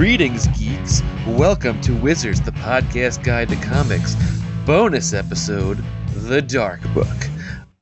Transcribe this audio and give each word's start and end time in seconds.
Greetings, 0.00 0.46
geeks. 0.58 1.02
Welcome 1.26 1.78
to 1.82 1.94
Wizards, 1.94 2.40
the 2.40 2.52
podcast 2.52 3.22
guide 3.22 3.50
to 3.50 3.56
comics, 3.56 4.16
bonus 4.64 5.12
episode, 5.12 5.84
The 6.14 6.40
Dark 6.40 6.80
Book. 6.94 7.06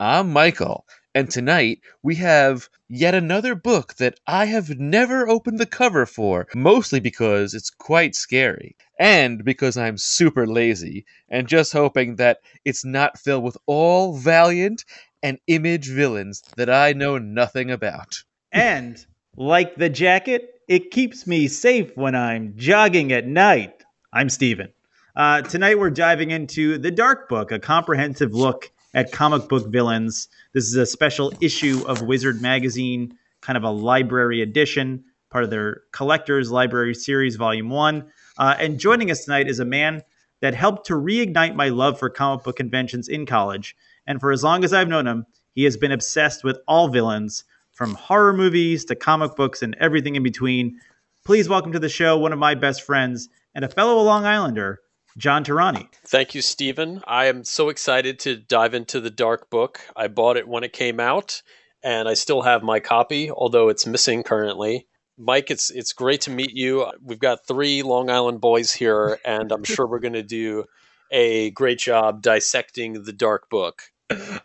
I'm 0.00 0.32
Michael, 0.32 0.84
and 1.14 1.30
tonight 1.30 1.78
we 2.02 2.16
have 2.16 2.68
yet 2.88 3.14
another 3.14 3.54
book 3.54 3.94
that 3.98 4.18
I 4.26 4.46
have 4.46 4.80
never 4.80 5.28
opened 5.28 5.60
the 5.60 5.66
cover 5.66 6.06
for, 6.06 6.48
mostly 6.56 6.98
because 6.98 7.54
it's 7.54 7.70
quite 7.70 8.16
scary, 8.16 8.74
and 8.98 9.44
because 9.44 9.76
I'm 9.76 9.96
super 9.96 10.44
lazy, 10.44 11.06
and 11.28 11.46
just 11.46 11.72
hoping 11.72 12.16
that 12.16 12.38
it's 12.64 12.84
not 12.84 13.20
filled 13.20 13.44
with 13.44 13.56
all 13.66 14.16
valiant 14.16 14.84
and 15.22 15.38
image 15.46 15.88
villains 15.88 16.42
that 16.56 16.68
I 16.68 16.94
know 16.94 17.18
nothing 17.18 17.70
about. 17.70 18.24
And 18.50 18.98
like 19.36 19.76
the 19.76 19.88
jacket, 19.88 20.57
it 20.68 20.90
keeps 20.90 21.26
me 21.26 21.48
safe 21.48 21.96
when 21.96 22.14
I'm 22.14 22.52
jogging 22.54 23.10
at 23.10 23.26
night. 23.26 23.84
I'm 24.12 24.28
Steven. 24.28 24.68
Uh, 25.16 25.40
tonight 25.40 25.78
we're 25.78 25.88
diving 25.88 26.30
into 26.30 26.76
The 26.76 26.90
Dark 26.90 27.26
Book, 27.30 27.50
a 27.50 27.58
comprehensive 27.58 28.34
look 28.34 28.70
at 28.92 29.10
comic 29.10 29.48
book 29.48 29.66
villains. 29.68 30.28
This 30.52 30.64
is 30.64 30.76
a 30.76 30.84
special 30.84 31.32
issue 31.40 31.82
of 31.86 32.02
Wizard 32.02 32.42
Magazine, 32.42 33.16
kind 33.40 33.56
of 33.56 33.64
a 33.64 33.70
library 33.70 34.42
edition, 34.42 35.04
part 35.30 35.42
of 35.42 35.48
their 35.48 35.84
Collector's 35.90 36.50
Library 36.50 36.94
Series, 36.94 37.36
Volume 37.36 37.70
1. 37.70 38.04
Uh, 38.36 38.54
and 38.58 38.78
joining 38.78 39.10
us 39.10 39.24
tonight 39.24 39.48
is 39.48 39.60
a 39.60 39.64
man 39.64 40.02
that 40.40 40.54
helped 40.54 40.86
to 40.88 40.92
reignite 40.92 41.56
my 41.56 41.70
love 41.70 41.98
for 41.98 42.10
comic 42.10 42.44
book 42.44 42.56
conventions 42.56 43.08
in 43.08 43.24
college. 43.24 43.74
And 44.06 44.20
for 44.20 44.32
as 44.32 44.44
long 44.44 44.64
as 44.64 44.74
I've 44.74 44.88
known 44.88 45.06
him, 45.06 45.24
he 45.54 45.64
has 45.64 45.78
been 45.78 45.92
obsessed 45.92 46.44
with 46.44 46.58
all 46.68 46.88
villains, 46.88 47.44
from 47.78 47.94
horror 47.94 48.32
movies 48.32 48.84
to 48.86 48.96
comic 48.96 49.36
books 49.36 49.62
and 49.62 49.76
everything 49.78 50.16
in 50.16 50.22
between. 50.24 50.80
Please 51.24 51.48
welcome 51.48 51.70
to 51.70 51.78
the 51.78 51.88
show 51.88 52.18
one 52.18 52.32
of 52.32 52.38
my 52.38 52.56
best 52.56 52.82
friends 52.82 53.28
and 53.54 53.64
a 53.64 53.68
fellow 53.68 54.02
Long 54.02 54.24
Islander, 54.24 54.80
John 55.16 55.44
Tarani. 55.44 55.86
Thank 56.04 56.34
you, 56.34 56.42
Stephen. 56.42 57.00
I 57.06 57.26
am 57.26 57.44
so 57.44 57.68
excited 57.68 58.18
to 58.20 58.34
dive 58.34 58.74
into 58.74 59.00
the 59.00 59.10
Dark 59.10 59.48
Book. 59.48 59.78
I 59.94 60.08
bought 60.08 60.36
it 60.36 60.48
when 60.48 60.64
it 60.64 60.72
came 60.72 60.98
out, 60.98 61.40
and 61.80 62.08
I 62.08 62.14
still 62.14 62.42
have 62.42 62.64
my 62.64 62.80
copy, 62.80 63.30
although 63.30 63.68
it's 63.68 63.86
missing 63.86 64.24
currently. 64.24 64.88
Mike, 65.16 65.52
it's 65.52 65.70
it's 65.70 65.92
great 65.92 66.22
to 66.22 66.32
meet 66.32 66.54
you. 66.54 66.84
We've 67.00 67.20
got 67.20 67.46
three 67.46 67.84
Long 67.84 68.10
Island 68.10 68.40
boys 68.40 68.72
here, 68.72 69.20
and 69.24 69.52
I'm 69.52 69.62
sure 69.62 69.86
we're 69.86 70.00
going 70.00 70.14
to 70.14 70.24
do 70.24 70.64
a 71.12 71.50
great 71.52 71.78
job 71.78 72.22
dissecting 72.22 73.04
the 73.04 73.12
Dark 73.12 73.48
Book. 73.48 73.82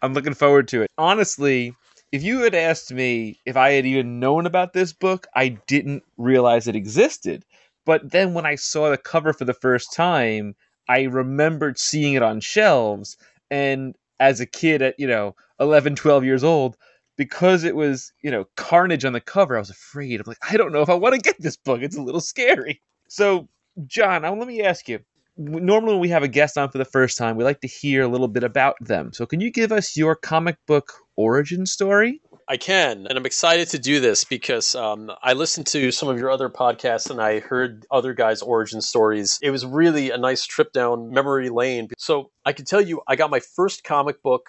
I'm 0.04 0.14
looking 0.14 0.36
forward 0.36 0.68
to 0.68 0.84
it. 0.84 0.92
Honestly, 1.00 1.74
if 2.14 2.22
you 2.22 2.42
had 2.44 2.54
asked 2.54 2.94
me 2.94 3.40
if 3.44 3.58
I 3.58 3.72
had 3.72 3.88
even 3.88 4.20
known 4.20 4.46
about 4.46 4.74
this 4.74 4.94
book, 4.94 5.26
I 5.36 5.50
didn't 5.66 6.04
realize 6.16 6.68
it 6.68 6.76
existed. 6.76 7.44
But 7.88 8.12
then 8.12 8.36
when 8.36 8.46
I 8.46 8.54
saw 8.54 8.92
the 8.92 9.00
cover 9.00 9.34
for 9.34 9.46
the 9.46 9.54
first 9.56 9.92
time, 9.94 10.56
I 10.88 11.04
remembered 11.06 11.80
seeing 11.80 12.14
it 12.14 12.22
on 12.22 12.40
shelves. 12.40 13.18
And 13.50 13.96
as 14.20 14.40
a 14.40 14.46
kid 14.46 14.84
at, 14.84 15.00
you 15.00 15.08
know, 15.08 15.36
11, 15.60 15.96
12 15.96 16.24
years 16.24 16.44
old, 16.44 16.78
because 17.18 17.64
it 17.64 17.76
was, 17.76 18.14
you 18.22 18.30
know, 18.30 18.46
carnage 18.58 19.06
on 19.06 19.14
the 19.14 19.20
cover, 19.20 19.56
I 19.56 19.60
was 19.60 19.72
afraid. 19.72 20.20
I'm 20.20 20.26
like, 20.28 20.38
I 20.48 20.56
don't 20.56 20.72
know 20.72 20.84
if 20.84 20.90
I 20.90 20.96
want 20.96 21.16
to 21.16 21.22
get 21.22 21.42
this 21.42 21.58
book. 21.58 21.82
It's 21.82 21.98
a 21.98 22.02
little 22.04 22.22
scary. 22.22 22.80
So, 23.08 23.50
John, 23.88 24.22
let 24.22 24.48
me 24.48 24.62
ask 24.62 24.88
you 24.88 25.00
normally 25.38 25.94
when 25.94 26.02
we 26.02 26.10
have 26.10 26.24
a 26.24 26.28
guest 26.28 26.58
on 26.58 26.70
for 26.70 26.78
the 26.78 26.86
first 26.86 27.18
time, 27.18 27.36
we 27.36 27.44
like 27.44 27.62
to 27.62 27.68
hear 27.68 28.04
a 28.04 28.08
little 28.08 28.28
bit 28.28 28.44
about 28.44 28.76
them. 28.80 29.12
So, 29.14 29.26
can 29.26 29.42
you 29.42 29.52
give 29.52 29.72
us 29.72 29.98
your 29.98 30.16
comic 30.16 30.58
book 30.68 30.94
origin 31.16 31.66
story? 31.66 32.22
I 32.48 32.58
can, 32.58 33.08
and 33.08 33.18
I'm 33.18 33.26
excited 33.26 33.70
to 33.70 33.80
do 33.80 34.02
this 34.02 34.26
because 34.26 34.76
um, 34.76 35.10
I 35.22 35.34
listened 35.34 35.66
to 35.68 35.92
some 35.92 36.10
of 36.10 36.20
your 36.20 36.30
other 36.30 36.50
podcasts 36.50 37.10
and 37.10 37.22
I 37.22 37.40
heard 37.40 37.86
other 37.90 38.14
guys' 38.14 38.42
origin 38.42 38.82
stories. 38.82 39.40
It 39.42 39.52
was 39.52 39.66
really 39.66 40.12
a 40.12 40.18
nice 40.18 40.46
trip 40.46 40.74
down 40.74 41.12
memory 41.12 41.50
lane. 41.50 41.90
So, 41.98 42.32
I 42.46 42.54
can 42.54 42.66
tell 42.66 42.82
you, 42.82 43.02
I 43.08 43.16
got 43.16 43.30
my 43.30 43.40
first 43.40 43.84
comic 43.84 44.22
book 44.22 44.48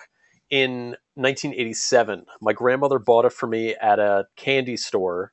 in 0.50 0.96
1987. 1.14 2.26
My 2.40 2.52
grandmother 2.52 2.98
bought 2.98 3.24
it 3.24 3.32
for 3.32 3.46
me 3.46 3.74
at 3.74 3.98
a 3.98 4.26
candy 4.36 4.76
store, 4.76 5.32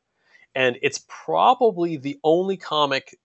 and 0.56 0.78
it's 0.82 1.04
probably 1.08 1.98
the 1.98 2.20
only 2.24 2.58
comic 2.58 3.18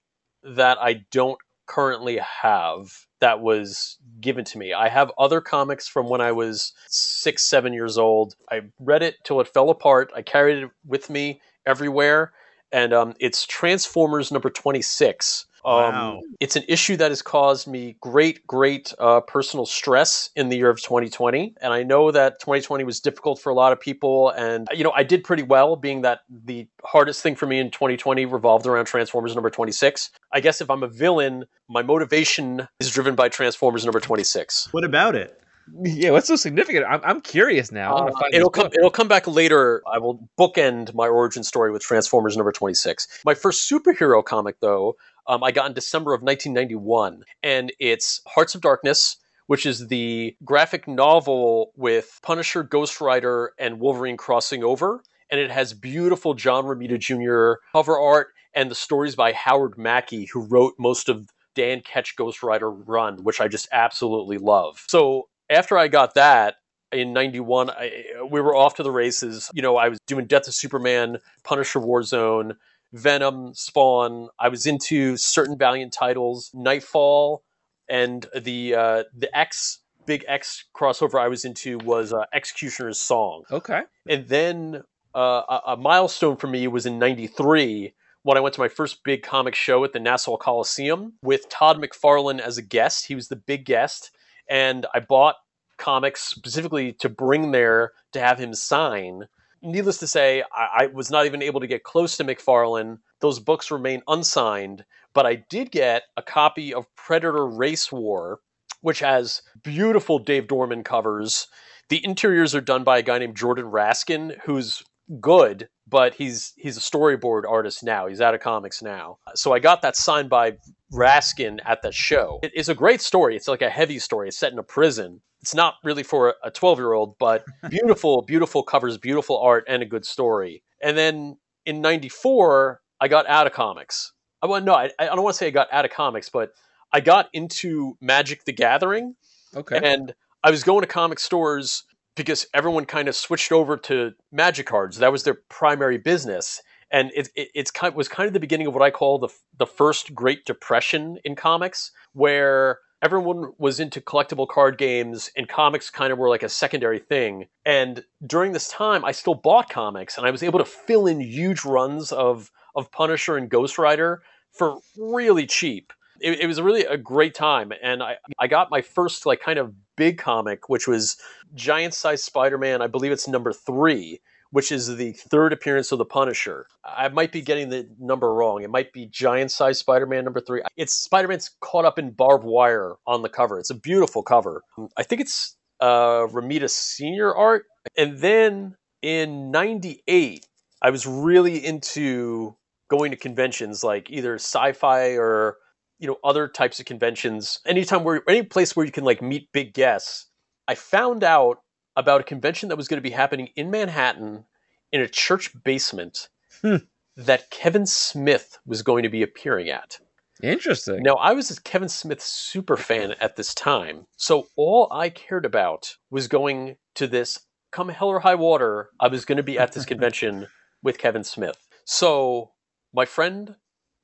that 0.42 0.78
I 0.80 1.04
don't 1.10 1.38
currently 1.66 2.18
have 2.18 3.06
that 3.20 3.40
was 3.40 3.98
given 4.20 4.44
to 4.44 4.58
me. 4.58 4.72
I 4.72 4.88
have 4.88 5.10
other 5.18 5.40
comics 5.40 5.88
from 5.88 6.08
when 6.08 6.20
I 6.20 6.32
was 6.32 6.72
six, 6.86 7.42
seven 7.42 7.72
years 7.72 7.98
old. 7.98 8.36
I 8.50 8.62
read 8.78 9.02
it 9.02 9.16
till 9.24 9.40
it 9.40 9.48
fell 9.48 9.70
apart. 9.70 10.10
I 10.14 10.22
carried 10.22 10.64
it 10.64 10.70
with 10.84 11.08
me 11.08 11.40
everywhere. 11.64 12.32
And 12.72 12.92
um, 12.92 13.14
it's 13.20 13.46
Transformers 13.46 14.30
number 14.30 14.50
26. 14.50 15.46
Um, 15.64 15.72
Wow. 15.74 16.20
It's 16.38 16.54
an 16.54 16.62
issue 16.68 16.96
that 16.96 17.10
has 17.10 17.22
caused 17.22 17.66
me 17.66 17.96
great, 18.00 18.46
great 18.46 18.94
uh, 19.00 19.20
personal 19.20 19.66
stress 19.66 20.30
in 20.36 20.48
the 20.48 20.56
year 20.56 20.70
of 20.70 20.80
2020. 20.80 21.54
And 21.60 21.72
I 21.72 21.82
know 21.82 22.12
that 22.12 22.38
2020 22.38 22.84
was 22.84 23.00
difficult 23.00 23.40
for 23.40 23.50
a 23.50 23.54
lot 23.54 23.72
of 23.72 23.80
people. 23.80 24.30
And, 24.30 24.68
you 24.72 24.84
know, 24.84 24.92
I 24.94 25.02
did 25.02 25.24
pretty 25.24 25.42
well, 25.42 25.74
being 25.74 26.02
that 26.02 26.20
the 26.30 26.68
hardest 26.84 27.20
thing 27.20 27.34
for 27.34 27.46
me 27.46 27.58
in 27.58 27.70
2020 27.72 28.26
revolved 28.26 28.66
around 28.66 28.84
Transformers 28.84 29.34
number 29.34 29.50
26. 29.50 30.10
I 30.32 30.40
guess 30.40 30.60
if 30.60 30.70
I'm 30.70 30.82
a 30.82 30.88
villain, 30.88 31.44
my 31.68 31.82
motivation 31.82 32.68
is 32.80 32.90
driven 32.90 33.14
by 33.14 33.28
Transformers 33.28 33.84
number 33.84 34.00
26. 34.00 34.68
What 34.72 34.84
about 34.84 35.14
it? 35.14 35.40
Yeah, 35.82 36.10
what's 36.12 36.28
so 36.28 36.36
significant? 36.36 36.84
I'm, 36.88 37.00
I'm 37.04 37.20
curious 37.20 37.72
now. 37.72 37.96
I 37.96 38.06
Uh, 38.08 38.12
find 38.20 38.34
it'll 38.34 38.50
come. 38.50 38.64
book. 38.66 38.74
It'll 38.76 38.90
come 38.90 39.08
back 39.08 39.26
later. 39.26 39.82
I 39.92 39.98
will 39.98 40.28
bookend 40.38 40.94
my 40.94 41.08
origin 41.08 41.42
story 41.42 41.72
with 41.72 41.82
Transformers 41.82 42.36
number 42.36 42.52
twenty 42.52 42.74
six. 42.74 43.08
My 43.24 43.34
first 43.34 43.68
superhero 43.68 44.24
comic, 44.24 44.60
though, 44.60 44.94
um, 45.26 45.42
I 45.42 45.50
got 45.50 45.66
in 45.66 45.72
December 45.72 46.14
of 46.14 46.22
nineteen 46.22 46.52
ninety 46.52 46.76
one, 46.76 47.24
and 47.42 47.72
it's 47.80 48.20
Hearts 48.28 48.54
of 48.54 48.60
Darkness, 48.60 49.16
which 49.48 49.66
is 49.66 49.88
the 49.88 50.36
graphic 50.44 50.86
novel 50.86 51.72
with 51.76 52.20
Punisher, 52.22 52.62
Ghost 52.62 53.00
Rider, 53.00 53.52
and 53.58 53.80
Wolverine 53.80 54.16
crossing 54.16 54.62
over, 54.62 55.02
and 55.30 55.40
it 55.40 55.50
has 55.50 55.72
beautiful 55.72 56.34
John 56.34 56.64
Romita 56.64 56.96
Jr. 56.96 57.60
cover 57.72 57.98
art 57.98 58.28
and 58.56 58.70
the 58.70 58.74
stories 58.74 59.14
by 59.14 59.32
Howard 59.32 59.76
Mackie, 59.78 60.24
who 60.24 60.40
wrote 60.40 60.74
most 60.78 61.08
of 61.08 61.28
Dan 61.54 61.82
Ketch 61.82 62.16
Ghost 62.16 62.42
Rider 62.42 62.70
run, 62.70 63.22
which 63.22 63.40
I 63.40 63.48
just 63.48 63.68
absolutely 63.70 64.38
love. 64.38 64.82
So 64.88 65.28
after 65.48 65.78
I 65.78 65.88
got 65.88 66.14
that 66.14 66.56
in 66.90 67.12
91, 67.12 67.70
I, 67.70 67.92
we 68.28 68.40
were 68.40 68.56
off 68.56 68.74
to 68.76 68.82
the 68.82 68.90
races. 68.90 69.50
You 69.52 69.62
know, 69.62 69.76
I 69.76 69.90
was 69.90 69.98
doing 70.06 70.26
Death 70.26 70.48
of 70.48 70.54
Superman, 70.54 71.18
Punisher 71.44 71.80
Warzone, 71.80 72.56
Venom, 72.92 73.52
Spawn. 73.54 74.28
I 74.38 74.48
was 74.48 74.66
into 74.66 75.16
certain 75.18 75.58
Valiant 75.58 75.92
titles, 75.92 76.50
Nightfall, 76.54 77.42
and 77.88 78.26
the 78.34 78.74
uh, 78.74 79.04
the 79.16 79.36
X 79.36 79.80
big 80.06 80.24
X 80.26 80.64
crossover 80.74 81.20
I 81.20 81.28
was 81.28 81.44
into 81.44 81.78
was 81.78 82.12
uh, 82.12 82.24
Executioner's 82.32 83.00
Song. 83.00 83.42
Okay. 83.50 83.82
And 84.08 84.26
then 84.28 84.82
uh, 85.14 85.42
a, 85.48 85.60
a 85.72 85.76
milestone 85.76 86.36
for 86.36 86.46
me 86.46 86.66
was 86.68 86.86
in 86.86 86.98
'93 86.98 87.94
when 88.26 88.36
I 88.36 88.40
went 88.40 88.56
to 88.56 88.60
my 88.60 88.66
first 88.66 89.04
big 89.04 89.22
comic 89.22 89.54
show 89.54 89.84
at 89.84 89.92
the 89.92 90.00
Nassau 90.00 90.36
Coliseum 90.36 91.12
with 91.22 91.48
Todd 91.48 91.80
McFarlane 91.80 92.40
as 92.40 92.58
a 92.58 92.62
guest. 92.62 93.06
He 93.06 93.14
was 93.14 93.28
the 93.28 93.36
big 93.36 93.64
guest, 93.64 94.10
and 94.48 94.84
I 94.92 94.98
bought 94.98 95.36
comics 95.76 96.24
specifically 96.24 96.92
to 96.94 97.08
bring 97.08 97.52
there 97.52 97.92
to 98.14 98.18
have 98.18 98.40
him 98.40 98.52
sign. 98.52 99.28
Needless 99.62 99.98
to 99.98 100.08
say, 100.08 100.42
I, 100.52 100.68
I 100.76 100.86
was 100.86 101.08
not 101.08 101.26
even 101.26 101.40
able 101.40 101.60
to 101.60 101.68
get 101.68 101.84
close 101.84 102.16
to 102.16 102.24
McFarlane. 102.24 102.98
Those 103.20 103.38
books 103.38 103.70
remain 103.70 104.02
unsigned, 104.08 104.84
but 105.14 105.24
I 105.24 105.36
did 105.48 105.70
get 105.70 106.02
a 106.16 106.22
copy 106.22 106.74
of 106.74 106.92
Predator 106.96 107.46
Race 107.46 107.92
War 107.92 108.40
which 108.80 108.98
has 109.00 109.42
beautiful 109.62 110.18
Dave 110.18 110.48
Dorman 110.48 110.84
covers. 110.84 111.48
The 111.88 112.04
interiors 112.04 112.54
are 112.54 112.60
done 112.60 112.84
by 112.84 112.98
a 112.98 113.02
guy 113.02 113.18
named 113.18 113.36
Jordan 113.36 113.66
Raskin, 113.66 114.36
who's 114.44 114.84
good, 115.20 115.68
but 115.88 116.14
he's 116.14 116.52
he's 116.56 116.76
a 116.76 116.80
storyboard 116.80 117.42
artist 117.48 117.82
now. 117.82 118.06
He's 118.06 118.20
out 118.20 118.34
of 118.34 118.40
comics 118.40 118.82
now. 118.82 119.18
So 119.34 119.52
I 119.52 119.58
got 119.58 119.82
that 119.82 119.96
signed 119.96 120.30
by 120.30 120.56
Raskin 120.92 121.60
at 121.64 121.82
the 121.82 121.92
show. 121.92 122.40
It 122.42 122.52
is 122.54 122.68
a 122.68 122.74
great 122.74 123.00
story. 123.00 123.36
It's 123.36 123.48
like 123.48 123.62
a 123.62 123.70
heavy 123.70 123.98
story. 123.98 124.28
It's 124.28 124.38
set 124.38 124.52
in 124.52 124.58
a 124.58 124.64
prison. 124.64 125.20
It's 125.40 125.54
not 125.54 125.74
really 125.84 126.02
for 126.02 126.34
a 126.42 126.50
12 126.50 126.78
year 126.78 126.92
old, 126.92 127.18
but 127.18 127.44
beautiful, 127.70 128.22
beautiful 128.22 128.62
covers, 128.62 128.98
beautiful 128.98 129.38
art, 129.38 129.64
and 129.68 129.82
a 129.82 129.86
good 129.86 130.04
story. 130.04 130.62
And 130.82 130.96
then 130.96 131.36
in 131.64 131.80
94, 131.80 132.80
I 133.00 133.08
got 133.08 133.28
out 133.28 133.46
of 133.46 133.52
comics. 133.52 134.12
I 134.42 134.46
well, 134.46 134.60
no, 134.60 134.74
I, 134.74 134.90
I 134.98 135.06
don't 135.06 135.22
want 135.22 135.34
to 135.34 135.38
say 135.38 135.46
I 135.46 135.50
got 135.50 135.72
out 135.72 135.84
of 135.84 135.90
comics, 135.90 136.28
but 136.28 136.52
I 136.92 137.00
got 137.00 137.28
into 137.32 137.96
Magic 138.00 138.44
the 138.44 138.52
Gathering. 138.52 139.14
Okay. 139.54 139.80
And 139.82 140.14
I 140.42 140.50
was 140.50 140.62
going 140.64 140.82
to 140.82 140.86
comic 140.86 141.18
stores 141.18 141.84
because 142.16 142.46
everyone 142.54 142.86
kind 142.86 143.08
of 143.08 143.14
switched 143.14 143.52
over 143.52 143.76
to 143.76 144.12
Magic 144.32 144.66
cards. 144.66 144.98
That 144.98 145.12
was 145.12 145.22
their 145.22 145.38
primary 145.48 145.98
business. 145.98 146.60
And 146.90 147.10
it, 147.14 147.28
it 147.36 147.48
it's 147.54 147.70
kind, 147.70 147.94
was 147.94 148.08
kind 148.08 148.26
of 148.26 148.32
the 148.32 148.40
beginning 148.40 148.66
of 148.66 148.74
what 148.74 148.82
I 148.82 148.90
call 148.90 149.18
the, 149.18 149.28
the 149.58 149.66
first 149.66 150.14
Great 150.14 150.44
Depression 150.44 151.18
in 151.24 151.36
comics, 151.36 151.92
where 152.12 152.78
everyone 153.02 153.52
was 153.58 153.78
into 153.78 154.00
collectible 154.00 154.48
card 154.48 154.78
games 154.78 155.30
and 155.36 155.48
comics 155.48 155.90
kind 155.90 156.12
of 156.12 156.18
were 156.18 156.28
like 156.28 156.42
a 156.42 156.48
secondary 156.48 156.98
thing. 156.98 157.46
And 157.64 158.04
during 158.26 158.52
this 158.52 158.68
time, 158.68 159.04
I 159.04 159.12
still 159.12 159.34
bought 159.34 159.68
comics 159.68 160.16
and 160.16 160.26
I 160.26 160.30
was 160.30 160.42
able 160.42 160.58
to 160.58 160.64
fill 160.64 161.06
in 161.06 161.20
huge 161.20 161.64
runs 161.64 162.12
of, 162.12 162.50
of 162.74 162.90
Punisher 162.90 163.36
and 163.36 163.50
Ghost 163.50 163.78
Rider 163.78 164.22
for 164.52 164.78
really 164.96 165.46
cheap. 165.46 165.92
It, 166.20 166.40
it 166.40 166.46
was 166.46 166.60
really 166.60 166.84
a 166.84 166.96
great 166.96 167.34
time. 167.34 167.72
And 167.82 168.02
I, 168.02 168.16
I 168.38 168.46
got 168.46 168.70
my 168.70 168.82
first 168.82 169.26
like 169.26 169.40
kind 169.40 169.58
of 169.58 169.74
big 169.96 170.18
comic, 170.18 170.68
which 170.68 170.86
was 170.86 171.16
Giant 171.54 171.94
Size 171.94 172.22
Spider 172.22 172.58
Man. 172.58 172.82
I 172.82 172.86
believe 172.86 173.12
it's 173.12 173.28
number 173.28 173.52
three, 173.52 174.20
which 174.50 174.70
is 174.70 174.96
the 174.96 175.12
third 175.12 175.52
appearance 175.52 175.92
of 175.92 175.98
the 175.98 176.04
Punisher. 176.04 176.66
I 176.84 177.08
might 177.08 177.32
be 177.32 177.40
getting 177.40 177.68
the 177.68 177.88
number 177.98 178.32
wrong. 178.32 178.62
It 178.62 178.70
might 178.70 178.92
be 178.92 179.06
Giant 179.06 179.50
Size 179.50 179.78
Spider 179.78 180.06
Man 180.06 180.24
number 180.24 180.40
three. 180.40 180.62
It's 180.76 180.92
Spider 180.92 181.28
Man's 181.28 181.50
caught 181.60 181.84
up 181.84 181.98
in 181.98 182.10
barbed 182.10 182.44
wire 182.44 182.94
on 183.06 183.22
the 183.22 183.28
cover. 183.28 183.58
It's 183.58 183.70
a 183.70 183.74
beautiful 183.74 184.22
cover. 184.22 184.62
I 184.96 185.02
think 185.02 185.20
it's 185.20 185.56
uh, 185.80 186.26
Romita 186.28 186.70
Senior 186.70 187.34
art. 187.34 187.64
And 187.96 188.18
then 188.18 188.76
in 189.02 189.50
'98, 189.50 190.46
I 190.82 190.90
was 190.90 191.06
really 191.06 191.64
into 191.64 192.56
going 192.88 193.10
to 193.10 193.16
conventions 193.16 193.82
like 193.82 194.10
either 194.10 194.34
sci-fi 194.34 195.16
or 195.16 195.56
you 195.98 196.06
know 196.06 196.16
other 196.24 196.48
types 196.48 196.78
of 196.80 196.86
conventions 196.86 197.60
anytime 197.66 198.04
where 198.04 198.22
any 198.28 198.42
place 198.42 198.74
where 198.76 198.86
you 198.86 198.92
can 198.92 199.04
like 199.04 199.22
meet 199.22 199.50
big 199.52 199.72
guests 199.74 200.26
i 200.68 200.74
found 200.74 201.24
out 201.24 201.58
about 201.96 202.20
a 202.20 202.24
convention 202.24 202.68
that 202.68 202.76
was 202.76 202.88
going 202.88 202.98
to 202.98 203.08
be 203.08 203.14
happening 203.14 203.48
in 203.56 203.70
manhattan 203.70 204.44
in 204.92 205.00
a 205.00 205.08
church 205.08 205.50
basement 205.64 206.28
Hmm. 206.62 206.76
that 207.16 207.50
kevin 207.50 207.86
smith 207.86 208.58
was 208.64 208.82
going 208.82 209.02
to 209.02 209.08
be 209.10 209.22
appearing 209.22 209.68
at 209.68 209.98
Interesting. 210.42 211.02
now 211.02 211.14
i 211.14 211.32
was 211.32 211.50
a 211.50 211.60
kevin 211.62 211.88
smith 211.88 212.22
super 212.22 212.76
fan 212.76 213.14
at 213.20 213.36
this 213.36 213.54
time 213.54 214.06
so 214.16 214.48
all 214.56 214.88
i 214.90 215.08
cared 215.08 215.44
about 215.44 215.96
was 216.10 216.28
going 216.28 216.76
to 216.94 217.06
this 217.06 217.40
come 217.72 217.88
hell 217.90 218.08
or 218.08 218.20
high 218.20 218.34
water 218.34 218.90
i 219.00 219.08
was 219.08 219.24
going 219.24 219.36
to 219.36 219.42
be 219.42 219.58
at 219.58 219.72
this 219.72 219.84
convention 219.92 220.46
with 220.82 220.98
kevin 220.98 221.24
smith 221.24 221.56
so 221.84 222.52
my 222.94 223.04
friend 223.04 223.56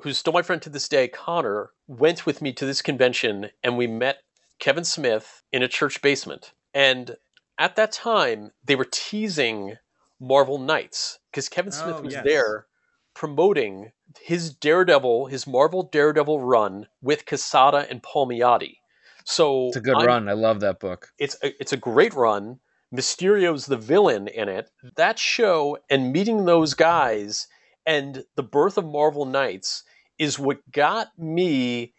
who's 0.03 0.19
still 0.19 0.33
my 0.33 0.43
friend 0.43 0.61
to 0.63 0.71
this 0.71 0.89
day, 0.89 1.09
Connor, 1.09 1.71
went 1.87 2.27
with 2.27 2.43
me 2.43 2.53
to 2.55 2.67
this 2.67 2.83
convention 2.83 3.51
and 3.63 3.77
we 3.77 3.87
met 3.87 4.19
Kevin 4.59 4.85
Smith 4.85 5.43
in 5.53 5.63
a 5.63 5.69
church 5.69 6.03
basement. 6.03 6.53
And 6.75 7.17
at 7.59 7.77
that 7.77 7.93
time, 7.93 8.53
they 8.65 8.75
were 8.77 8.87
teasing 8.91 9.77
Marvel 10.21 10.59
Knights 10.59 11.19
because 11.31 11.49
Kevin 11.49 11.73
Smith 11.73 11.97
Oh, 11.99 12.03
was 12.03 12.15
yes. 12.15 12.25
there 12.25 12.67
promoting 13.15 13.93
his 14.21 14.53
Daredevil, 14.55 15.27
his 15.27 15.47
Marvel 15.47 15.83
Daredevil 15.85 16.41
run 16.41 16.87
with 17.01 17.27
Quesada 17.27 17.87
and 17.91 18.03
Palmiotti. 18.03 18.77
So 19.25 19.69
It's 19.69 19.77
a 19.77 19.81
good 19.81 19.97
I'm- 19.97 20.07
run. 20.07 20.29
I 20.29 20.33
love 20.33 20.61
that 20.61 20.81
book. 20.81 21.09
it's 21.19 21.37
a, 21.43 21.49
it's 21.61 21.73
a 21.73 21.77
great 21.77 22.15
run. 22.15 22.59
Mysterio's 22.93 23.67
the 23.67 23.77
villain 23.77 24.29
in 24.29 24.49
it. 24.49 24.71
That 24.97 25.19
show 25.19 25.79
and 25.89 26.13
meeting 26.13 26.45
those 26.45 26.75
guys 26.75 27.47
and 27.87 28.25
the 28.37 28.43
birth 28.43 28.77
of 28.77 28.85
Marvel 28.85 29.25
Knights 29.25 29.83
is 30.19 30.39
what 30.39 30.59
got 30.71 31.09
me 31.19 31.95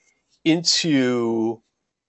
into 0.46 1.62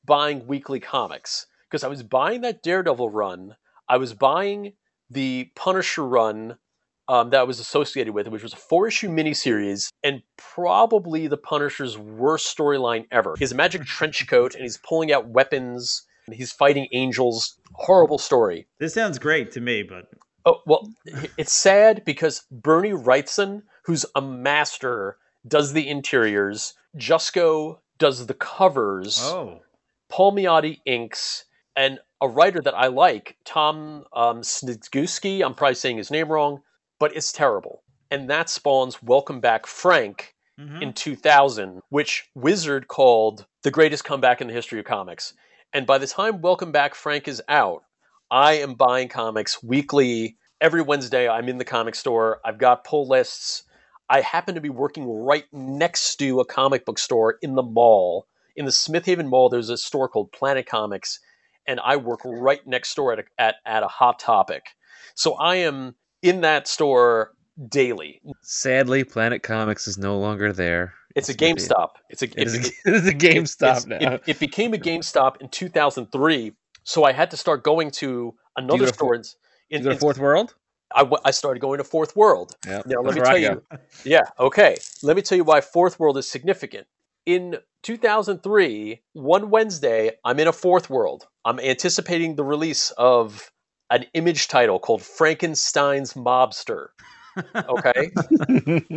buying 0.04 0.46
weekly 0.46 0.80
comics 0.80 1.46
because 1.70 1.84
I 1.84 1.88
was 1.88 2.02
buying 2.02 2.42
that 2.42 2.62
Daredevil 2.62 3.10
run. 3.10 3.56
I 3.88 3.96
was 3.96 4.14
buying 4.14 4.74
the 5.10 5.50
Punisher 5.54 6.06
run 6.06 6.56
um, 7.08 7.30
that 7.30 7.40
I 7.40 7.44
was 7.44 7.60
associated 7.60 8.14
with, 8.14 8.28
which 8.28 8.42
was 8.42 8.52
a 8.52 8.56
four 8.56 8.88
issue 8.88 9.08
miniseries 9.08 9.88
and 10.02 10.22
probably 10.36 11.26
the 11.26 11.36
Punisher's 11.36 11.98
worst 11.98 12.56
storyline 12.56 13.06
ever. 13.10 13.34
A 13.40 13.54
magic 13.54 13.84
trench 13.84 14.26
coat 14.26 14.54
and 14.54 14.62
he's 14.62 14.78
pulling 14.78 15.12
out 15.12 15.28
weapons. 15.28 16.02
and 16.26 16.34
He's 16.34 16.52
fighting 16.52 16.88
angels. 16.92 17.58
Horrible 17.74 18.18
story. 18.18 18.66
This 18.78 18.94
sounds 18.94 19.18
great 19.18 19.52
to 19.52 19.60
me, 19.60 19.82
but 19.82 20.06
Oh 20.46 20.60
well, 20.66 20.88
it's 21.38 21.52
sad 21.54 22.04
because 22.04 22.42
Bernie 22.50 22.90
Wrightson, 22.90 23.62
who's 23.84 24.04
a 24.14 24.20
master, 24.20 25.16
does 25.46 25.72
the 25.72 25.88
interiors. 25.88 26.74
Jusko 26.96 27.78
does 27.98 28.26
the 28.26 28.34
covers. 28.34 29.20
oh, 29.22 29.60
Palmiotti 30.10 30.80
inks, 30.84 31.44
and 31.76 31.98
a 32.20 32.28
writer 32.28 32.60
that 32.60 32.74
I 32.74 32.86
like, 32.86 33.36
Tom 33.44 34.04
um, 34.12 34.42
Sniegoski. 34.42 35.44
I'm 35.44 35.54
probably 35.54 35.74
saying 35.74 35.96
his 35.96 36.10
name 36.10 36.28
wrong, 36.28 36.62
but 37.00 37.16
it's 37.16 37.32
terrible. 37.32 37.82
And 38.10 38.30
that 38.30 38.48
spawns 38.48 39.02
Welcome 39.02 39.40
Back 39.40 39.66
Frank 39.66 40.34
Mhm. 40.60 40.82
in 40.82 40.92
2000, 40.92 41.82
which 41.88 42.30
Wizard 42.36 42.86
called 42.86 43.44
the 43.62 43.72
greatest 43.72 44.04
comeback 44.04 44.40
in 44.40 44.46
the 44.46 44.52
history 44.52 44.78
of 44.78 44.84
comics. 44.84 45.34
And 45.72 45.84
by 45.84 45.98
the 45.98 46.06
time 46.06 46.40
Welcome 46.40 46.70
Back 46.70 46.94
Frank 46.94 47.26
is 47.26 47.42
out, 47.48 47.82
I 48.30 48.52
am 48.54 48.74
buying 48.74 49.08
comics 49.08 49.62
weekly. 49.64 50.36
Every 50.60 50.80
Wednesday, 50.80 51.28
I'm 51.28 51.48
in 51.48 51.58
the 51.58 51.64
comic 51.64 51.96
store. 51.96 52.40
I've 52.44 52.58
got 52.58 52.84
pull 52.84 53.08
lists. 53.08 53.64
I 54.08 54.20
happen 54.20 54.54
to 54.54 54.60
be 54.60 54.68
working 54.68 55.06
right 55.08 55.44
next 55.52 56.16
to 56.16 56.40
a 56.40 56.44
comic 56.44 56.84
book 56.84 56.98
store 56.98 57.38
in 57.42 57.54
the 57.54 57.62
mall. 57.62 58.26
In 58.56 58.66
the 58.66 58.72
Smith 58.72 59.06
Haven 59.06 59.28
Mall, 59.28 59.48
there's 59.48 59.70
a 59.70 59.76
store 59.76 60.08
called 60.08 60.30
Planet 60.32 60.66
Comics, 60.66 61.18
and 61.66 61.80
I 61.80 61.96
work 61.96 62.20
right 62.24 62.64
next 62.66 62.94
door 62.94 63.12
at 63.12 63.18
a, 63.20 63.24
at, 63.38 63.56
at 63.66 63.82
a 63.82 63.88
Hot 63.88 64.18
Topic. 64.18 64.62
So 65.14 65.34
I 65.34 65.56
am 65.56 65.94
in 66.22 66.42
that 66.42 66.68
store 66.68 67.32
daily. 67.68 68.20
Sadly, 68.42 69.04
Planet 69.04 69.42
Comics 69.42 69.88
is 69.88 69.98
no 69.98 70.18
longer 70.18 70.52
there. 70.52 70.94
It's 71.16 71.28
a 71.28 71.32
It's 71.32 71.40
GameStop. 71.40 71.90
It's 72.10 72.22
a, 72.22 72.26
It 72.40 72.46
is 72.46 72.54
a, 72.54 72.58
it- 72.60 72.72
it 72.86 72.94
is 72.94 73.06
a 73.08 73.14
GameStop 73.14 73.86
it's- 73.86 73.86
now. 73.86 74.14
It, 74.14 74.22
it 74.26 74.38
became 74.38 74.74
a 74.74 74.78
GameStop 74.78 75.40
in 75.40 75.48
2003, 75.48 76.52
so 76.84 77.04
I 77.04 77.12
had 77.12 77.30
to 77.30 77.36
start 77.36 77.64
going 77.64 77.90
to 77.92 78.34
another 78.56 78.86
store. 78.88 79.14
In, 79.14 79.22
in, 79.70 79.90
in- 79.90 79.98
Fourth 79.98 80.18
World? 80.18 80.54
I, 80.94 81.00
w- 81.00 81.20
I 81.24 81.30
started 81.30 81.60
going 81.60 81.78
to 81.78 81.84
Fourth 81.84 82.16
World. 82.16 82.56
Yeah. 82.66 82.82
Now 82.86 83.00
let 83.00 83.14
that's 83.14 83.16
me 83.16 83.22
tell 83.22 83.38
you. 83.38 83.62
Yeah, 84.04 84.22
okay. 84.38 84.76
Let 85.02 85.16
me 85.16 85.22
tell 85.22 85.36
you 85.36 85.44
why 85.44 85.60
Fourth 85.60 85.98
World 85.98 86.18
is 86.18 86.28
significant. 86.28 86.86
In 87.26 87.56
2003, 87.82 89.00
one 89.14 89.50
Wednesday, 89.50 90.12
I'm 90.24 90.38
in 90.38 90.48
a 90.48 90.52
Fourth 90.52 90.90
World. 90.90 91.26
I'm 91.44 91.58
anticipating 91.60 92.36
the 92.36 92.44
release 92.44 92.90
of 92.92 93.50
an 93.90 94.06
image 94.14 94.48
title 94.48 94.78
called 94.78 95.02
Frankenstein's 95.02 96.14
Mobster. 96.14 96.88
Okay. 97.54 98.10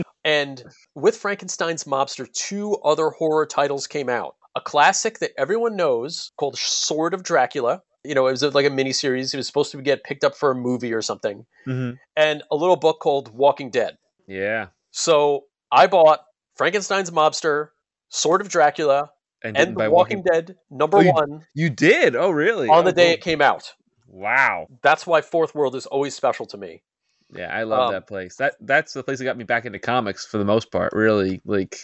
And 0.28 0.62
with 0.94 1.16
Frankenstein's 1.16 1.86
Mobster, 1.86 2.30
two 2.34 2.76
other 2.84 3.12
horror 3.12 3.46
titles 3.46 3.88
came 3.88 4.10
out. 4.10 4.36
A 4.58 4.62
classic 4.62 5.20
that 5.20 5.32
everyone 5.38 5.78
knows 5.78 6.34
called 6.36 6.58
Sword 6.58 7.14
of 7.14 7.24
Dracula. 7.24 7.82
You 8.08 8.16
know, 8.16 8.28
it 8.28 8.32
was 8.32 8.42
like 8.44 8.66
a 8.66 8.70
mini 8.70 8.94
series. 8.94 9.34
It 9.34 9.38
was 9.38 9.48
supposed 9.48 9.72
to 9.72 9.82
get 9.82 10.04
picked 10.04 10.24
up 10.24 10.36
for 10.36 10.52
a 10.52 10.56
movie 10.56 10.94
or 10.94 11.02
something. 11.02 11.46
Mhm. 11.68 12.00
And 12.16 12.44
a 12.50 12.56
little 12.56 12.76
book 12.78 13.00
called 13.00 13.30
Walking 13.34 13.70
Dead. 13.70 13.98
Yeah. 14.28 14.68
So 14.92 15.46
I 15.72 15.88
bought 15.88 16.22
Frankenstein's 16.56 17.12
Mobster, 17.12 17.70
Sword 18.10 18.42
of 18.42 18.50
Dracula, 18.50 19.12
And, 19.44 19.58
and 19.58 19.76
buy 19.76 19.88
Walking 19.88 20.24
Dead 20.24 20.56
number 20.72 20.98
Oh, 20.98 21.02
you- 21.02 21.12
one 21.14 21.46
You 21.54 21.70
did? 21.70 22.16
Oh, 22.16 22.30
really? 22.32 22.70
on 22.70 22.86
the 22.86 22.92
Oh, 22.92 22.94
day 22.96 23.12
it 23.12 23.22
came 23.22 23.42
out. 23.42 23.74
Wow. 24.08 24.68
That's 24.82 25.06
why 25.06 25.22
Fourth 25.22 25.54
World 25.54 25.76
is 25.76 25.86
always 25.86 26.16
special 26.16 26.46
to 26.48 26.58
me. 26.58 26.82
Yeah, 27.30 27.54
I 27.56 27.64
love 27.64 27.88
Um, 27.88 27.92
that 27.94 28.08
place. 28.08 28.38
That 28.38 28.56
that's 28.62 28.94
the 28.94 29.04
place 29.04 29.20
that 29.20 29.26
got 29.26 29.38
me 29.38 29.44
back 29.44 29.66
into 29.66 29.80
comics 29.80 30.26
for 30.26 30.38
the 30.38 30.46
most 30.46 30.72
part. 30.72 30.94
Really, 30.94 31.42
like 31.46 31.78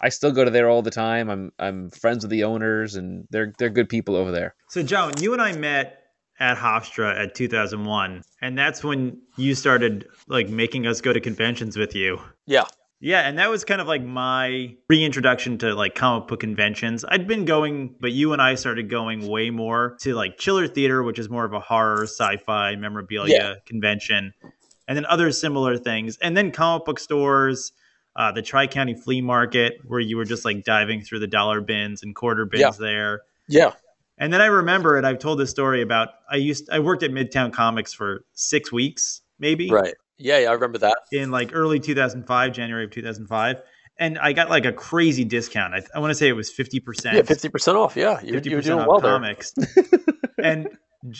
I 0.00 0.08
still 0.08 0.32
go 0.32 0.44
to 0.44 0.50
there 0.50 0.68
all 0.68 0.82
the 0.82 0.90
time. 0.90 1.28
I'm 1.30 1.52
I'm 1.58 1.90
friends 1.90 2.24
with 2.24 2.30
the 2.30 2.44
owners, 2.44 2.94
and 2.96 3.26
they're 3.30 3.52
they're 3.58 3.70
good 3.70 3.88
people 3.88 4.16
over 4.16 4.30
there. 4.30 4.54
So, 4.68 4.82
John, 4.82 5.12
you 5.20 5.32
and 5.32 5.42
I 5.42 5.52
met 5.52 5.96
at 6.38 6.56
Hofstra 6.56 7.14
at 7.22 7.34
2001, 7.34 8.22
and 8.40 8.56
that's 8.58 8.82
when 8.82 9.20
you 9.36 9.54
started 9.54 10.06
like 10.26 10.48
making 10.48 10.86
us 10.86 11.00
go 11.00 11.12
to 11.12 11.20
conventions 11.20 11.76
with 11.76 11.94
you. 11.94 12.18
Yeah. 12.46 12.64
Yeah, 13.02 13.26
and 13.26 13.38
that 13.38 13.48
was 13.48 13.64
kind 13.64 13.80
of 13.80 13.86
like 13.86 14.02
my 14.02 14.76
reintroduction 14.90 15.56
to 15.58 15.74
like 15.74 15.94
comic 15.94 16.28
book 16.28 16.40
conventions. 16.40 17.02
I'd 17.08 17.26
been 17.26 17.46
going, 17.46 17.94
but 17.98 18.12
you 18.12 18.34
and 18.34 18.42
I 18.42 18.56
started 18.56 18.90
going 18.90 19.26
way 19.26 19.48
more 19.48 19.96
to 20.00 20.14
like 20.14 20.36
Chiller 20.36 20.68
Theater, 20.68 21.02
which 21.02 21.18
is 21.18 21.30
more 21.30 21.46
of 21.46 21.54
a 21.54 21.60
horror, 21.60 22.02
sci-fi 22.02 22.76
memorabilia 22.76 23.34
Yeah. 23.34 23.54
convention, 23.64 24.34
and 24.86 24.98
then 24.98 25.06
other 25.06 25.32
similar 25.32 25.78
things, 25.78 26.18
and 26.18 26.36
then 26.36 26.50
comic 26.50 26.84
book 26.84 26.98
stores, 26.98 27.72
uh, 28.16 28.32
the 28.32 28.42
Tri 28.42 28.66
County 28.66 28.94
Flea 28.94 29.20
Market, 29.20 29.74
where 29.86 30.00
you 30.00 30.16
were 30.16 30.24
just 30.24 30.44
like 30.44 30.64
diving 30.64 31.02
through 31.02 31.20
the 31.20 31.26
dollar 31.26 31.60
bins 31.60 32.02
and 32.02 32.14
quarter 32.14 32.44
bins 32.44 32.60
Yeah. 32.60 32.70
there. 32.78 33.20
Yeah. 33.48 33.72
And 34.18 34.32
then 34.32 34.40
I 34.42 34.46
remember, 34.46 34.96
and 34.98 35.06
I've 35.06 35.18
told 35.18 35.38
this 35.38 35.50
story 35.50 35.80
about 35.82 36.08
I 36.30 36.36
used 36.36 36.68
I 36.70 36.80
worked 36.80 37.02
at 37.02 37.10
Midtown 37.10 37.52
Comics 37.52 37.94
for 37.94 38.24
six 38.34 38.70
weeks, 38.70 39.22
maybe 39.38 39.70
Right. 39.70 39.94
Yeah, 40.18 40.38
yeah, 40.40 40.50
I 40.50 40.52
remember 40.52 40.76
that. 40.78 40.96
in 41.12 41.30
like 41.30 41.50
early 41.54 41.80
2005, 41.80 42.52
January 42.52 42.84
of 42.84 42.90
2005, 42.90 43.56
and 43.98 44.18
I 44.18 44.34
got 44.34 44.50
like 44.50 44.66
a 44.66 44.72
crazy 44.72 45.24
discount. 45.24 45.72
I, 45.74 45.80
I 45.94 45.98
want 46.00 46.10
to 46.10 46.14
say 46.14 46.28
it 46.28 46.32
was 46.32 46.52
50%. 46.52 47.14
Yeah, 47.14 47.22
fifty 47.22 47.48
percent 47.48 47.78
off. 47.78 47.96
Yeah, 47.96 48.20
you, 48.20 48.28
you 48.44 48.56
were 48.56 48.60
50% 48.60 48.64
doing 48.64 48.78
off 48.80 48.86
well 48.88 49.00
there. 49.00 49.12
comics. 49.12 49.54
and 50.42 50.68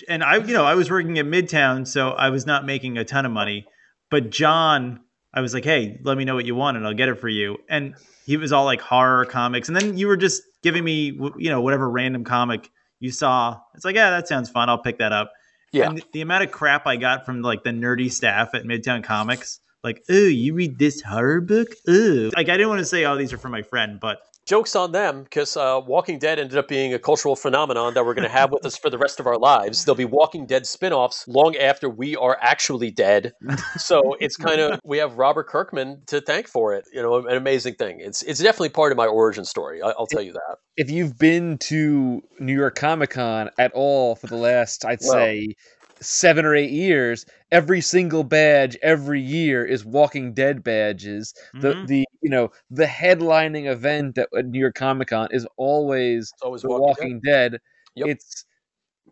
and 0.08 0.22
I, 0.22 0.36
you 0.36 0.52
know, 0.52 0.64
I 0.66 0.74
was 0.74 0.90
working 0.90 1.18
at 1.18 1.24
Midtown, 1.24 1.86
so 1.88 2.10
I 2.10 2.28
was 2.28 2.44
not 2.44 2.66
making 2.66 2.98
a 2.98 3.04
ton 3.06 3.24
of 3.24 3.32
money. 3.32 3.66
But 4.10 4.28
John, 4.28 5.00
I 5.32 5.40
was 5.40 5.54
like, 5.54 5.64
hey, 5.64 6.00
let 6.02 6.18
me 6.18 6.24
know 6.24 6.34
what 6.34 6.46
you 6.46 6.54
want, 6.54 6.76
and 6.76 6.86
I'll 6.86 6.94
get 6.94 7.08
it 7.08 7.20
for 7.20 7.28
you. 7.28 7.58
And 7.68 7.94
he 8.26 8.36
was 8.36 8.52
all 8.52 8.64
like 8.64 8.80
horror 8.80 9.24
comics, 9.24 9.68
and 9.68 9.76
then 9.76 9.96
you 9.96 10.06
were 10.08 10.16
just 10.16 10.42
giving 10.62 10.84
me, 10.84 11.18
you 11.36 11.50
know, 11.50 11.60
whatever 11.60 11.88
random 11.88 12.24
comic 12.24 12.70
you 12.98 13.10
saw. 13.10 13.60
It's 13.74 13.84
like, 13.84 13.94
yeah, 13.94 14.10
that 14.10 14.28
sounds 14.28 14.50
fun. 14.50 14.68
I'll 14.68 14.82
pick 14.82 14.98
that 14.98 15.12
up. 15.12 15.32
Yeah. 15.72 15.88
And 15.88 15.98
the, 15.98 16.04
the 16.12 16.20
amount 16.20 16.44
of 16.44 16.50
crap 16.50 16.86
I 16.86 16.96
got 16.96 17.24
from 17.24 17.42
like 17.42 17.62
the 17.62 17.70
nerdy 17.70 18.10
staff 18.10 18.54
at 18.54 18.64
Midtown 18.64 19.04
Comics, 19.04 19.60
like, 19.84 20.02
oh, 20.10 20.14
you 20.14 20.54
read 20.54 20.78
this 20.78 21.00
horror 21.00 21.40
book? 21.40 21.68
Oh, 21.88 22.30
like 22.36 22.48
I 22.48 22.56
didn't 22.56 22.68
want 22.68 22.80
to 22.80 22.84
say, 22.84 23.04
oh, 23.04 23.16
these 23.16 23.32
are 23.32 23.38
for 23.38 23.48
my 23.48 23.62
friend, 23.62 23.98
but 24.00 24.18
Jokes 24.50 24.74
on 24.74 24.90
them 24.90 25.22
because 25.22 25.56
uh, 25.56 25.80
Walking 25.86 26.18
Dead 26.18 26.40
ended 26.40 26.58
up 26.58 26.66
being 26.66 26.92
a 26.92 26.98
cultural 26.98 27.36
phenomenon 27.36 27.94
that 27.94 28.04
we're 28.04 28.14
going 28.14 28.26
to 28.26 28.28
have 28.34 28.50
with 28.50 28.66
us 28.66 28.76
for 28.76 28.90
the 28.90 28.98
rest 28.98 29.20
of 29.20 29.28
our 29.28 29.38
lives. 29.38 29.84
There'll 29.84 29.94
be 29.94 30.04
Walking 30.04 30.44
Dead 30.44 30.66
spin-offs 30.66 31.28
long 31.28 31.54
after 31.56 31.88
we 31.88 32.16
are 32.16 32.36
actually 32.40 32.90
dead. 32.90 33.32
So 33.78 34.16
it's 34.18 34.36
kind 34.36 34.60
of 34.60 34.80
we 34.82 34.98
have 34.98 35.18
Robert 35.18 35.46
Kirkman 35.46 36.02
to 36.08 36.20
thank 36.20 36.48
for 36.48 36.74
it. 36.74 36.84
You 36.92 37.00
know, 37.00 37.24
an 37.28 37.36
amazing 37.36 37.74
thing. 37.74 38.00
It's 38.00 38.22
it's 38.24 38.40
definitely 38.40 38.70
part 38.70 38.90
of 38.90 38.98
my 38.98 39.06
origin 39.06 39.44
story. 39.44 39.80
I, 39.82 39.90
I'll 39.90 40.08
tell 40.08 40.22
you 40.22 40.32
that. 40.32 40.56
if 40.76 40.90
you've 40.90 41.16
been 41.16 41.56
to 41.58 42.20
New 42.40 42.54
York 42.56 42.74
Comic 42.74 43.10
Con 43.10 43.50
at 43.56 43.70
all 43.72 44.16
for 44.16 44.26
the 44.26 44.36
last, 44.36 44.84
I'd 44.84 44.98
Well- 45.02 45.12
say, 45.12 45.54
seven 46.02 46.44
or 46.44 46.54
eight 46.54 46.70
years, 46.70 47.26
every 47.52 47.80
single 47.80 48.24
badge 48.24 48.76
every 48.82 49.20
year 49.20 49.64
is 49.66 49.84
Walking 49.84 50.32
Dead 50.34 50.62
badges. 50.64 51.34
The 51.60 51.76
Mhm. 51.76 51.82
the 51.82 52.04
you 52.22 52.30
know 52.30 52.50
the 52.70 52.86
headlining 52.86 53.66
event 53.70 54.18
at 54.18 54.28
New 54.46 54.58
York 54.60 54.74
Comic 54.74 55.08
Con 55.08 55.28
is 55.32 55.46
always 55.56 56.34
It's 56.34 56.42
always 56.42 56.62
The 56.62 56.68
Walking, 56.68 56.92
Dead. 56.96 57.08
Walking 57.10 57.20
Dead. 57.20 57.58
Yep. 57.94 58.10
It's 58.10 58.44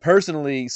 personally 0.01 0.69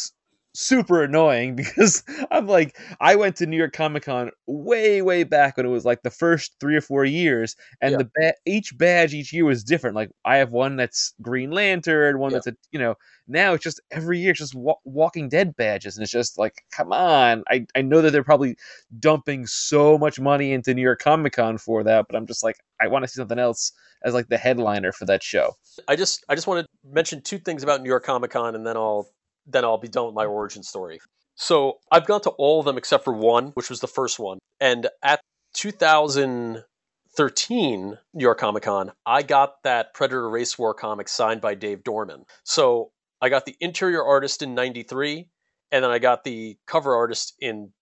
super 0.54 1.02
annoying 1.02 1.56
because 1.56 2.02
I'm 2.30 2.46
like, 2.46 2.76
I 3.00 3.16
went 3.16 3.36
to 3.36 3.46
New 3.46 3.56
York 3.56 3.72
Comic 3.72 4.04
Con 4.04 4.30
way, 4.46 5.02
way 5.02 5.24
back 5.24 5.56
when 5.56 5.66
it 5.66 5.70
was 5.70 5.84
like 5.84 6.02
the 6.02 6.10
first 6.10 6.54
three 6.60 6.76
or 6.76 6.80
four 6.80 7.04
years, 7.04 7.56
and 7.80 7.92
Yeah. 7.92 7.98
the 7.98 8.10
ba- 8.14 8.34
each 8.46 8.76
badge 8.76 9.14
each 9.14 9.32
year 9.32 9.44
was 9.44 9.64
different. 9.64 9.96
Like 9.96 10.10
I 10.24 10.36
have 10.36 10.50
one 10.50 10.76
that's 10.76 11.14
Green 11.22 11.50
Lantern, 11.50 12.18
one 12.18 12.30
Yeah. 12.30 12.36
that's 12.36 12.46
a 12.48 12.54
you 12.70 12.78
know. 12.78 12.94
Now 13.28 13.54
it's 13.54 13.62
just 13.64 13.80
every 13.92 14.18
year 14.18 14.32
it's 14.32 14.40
just 14.40 14.54
wa- 14.54 14.74
Walking 14.84 15.28
Dead 15.28 15.54
badges, 15.56 15.96
and 15.96 16.02
it's 16.02 16.10
just 16.12 16.38
like, 16.38 16.62
come 16.76 16.92
on! 16.92 17.44
I 17.48 17.66
I 17.76 17.82
know 17.82 18.02
that 18.02 18.10
they're 18.10 18.24
probably 18.24 18.56
dumping 18.98 19.46
so 19.46 19.96
much 19.96 20.18
money 20.20 20.52
into 20.52 20.74
New 20.74 20.82
York 20.82 21.00
Comic 21.00 21.34
Con 21.34 21.56
for 21.56 21.84
that, 21.84 22.06
but 22.08 22.16
I'm 22.16 22.26
just 22.26 22.42
like, 22.42 22.56
I 22.80 22.88
want 22.88 23.04
to 23.04 23.08
see 23.08 23.16
something 23.16 23.38
else 23.38 23.72
as 24.04 24.12
like 24.12 24.28
the 24.28 24.38
headliner 24.38 24.90
for 24.90 25.04
that 25.06 25.22
show. 25.22 25.52
I 25.86 25.94
just 25.96 26.24
I 26.28 26.34
just 26.34 26.46
want 26.48 26.66
to 26.66 26.68
mention 26.92 27.22
two 27.22 27.38
things 27.38 27.62
about 27.62 27.80
New 27.80 27.88
York 27.88 28.04
Comic 28.04 28.32
Con, 28.32 28.56
and 28.56 28.66
then 28.66 28.76
I'll 28.76 29.06
then 29.46 29.64
I'll 29.64 29.78
be 29.78 29.88
done 29.88 30.06
with 30.06 30.14
my 30.14 30.26
origin 30.26 30.62
story. 30.62 31.00
So 31.34 31.78
I've 31.90 32.06
gone 32.06 32.20
to 32.22 32.30
all 32.30 32.60
of 32.60 32.66
them 32.66 32.78
except 32.78 33.04
for 33.04 33.12
one, 33.12 33.48
which 33.48 33.68
was 33.70 33.80
the 33.80 33.88
first 33.88 34.18
one. 34.18 34.38
And 34.60 34.88
at 35.02 35.20
2013 35.54 37.98
New 38.14 38.22
York 38.22 38.38
Comic 38.38 38.62
Con, 38.64 38.92
I 39.06 39.22
got 39.22 39.62
that 39.64 39.94
Predator 39.94 40.28
Race 40.28 40.58
War 40.58 40.74
comic 40.74 41.08
signed 41.08 41.40
by 41.40 41.54
Dave 41.54 41.84
Dorman. 41.84 42.24
So 42.44 42.90
I 43.20 43.28
got 43.28 43.46
the 43.46 43.56
interior 43.60 44.04
artist 44.04 44.42
in 44.42 44.54
'93, 44.54 45.28
and 45.70 45.84
then 45.84 45.90
I 45.90 45.98
got 45.98 46.24
the 46.24 46.56
cover 46.66 46.94
artist 46.94 47.34
in 47.40 47.72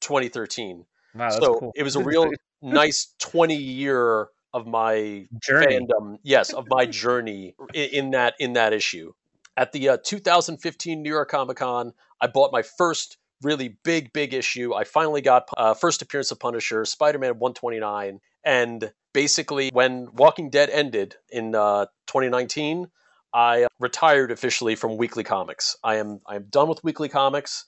2013. 0.00 0.84
Wow, 1.14 1.28
so 1.30 1.58
cool. 1.58 1.72
it 1.74 1.82
was 1.82 1.96
a 1.96 2.02
real 2.02 2.30
nice 2.62 3.14
20 3.20 3.54
year 3.54 4.28
of 4.52 4.66
my 4.66 5.26
journey. 5.42 5.66
fandom 5.66 6.18
yes 6.22 6.52
of 6.52 6.66
my 6.68 6.86
journey 6.86 7.54
in, 7.74 7.90
in 7.90 8.10
that 8.12 8.34
in 8.38 8.54
that 8.54 8.72
issue 8.72 9.12
at 9.56 9.72
the 9.72 9.88
uh, 9.88 9.96
2015 10.04 11.02
new 11.02 11.10
york 11.10 11.30
comic-con 11.30 11.92
i 12.20 12.26
bought 12.26 12.52
my 12.52 12.62
first 12.62 13.16
really 13.42 13.76
big 13.84 14.12
big 14.12 14.32
issue 14.34 14.74
i 14.74 14.84
finally 14.84 15.20
got 15.20 15.48
uh, 15.56 15.74
first 15.74 16.02
appearance 16.02 16.30
of 16.30 16.38
punisher 16.38 16.84
spider-man 16.84 17.38
129 17.38 18.20
and 18.44 18.92
basically 19.12 19.70
when 19.72 20.08
walking 20.14 20.50
dead 20.50 20.70
ended 20.70 21.16
in 21.30 21.54
uh, 21.54 21.86
2019 22.06 22.88
i 23.32 23.66
retired 23.80 24.30
officially 24.30 24.74
from 24.74 24.96
weekly 24.96 25.24
comics 25.24 25.76
i 25.84 25.96
am 25.96 26.20
i 26.26 26.36
am 26.36 26.44
done 26.50 26.68
with 26.68 26.82
weekly 26.84 27.08
comics 27.08 27.64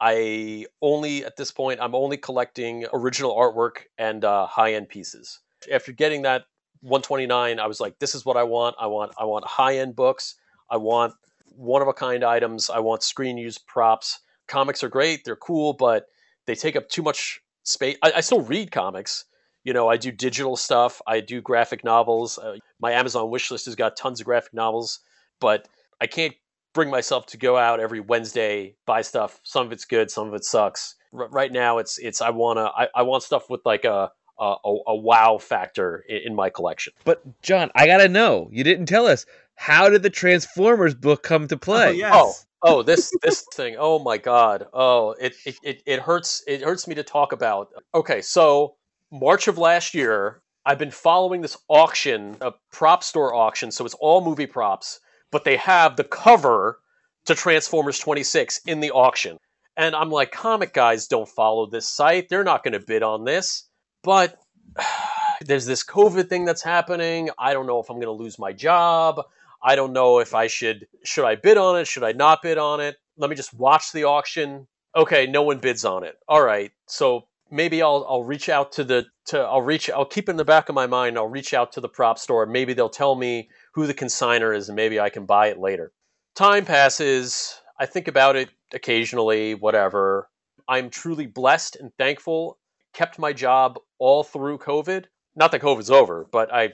I 0.00 0.66
only 0.82 1.24
at 1.24 1.36
this 1.36 1.50
point 1.50 1.80
I'm 1.80 1.94
only 1.94 2.16
collecting 2.16 2.86
original 2.92 3.34
artwork 3.34 3.84
and 3.96 4.24
uh, 4.24 4.46
high 4.46 4.74
end 4.74 4.88
pieces. 4.88 5.40
After 5.72 5.92
getting 5.92 6.22
that 6.22 6.44
129, 6.82 7.58
I 7.58 7.66
was 7.66 7.80
like, 7.80 7.98
this 7.98 8.14
is 8.14 8.24
what 8.24 8.36
I 8.36 8.42
want. 8.42 8.76
I 8.78 8.86
want 8.86 9.12
I 9.18 9.24
want 9.24 9.46
high 9.46 9.78
end 9.78 9.96
books. 9.96 10.34
I 10.70 10.76
want 10.76 11.14
one 11.56 11.82
of 11.82 11.88
a 11.88 11.92
kind 11.92 12.24
items. 12.24 12.70
I 12.70 12.80
want 12.80 13.02
screen 13.02 13.38
use 13.38 13.58
props. 13.58 14.20
Comics 14.46 14.84
are 14.84 14.88
great. 14.88 15.24
They're 15.24 15.36
cool, 15.36 15.72
but 15.72 16.06
they 16.46 16.54
take 16.54 16.76
up 16.76 16.88
too 16.88 17.02
much 17.02 17.40
space. 17.62 17.96
I, 18.02 18.12
I 18.16 18.20
still 18.20 18.42
read 18.42 18.70
comics. 18.70 19.24
You 19.64 19.72
know, 19.72 19.88
I 19.88 19.96
do 19.96 20.12
digital 20.12 20.56
stuff. 20.56 21.02
I 21.06 21.20
do 21.20 21.40
graphic 21.40 21.82
novels. 21.82 22.38
Uh, 22.38 22.58
my 22.80 22.92
Amazon 22.92 23.30
wish 23.30 23.50
list 23.50 23.64
has 23.64 23.74
got 23.74 23.96
tons 23.96 24.20
of 24.20 24.26
graphic 24.26 24.54
novels, 24.54 25.00
but 25.40 25.66
I 26.00 26.06
can't 26.06 26.34
bring 26.72 26.90
myself 26.90 27.26
to 27.26 27.36
go 27.36 27.56
out 27.56 27.80
every 27.80 28.00
Wednesday 28.00 28.76
buy 28.86 29.02
stuff. 29.02 29.40
Some 29.42 29.66
of 29.66 29.72
it's 29.72 29.84
good, 29.84 30.10
some 30.10 30.28
of 30.28 30.34
it 30.34 30.44
sucks. 30.44 30.94
R- 31.12 31.28
right 31.28 31.50
now, 31.50 31.78
it's 31.78 31.98
it's 31.98 32.20
I 32.20 32.30
wanna 32.30 32.70
I, 32.76 32.88
I 32.94 33.02
want 33.02 33.24
stuff 33.24 33.50
with 33.50 33.62
like 33.64 33.84
a 33.84 34.12
a, 34.38 34.54
a, 34.64 34.76
a 34.88 34.96
wow 34.96 35.38
factor 35.38 36.04
in, 36.08 36.18
in 36.26 36.34
my 36.34 36.50
collection. 36.50 36.92
But 37.04 37.22
John, 37.42 37.70
I 37.74 37.86
gotta 37.86 38.08
know. 38.08 38.48
You 38.52 38.62
didn't 38.62 38.86
tell 38.86 39.06
us. 39.06 39.26
How 39.56 39.88
did 39.88 40.02
the 40.02 40.10
Transformers 40.10 40.94
book 40.94 41.22
come 41.22 41.48
to 41.48 41.56
oh, 41.56 41.58
play? 41.58 41.88
Oh, 41.88 41.90
yes. 41.90 42.46
Oh, 42.62 42.78
oh, 42.78 42.82
this 42.82 43.12
this 43.22 43.44
thing. 43.52 43.76
Oh 43.78 43.98
my 43.98 44.18
god. 44.18 44.66
Oh, 44.72 45.14
it, 45.20 45.34
it 45.44 45.56
it 45.62 45.82
it 45.86 46.00
hurts. 46.00 46.42
It 46.46 46.62
hurts 46.62 46.86
me 46.86 46.94
to 46.94 47.02
talk 47.02 47.32
about. 47.32 47.70
Okay, 47.94 48.20
so 48.22 48.76
March 49.10 49.48
of 49.48 49.58
last 49.58 49.94
year, 49.94 50.42
I've 50.64 50.78
been 50.78 50.90
following 50.90 51.40
this 51.40 51.56
auction, 51.68 52.36
a 52.40 52.52
prop 52.72 53.02
store 53.02 53.34
auction. 53.34 53.70
So 53.70 53.84
it's 53.84 53.94
all 53.94 54.24
movie 54.24 54.46
props, 54.46 55.00
but 55.30 55.44
they 55.44 55.56
have 55.56 55.96
the 55.96 56.04
cover 56.04 56.80
to 57.26 57.34
Transformers 57.34 57.98
26 57.98 58.60
in 58.66 58.80
the 58.80 58.90
auction. 58.90 59.38
And 59.76 59.94
I'm 59.94 60.10
like, 60.10 60.32
comic 60.32 60.72
guys 60.72 61.06
don't 61.06 61.28
follow 61.28 61.66
this 61.66 61.86
site. 61.86 62.28
They're 62.28 62.44
not 62.44 62.64
going 62.64 62.72
to 62.72 62.80
bid 62.80 63.02
on 63.02 63.24
this. 63.24 63.64
But 64.02 64.38
there's 65.40 65.66
this 65.66 65.84
COVID 65.84 66.28
thing 66.28 66.44
that's 66.44 66.62
happening. 66.62 67.30
I 67.38 67.52
don't 67.52 67.66
know 67.66 67.80
if 67.80 67.90
I'm 67.90 67.96
going 67.96 68.06
to 68.06 68.22
lose 68.22 68.38
my 68.38 68.52
job. 68.52 69.22
I 69.62 69.76
don't 69.76 69.92
know 69.92 70.18
if 70.18 70.34
I 70.34 70.46
should 70.46 70.86
should 71.04 71.24
I 71.24 71.34
bid 71.34 71.56
on 71.56 71.78
it? 71.78 71.86
Should 71.86 72.04
I 72.04 72.12
not 72.12 72.42
bid 72.42 72.58
on 72.58 72.80
it? 72.80 72.96
Let 73.16 73.30
me 73.30 73.36
just 73.36 73.54
watch 73.54 73.92
the 73.92 74.04
auction. 74.04 74.66
Okay, 74.94 75.26
no 75.26 75.42
one 75.42 75.58
bids 75.58 75.84
on 75.84 76.04
it. 76.04 76.16
All 76.28 76.42
right. 76.42 76.72
So 76.86 77.28
maybe 77.50 77.82
I'll 77.82 78.06
I'll 78.08 78.24
reach 78.24 78.48
out 78.48 78.72
to 78.72 78.84
the 78.84 79.06
to 79.26 79.40
I'll 79.40 79.62
reach 79.62 79.90
I'll 79.90 80.04
keep 80.04 80.28
in 80.28 80.36
the 80.36 80.44
back 80.44 80.68
of 80.68 80.74
my 80.74 80.86
mind. 80.86 81.16
I'll 81.16 81.28
reach 81.28 81.54
out 81.54 81.72
to 81.72 81.80
the 81.80 81.88
prop 81.88 82.18
store. 82.18 82.46
Maybe 82.46 82.72
they'll 82.72 82.88
tell 82.88 83.14
me 83.14 83.48
who 83.74 83.86
the 83.86 83.94
consigner 83.94 84.56
is 84.56 84.68
and 84.68 84.76
maybe 84.76 85.00
I 85.00 85.10
can 85.10 85.26
buy 85.26 85.48
it 85.48 85.58
later. 85.58 85.92
Time 86.34 86.64
passes. 86.64 87.60
I 87.78 87.86
think 87.86 88.08
about 88.08 88.36
it 88.36 88.50
occasionally, 88.72 89.54
whatever. 89.54 90.28
I'm 90.68 90.90
truly 90.90 91.26
blessed 91.26 91.76
and 91.76 91.92
thankful. 91.98 92.58
Kept 92.92 93.18
my 93.18 93.32
job 93.32 93.78
all 93.98 94.24
through 94.24 94.58
COVID. 94.58 95.04
Not 95.36 95.52
that 95.52 95.60
COVID's 95.60 95.90
over, 95.90 96.26
but 96.32 96.52
I 96.52 96.72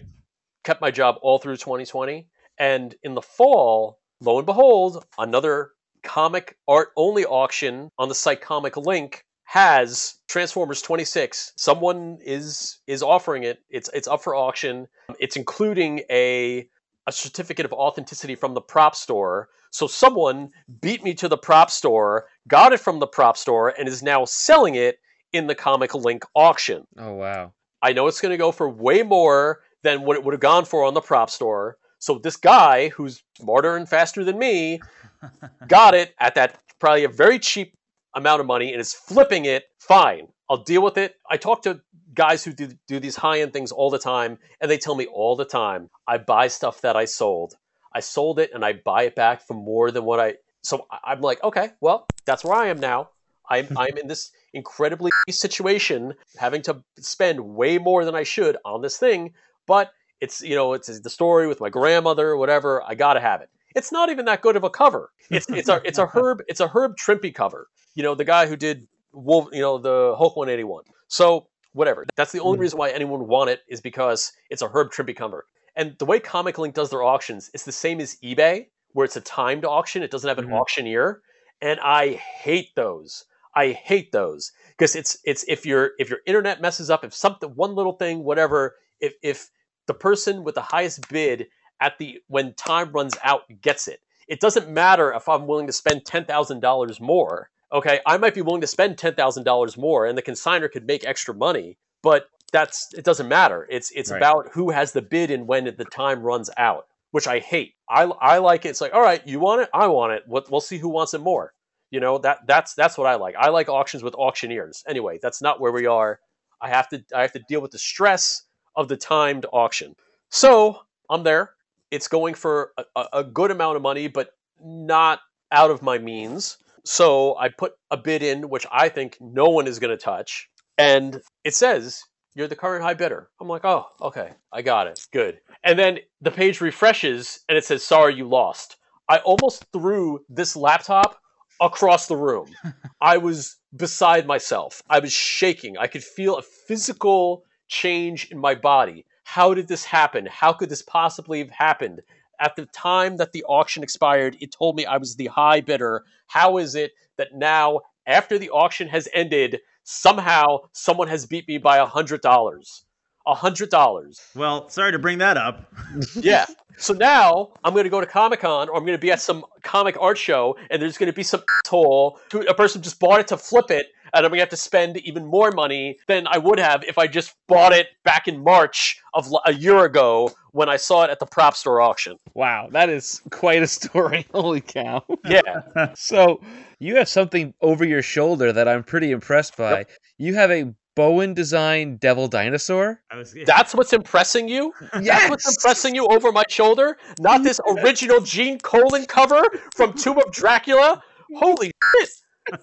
kept 0.64 0.80
my 0.80 0.90
job 0.90 1.16
all 1.22 1.38
through 1.38 1.56
2020. 1.56 2.28
And 2.62 2.94
in 3.02 3.14
the 3.14 3.22
fall, 3.22 3.98
lo 4.20 4.38
and 4.38 4.46
behold, 4.46 5.04
another 5.18 5.72
comic 6.04 6.56
art 6.68 6.90
only 6.96 7.24
auction 7.24 7.90
on 7.98 8.08
the 8.08 8.14
site 8.14 8.40
Comic 8.40 8.76
Link 8.76 9.24
has 9.42 10.14
Transformers 10.28 10.80
26. 10.80 11.54
Someone 11.56 12.18
is 12.24 12.78
is 12.86 13.02
offering 13.02 13.42
it. 13.42 13.58
It's 13.68 13.90
it's 13.92 14.06
up 14.06 14.22
for 14.22 14.36
auction. 14.36 14.86
It's 15.18 15.34
including 15.34 16.02
a 16.08 16.68
a 17.08 17.10
certificate 17.10 17.66
of 17.66 17.72
authenticity 17.72 18.36
from 18.36 18.54
the 18.54 18.60
prop 18.60 18.94
store. 18.94 19.48
So 19.72 19.88
someone 19.88 20.50
beat 20.80 21.02
me 21.02 21.14
to 21.14 21.28
the 21.28 21.36
prop 21.36 21.68
store, 21.68 22.26
got 22.46 22.72
it 22.72 22.78
from 22.78 23.00
the 23.00 23.08
prop 23.08 23.36
store, 23.36 23.74
and 23.76 23.88
is 23.88 24.04
now 24.04 24.24
selling 24.24 24.76
it 24.76 25.00
in 25.32 25.48
the 25.48 25.56
Comic 25.56 25.96
Link 25.96 26.24
auction. 26.36 26.86
Oh 26.96 27.14
wow. 27.14 27.54
I 27.82 27.92
know 27.92 28.06
it's 28.06 28.20
going 28.20 28.30
to 28.30 28.38
go 28.38 28.52
for 28.52 28.68
way 28.68 29.02
more 29.02 29.62
than 29.82 30.02
what 30.02 30.16
it 30.16 30.22
would 30.22 30.34
have 30.34 30.40
gone 30.40 30.64
for 30.64 30.84
on 30.84 30.94
the 30.94 31.00
prop 31.00 31.28
store. 31.28 31.76
So 32.02 32.18
this 32.18 32.36
guy, 32.36 32.88
who's 32.88 33.22
smarter 33.38 33.76
and 33.76 33.88
faster 33.88 34.24
than 34.24 34.36
me, 34.36 34.80
got 35.68 35.94
it 35.94 36.16
at 36.18 36.34
that 36.34 36.58
probably 36.80 37.04
a 37.04 37.08
very 37.08 37.38
cheap 37.38 37.74
amount 38.16 38.40
of 38.40 38.46
money 38.48 38.72
and 38.72 38.80
is 38.80 38.92
flipping 38.92 39.44
it. 39.44 39.66
Fine, 39.78 40.26
I'll 40.50 40.64
deal 40.64 40.82
with 40.82 40.98
it. 40.98 41.14
I 41.30 41.36
talk 41.36 41.62
to 41.62 41.80
guys 42.12 42.42
who 42.42 42.52
do, 42.54 42.70
do 42.88 42.98
these 42.98 43.14
high 43.14 43.42
end 43.42 43.52
things 43.52 43.70
all 43.70 43.88
the 43.88 44.00
time, 44.00 44.38
and 44.60 44.68
they 44.68 44.78
tell 44.78 44.96
me 44.96 45.06
all 45.06 45.36
the 45.36 45.44
time, 45.44 45.90
I 46.08 46.18
buy 46.18 46.48
stuff 46.48 46.80
that 46.80 46.96
I 46.96 47.04
sold. 47.04 47.54
I 47.94 48.00
sold 48.00 48.40
it 48.40 48.50
and 48.52 48.64
I 48.64 48.72
buy 48.72 49.04
it 49.04 49.14
back 49.14 49.46
for 49.46 49.54
more 49.54 49.92
than 49.92 50.02
what 50.02 50.18
I. 50.18 50.34
So 50.62 50.88
I'm 51.04 51.20
like, 51.20 51.40
okay, 51.44 51.70
well, 51.80 52.06
that's 52.24 52.42
where 52.42 52.56
I 52.56 52.66
am 52.66 52.80
now. 52.80 53.10
I'm 53.48 53.68
I'm 53.76 53.96
in 53.96 54.08
this 54.08 54.32
incredibly 54.52 55.12
situation, 55.30 56.14
having 56.36 56.62
to 56.62 56.82
spend 56.98 57.38
way 57.38 57.78
more 57.78 58.04
than 58.04 58.16
I 58.16 58.24
should 58.24 58.56
on 58.64 58.82
this 58.82 58.96
thing, 58.96 59.34
but 59.68 59.92
it's 60.22 60.40
you 60.40 60.54
know 60.54 60.72
it's 60.72 60.88
the 61.00 61.10
story 61.10 61.46
with 61.46 61.60
my 61.60 61.68
grandmother 61.68 62.36
whatever. 62.36 62.82
I 62.90 62.94
gotta 62.94 63.20
have 63.20 63.40
it. 63.44 63.50
It's 63.74 63.90
not 63.90 64.10
even 64.10 64.24
that 64.26 64.40
good 64.42 64.56
of 64.56 64.64
a 64.64 64.70
cover. 64.70 65.10
It's 65.30 65.46
it's 65.50 65.68
a 65.68 65.80
it's 65.84 65.98
a 65.98 66.06
Herb 66.14 66.42
it's 66.48 66.60
a 66.60 66.68
Herb 66.68 66.96
Trimpe 66.96 67.34
cover. 67.34 67.68
You 67.96 68.02
know 68.02 68.14
the 68.14 68.24
guy 68.24 68.46
who 68.46 68.56
did 68.56 68.86
Wolf. 69.12 69.48
You 69.52 69.60
know 69.60 69.78
the 69.78 70.14
Hulk 70.16 70.36
181. 70.36 70.84
So 71.08 71.48
whatever. 71.72 72.06
That's 72.16 72.32
the 72.32 72.40
only 72.40 72.58
reason 72.58 72.78
why 72.78 72.90
anyone 72.90 73.18
would 73.20 73.28
want 73.28 73.50
it 73.50 73.60
is 73.68 73.80
because 73.80 74.32
it's 74.50 74.62
a 74.62 74.68
Herb 74.68 74.90
Trimpe 74.92 75.16
cover. 75.16 75.44
And 75.74 75.96
the 75.98 76.04
way 76.04 76.20
Comic 76.20 76.58
Link 76.58 76.74
does 76.74 76.90
their 76.90 77.02
auctions, 77.02 77.50
it's 77.54 77.64
the 77.64 77.72
same 77.72 77.98
as 78.00 78.16
eBay, 78.22 78.66
where 78.92 79.04
it's 79.06 79.16
a 79.16 79.22
timed 79.22 79.64
auction. 79.64 80.02
It 80.02 80.10
doesn't 80.10 80.28
have 80.28 80.38
an 80.38 80.48
Mhm. 80.50 80.60
auctioneer, 80.60 81.22
and 81.62 81.80
I 81.80 82.12
hate 82.44 82.74
those. 82.76 83.24
I 83.54 83.72
hate 83.72 84.12
those 84.12 84.52
because 84.76 84.94
it's 84.94 85.18
it's 85.24 85.44
if 85.48 85.64
your 85.66 85.92
if 85.98 86.08
your 86.10 86.20
internet 86.26 86.60
messes 86.60 86.90
up, 86.90 87.04
if 87.04 87.14
something 87.14 87.50
one 87.50 87.74
little 87.74 87.94
thing, 87.94 88.22
whatever, 88.22 88.76
if 89.00 89.14
if 89.22 89.48
the 89.86 89.94
person 89.94 90.44
with 90.44 90.54
the 90.54 90.62
highest 90.62 91.08
bid 91.08 91.48
at 91.80 91.98
the 91.98 92.20
when 92.28 92.54
time 92.54 92.92
runs 92.92 93.14
out 93.24 93.42
gets 93.60 93.88
it, 93.88 94.00
it 94.28 94.40
doesn't 94.40 94.68
matter 94.68 95.12
if 95.12 95.28
I'm 95.28 95.46
willing 95.46 95.66
to 95.66 95.72
spend 95.72 96.04
ten 96.04 96.24
thousand 96.24 96.60
dollars 96.60 97.00
more. 97.00 97.50
Okay, 97.72 98.00
I 98.06 98.18
might 98.18 98.34
be 98.34 98.42
willing 98.42 98.60
to 98.60 98.66
spend 98.66 98.98
ten 98.98 99.14
thousand 99.14 99.44
dollars 99.44 99.76
more, 99.76 100.06
and 100.06 100.16
the 100.16 100.22
consigner 100.22 100.70
could 100.70 100.86
make 100.86 101.04
extra 101.06 101.34
money, 101.34 101.78
but 102.02 102.26
that's 102.52 102.92
it 102.94 103.04
doesn't 103.04 103.28
matter. 103.28 103.66
It's 103.70 103.90
it's 103.92 104.10
Right. 104.10 104.18
about 104.18 104.48
who 104.52 104.70
has 104.70 104.92
the 104.92 105.02
bid 105.02 105.30
and 105.30 105.46
when 105.46 105.64
the 105.64 105.86
time 105.86 106.22
runs 106.22 106.50
out, 106.56 106.86
which 107.10 107.26
I 107.26 107.38
hate. 107.38 107.74
I 107.88 108.02
I 108.04 108.38
like 108.38 108.64
it. 108.66 108.70
It's 108.70 108.80
like 108.80 108.94
all 108.94 109.02
right, 109.02 109.26
you 109.26 109.40
want 109.40 109.62
it, 109.62 109.70
I 109.72 109.86
want 109.88 110.12
it. 110.12 110.22
We'll, 110.26 110.44
we'll 110.50 110.60
see 110.60 110.78
who 110.78 110.88
wants 110.90 111.14
it 111.14 111.20
more. 111.20 111.54
You 111.90 112.00
know 112.00 112.18
that 112.18 112.46
that's 112.46 112.74
that's 112.74 112.96
what 112.96 113.06
I 113.06 113.16
like. 113.16 113.34
I 113.38 113.48
like 113.48 113.68
auctions 113.68 114.02
with 114.02 114.14
auctioneers. 114.14 114.84
Anyway, 114.86 115.18
that's 115.20 115.42
not 115.42 115.60
where 115.60 115.72
we 115.72 115.86
are. 115.86 116.20
I 116.60 116.68
have 116.68 116.88
to 116.90 117.02
I 117.14 117.22
have 117.22 117.32
to 117.32 117.42
deal 117.48 117.60
with 117.60 117.70
the 117.72 117.78
stress 117.78 118.42
of 118.76 118.88
the 118.88 118.96
timed 118.96 119.46
auction. 119.52 119.94
So 120.30 120.80
I'm 121.10 121.22
there. 121.24 121.52
It's 121.90 122.08
going 122.08 122.34
for 122.34 122.72
a, 122.96 123.06
a- 123.12 123.24
good 123.24 123.50
amount 123.50 123.76
of 123.76 123.82
money, 123.82 124.08
but 124.08 124.30
not 124.62 125.20
out 125.50 125.70
of 125.70 125.82
my 125.82 125.98
means. 125.98 126.56
So 126.84 127.36
I 127.36 127.48
put 127.48 127.74
a 127.90 127.96
bid 127.96 128.22
in, 128.22 128.48
which 128.48 128.66
I 128.72 128.88
think 128.88 129.18
no 129.20 129.50
one 129.50 129.66
is 129.66 129.78
going 129.78 129.96
to 129.96 130.02
touch, 130.02 130.48
and 130.78 131.20
it 131.44 131.54
says 131.54 132.02
you're 132.34 132.48
the 132.48 132.56
current 132.56 132.82
high 132.82 132.94
bidder. 132.94 133.28
I'm 133.40 133.48
like, 133.48 133.64
oh, 133.64 133.86
okay, 134.00 134.30
I 134.52 134.62
got 134.62 134.86
it, 134.86 135.06
good. 135.12 135.38
And 135.62 135.78
then 135.78 135.98
the 136.20 136.30
page 136.30 136.60
refreshes, 136.60 137.40
and 137.48 137.58
it 137.58 137.64
says, 137.64 137.84
sorry, 137.84 138.14
you 138.14 138.26
lost. 138.26 138.76
I 139.08 139.18
almost 139.18 139.66
threw 139.72 140.24
this 140.28 140.56
laptop 140.56 141.20
across 141.60 142.06
the 142.06 142.16
room. 142.16 142.48
I 143.00 143.18
was 143.18 143.56
beside 143.76 144.26
myself. 144.26 144.82
I 144.88 144.98
was 144.98 145.12
shaking. 145.12 145.76
I 145.76 145.86
could 145.86 146.02
feel 146.02 146.36
a 146.36 146.42
physical 146.42 147.44
change 147.72 148.30
in 148.30 148.38
my 148.38 148.54
body. 148.54 149.04
How 149.24 149.54
did 149.54 149.66
this 149.66 149.84
happen? 149.84 150.26
How 150.26 150.52
could 150.52 150.68
this 150.68 150.82
possibly 150.82 151.38
have 151.38 151.50
happened? 151.50 152.02
At 152.38 152.54
the 152.54 152.66
time 152.66 153.16
that 153.16 153.32
the 153.32 153.44
auction 153.44 153.82
expired, 153.82 154.36
it 154.40 154.52
told 154.52 154.76
me 154.76 154.84
I 154.84 154.98
was 154.98 155.16
the 155.16 155.28
high 155.28 155.62
bidder. 155.62 156.04
How 156.26 156.58
is 156.58 156.74
it 156.74 156.92
that 157.16 157.34
now, 157.34 157.80
after 158.06 158.38
the 158.38 158.50
auction 158.50 158.88
has 158.88 159.08
ended, 159.14 159.60
somehow 159.84 160.58
someone 160.72 161.08
has 161.08 161.24
beat 161.24 161.48
me 161.48 161.58
by 161.58 161.78
a 161.78 161.86
hundred 161.86 162.20
dollars? 162.20 162.84
A 163.26 163.34
hundred 163.34 163.70
dollars. 163.70 164.20
Well, 164.34 164.68
sorry 164.68 164.92
to 164.92 164.98
bring 164.98 165.18
that 165.18 165.36
up. 165.36 165.72
Yeah. 166.20 166.46
So 166.78 166.94
now 166.94 167.52
I'm 167.62 167.74
going 167.74 167.84
to 167.84 167.90
go 167.90 168.00
to 168.00 168.06
Comic 168.06 168.40
Con 168.40 168.68
or 168.68 168.76
I'm 168.76 168.82
going 168.82 168.98
to 168.98 169.00
be 169.00 169.12
at 169.12 169.20
some 169.20 169.44
comic 169.62 169.96
art 170.00 170.18
show 170.18 170.56
and 170.70 170.80
there's 170.80 170.98
going 170.98 171.10
to 171.10 171.16
be 171.16 171.22
some 171.22 171.42
asshole 171.64 172.18
a 172.48 172.54
person 172.54 172.82
just 172.82 172.98
bought 172.98 173.20
it 173.20 173.28
to 173.28 173.36
flip 173.36 173.70
it 173.70 173.86
and 174.12 174.24
I'm 174.24 174.30
going 174.30 174.38
to 174.38 174.42
have 174.42 174.48
to 174.50 174.56
spend 174.56 174.98
even 174.98 175.24
more 175.26 175.50
money 175.50 175.98
than 176.06 176.26
I 176.26 176.38
would 176.38 176.58
have 176.58 176.84
if 176.84 176.98
I 176.98 177.06
just 177.06 177.34
bought 177.48 177.72
it 177.72 177.88
back 178.04 178.28
in 178.28 178.42
March 178.42 179.00
of 179.14 179.32
a 179.46 179.52
year 179.52 179.84
ago 179.84 180.30
when 180.52 180.68
I 180.68 180.76
saw 180.76 181.04
it 181.04 181.10
at 181.10 181.18
the 181.18 181.26
prop 181.26 181.56
store 181.56 181.80
auction. 181.80 182.18
Wow, 182.34 182.68
that 182.72 182.88
is 182.88 183.22
quite 183.30 183.62
a 183.62 183.66
story. 183.66 184.26
Holy 184.32 184.60
cow. 184.60 185.04
Yeah. 185.24 185.62
So 185.94 186.40
you 186.78 186.96
have 186.96 187.08
something 187.08 187.54
over 187.60 187.84
your 187.84 188.02
shoulder 188.02 188.52
that 188.52 188.68
I'm 188.68 188.82
pretty 188.82 189.10
impressed 189.10 189.56
by. 189.56 189.86
You 190.18 190.34
have 190.34 190.50
a 190.50 190.74
Bowen 190.94 191.32
design 191.32 191.96
devil 191.96 192.28
dinosaur. 192.28 193.00
I 193.10 193.16
was, 193.16 193.34
That's 193.46 193.74
what's 193.74 193.92
impressing 193.92 194.48
you? 194.48 194.74
That's 194.92 195.30
what's 195.30 195.48
impressing 195.48 195.94
you 195.94 196.06
over 196.08 196.32
my 196.32 196.44
shoulder? 196.48 196.98
Not 197.18 197.42
this 197.42 197.60
original 197.66 198.20
Gene 198.20 198.58
Colan 198.58 199.06
cover 199.06 199.42
from 199.74 199.94
Tomb 199.94 200.18
of 200.18 200.30
Dracula? 200.32 201.02
Holy 201.36 201.72
shit! 201.98 202.10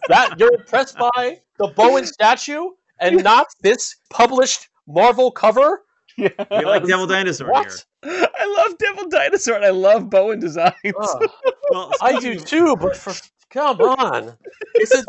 That 0.07 0.39
you're 0.39 0.53
impressed 0.53 0.97
by 0.97 1.39
the 1.57 1.67
Bowen 1.67 2.05
statue 2.05 2.69
and 2.99 3.23
not 3.23 3.47
this 3.61 3.95
published 4.09 4.69
Marvel 4.87 5.31
cover? 5.31 5.83
we 6.17 6.29
like 6.49 6.85
Devil 6.85 7.07
Dinosaur 7.07 7.47
here. 7.47 7.53
What? 7.53 7.85
I 8.03 8.63
love 8.65 8.77
devil 8.77 9.09
dinosaur 9.09 9.55
and 9.55 9.65
I 9.65 9.69
love 9.71 10.09
Bowen 10.09 10.39
designs. 10.39 10.73
Ugh, 10.85 11.29
Well, 11.71 11.93
I 12.01 12.19
do 12.19 12.39
too, 12.39 12.75
but 12.77 12.95
for 12.95 13.13
come 13.49 13.79
on, 13.81 14.37
it's 14.75 14.95
a 14.95 15.03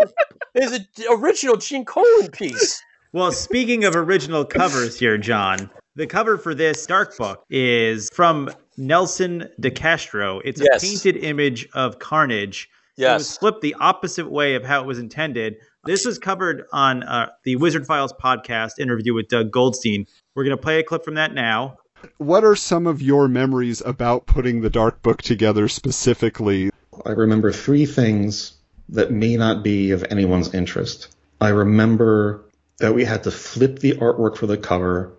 it's 0.54 0.72
an 0.72 1.04
original 1.10 1.56
Gene 1.56 1.84
Colan 1.84 2.30
piece. 2.30 2.82
Well, 3.12 3.32
speaking 3.32 3.84
of 3.84 3.96
original 3.96 4.44
covers 4.44 4.98
here, 4.98 5.18
John, 5.18 5.70
the 5.96 6.06
cover 6.06 6.38
for 6.38 6.54
this 6.54 6.86
Dark 6.86 7.16
Book 7.16 7.44
is 7.50 8.08
from 8.12 8.50
Nelson 8.76 9.48
DeCastro. 9.60 10.40
It's 10.44 10.60
a 10.60 10.64
Yes. 10.72 10.82
painted 10.82 11.16
image 11.16 11.68
of 11.74 11.98
Carnage. 11.98 12.68
It 13.00 13.12
was 13.14 13.28
Yes. 13.30 13.38
flipped 13.38 13.62
the 13.62 13.74
opposite 13.80 14.30
way 14.30 14.54
of 14.54 14.64
how 14.64 14.80
it 14.82 14.86
was 14.86 14.98
intended. 14.98 15.56
This 15.84 16.04
was 16.04 16.18
covered 16.18 16.64
on 16.72 17.02
uh, 17.02 17.30
the 17.44 17.56
Wizard 17.56 17.86
Files 17.86 18.12
podcast 18.12 18.78
interview 18.78 19.14
with 19.14 19.28
Doug 19.28 19.50
Goldstein. 19.50 20.06
We're 20.34 20.44
going 20.44 20.56
to 20.56 20.62
play 20.62 20.78
a 20.78 20.82
clip 20.82 21.04
from 21.04 21.14
that 21.14 21.32
now. 21.34 21.78
What 22.18 22.44
are 22.44 22.56
some 22.56 22.86
of 22.86 23.00
your 23.02 23.28
memories 23.28 23.80
about 23.84 24.26
putting 24.26 24.60
the 24.60 24.70
Dark 24.70 25.02
Book 25.02 25.22
together 25.22 25.68
specifically? 25.68 26.70
I 27.06 27.10
remember 27.10 27.52
three 27.52 27.86
things 27.86 28.54
that 28.90 29.10
may 29.10 29.36
not 29.36 29.62
be 29.62 29.90
of 29.92 30.04
anyone's 30.10 30.52
interest. 30.54 31.08
I 31.40 31.48
remember 31.48 32.44
that 32.78 32.94
we 32.94 33.04
had 33.04 33.22
to 33.24 33.30
flip 33.30 33.78
the 33.78 33.92
artwork 33.92 34.36
for 34.36 34.46
the 34.46 34.56
cover, 34.58 35.12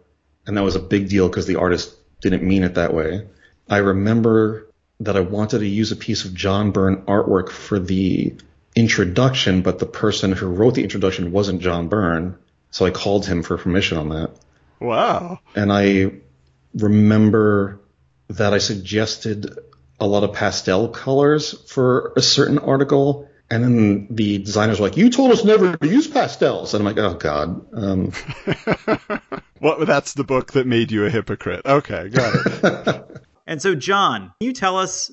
and 0.45 0.57
that 0.57 0.63
was 0.63 0.75
a 0.75 0.79
big 0.79 1.09
deal 1.09 1.27
because 1.29 1.47
the 1.47 1.55
artist 1.55 1.95
didn't 2.21 2.43
mean 2.43 2.63
it 2.63 2.75
that 2.75 2.93
way. 2.93 3.27
I 3.69 3.77
remember 3.77 4.67
that 5.01 5.17
I 5.17 5.21
wanted 5.21 5.59
to 5.59 5.67
use 5.67 5.91
a 5.91 5.95
piece 5.95 6.25
of 6.25 6.33
John 6.33 6.71
Byrne 6.71 7.03
artwork 7.03 7.49
for 7.49 7.79
the 7.79 8.35
introduction, 8.75 9.61
but 9.61 9.79
the 9.79 9.85
person 9.85 10.31
who 10.31 10.47
wrote 10.47 10.75
the 10.75 10.83
introduction 10.83 11.31
wasn't 11.31 11.61
John 11.61 11.87
Byrne, 11.89 12.37
so 12.69 12.85
I 12.85 12.91
called 12.91 13.25
him 13.25 13.43
for 13.43 13.57
permission 13.57 13.97
on 13.97 14.09
that. 14.09 14.31
Wow. 14.79 15.39
And 15.55 15.71
I 15.71 16.13
remember 16.73 17.79
that 18.29 18.53
I 18.53 18.59
suggested 18.59 19.59
a 19.99 20.07
lot 20.07 20.23
of 20.23 20.33
pastel 20.33 20.87
colors 20.89 21.53
for 21.69 22.13
a 22.15 22.21
certain 22.21 22.59
article. 22.59 23.27
And 23.49 23.63
then 23.63 24.07
the 24.09 24.37
designers 24.37 24.79
were 24.79 24.87
like, 24.87 24.97
you 24.97 25.09
told 25.09 25.31
us 25.31 25.43
never 25.43 25.75
to 25.75 25.87
use 25.87 26.07
pastels. 26.07 26.73
And 26.73 26.81
I'm 26.87 26.95
like, 26.95 27.03
oh 27.03 27.15
God. 27.15 27.65
Um, 27.73 28.13
well, 29.59 29.85
that's 29.85 30.13
the 30.13 30.23
book 30.23 30.53
that 30.53 30.65
made 30.65 30.91
you 30.91 31.05
a 31.05 31.09
hypocrite. 31.09 31.65
Okay, 31.65 32.09
got 32.09 32.33
it. 32.35 33.17
And 33.47 33.61
so, 33.61 33.75
John, 33.75 34.33
can 34.39 34.47
you 34.47 34.53
tell 34.53 34.77
us, 34.77 35.11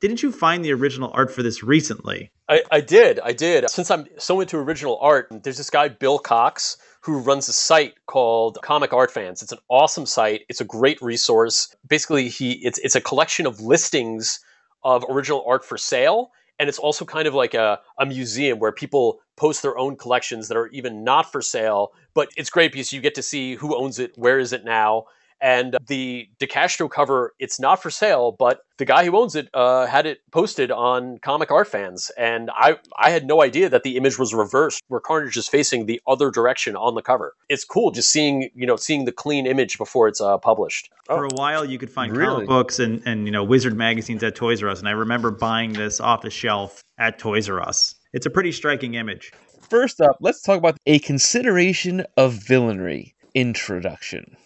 didn't 0.00 0.22
you 0.22 0.32
find 0.32 0.64
the 0.64 0.72
original 0.72 1.10
art 1.12 1.30
for 1.30 1.42
this 1.42 1.62
recently? 1.62 2.30
I, 2.48 2.62
I 2.70 2.80
did, 2.80 3.20
I 3.20 3.32
did. 3.32 3.70
Since 3.70 3.90
I'm 3.90 4.06
so 4.18 4.40
into 4.40 4.56
original 4.56 4.98
art, 5.00 5.28
there's 5.44 5.58
this 5.58 5.70
guy 5.70 5.88
Bill 5.88 6.18
Cox 6.18 6.76
who 7.02 7.20
runs 7.20 7.48
a 7.48 7.52
site 7.52 7.94
called 8.06 8.58
Comic 8.62 8.92
Art 8.92 9.10
Fans. 9.10 9.42
It's 9.42 9.52
an 9.52 9.58
awesome 9.68 10.06
site. 10.06 10.42
It's 10.48 10.60
a 10.60 10.64
great 10.64 11.00
resource. 11.00 11.74
Basically, 11.86 12.28
he 12.28 12.52
it's 12.64 12.78
it's 12.78 12.96
a 12.96 13.00
collection 13.00 13.46
of 13.46 13.60
listings 13.60 14.40
of 14.82 15.04
original 15.08 15.44
art 15.46 15.64
for 15.64 15.78
sale, 15.78 16.32
and 16.58 16.68
it's 16.68 16.78
also 16.78 17.04
kind 17.04 17.28
of 17.28 17.34
like 17.34 17.54
a, 17.54 17.80
a 17.98 18.04
museum 18.04 18.58
where 18.58 18.72
people 18.72 19.20
post 19.36 19.62
their 19.62 19.78
own 19.78 19.96
collections 19.96 20.48
that 20.48 20.56
are 20.56 20.68
even 20.68 21.04
not 21.04 21.30
for 21.30 21.40
sale. 21.40 21.92
But 22.14 22.30
it's 22.36 22.50
great 22.50 22.72
because 22.72 22.92
you 22.92 23.00
get 23.00 23.14
to 23.14 23.22
see 23.22 23.54
who 23.54 23.76
owns 23.76 23.98
it, 23.98 24.12
where 24.16 24.38
is 24.38 24.52
it 24.52 24.64
now, 24.64 25.04
And 25.40 25.76
the 25.86 26.28
DeCastro 26.38 26.90
cover, 26.90 27.34
it's 27.38 27.58
not 27.58 27.82
for 27.82 27.90
sale, 27.90 28.32
but 28.38 28.60
the 28.76 28.84
guy 28.84 29.04
who 29.04 29.16
owns 29.16 29.34
it 29.34 29.48
uh, 29.54 29.86
had 29.86 30.06
it 30.06 30.20
posted 30.32 30.70
on 30.70 31.18
Comic 31.18 31.50
Art 31.50 31.68
Fans, 31.68 32.10
and 32.18 32.50
I 32.54 32.78
I 32.98 33.10
had 33.10 33.26
no 33.26 33.42
idea 33.42 33.68
that 33.68 33.82
the 33.82 33.96
image 33.96 34.18
was 34.18 34.34
reversed, 34.34 34.82
where 34.88 35.00
Carnage 35.00 35.36
is 35.36 35.48
facing 35.48 35.86
the 35.86 36.00
other 36.06 36.30
direction 36.30 36.76
on 36.76 36.94
the 36.94 37.02
cover. 37.02 37.34
It's 37.48 37.64
cool 37.64 37.90
just 37.90 38.10
seeing 38.10 38.50
you 38.54 38.66
know 38.66 38.76
seeing 38.76 39.04
the 39.04 39.12
clean 39.12 39.46
image 39.46 39.78
before 39.78 40.08
it's 40.08 40.20
uh, 40.20 40.38
published. 40.38 40.90
For 41.06 41.24
a 41.24 41.28
while, 41.34 41.64
you 41.64 41.78
could 41.78 41.90
find 41.90 42.16
Really? 42.16 42.32
comic 42.32 42.48
books 42.48 42.78
and, 42.78 43.02
and 43.06 43.26
you 43.26 43.32
know 43.32 43.44
Wizard 43.44 43.76
magazines 43.76 44.22
at 44.22 44.34
Toys 44.34 44.62
R 44.62 44.68
Us, 44.68 44.78
and 44.78 44.88
I 44.88 44.92
remember 44.92 45.30
buying 45.30 45.72
this 45.72 46.00
off 46.00 46.22
the 46.22 46.30
shelf 46.30 46.82
at 46.98 47.18
Toys 47.18 47.48
R 47.48 47.60
Us. 47.60 47.94
It's 48.12 48.26
a 48.26 48.30
pretty 48.30 48.52
striking 48.52 48.94
image. 48.94 49.32
First 49.68 50.00
up, 50.00 50.16
let's 50.20 50.42
talk 50.42 50.58
about 50.58 50.76
a 50.86 50.98
consideration 50.98 52.04
of 52.16 52.34
villainry 52.34 53.12
introduction. 53.34 54.36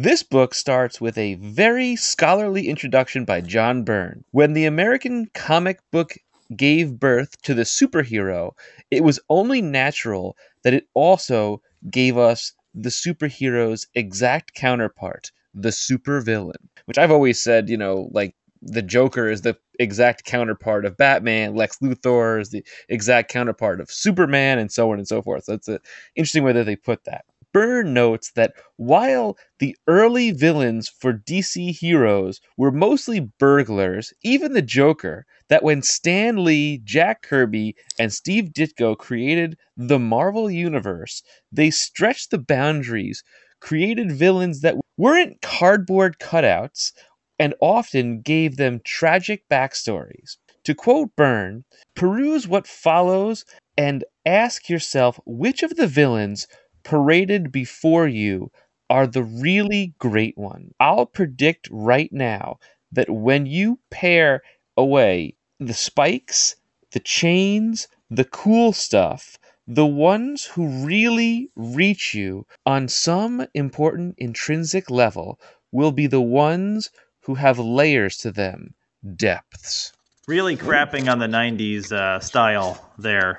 This 0.00 0.22
book 0.22 0.54
starts 0.54 1.00
with 1.00 1.18
a 1.18 1.34
very 1.34 1.96
scholarly 1.96 2.68
introduction 2.68 3.24
by 3.24 3.40
John 3.40 3.82
Byrne. 3.82 4.22
When 4.30 4.52
the 4.52 4.64
American 4.64 5.26
comic 5.34 5.80
book 5.90 6.16
gave 6.54 7.00
birth 7.00 7.42
to 7.42 7.52
the 7.52 7.64
superhero, 7.64 8.52
it 8.92 9.02
was 9.02 9.18
only 9.28 9.60
natural 9.60 10.36
that 10.62 10.72
it 10.72 10.86
also 10.94 11.62
gave 11.90 12.16
us 12.16 12.52
the 12.72 12.90
superhero's 12.90 13.88
exact 13.96 14.54
counterpart, 14.54 15.32
the 15.52 15.70
supervillain. 15.70 16.68
Which 16.84 16.96
I've 16.96 17.10
always 17.10 17.42
said, 17.42 17.68
you 17.68 17.76
know, 17.76 18.08
like 18.12 18.36
the 18.62 18.82
Joker 18.82 19.28
is 19.28 19.42
the 19.42 19.58
exact 19.80 20.24
counterpart 20.24 20.84
of 20.84 20.96
Batman, 20.96 21.56
Lex 21.56 21.78
Luthor 21.78 22.40
is 22.40 22.50
the 22.50 22.64
exact 22.88 23.32
counterpart 23.32 23.80
of 23.80 23.90
Superman, 23.90 24.60
and 24.60 24.70
so 24.70 24.92
on 24.92 24.98
and 24.98 25.08
so 25.08 25.22
forth. 25.22 25.42
So 25.42 25.54
it's 25.54 25.66
an 25.66 25.80
interesting 26.14 26.44
way 26.44 26.52
that 26.52 26.66
they 26.66 26.76
put 26.76 27.02
that. 27.06 27.24
Byrne 27.52 27.94
notes 27.94 28.30
that 28.32 28.52
while 28.76 29.38
the 29.58 29.76
early 29.86 30.30
villains 30.30 30.88
for 30.88 31.12
DC 31.12 31.78
heroes 31.78 32.40
were 32.56 32.70
mostly 32.70 33.20
burglars, 33.20 34.12
even 34.22 34.52
the 34.52 34.62
Joker, 34.62 35.24
that 35.48 35.62
when 35.62 35.82
Stan 35.82 36.44
Lee, 36.44 36.80
Jack 36.84 37.22
Kirby, 37.22 37.74
and 37.98 38.12
Steve 38.12 38.50
Ditko 38.52 38.96
created 38.96 39.56
the 39.76 39.98
Marvel 39.98 40.50
Universe, 40.50 41.22
they 41.50 41.70
stretched 41.70 42.30
the 42.30 42.38
boundaries, 42.38 43.22
created 43.60 44.12
villains 44.12 44.60
that 44.60 44.76
weren't 44.96 45.40
cardboard 45.40 46.18
cutouts, 46.18 46.92
and 47.38 47.54
often 47.60 48.20
gave 48.20 48.56
them 48.56 48.80
tragic 48.84 49.48
backstories. 49.48 50.36
To 50.64 50.74
quote 50.74 51.16
Byrne, 51.16 51.64
peruse 51.94 52.46
what 52.46 52.66
follows 52.66 53.44
and 53.76 54.04
ask 54.26 54.68
yourself 54.68 55.18
which 55.24 55.62
of 55.62 55.76
the 55.76 55.86
villains 55.86 56.46
paraded 56.88 57.52
before 57.52 58.08
you 58.08 58.50
are 58.88 59.06
the 59.06 59.22
really 59.22 59.92
great 59.98 60.38
one. 60.38 60.72
I'll 60.80 61.04
predict 61.04 61.68
right 61.70 62.10
now 62.10 62.58
that 62.90 63.10
when 63.10 63.44
you 63.44 63.78
pare 63.90 64.40
away 64.74 65.36
the 65.60 65.74
spikes, 65.74 66.56
the 66.92 67.00
chains, 67.00 67.88
the 68.08 68.24
cool 68.24 68.72
stuff, 68.72 69.38
the 69.66 69.84
ones 69.84 70.46
who 70.46 70.86
really 70.86 71.50
reach 71.54 72.14
you 72.14 72.46
on 72.64 72.88
some 72.88 73.46
important 73.52 74.14
intrinsic 74.16 74.90
level 74.90 75.38
will 75.70 75.92
be 75.92 76.06
the 76.06 76.22
ones 76.22 76.90
who 77.20 77.34
have 77.34 77.58
layers 77.58 78.16
to 78.16 78.32
them, 78.32 78.72
depths. 79.14 79.92
Really 80.26 80.56
crapping 80.56 81.12
on 81.12 81.18
the 81.18 81.26
'90s 81.26 81.92
uh, 81.92 82.18
style 82.20 82.90
there. 82.96 83.38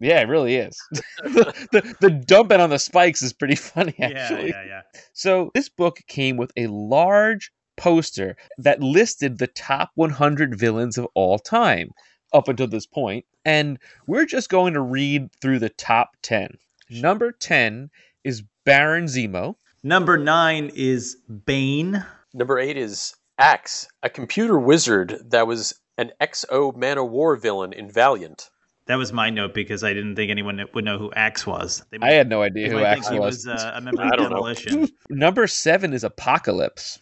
Yeah, 0.00 0.20
it 0.20 0.28
really 0.28 0.56
is. 0.56 0.76
the, 0.90 1.54
the, 1.72 1.96
the 2.00 2.10
dumping 2.10 2.60
on 2.60 2.70
the 2.70 2.78
spikes 2.78 3.22
is 3.22 3.32
pretty 3.32 3.54
funny, 3.56 3.94
actually. 4.00 4.50
yeah, 4.50 4.62
yeah. 4.62 4.82
yeah. 4.94 5.00
So 5.12 5.50
this 5.54 5.68
book 5.68 6.00
came 6.06 6.36
with 6.36 6.52
a 6.56 6.66
large 6.66 7.50
poster 7.76 8.36
that 8.58 8.82
listed 8.82 9.38
the 9.38 9.46
top 9.46 9.90
100 9.94 10.58
villains 10.58 10.98
of 10.98 11.06
all 11.14 11.38
time 11.38 11.90
up 12.32 12.48
until 12.48 12.66
this 12.66 12.86
point, 12.86 13.24
and 13.44 13.78
we're 14.06 14.26
just 14.26 14.48
going 14.48 14.74
to 14.74 14.80
read 14.80 15.28
through 15.40 15.58
the 15.58 15.68
top 15.68 16.10
10. 16.22 16.56
Number 16.90 17.32
10 17.32 17.90
is 18.24 18.42
Baron 18.64 19.04
Zemo. 19.04 19.56
Number 19.82 20.18
nine 20.18 20.70
is 20.74 21.16
Bane. 21.46 22.04
Number 22.34 22.58
eight 22.58 22.76
is 22.76 23.14
Ax, 23.38 23.86
a 24.02 24.10
computer 24.10 24.58
wizard 24.58 25.18
that 25.26 25.46
was 25.46 25.78
an 25.96 26.12
X-O 26.20 26.72
Manowar 26.72 27.40
villain 27.40 27.72
in 27.72 27.90
Valiant. 27.90 28.50
That 28.86 28.96
was 28.96 29.12
my 29.12 29.30
note 29.30 29.52
because 29.52 29.82
I 29.82 29.92
didn't 29.92 30.14
think 30.14 30.30
anyone 30.30 30.64
would 30.72 30.84
know 30.84 30.98
who 30.98 31.12
Ax 31.12 31.46
was. 31.46 31.84
They 31.90 31.98
I 32.00 32.12
had 32.12 32.28
no 32.28 32.42
idea 32.42 32.70
who 32.70 32.78
Ax 32.78 33.08
think 33.08 33.14
he 33.14 33.18
was. 33.18 33.46
was 33.46 33.64
uh, 33.64 33.72
a 33.74 33.80
member 33.80 34.02
of 34.02 34.12
don't. 34.12 34.30
Demolition. 34.30 34.88
Number 35.10 35.46
7 35.46 35.92
is 35.92 36.04
Apocalypse. 36.04 37.00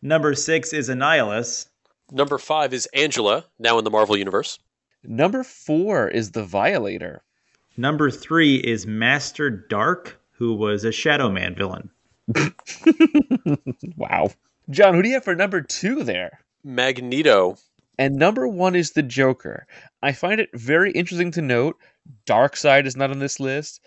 Number 0.00 0.34
six 0.34 0.72
is 0.72 0.88
Annihilus. 0.88 1.66
Number 2.12 2.38
five 2.38 2.72
is 2.72 2.86
Angela, 2.94 3.44
now 3.58 3.78
in 3.78 3.84
the 3.84 3.90
Marvel 3.90 4.16
Universe. 4.16 4.58
Number 5.04 5.44
4 5.44 6.08
is 6.08 6.30
The 6.30 6.44
Violator. 6.44 7.22
Number 7.76 8.10
three 8.10 8.56
is 8.56 8.86
Master 8.86 9.66
Darque, 9.70 10.14
who 10.32 10.54
was 10.54 10.84
a 10.84 10.92
Shadow 10.92 11.30
Man 11.30 11.54
villain. 11.54 11.90
wow. 13.96 14.30
John, 14.70 14.94
who 14.94 15.02
do 15.02 15.08
you 15.08 15.14
have 15.14 15.24
for 15.24 15.34
number 15.34 15.60
2 15.60 16.04
there? 16.04 16.40
Magneto. 16.64 17.56
And 17.98 18.16
number 18.16 18.46
one 18.46 18.76
is 18.76 18.92
the 18.92 19.02
Joker. 19.02 19.66
I 20.02 20.12
find 20.12 20.40
it 20.40 20.50
very 20.54 20.92
interesting 20.92 21.30
to 21.32 21.42
note 21.42 21.76
Darkseid 22.26 22.86
is 22.86 22.96
not 22.96 23.10
on 23.10 23.18
this 23.18 23.40
list. 23.40 23.80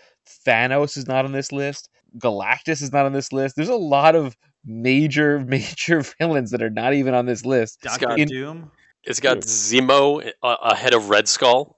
Thanos 0.46 0.96
is 0.96 1.06
not 1.08 1.24
on 1.24 1.32
this 1.32 1.50
list. 1.52 1.88
Galactus 2.18 2.82
is 2.82 2.92
not 2.92 3.06
on 3.06 3.12
this 3.12 3.32
list. 3.32 3.56
There's 3.56 3.68
a 3.68 3.74
lot 3.74 4.14
of 4.14 4.36
major, 4.64 5.40
major 5.46 6.02
villains 6.18 6.50
that 6.50 6.62
are 6.62 6.70
not 6.70 6.94
even 6.94 7.14
on 7.14 7.26
this 7.26 7.44
list. 7.46 7.80
Doctor 7.82 8.06
got- 8.06 8.18
In- 8.18 8.28
Doom. 8.28 8.70
It's 9.04 9.18
got 9.18 9.38
Zemo 9.38 10.30
uh, 10.44 10.56
ahead 10.62 10.94
of 10.94 11.08
Red 11.10 11.26
Skull. 11.26 11.76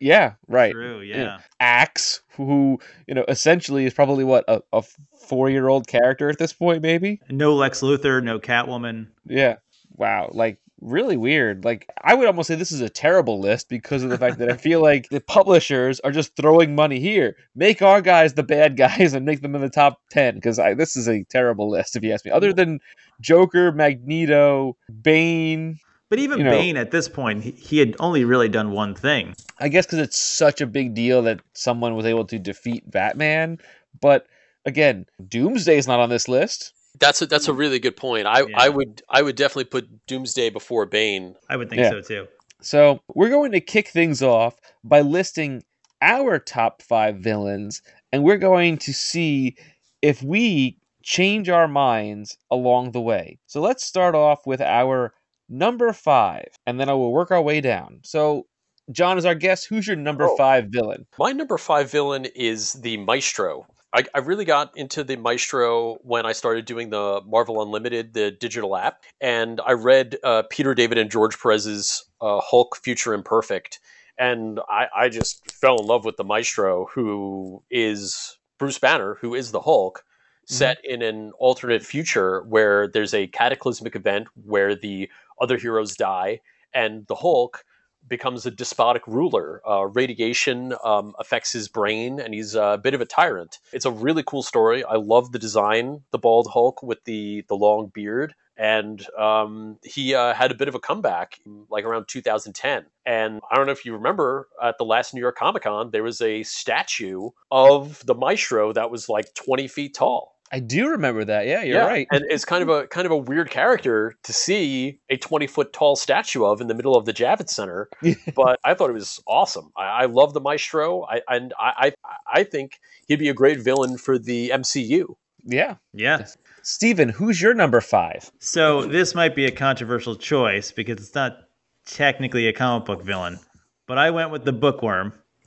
Yeah, 0.00 0.32
right. 0.48 0.72
True, 0.72 1.00
Yeah. 1.00 1.16
yeah. 1.16 1.38
Ax, 1.60 2.22
who 2.30 2.80
you 3.06 3.14
know 3.14 3.24
essentially 3.28 3.84
is 3.84 3.94
probably 3.94 4.24
what 4.24 4.44
a, 4.48 4.60
a 4.72 4.82
four-year-old 5.28 5.86
character 5.86 6.28
at 6.28 6.38
this 6.38 6.52
point, 6.52 6.82
maybe. 6.82 7.20
No 7.30 7.54
Lex 7.54 7.82
Luthor, 7.82 8.20
no 8.20 8.40
Catwoman. 8.40 9.08
Yeah. 9.26 9.56
Wow. 9.92 10.30
Like 10.32 10.58
really 10.80 11.16
weird. 11.16 11.64
Like 11.64 11.88
I 12.02 12.14
would 12.14 12.26
almost 12.26 12.48
say 12.48 12.54
this 12.54 12.72
is 12.72 12.80
a 12.80 12.88
terrible 12.88 13.40
list 13.40 13.68
because 13.68 14.02
of 14.02 14.10
the 14.10 14.18
fact 14.18 14.38
that 14.38 14.50
I 14.50 14.56
feel 14.56 14.82
like 14.82 15.08
the 15.08 15.20
publishers 15.20 16.00
are 16.00 16.12
just 16.12 16.36
throwing 16.36 16.74
money 16.74 17.00
here. 17.00 17.36
Make 17.54 17.82
our 17.82 18.00
guys 18.00 18.34
the 18.34 18.42
bad 18.42 18.76
guys 18.76 19.14
and 19.14 19.24
make 19.26 19.40
them 19.42 19.54
in 19.54 19.60
the 19.60 19.70
top 19.70 20.00
10 20.10 20.34
because 20.36 20.58
I 20.58 20.74
this 20.74 20.96
is 20.96 21.08
a 21.08 21.24
terrible 21.24 21.70
list 21.70 21.96
if 21.96 22.02
you 22.02 22.12
ask 22.12 22.24
me. 22.24 22.30
Other 22.30 22.52
than 22.52 22.80
Joker, 23.20 23.72
Magneto, 23.72 24.76
Bane, 25.02 25.78
But 26.10 26.18
even 26.18 26.38
You 26.38 26.44
know- 26.44 26.50
Bane 26.50 26.76
at 26.76 26.90
this 26.90 27.08
point, 27.08 27.42
he, 27.42 27.50
he 27.52 27.78
had 27.78 27.96
only 27.98 28.24
really 28.24 28.48
done 28.48 28.70
one 28.72 28.94
thing. 28.94 29.34
I 29.58 29.68
guess 29.68 29.86
because 29.86 29.98
it's 30.00 30.18
such 30.18 30.60
a 30.60 30.66
big 30.66 30.94
deal 30.94 31.22
that 31.22 31.40
someone 31.54 31.94
was 31.94 32.06
able 32.06 32.26
to 32.26 32.38
defeat 32.38 32.88
Batman. 32.90 33.58
But 34.00 34.26
again, 34.66 35.06
Doomsday 35.26 35.78
is 35.78 35.86
not 35.88 36.00
on 36.00 36.10
this 36.10 36.28
list. 36.28 36.74
That's 36.98 37.22
a, 37.22 37.26
that's 37.26 37.48
a 37.48 37.52
really 37.52 37.78
good 37.78 37.96
point. 37.96 38.26
I, 38.26 38.40
Yeah. 38.42 38.56
I 38.56 38.68
would 38.68 39.02
I 39.08 39.22
would 39.22 39.36
definitely 39.36 39.64
put 39.64 40.06
Doomsday 40.06 40.50
before 40.50 40.86
Bane. 40.86 41.34
I 41.48 41.56
would 41.56 41.68
think 41.68 41.80
Yeah. 41.80 41.90
so 41.90 42.00
too. 42.00 42.28
So 42.62 43.00
we're 43.14 43.28
going 43.28 43.52
to 43.52 43.60
kick 43.60 43.88
things 43.88 44.22
off 44.22 44.56
by 44.82 45.00
listing 45.02 45.62
our 46.02 46.38
top 46.38 46.82
five 46.82 47.16
villains, 47.16 47.82
and 48.12 48.22
we're 48.24 48.38
going 48.38 48.78
to 48.78 48.92
see 48.92 49.56
if 50.02 50.22
we 50.22 50.78
change 51.02 51.48
our 51.48 51.68
minds 51.68 52.36
along 52.50 52.92
the 52.92 53.00
way. 53.00 53.38
So 53.46 53.60
let's 53.60 53.84
start 53.84 54.14
off 54.14 54.46
with 54.46 54.60
our 54.60 55.12
number 55.48 55.92
five, 55.92 56.48
and 56.66 56.80
then 56.80 56.88
I 56.88 56.94
will 56.94 57.12
work 57.12 57.30
our 57.30 57.40
way 57.42 57.60
down. 57.60 58.00
So, 58.04 58.46
John 58.90 59.18
is 59.18 59.24
our 59.24 59.34
guest. 59.34 59.66
Who's 59.68 59.86
your 59.86 59.96
number 59.96 60.24
Oh. 60.28 60.36
five 60.36 60.66
villain? 60.66 61.06
My 61.18 61.32
number 61.32 61.58
five 61.58 61.90
villain 61.90 62.24
is 62.34 62.72
the 62.74 62.96
Maestro. 62.98 63.66
I, 63.96 64.04
I 64.14 64.18
really 64.18 64.44
got 64.44 64.76
into 64.76 65.02
the 65.02 65.16
Maestro 65.16 65.94
when 66.02 66.26
I 66.26 66.32
started 66.32 66.66
doing 66.66 66.90
the 66.90 67.22
Marvel 67.26 67.62
Unlimited, 67.62 68.12
the 68.12 68.30
digital 68.30 68.76
app, 68.76 69.02
and 69.22 69.58
I 69.64 69.72
read 69.72 70.18
uh, 70.22 70.42
Peter 70.50 70.74
David 70.74 70.98
and 70.98 71.10
George 71.10 71.38
Perez's 71.38 72.04
uh, 72.20 72.40
Hulk 72.40 72.76
Future 72.76 73.14
Imperfect, 73.14 73.80
and 74.18 74.60
I, 74.68 74.88
I 74.94 75.08
just 75.08 75.50
fell 75.50 75.78
in 75.80 75.86
love 75.86 76.04
with 76.04 76.18
the 76.18 76.24
Maestro, 76.24 76.86
who 76.92 77.62
is 77.70 78.36
Bruce 78.58 78.78
Banner, 78.78 79.16
who 79.22 79.34
is 79.34 79.50
the 79.50 79.60
Hulk, 79.60 80.04
set 80.44 80.76
in 80.84 81.00
an 81.00 81.32
alternate 81.38 81.82
future 81.82 82.42
where 82.42 82.86
there's 82.88 83.14
a 83.14 83.28
cataclysmic 83.28 83.96
event 83.96 84.28
where 84.44 84.74
the 84.74 85.10
other 85.40 85.56
heroes 85.56 85.96
die, 85.96 86.40
and 86.74 87.06
the 87.06 87.14
Hulk 87.14 87.64
becomes 88.08 88.46
a 88.46 88.50
despotic 88.50 89.06
ruler. 89.06 89.60
Uh, 89.68 89.86
radiation 89.86 90.74
um, 90.84 91.14
affects 91.18 91.52
his 91.52 91.68
brain, 91.68 92.20
and 92.20 92.34
he's 92.34 92.54
a 92.54 92.78
bit 92.82 92.94
of 92.94 93.00
a 93.00 93.06
tyrant. 93.06 93.58
It's 93.72 93.84
a 93.84 93.90
really 93.90 94.22
cool 94.22 94.42
story. 94.42 94.84
I 94.84 94.96
love 94.96 95.32
the 95.32 95.38
design, 95.38 96.02
the 96.10 96.18
bald 96.18 96.48
Hulk 96.52 96.82
with 96.82 97.04
the 97.04 97.44
the 97.48 97.56
long 97.56 97.90
beard, 97.92 98.34
and 98.56 99.04
um, 99.18 99.78
he 99.84 100.14
uh, 100.14 100.32
had 100.34 100.50
a 100.50 100.54
bit 100.54 100.68
of 100.68 100.74
a 100.74 100.80
comeback, 100.80 101.40
like 101.68 101.84
around 101.84 102.08
2010. 102.08 102.86
And 103.04 103.40
I 103.50 103.56
don't 103.56 103.66
know 103.66 103.72
if 103.72 103.84
you 103.84 103.92
remember, 103.92 104.48
at 104.62 104.78
the 104.78 104.84
last 104.84 105.14
New 105.14 105.20
York 105.20 105.36
Comic 105.36 105.64
Con, 105.64 105.90
there 105.90 106.02
was 106.02 106.20
a 106.20 106.42
statue 106.42 107.30
of 107.50 108.04
the 108.06 108.14
Maestro 108.14 108.72
that 108.72 108.90
was 108.90 109.08
like 109.08 109.34
20 109.34 109.68
feet 109.68 109.94
tall. 109.94 110.35
I 110.52 110.60
do 110.60 110.90
remember 110.90 111.24
that. 111.24 111.46
Yeah, 111.46 111.62
you're 111.62 111.78
yeah, 111.78 111.86
right. 111.86 112.06
and 112.10 112.24
it's 112.28 112.44
kind 112.44 112.62
of 112.62 112.68
a 112.68 112.86
kind 112.86 113.04
of 113.04 113.12
a 113.12 113.16
weird 113.16 113.50
character 113.50 114.14
to 114.22 114.32
see 114.32 115.00
a 115.10 115.16
20 115.16 115.46
foot 115.48 115.72
tall 115.72 115.96
statue 115.96 116.44
of 116.44 116.60
in 116.60 116.68
the 116.68 116.74
middle 116.74 116.96
of 116.96 117.04
the 117.04 117.12
Javits 117.12 117.50
Center. 117.50 117.88
but 118.34 118.60
I 118.64 118.74
thought 118.74 118.90
it 118.90 118.94
was 118.94 119.20
awesome. 119.26 119.72
I, 119.76 119.84
I 119.84 120.04
love 120.06 120.34
the 120.34 120.40
Maestro. 120.40 121.04
I 121.04 121.20
and 121.28 121.52
I, 121.58 121.92
I 122.06 122.40
I 122.40 122.44
think 122.44 122.80
he'd 123.08 123.18
be 123.18 123.28
a 123.28 123.34
great 123.34 123.60
villain 123.60 123.98
for 123.98 124.18
the 124.18 124.50
MCU. 124.50 125.16
yeah. 125.44 125.76
Yeah. 125.92 126.26
Steven, 126.62 127.08
who's 127.08 127.40
your 127.40 127.54
number 127.54 127.80
five? 127.80 128.30
So 128.40 128.86
this 128.86 129.14
might 129.14 129.36
be 129.36 129.46
a 129.46 129.52
controversial 129.52 130.16
choice 130.16 130.72
because 130.72 130.98
it's 130.98 131.14
not 131.14 131.38
technically 131.86 132.48
a 132.48 132.52
comic 132.52 132.86
book 132.86 133.02
villain, 133.02 133.38
but 133.86 133.98
I 133.98 134.10
went 134.10 134.30
with 134.30 134.44
the 134.44 134.52
Bookworm, 134.52 135.12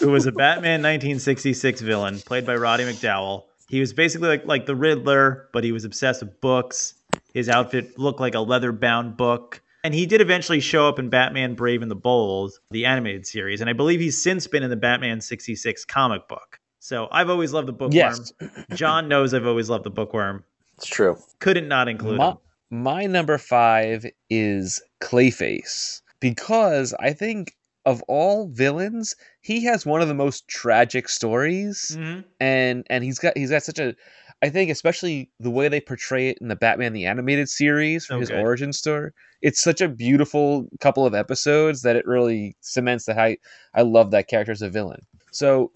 who 0.00 0.10
was 0.10 0.26
a 0.26 0.32
Batman 0.32 0.82
1966 0.82 1.80
villain 1.80 2.18
played 2.18 2.44
by 2.44 2.56
Roddy 2.56 2.82
McDowall. 2.84 3.44
He 3.68 3.80
was 3.80 3.92
basically 3.92 4.28
like 4.28 4.44
like 4.46 4.66
the 4.66 4.76
Riddler, 4.76 5.48
but 5.52 5.64
he 5.64 5.72
was 5.72 5.84
obsessed 5.84 6.22
with 6.22 6.40
books. 6.40 6.94
His 7.34 7.48
outfit 7.48 7.98
looked 7.98 8.20
like 8.20 8.34
a 8.34 8.40
leather-bound 8.40 9.16
book. 9.16 9.62
And 9.84 9.94
he 9.94 10.06
did 10.06 10.20
eventually 10.20 10.58
show 10.60 10.88
up 10.88 10.98
in 10.98 11.10
Batman 11.10 11.54
Brave 11.54 11.82
and 11.82 11.90
the 11.90 11.94
Bold, 11.96 12.52
the 12.70 12.86
animated 12.86 13.26
series, 13.26 13.60
and 13.60 13.70
I 13.70 13.72
believe 13.72 14.00
he's 14.00 14.20
since 14.20 14.46
been 14.46 14.62
in 14.62 14.70
the 14.70 14.76
Batman 14.76 15.20
66 15.20 15.84
comic 15.84 16.26
book. 16.28 16.58
So 16.80 17.08
I've 17.12 17.30
always 17.30 17.52
loved 17.52 17.68
the 17.68 17.72
Bookworm. 17.72 17.92
Yes. 17.92 18.32
John 18.74 19.08
knows 19.08 19.34
I've 19.34 19.46
always 19.46 19.68
loved 19.68 19.84
the 19.84 19.90
Bookworm. 19.90 20.44
It's 20.76 20.86
true. 20.86 21.16
Couldn't 21.40 21.68
not 21.68 21.88
include 21.88 22.18
My, 22.18 22.30
him. 22.30 22.36
my 22.70 23.06
number 23.06 23.38
five 23.38 24.06
is 24.30 24.82
Clayface 25.00 26.02
because 26.20 26.94
I 27.00 27.12
think 27.12 27.55
of 27.86 28.02
all 28.08 28.48
villains, 28.48 29.14
he 29.40 29.64
has 29.64 29.86
one 29.86 30.02
of 30.02 30.08
the 30.08 30.14
most 30.14 30.46
tragic 30.48 31.08
stories, 31.08 31.96
Mhm. 31.98 32.24
and 32.40 32.86
and 32.90 33.04
he's 33.04 33.18
got 33.18 33.36
he's 33.38 33.50
got 33.50 33.62
such 33.62 33.78
a. 33.78 33.94
I 34.42 34.50
think 34.50 34.70
especially 34.70 35.30
the 35.40 35.50
way 35.50 35.68
they 35.68 35.80
portray 35.80 36.28
it 36.28 36.36
in 36.42 36.48
the 36.48 36.56
Batman 36.56 36.92
the 36.92 37.06
animated 37.06 37.48
series 37.48 38.04
for 38.04 38.14
So 38.14 38.20
his 38.20 38.30
origin 38.30 38.72
story. 38.74 39.12
It's 39.40 39.62
such 39.62 39.80
a 39.80 39.88
beautiful 39.88 40.68
couple 40.80 41.06
of 41.06 41.14
episodes 41.14 41.80
that 41.82 41.96
it 41.96 42.06
really 42.06 42.54
cements 42.60 43.06
that 43.06 43.16
I 43.18 43.38
I 43.72 43.80
love 43.82 44.10
that 44.10 44.28
character 44.28 44.52
as 44.52 44.60
a 44.60 44.68
villain. 44.68 45.00
So, 45.30 45.72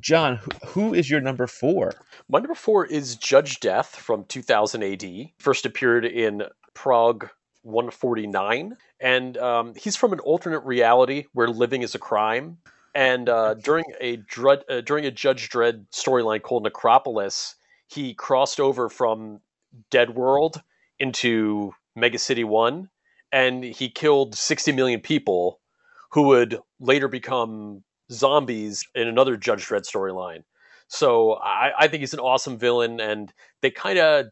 John, 0.00 0.36
who, 0.36 0.50
who 0.66 0.94
is 0.94 1.08
your 1.08 1.20
number 1.20 1.46
four? 1.46 1.92
My 2.28 2.38
number 2.40 2.54
four 2.54 2.84
is 2.86 3.16
Judge 3.16 3.60
Death 3.60 3.94
from 3.94 4.24
2000 4.24 4.82
AD. 4.82 5.30
First 5.38 5.64
appeared 5.64 6.04
in 6.04 6.42
Prog 6.74 7.30
149, 7.62 8.76
and 9.00 9.36
um, 9.38 9.74
he's 9.74 9.96
from 9.96 10.12
an 10.12 10.20
alternate 10.20 10.60
reality 10.60 11.26
where 11.32 11.48
living 11.48 11.82
is 11.82 11.94
a 11.94 11.98
crime. 11.98 12.58
And 12.94 13.28
uh, 13.28 13.54
during 13.54 13.84
a 14.00 14.18
Dredd, 14.18 14.62
uh, 14.68 14.80
during 14.82 15.06
a 15.06 15.10
Judge 15.10 15.48
Dredd 15.48 15.86
storyline 15.90 16.42
called 16.42 16.64
Necropolis, 16.64 17.54
he 17.88 18.14
crossed 18.14 18.60
over 18.60 18.88
from 18.88 19.40
Dead 19.90 20.14
World 20.14 20.60
into 20.98 21.72
Mega 21.96 22.18
City 22.18 22.44
One, 22.44 22.90
and 23.32 23.64
he 23.64 23.88
killed 23.88 24.34
60 24.34 24.72
million 24.72 25.00
people, 25.00 25.60
who 26.10 26.22
would 26.28 26.58
later 26.80 27.08
become 27.08 27.82
zombies 28.10 28.84
in 28.94 29.08
another 29.08 29.36
Judge 29.36 29.66
Dredd 29.66 29.88
storyline. 29.90 30.42
So 30.88 31.34
I, 31.34 31.72
I 31.78 31.88
think 31.88 32.00
he's 32.00 32.12
an 32.12 32.20
awesome 32.20 32.58
villain, 32.58 33.00
and 33.00 33.32
they 33.62 33.70
kind 33.70 33.98
of 33.98 34.26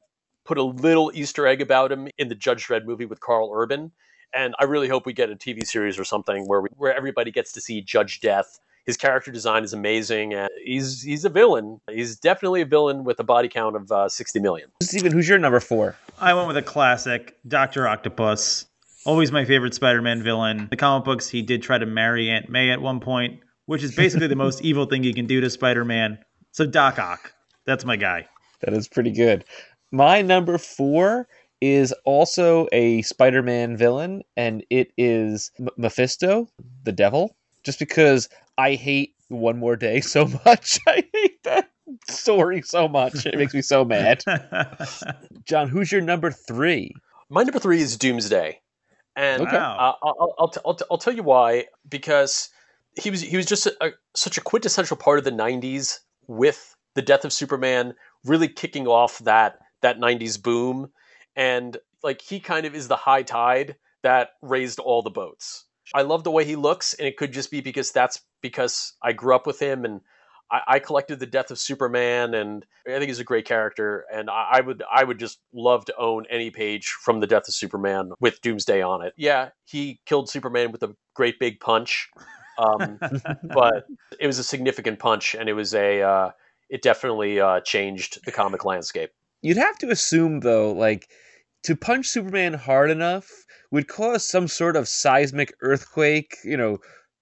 put 0.51 0.59
a 0.59 0.63
little 0.65 1.13
Easter 1.15 1.47
egg 1.47 1.63
about 1.63 1.93
him 1.93 2.09
in 2.19 2.27
the 2.27 2.35
Judge 2.35 2.67
Dredd 2.67 2.85
movie 2.85 3.07
with 3.07 3.21
Karl 3.21 3.53
Urban. 3.55 3.93
And 4.35 4.53
I 4.59 4.65
really 4.65 4.89
hope 4.89 5.07
we 5.07 5.13
get 5.13 5.31
a 5.31 5.37
TV 5.37 5.65
series 5.65 5.97
or 5.97 6.03
something 6.03 6.49
where 6.49 6.61
we, 6.61 6.69
where 6.77 6.93
everybody 6.93 7.31
gets 7.31 7.53
to 7.53 7.61
see 7.61 7.81
Judge 7.81 8.19
Death. 8.19 8.59
His 8.85 8.97
character 8.97 9.31
design 9.31 9.63
is 9.63 9.73
amazing, 9.73 10.35
and 10.35 10.49
he's 10.65 11.03
he's 11.03 11.25
a 11.25 11.29
villain. 11.29 11.81
He's 11.89 12.19
definitely 12.19 12.63
a 12.63 12.65
villain 12.65 13.05
with 13.05 13.21
a 13.21 13.23
body 13.23 13.49
count 13.49 13.77
of 13.77 13.93
uh, 13.93 14.09
sixty 14.09 14.41
million. 14.41 14.71
Steven, 14.83 15.13
who's 15.13 15.29
your 15.29 15.39
number 15.39 15.61
four? 15.61 15.97
I 16.19 16.35
went 16.35 16.49
with 16.49 16.57
a 16.57 16.63
classic, 16.63 17.37
Doctor 17.47 17.87
Octopus. 17.87 18.67
Always 19.07 19.31
my 19.31 19.45
favorite 19.45 19.75
Spider-Man 19.75 20.23
villain. 20.23 20.67
The 20.69 20.77
comic 20.77 21.05
books, 21.05 21.29
he 21.29 21.43
did 21.43 21.63
try 21.63 21.79
to 21.79 21.87
marry 21.87 22.29
Aunt 22.29 22.49
May 22.49 22.71
at 22.71 22.83
one 22.83 22.99
point, 22.99 23.41
which 23.67 23.85
is 23.85 23.95
basically 23.95 24.27
the 24.27 24.37
most 24.37 24.63
evil 24.63 24.87
thing 24.87 25.05
you 25.05 25.15
can 25.15 25.27
do 25.27 25.41
to 25.41 25.49
Spider-Man. 25.49 26.19
So 26.51 26.67
Doc 26.67 26.99
Ock, 26.99 27.35
that's 27.67 27.85
my 27.85 27.97
guy. 27.97 28.27
That 28.61 28.75
is 28.75 28.89
pretty 28.89 29.11
good. 29.11 29.45
My 29.93 30.23
number 30.23 30.59
four 30.59 31.27
is 31.61 31.93
also 32.05 32.69
a 32.73 33.03
Spider-Man 33.03 33.77
villain, 33.77 34.23
and 34.37 34.65
it 34.71 34.93
is 34.97 35.51
M- 35.59 35.69
Mephisto, 35.77 36.49
the 36.85 36.93
devil. 36.93 37.37
Just 37.65 37.79
because 37.79 38.29
I 38.57 38.75
hate 38.75 39.15
One 39.29 39.59
More 39.59 39.77
Day 39.77 40.01
so 40.01 40.27
much, 40.47 40.79
I 40.87 41.05
hate 41.13 41.43
that 41.45 41.71
story 42.09 42.63
so 42.63 42.89
much. 42.89 43.27
It 43.27 43.37
makes 43.37 43.53
me 43.53 43.63
so 43.63 43.85
mad. 43.85 44.23
John, 45.45 45.69
who's 45.69 45.91
your 45.93 46.01
number 46.01 46.31
three? 46.31 46.93
My 47.29 47.43
number 47.43 47.59
three 47.59 47.81
is 47.81 47.97
Doomsday, 47.97 48.61
and 49.17 49.43
Okay. 49.43 49.57
uh, 49.57 49.77
I'll, 49.79 49.99
I'll, 50.03 50.35
I'll, 50.39 50.49
t- 50.49 50.61
I'll, 50.65 50.75
t- 50.75 50.85
I'll 50.91 50.99
tell 50.99 51.15
you 51.15 51.23
why. 51.23 51.67
Because 51.89 52.49
he 53.01 53.11
was 53.11 53.21
he 53.21 53.37
was 53.37 53.47
just 53.47 53.67
a, 53.67 53.85
a, 53.85 53.91
such 54.15 54.39
a 54.39 54.41
quintessential 54.41 54.97
part 54.97 55.19
of 55.19 55.25
the 55.25 55.31
'90s 55.31 55.99
with 56.27 56.75
the 56.95 57.03
death 57.03 57.25
of 57.25 57.33
Superman, 57.33 57.95
really 58.25 58.49
kicking 58.49 58.87
off 58.87 59.19
that 59.21 59.59
that 59.83 59.99
'90s 59.99 60.43
boom, 60.43 60.91
and 61.37 61.77
like 62.03 62.21
he 62.23 62.41
kind 62.41 62.67
of 62.67 62.75
is 62.75 62.89
the 62.89 62.97
high 62.97 63.23
tide 63.23 63.77
that 64.03 64.31
raised 64.43 64.79
all 64.79 65.03
the 65.03 65.11
boats. 65.11 65.65
I 65.93 66.03
love 66.03 66.25
the 66.25 66.31
way 66.31 66.45
he 66.45 66.57
looks, 66.57 66.95
and 66.95 67.07
it 67.07 67.17
could 67.17 67.33
just 67.33 67.51
be 67.51 67.61
because 67.61 67.91
that's 67.93 68.21
because 68.41 68.95
I 69.03 69.13
grew 69.13 69.35
up 69.35 69.47
with 69.47 69.61
him 69.61 69.85
and. 69.85 70.01
I, 70.51 70.61
I 70.67 70.79
collected 70.81 71.21
the 71.21 71.27
Death 71.27 71.51
of 71.51 71.59
Superman, 71.59 72.35
and 72.35 72.67
I 72.87 72.99
think 72.99 73.07
he's 73.07 73.21
a 73.21 73.25
great 73.25 73.45
character. 73.45 74.05
And 74.13 74.29
I, 74.29 74.49
I 74.55 74.61
would, 74.61 74.83
I 74.93 75.05
would 75.05 75.19
just 75.19 75.39
love 75.53 75.85
to 75.85 75.97
own 75.97 76.27
any 76.29 76.51
page 76.51 76.89
from 76.89 77.21
the 77.21 77.27
Death 77.27 77.47
of 77.49 77.55
Superman 77.55 78.11
with 78.21 78.41
Doomsday 78.41 78.83
on 78.83 79.05
it. 79.05 79.15
Yeah, 79.17 79.51
he 79.65 80.01
killed 80.07 80.29
Superman 80.29 80.73
with 80.73 80.83
a 80.83 80.95
great 81.15 81.39
big 81.39 81.61
punch, 81.61 82.09
um, 82.59 82.99
but 83.45 83.87
it 84.19 84.27
was 84.27 84.39
a 84.39 84.45
significant 84.45 84.99
punch, 84.99 85.35
and 85.35 85.49
it 85.49 85.55
was 85.55 85.75
a, 85.75 86.03
uh, 86.03 86.31
it 86.69 86.83
definitely 86.83 87.41
uh, 87.41 87.61
changed 87.61 88.25
the 88.25 88.33
comic 88.33 88.65
landscape. 88.65 89.11
You'd 89.43 89.57
have 89.57 89.79
to 89.79 89.91
assume, 89.91 90.41
though, 90.41 90.73
like 90.73 91.09
to 91.65 91.77
punch 91.77 92.07
Superman 92.07 92.55
hard 92.55 92.91
enough 92.91 93.29
would 93.71 93.89
cause 93.89 94.27
some 94.27 94.49
sort 94.49 94.77
of 94.77 94.89
seismic 94.89 95.55
earthquake, 95.61 96.37
you 96.45 96.57
know, 96.57 96.79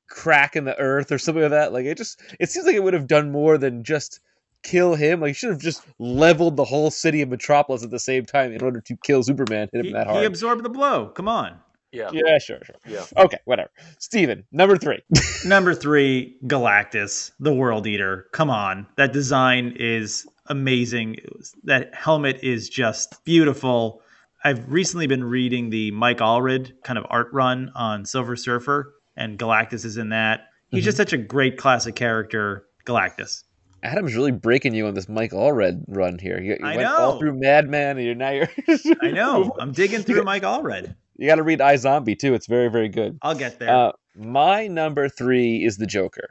crack 0.09 0.57
in 0.57 0.65
the 0.65 0.79
earth 0.79 1.13
or 1.13 1.19
something 1.19 1.43
like 1.43 1.51
that. 1.51 1.73
Like 1.73 1.85
it 1.85 1.99
just, 1.99 2.21
it 2.41 2.51
seems 2.51 2.67
like 2.67 2.75
it 2.75 2.83
would 2.83 2.95
have 2.95 3.07
done 3.07 3.31
more 3.31 3.59
than 3.59 3.85
just 3.85 4.21
kill 4.63 4.95
him. 4.95 5.21
Like, 5.21 5.29
you 5.29 5.35
should 5.35 5.51
have 5.51 5.61
just 5.61 5.83
leveled 5.99 6.57
the 6.57 6.65
whole 6.65 6.91
city 6.91 7.23
of 7.23 7.29
Metropolis 7.29 7.85
at 7.85 7.91
the 7.91 7.99
same 7.99 8.25
time 8.25 8.53
in 8.53 8.63
order 8.63 8.81
to 8.81 8.97
kill 9.05 9.23
Superman, 9.23 9.69
hit 9.73 9.81
him 9.81 9.87
he, 9.87 9.93
that 9.93 10.07
hard. 10.07 10.21
he 10.21 10.25
absorbed 10.25 10.63
the 10.65 10.71
blow. 10.71 11.09
Come 11.09 11.29
on. 11.29 11.59
Yeah, 11.91 12.11
yeah, 12.13 12.37
sure, 12.39 12.59
sure. 12.65 12.77
yeah. 12.87 13.05
Okay, 13.17 13.39
whatever. 13.47 13.71
Steven, 13.99 14.45
number 14.53 14.77
three. 14.77 15.01
Number 15.47 15.75
three, 15.75 16.37
Galactus, 16.45 17.31
the 17.41 17.55
World 17.55 17.87
Eater. 17.87 18.27
Come 18.33 18.51
on. 18.51 18.87
That 18.97 19.15
design 19.15 19.75
is 19.79 20.27
amazing. 20.49 21.17
Was- 21.37 21.55
That 21.65 21.95
helmet 21.95 22.41
is 22.43 22.69
just 22.69 23.25
beautiful. 23.25 24.03
I've 24.45 24.71
recently 24.71 25.07
been 25.07 25.25
reading 25.25 25.71
the 25.71 25.91
Mike 25.91 26.19
Allred 26.19 26.73
kind 26.85 26.99
of 26.99 27.05
art 27.11 27.29
run 27.33 27.71
on 27.75 28.05
Silver 28.05 28.37
Surfer, 28.37 28.95
and 29.17 29.39
Galactus 29.39 29.85
is 29.85 29.97
in 29.97 30.11
that. 30.11 30.43
He's 30.71 30.85
just 30.85 30.97
such 30.97 31.13
a 31.13 31.19
great 31.19 31.57
classic 31.57 31.97
character, 31.97 32.67
Galactus. 32.87 33.45
Adam's 33.83 34.15
really 34.15 34.33
breaking 34.33 34.75
you 34.75 34.87
on 34.87 34.95
this 34.95 35.09
Mike 35.09 35.31
Allred 35.33 35.85
run 35.89 36.19
here. 36.19 36.41
You, 36.41 36.57
you 36.61 36.67
I 36.67 36.77
went 36.77 36.89
all 36.89 37.19
through 37.19 37.39
Madman, 37.39 37.97
and 37.97 38.05
you're 38.07 38.15
now 38.15 38.31
you're. 38.31 38.49
I 39.03 39.11
know. 39.13 39.55
I'm 39.59 39.73
digging 39.73 40.03
through 40.03 40.25
Mike 40.25 40.43
Allred. 40.43 40.95
You 41.21 41.27
got 41.27 41.35
to 41.35 41.43
read 41.43 41.59
iZombie 41.59 42.17
too. 42.17 42.35
It's 42.35 42.47
very, 42.47 42.69
very 42.71 42.89
good. 42.89 43.19
I'll 43.23 43.35
get 43.35 43.59
there. 43.59 43.75
Uh, 43.75 43.93
my 44.15 44.69
number 44.69 45.09
three 45.09 45.65
is 45.65 45.77
the 45.77 45.85
Joker. 45.87 46.29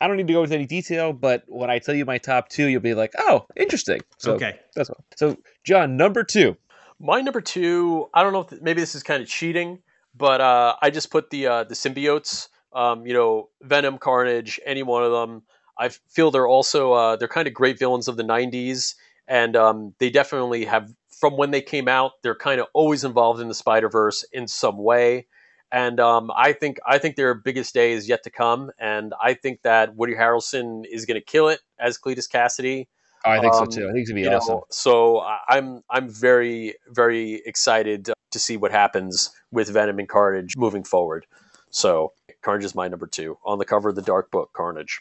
I 0.00 0.08
don't 0.08 0.16
need 0.16 0.26
to 0.26 0.32
go 0.32 0.42
into 0.42 0.54
any 0.54 0.66
detail, 0.66 1.12
but 1.12 1.44
when 1.46 1.70
I 1.70 1.78
tell 1.78 1.94
you 1.94 2.04
my 2.04 2.18
top 2.18 2.48
two, 2.48 2.66
you'll 2.66 2.80
be 2.80 2.94
like, 2.94 3.12
"Oh, 3.18 3.46
interesting." 3.56 4.00
So 4.18 4.34
okay. 4.34 4.58
that's 4.74 4.88
what. 4.88 4.98
So, 5.16 5.36
John, 5.64 5.96
number 5.96 6.22
two. 6.22 6.56
My 6.98 7.20
number 7.20 7.40
two, 7.40 8.08
I 8.14 8.22
don't 8.22 8.32
know 8.32 8.40
if 8.40 8.62
maybe 8.62 8.80
this 8.80 8.94
is 8.94 9.02
kind 9.02 9.22
of 9.22 9.28
cheating, 9.28 9.80
but 10.14 10.40
uh, 10.40 10.76
I 10.80 10.90
just 10.90 11.10
put 11.10 11.30
the 11.30 11.46
uh, 11.46 11.64
the 11.64 11.74
symbiotes. 11.74 12.48
Um, 12.72 13.06
you 13.06 13.14
know, 13.14 13.48
Venom, 13.62 13.98
Carnage, 13.98 14.60
any 14.66 14.82
one 14.82 15.02
of 15.02 15.12
them. 15.12 15.42
I 15.78 15.88
feel 15.88 16.30
they're 16.30 16.46
also 16.46 16.92
uh, 16.92 17.16
they're 17.16 17.28
kind 17.28 17.48
of 17.48 17.54
great 17.54 17.78
villains 17.78 18.08
of 18.08 18.16
the 18.16 18.22
'90s, 18.22 18.94
and 19.28 19.56
um, 19.56 19.94
they 19.98 20.10
definitely 20.10 20.64
have 20.64 20.92
from 21.10 21.36
when 21.36 21.50
they 21.50 21.62
came 21.62 21.88
out. 21.88 22.12
They're 22.22 22.34
kind 22.34 22.60
of 22.60 22.66
always 22.74 23.04
involved 23.04 23.40
in 23.40 23.48
the 23.48 23.54
Spider 23.54 23.88
Verse 23.88 24.24
in 24.32 24.46
some 24.46 24.78
way, 24.78 25.26
and 25.72 25.98
um, 26.00 26.30
I 26.36 26.52
think 26.52 26.78
I 26.86 26.98
think 26.98 27.16
their 27.16 27.34
biggest 27.34 27.74
day 27.74 27.92
is 27.92 28.08
yet 28.08 28.22
to 28.24 28.30
come, 28.30 28.70
and 28.78 29.12
I 29.22 29.34
think 29.34 29.62
that 29.62 29.94
Woody 29.96 30.14
Harrelson 30.14 30.84
is 30.90 31.04
going 31.06 31.20
to 31.20 31.24
kill 31.24 31.48
it 31.48 31.60
as 31.78 31.98
Cletus 31.98 32.28
Kasady. 32.30 32.86
Oh, 33.24 33.30
I 33.30 33.40
think 33.40 33.52
Um, 33.54 33.70
so 33.70 33.78
too. 33.80 33.88
I 33.88 33.92
think 33.92 34.02
it's 34.02 34.10
gonna 34.10 34.20
be 34.22 34.28
awesome. 34.28 34.54
know, 34.54 34.64
so 34.70 35.18
I- 35.18 35.40
I'm 35.48 35.82
I'm 35.90 36.08
very 36.08 36.76
very 36.88 37.42
excited 37.44 38.10
to 38.30 38.38
see 38.38 38.56
what 38.56 38.70
happens 38.70 39.30
with 39.50 39.68
Venom 39.68 39.98
and 39.98 40.08
Carnage 40.08 40.56
moving 40.56 40.84
forward. 40.84 41.26
So 41.70 42.12
Carnage 42.42 42.64
is 42.64 42.74
my 42.74 42.86
number 42.88 43.06
two 43.06 43.36
on 43.44 43.58
the 43.58 43.64
cover 43.64 43.88
of 43.88 43.96
the 43.96 44.02
Dark 44.02 44.30
Book. 44.30 44.52
Carnage. 44.52 45.00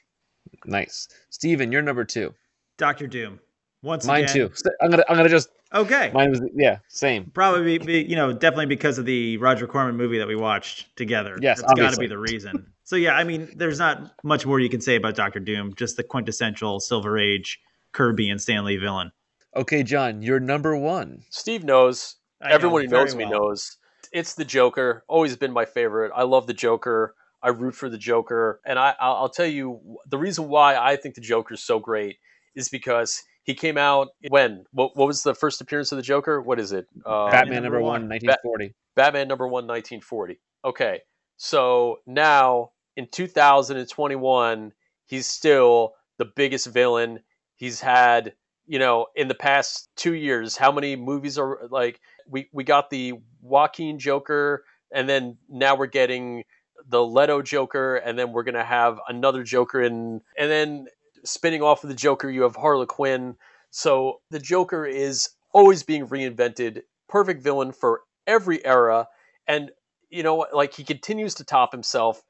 Nice, 0.66 1.08
Steven, 1.30 1.72
you're 1.72 1.82
number 1.82 2.04
two. 2.06 2.34
Doctor 2.78 3.08
Doom. 3.08 3.40
Once 3.84 4.06
Mine 4.06 4.24
again, 4.24 4.34
too. 4.34 4.52
I'm 4.82 4.90
gonna 4.90 5.04
I'm 5.08 5.18
gonna 5.18 5.30
just 5.30 5.50
Okay. 5.76 6.10
mine 6.14 6.30
was 6.32 6.42
yeah 6.56 6.78
same. 6.88 7.32
Probably, 7.34 7.78
be, 7.78 7.86
be, 7.86 8.10
you 8.10 8.16
know, 8.16 8.32
definitely 8.32 8.68
because 8.68 8.98
of 8.98 9.06
the 9.06 9.38
Roger 9.38 9.68
Corman 9.68 9.98
movie 9.98 10.18
that 10.18 10.28
we 10.28 10.36
watched 10.36 10.96
together. 10.96 11.38
Yes, 11.42 11.62
that's 11.62 11.74
got 11.74 11.94
to 11.94 12.00
be 12.00 12.08
the 12.08 12.18
reason. 12.18 12.72
So 12.84 12.96
yeah, 12.96 13.16
I 13.16 13.24
mean, 13.24 13.52
there's 13.56 13.80
not 13.80 14.14
much 14.24 14.46
more 14.46 14.60
you 14.60 14.70
can 14.70 14.80
say 14.80 14.96
about 14.96 15.16
Doctor 15.16 15.40
Doom. 15.40 15.74
Just 15.76 15.98
the 15.98 16.04
quintessential 16.04 16.80
Silver 16.80 17.18
Age 17.18 17.60
Kirby 17.92 18.30
and 18.30 18.40
Stan 18.40 18.64
Lee 18.64 18.78
villain. 18.78 19.12
Okay, 19.56 19.84
John, 19.84 20.22
you're 20.22 20.40
number 20.40 20.78
one. 20.78 21.24
Steve 21.30 21.64
knows. 21.64 22.16
I 22.42 22.50
know 22.50 22.56
Everyone 22.56 22.84
who 22.84 22.90
very 22.90 23.06
knows 23.06 23.16
me 23.16 23.26
knows. 23.26 23.78
It's 24.12 24.36
the 24.36 24.46
Joker. 24.46 25.04
Always 25.08 25.36
been 25.36 25.52
my 25.52 25.66
favorite. 25.66 26.12
I 26.16 26.24
love 26.24 26.46
the 26.48 26.54
Joker. 26.54 27.16
I 27.42 27.50
root 27.50 27.76
for 27.76 27.90
the 27.90 27.98
Joker, 27.98 28.60
and 28.66 28.80
I, 28.80 28.96
I'll, 29.00 29.16
I'll 29.16 29.30
tell 29.30 29.46
you 29.46 29.98
the 30.08 30.18
reason 30.18 30.48
why 30.48 30.76
I 30.76 30.96
think 30.96 31.16
the 31.16 31.22
Joker 31.22 31.54
is 31.54 31.64
so 31.64 31.80
great 31.80 32.18
is 32.56 32.70
because 32.70 33.24
he 33.46 33.54
came 33.54 33.78
out 33.78 34.10
when 34.28 34.66
what, 34.72 34.98
what 34.98 35.08
was 35.08 35.24
the 35.24 35.36
first 35.36 35.62
appearance 35.62 35.92
of 35.92 35.98
the 35.98 36.02
Joker? 36.02 36.42
What 36.42 36.60
is 36.60 36.72
it? 36.72 36.88
Uh, 37.06 37.30
Batman 37.30 37.64
number 37.64 37.78
number 37.78 37.82
one. 37.82 38.02
one, 38.02 38.10
1940. 38.10 38.74
Batman 38.96 39.28
number 39.28 39.46
one, 39.46 39.68
1940. 39.68 40.40
Okay, 40.66 41.02
so 41.38 42.00
now 42.08 42.72
in 42.98 43.08
2021, 43.08 44.74
he's 45.06 45.28
still 45.28 45.94
the 46.18 46.26
biggest 46.26 46.68
villain. 46.68 47.20
He's 47.56 47.80
had, 47.80 48.34
you 48.66 48.80
know, 48.80 49.08
in 49.16 49.28
the 49.28 49.36
past 49.36 49.90
two 49.96 50.16
years, 50.16 50.58
how 50.58 50.72
many 50.72 50.96
movies 50.96 51.38
are 51.38 51.68
like 51.70 52.00
we 52.28 52.50
we 52.52 52.64
got 52.64 52.90
the 52.90 53.14
Joaquin 53.42 54.00
Joker, 54.00 54.64
and 54.92 55.08
then 55.08 55.38
now 55.48 55.76
we're 55.76 55.86
getting 55.86 56.44
the 56.88 57.06
Leto 57.06 57.44
Joker, 57.44 57.98
and 57.98 58.18
then 58.18 58.32
we're 58.32 58.44
gonna 58.44 58.66
have 58.66 59.00
another 59.08 59.44
Joker, 59.44 59.84
in, 59.84 60.22
and 60.36 60.50
then 60.50 60.88
spinning 61.26 61.62
off 61.62 61.84
of 61.84 61.90
the 61.90 61.96
Joker, 61.96 62.30
you 62.30 62.44
have 62.44 62.56
Harley 62.56 62.86
Quinn. 62.86 63.36
So 63.72 64.22
the 64.32 64.40
Joker 64.40 64.86
is 64.86 65.30
always 65.54 65.84
being 65.84 66.08
reinvented. 66.08 66.82
Perfect 67.10 67.44
villain 67.44 67.72
for 67.72 68.02
every 68.26 68.64
era, 68.66 69.08
and 69.48 69.72
you 70.10 70.24
know, 70.24 70.46
like 70.54 70.74
he 70.74 70.84
continues 70.84 71.36
to 71.36 71.44
top 71.44 71.72
himself. 71.72 72.24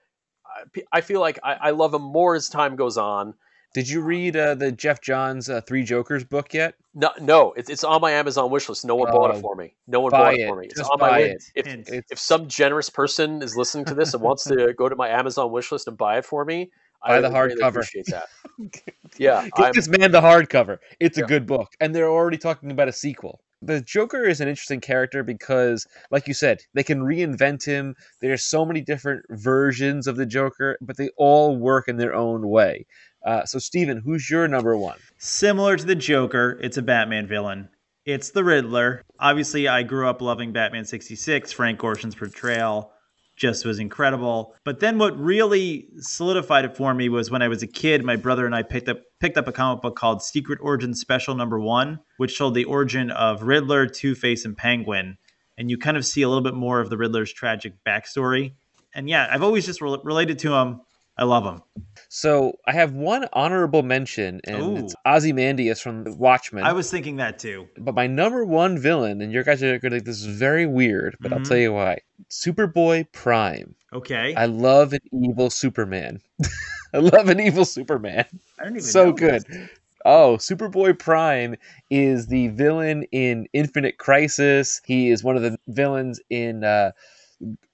I- 0.91 1.01
feel 1.01 1.19
like 1.19 1.39
I, 1.43 1.53
I 1.55 1.69
love 1.71 1.93
him 1.93 2.01
more 2.01 2.35
as 2.35 2.49
time 2.49 2.75
goes 2.75 2.97
on. 2.97 3.33
Did 3.73 3.89
you 3.89 4.01
read 4.01 4.37
uh, 4.37 4.55
the 4.55 4.71
Geoff 4.71 5.01
Johns 5.01 5.49
uh, 5.49 5.59
Three 5.61 5.83
Jokers 5.83 6.23
book 6.23 6.53
yet? 6.53 6.75
No, 6.93 7.09
no, 7.19 7.51
it's, 7.57 7.69
it's 7.69 7.83
on 7.83 7.99
my 7.99 8.11
Amazon 8.11 8.49
wish 8.49 8.69
list. 8.69 8.85
No 8.85 8.95
one 8.95 9.11
bought 9.11 9.31
Oh, 9.31 9.37
it 9.37 9.41
for 9.41 9.53
me. 9.53 9.75
No 9.85 9.99
one 9.99 10.11
bought 10.11 10.33
it, 10.33 10.39
it. 10.39 10.47
for 10.47 10.57
me. 10.57 10.67
It's 10.67 10.79
Just 10.79 10.89
on 10.89 10.99
my 10.99 11.19
list. 11.19 11.51
If, 11.55 11.67
It's 11.67 11.91
if 12.09 12.17
some 12.19 12.47
generous 12.47 12.89
person 12.89 13.41
is 13.41 13.57
listening 13.57 13.83
to 13.85 13.93
this 13.93 14.13
and 14.13 14.23
wants 14.23 14.45
to 14.45 14.73
go 14.77 14.87
to 14.87 14.95
my 14.95 15.09
Amazon 15.09 15.51
wish 15.51 15.73
list 15.73 15.89
and 15.89 15.97
buy 15.97 16.19
it 16.19 16.25
for 16.25 16.45
me, 16.45 16.71
Buy 17.03 17.17
I 17.17 17.21
the 17.21 17.29
would 17.29 17.37
hardcover. 17.37 17.67
Appreciate 17.67 18.07
that. 18.07 18.27
yeah, 19.17 19.43
Get 19.55 19.65
I'm, 19.65 19.71
this 19.73 19.87
man 19.87 20.11
the 20.11 20.21
hardcover. 20.21 20.77
It's 20.99 21.17
a 21.17 21.23
good 21.23 21.45
book, 21.45 21.73
and 21.79 21.93
they're 21.93 22.09
already 22.09 22.37
talking 22.37 22.71
about 22.71 22.87
a 22.87 22.93
sequel. 22.93 23.41
The 23.61 23.81
Joker 23.81 24.23
is 24.23 24.41
an 24.41 24.47
interesting 24.47 24.81
character 24.81 25.23
because, 25.23 25.87
like 26.11 26.27
you 26.27 26.33
said, 26.33 26.59
they 26.73 26.83
can 26.83 27.01
reinvent 27.01 27.65
him. 27.65 27.95
There's 28.21 28.43
so 28.43 28.65
many 28.65 28.81
different 28.81 29.25
versions 29.29 30.07
of 30.07 30.17
the 30.17 30.25
Joker, 30.25 30.77
but 30.81 30.97
they 30.97 31.09
all 31.17 31.57
work 31.57 31.87
in 31.87 31.97
their 31.97 32.13
own 32.13 32.47
way. 32.47 32.85
Uh, 33.25 33.43
so, 33.45 33.57
Steven, 33.57 33.97
who's 33.97 34.29
your 34.29 34.47
number 34.47 34.77
one? 34.77 34.99
Similar 35.17 35.77
to 35.77 35.85
the 35.85 35.95
Joker, 35.95 36.59
it's 36.61 36.77
a 36.77 36.83
Batman 36.83 37.27
villain. 37.27 37.69
It's 38.05 38.29
the 38.29 38.43
Riddler. 38.43 39.01
Obviously, 39.19 39.67
I 39.67 39.81
grew 39.81 40.07
up 40.07 40.21
loving 40.21 40.53
Batman 40.53 40.85
66. 40.85 41.51
Frank 41.51 41.79
Gorshin's 41.79 42.13
portrayal 42.13 42.91
just 43.35 43.65
was 43.65 43.79
incredible. 43.79 44.55
But 44.63 44.79
then 44.79 44.97
what 44.97 45.17
really 45.19 45.87
solidified 45.99 46.65
it 46.65 46.75
for 46.75 46.93
me 46.93 47.09
was 47.09 47.29
when 47.29 47.41
I 47.41 47.47
was 47.47 47.63
a 47.63 47.67
kid, 47.67 48.03
my 48.03 48.15
brother 48.15 48.45
and 48.45 48.55
I 48.55 48.63
picked 48.63 48.89
up 48.89 49.01
picked 49.19 49.37
up 49.37 49.47
a 49.47 49.51
comic 49.51 49.81
book 49.81 49.95
called 49.95 50.21
Secret 50.21 50.59
Origin 50.61 50.93
Special 50.93 51.35
Number 51.35 51.59
1, 51.59 51.99
which 52.17 52.37
told 52.37 52.53
the 52.53 52.65
origin 52.65 53.11
of 53.11 53.43
Riddler, 53.43 53.87
Two-Face 53.87 54.45
and 54.45 54.55
Penguin. 54.55 55.17
And 55.57 55.69
you 55.69 55.77
kind 55.77 55.97
of 55.97 56.05
see 56.05 56.21
a 56.21 56.27
little 56.27 56.43
bit 56.43 56.53
more 56.53 56.79
of 56.79 56.89
the 56.89 56.97
Riddler's 56.97 57.31
tragic 57.31 57.73
backstory. 57.85 58.53
And 58.93 59.09
yeah, 59.09 59.27
I've 59.29 59.43
always 59.43 59.65
just 59.65 59.81
rel 59.81 60.01
related 60.03 60.39
to 60.39 60.53
him. 60.53 60.81
I 61.17 61.23
love 61.23 61.45
him. 61.45 61.61
So, 62.09 62.57
I 62.67 62.73
have 62.73 62.93
one 62.93 63.27
honorable 63.33 63.83
mention, 63.83 64.41
and 64.45 64.61
Ooh. 64.61 64.77
it's 64.77 64.95
Ozymandias 65.05 65.81
from 65.81 66.03
Watchmen. 66.17 66.63
I 66.63 66.73
was 66.73 66.89
thinking 66.91 67.17
that 67.17 67.39
too. 67.39 67.67
But 67.77 67.95
my 67.95 68.07
number 68.07 68.45
one 68.45 68.77
villain, 68.77 69.21
and 69.21 69.31
your 69.31 69.43
guys 69.43 69.63
are 69.63 69.79
going 69.79 69.91
to 69.91 69.97
think 69.97 70.05
this 70.05 70.21
is 70.23 70.37
very 70.37 70.65
weird, 70.65 71.17
but 71.21 71.31
I'll 71.33 71.39
Mhm. 71.39 71.47
tell 71.47 71.57
you 71.57 71.73
why. 71.73 71.99
Superboy 72.29 73.11
Prime. 73.11 73.75
Okay. 73.93 74.33
I 74.35 74.45
love 74.45 74.93
an 74.93 74.99
evil 75.13 75.49
Superman. 75.49 76.21
I 76.93 76.97
love 76.99 77.29
an 77.29 77.39
evil 77.39 77.65
Superman. 77.65 78.25
I 78.59 78.63
don't 78.63 78.73
even 78.73 78.81
So 78.81 79.11
good. 79.11 79.43
this. 79.47 79.69
Oh, 80.05 80.37
Superboy 80.37 80.99
Prime 80.99 81.55
is 81.89 82.27
the 82.27 82.49
villain 82.49 83.03
in 83.11 83.47
Infinite 83.53 83.97
Crisis. 83.97 84.79
He 84.85 85.09
is 85.09 85.23
one 85.23 85.35
of 85.35 85.41
the 85.41 85.57
villains 85.67 86.19
in 86.29 86.63
uh, 86.63 86.91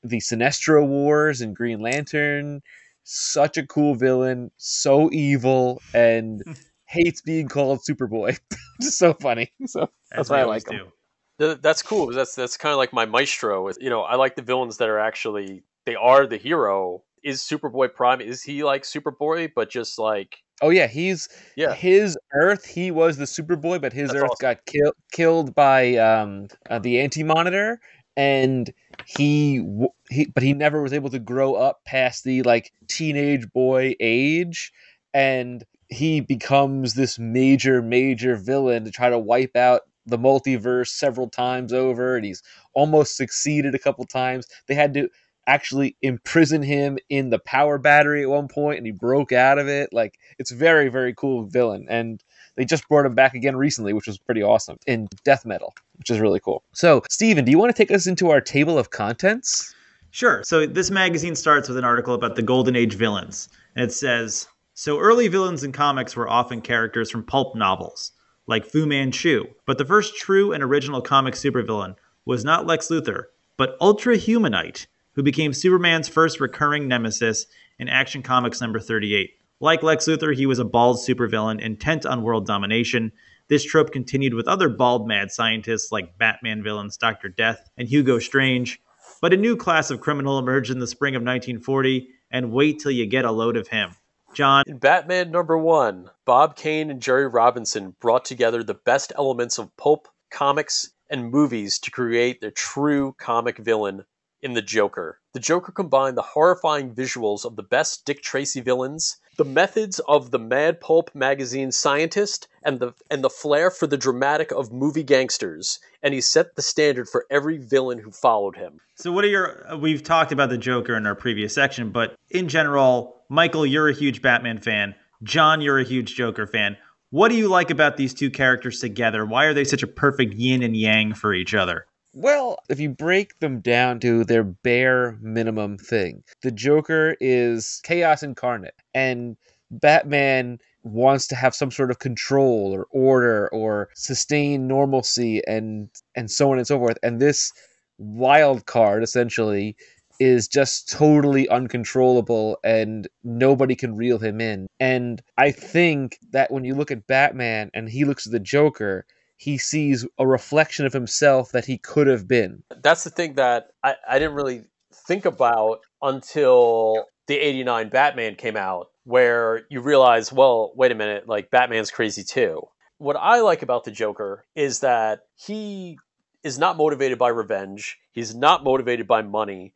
the 0.03 0.17
Sinestro 0.19 0.85
Wars 0.87 1.41
and 1.41 1.55
Green 1.55 1.79
Lantern. 1.81 2.61
Such 3.03 3.57
a 3.57 3.65
cool 3.65 3.95
villain, 3.95 4.51
so 4.57 5.09
evil, 5.11 5.81
and 5.93 6.41
hates 6.87 7.21
being 7.21 7.47
called 7.47 7.79
Superboy. 7.89 8.39
Just 8.81 8.97
so 8.97 9.13
funny. 9.13 9.51
So 9.67 9.89
that's 10.11 10.29
what 10.29 10.37
why 10.37 10.41
I 10.41 10.45
like 10.45 10.67
him. 10.69 10.91
do. 11.37 11.55
that's 11.55 11.81
cool. 11.81 12.07
'cause 12.07 12.15
That's 12.15 12.35
that's 12.35 12.57
kind 12.57 12.71
of 12.73 12.77
like 12.77 12.93
my 12.93 13.05
maestro. 13.05 13.69
You 13.79 13.89
know, 13.89 14.01
I 14.01 14.15
like 14.15 14.35
the 14.35 14.41
villains 14.41 14.77
that 14.77 14.89
are 14.89 14.99
actually 14.99 15.63
they 15.85 15.95
are 15.95 16.27
the 16.27 16.37
hero. 16.37 17.03
Is 17.23 17.41
Superboy 17.41 17.93
Prime? 17.93 18.19
Is 18.21 18.41
he 18.43 18.63
like 18.63 18.83
Superboy, 18.83 19.51
but 19.55 19.69
just 19.69 19.97
like 19.99 20.37
Oh 20.61 20.69
yeah, 20.69 20.87
he's 20.87 21.27
yeah? 21.55 21.73
his 21.73 22.17
Earth. 22.33 22.65
He 22.65 22.91
was 22.91 23.17
the 23.17 23.25
Superboy, 23.25 23.81
but 23.81 23.93
his 23.93 24.09
That's 24.11 24.21
Earth 24.23 24.31
awesome. 24.31 24.45
got 24.47 24.65
killed 24.65 24.93
killed 25.11 25.55
by 25.55 25.95
um, 25.95 26.47
uh, 26.69 26.79
the 26.79 26.99
Anti 26.99 27.23
Monitor, 27.23 27.79
and 28.15 28.71
he 29.17 29.65
he 30.09 30.25
but 30.25 30.43
he 30.43 30.53
never 30.53 30.81
was 30.81 30.93
able 30.93 31.09
to 31.09 31.19
grow 31.19 31.55
up 31.55 31.83
past 31.85 32.23
the 32.23 32.43
like 32.43 32.71
teenage 32.87 33.51
boy 33.51 33.95
age, 33.99 34.71
and 35.13 35.63
he 35.89 36.21
becomes 36.21 36.93
this 36.93 37.19
major 37.19 37.81
major 37.81 38.35
villain 38.35 38.85
to 38.85 38.91
try 38.91 39.09
to 39.09 39.19
wipe 39.19 39.55
out 39.55 39.81
the 40.05 40.17
multiverse 40.17 40.87
several 40.89 41.29
times 41.29 41.73
over, 41.73 42.15
and 42.15 42.25
he's 42.25 42.41
almost 42.73 43.17
succeeded 43.17 43.75
a 43.75 43.79
couple 43.79 44.05
times. 44.05 44.47
They 44.67 44.75
had 44.75 44.93
to 44.95 45.09
actually 45.47 45.97
imprison 46.01 46.61
him 46.61 46.97
in 47.09 47.29
the 47.29 47.39
power 47.39 47.77
battery 47.77 48.21
at 48.23 48.29
one 48.29 48.47
point 48.47 48.77
and 48.77 48.85
he 48.85 48.91
broke 48.91 49.31
out 49.31 49.57
of 49.57 49.67
it 49.67 49.89
like 49.91 50.19
it's 50.37 50.51
very 50.51 50.87
very 50.87 51.13
cool 51.15 51.43
villain 51.45 51.85
and 51.89 52.23
they 52.55 52.65
just 52.65 52.87
brought 52.89 53.05
him 53.05 53.15
back 53.15 53.33
again 53.33 53.55
recently 53.55 53.93
which 53.93 54.07
was 54.07 54.17
pretty 54.17 54.43
awesome 54.43 54.77
in 54.87 55.07
death 55.23 55.45
metal 55.45 55.73
which 55.97 56.09
is 56.09 56.19
really 56.19 56.39
cool 56.39 56.63
so 56.73 57.01
steven 57.09 57.45
do 57.45 57.51
you 57.51 57.57
want 57.57 57.73
to 57.73 57.77
take 57.77 57.91
us 57.91 58.07
into 58.07 58.29
our 58.29 58.41
table 58.41 58.77
of 58.77 58.89
contents 58.89 59.73
Sure. 60.11 60.43
So 60.43 60.67
this 60.67 60.91
magazine 60.91 61.35
starts 61.35 61.69
with 61.69 61.77
an 61.77 61.85
article 61.85 62.13
about 62.13 62.35
the 62.35 62.41
Golden 62.41 62.75
Age 62.75 62.95
villains. 62.95 63.47
And 63.75 63.85
it 63.85 63.93
says 63.93 64.47
So 64.73 64.99
early 64.99 65.29
villains 65.29 65.63
in 65.63 65.71
comics 65.71 66.15
were 66.15 66.29
often 66.29 66.61
characters 66.61 67.09
from 67.09 67.23
pulp 67.23 67.55
novels, 67.55 68.11
like 68.45 68.65
Fu 68.65 68.85
Manchu. 68.85 69.45
But 69.65 69.77
the 69.77 69.85
first 69.85 70.17
true 70.17 70.51
and 70.51 70.61
original 70.61 71.01
comic 71.01 71.35
supervillain 71.35 71.95
was 72.25 72.43
not 72.43 72.67
Lex 72.67 72.89
Luthor, 72.89 73.25
but 73.55 73.77
Ultra 73.79 74.17
Humanite, 74.17 74.85
who 75.13 75.23
became 75.23 75.53
Superman's 75.53 76.09
first 76.09 76.41
recurring 76.41 76.89
nemesis 76.89 77.45
in 77.79 77.87
Action 77.87 78.21
Comics 78.21 78.59
number 78.59 78.79
38. 78.79 79.31
Like 79.63 79.83
Lex 79.83 80.07
Luthor, 80.07 80.35
he 80.35 80.47
was 80.47 80.57
a 80.57 80.65
bald 80.65 80.97
supervillain 80.97 81.61
intent 81.61 82.03
on 82.03 82.23
world 82.23 82.47
domination. 82.47 83.11
This 83.47 83.63
trope 83.63 83.91
continued 83.91 84.33
with 84.33 84.47
other 84.47 84.69
bald 84.69 85.07
mad 85.07 85.31
scientists 85.31 85.91
like 85.91 86.17
Batman 86.17 86.63
villains 86.63 86.97
Dr. 86.97 87.29
Death 87.29 87.69
and 87.77 87.87
Hugo 87.87 88.17
Strange. 88.17 88.81
But 89.21 89.33
a 89.33 89.37
new 89.37 89.55
class 89.55 89.91
of 89.91 90.01
criminal 90.01 90.39
emerged 90.39 90.71
in 90.71 90.79
the 90.79 90.87
spring 90.87 91.13
of 91.13 91.21
1940, 91.21 92.09
and 92.31 92.51
wait 92.51 92.79
till 92.79 92.89
you 92.89 93.05
get 93.05 93.23
a 93.23 93.31
load 93.31 93.55
of 93.55 93.67
him. 93.67 93.91
John, 94.33 94.63
In 94.65 94.79
Batman 94.79 95.29
number 95.29 95.59
one, 95.59 96.09
Bob 96.25 96.55
Kane 96.55 96.89
and 96.89 96.99
Jerry 96.99 97.27
Robinson 97.27 97.95
brought 97.99 98.25
together 98.25 98.63
the 98.63 98.73
best 98.73 99.13
elements 99.15 99.59
of 99.59 99.77
pulp, 99.77 100.07
comics, 100.31 100.89
and 101.07 101.29
movies 101.29 101.77
to 101.79 101.91
create 101.91 102.41
their 102.41 102.49
true 102.49 103.13
comic 103.19 103.59
villain 103.59 104.05
in 104.41 104.53
the 104.53 104.63
Joker. 104.63 105.19
The 105.33 105.39
Joker 105.39 105.71
combined 105.71 106.17
the 106.17 106.23
horrifying 106.23 106.95
visuals 106.95 107.45
of 107.45 107.55
the 107.55 107.63
best 107.63 108.05
Dick 108.05 108.23
Tracy 108.23 108.61
villains, 108.61 109.17
the 109.37 109.45
methods 109.45 109.99
of 110.07 110.31
the 110.31 110.39
Mad 110.39 110.81
Pulp 110.81 111.09
magazine 111.13 111.71
scientist, 111.71 112.47
and 112.63 112.79
the 112.79 112.93
and 113.09 113.23
the 113.23 113.29
flair 113.29 113.71
for 113.71 113.87
the 113.87 113.97
dramatic 113.97 114.51
of 114.51 114.71
movie 114.71 115.03
gangsters, 115.03 115.79
and 116.03 116.13
he 116.13 116.21
set 116.21 116.55
the 116.55 116.61
standard 116.61 117.07
for 117.09 117.25
every 117.29 117.57
villain 117.57 117.99
who 117.99 118.11
followed 118.11 118.55
him. 118.55 118.79
so 118.95 119.11
what 119.11 119.23
are 119.25 119.29
your. 119.29 119.71
Uh, 119.71 119.77
we've 119.77 120.03
talked 120.03 120.31
about 120.31 120.49
the 120.49 120.57
Joker 120.57 120.95
in 120.95 121.05
our 121.05 121.15
previous 121.15 121.53
section, 121.53 121.91
but 121.91 122.15
in 122.29 122.47
general, 122.47 123.15
Michael, 123.29 123.65
you're 123.65 123.89
a 123.89 123.93
huge 123.93 124.21
Batman 124.21 124.59
fan. 124.59 124.95
John, 125.23 125.61
you're 125.61 125.79
a 125.79 125.83
huge 125.83 126.15
Joker 126.15 126.47
fan. 126.47 126.77
What 127.11 127.29
do 127.29 127.35
you 127.35 127.49
like 127.49 127.69
about 127.69 127.97
these 127.97 128.13
two 128.13 128.29
characters 128.29 128.79
together? 128.79 129.25
Why 129.25 129.45
are 129.45 129.53
they 129.53 129.65
such 129.65 129.83
a 129.83 129.87
perfect 129.87 130.33
yin 130.33 130.63
and 130.63 130.75
yang 130.75 131.13
for 131.13 131.33
each 131.33 131.53
other? 131.53 131.85
Well 132.13 132.57
if 132.69 132.79
you 132.79 132.89
break 132.89 133.39
them 133.39 133.59
down 133.59 133.99
to 133.99 134.23
their 134.25 134.43
bare 134.43 135.17
minimum 135.21 135.77
thing 135.77 136.23
the 136.43 136.51
joker 136.51 137.15
is 137.19 137.79
chaos 137.83 138.23
incarnate 138.23 138.75
and 138.93 139.37
batman 139.69 140.57
wants 140.83 141.27
to 141.27 141.35
have 141.35 141.55
some 141.55 141.71
sort 141.71 141.91
of 141.91 141.99
control 141.99 142.73
or 142.73 142.87
order 142.91 143.47
or 143.49 143.89
sustain 143.93 144.67
normalcy 144.67 145.41
and 145.47 145.89
and 146.15 146.29
so 146.31 146.51
on 146.51 146.57
and 146.57 146.67
so 146.67 146.77
forth. 146.77 146.97
And 147.03 147.19
this 147.19 147.51
wild 147.97 148.65
card 148.65 149.03
essentially 149.03 149.75
is 150.19 150.47
just 150.47 150.89
totally 150.89 151.49
uncontrollable 151.49 152.57
and 152.63 153.07
nobody 153.23 153.75
can 153.75 153.95
reel 153.95 154.19
him 154.19 154.39
in. 154.39 154.67
And 154.79 155.21
I 155.37 155.51
think 155.51 156.19
that 156.31 156.51
when 156.51 156.63
you 156.63 156.75
look 156.75 156.91
at 156.91 157.07
Batman 157.07 157.71
and 157.73 157.89
he 157.89 158.05
looks 158.05 158.27
at 158.27 158.31
the 158.31 158.39
Joker, 158.39 159.05
he 159.41 159.57
sees 159.57 160.05
a 160.19 160.27
reflection 160.27 160.85
of 160.85 160.93
himself 160.93 161.51
that 161.51 161.65
he 161.65 161.79
could 161.79 162.05
have 162.05 162.27
been. 162.27 162.61
That's 162.83 163.03
the 163.03 163.09
thing 163.09 163.33
that 163.33 163.69
I, 163.83 163.95
I 164.07 164.19
didn't 164.19 164.35
really 164.35 164.65
think 164.93 165.25
about 165.25 165.79
until 165.99 167.05
the 167.25 167.37
89 167.39 167.89
Batman 167.89 168.35
came 168.35 168.55
out, 168.55 168.91
where 169.03 169.63
you 169.71 169.81
realize, 169.81 170.31
well, 170.31 170.71
wait 170.75 170.91
a 170.91 170.95
minute, 170.95 171.27
like 171.27 171.49
Batman's 171.49 171.89
crazy 171.89 172.23
too. 172.23 172.61
What 172.99 173.15
I 173.15 173.39
like 173.41 173.63
about 173.63 173.83
the 173.83 173.89
Joker 173.89 174.45
is 174.55 174.81
that 174.81 175.21
he 175.35 175.97
is 176.43 176.59
not 176.59 176.77
motivated 176.77 177.17
by 177.17 177.29
revenge, 177.29 177.97
he's 178.11 178.35
not 178.35 178.63
motivated 178.63 179.07
by 179.07 179.23
money. 179.23 179.73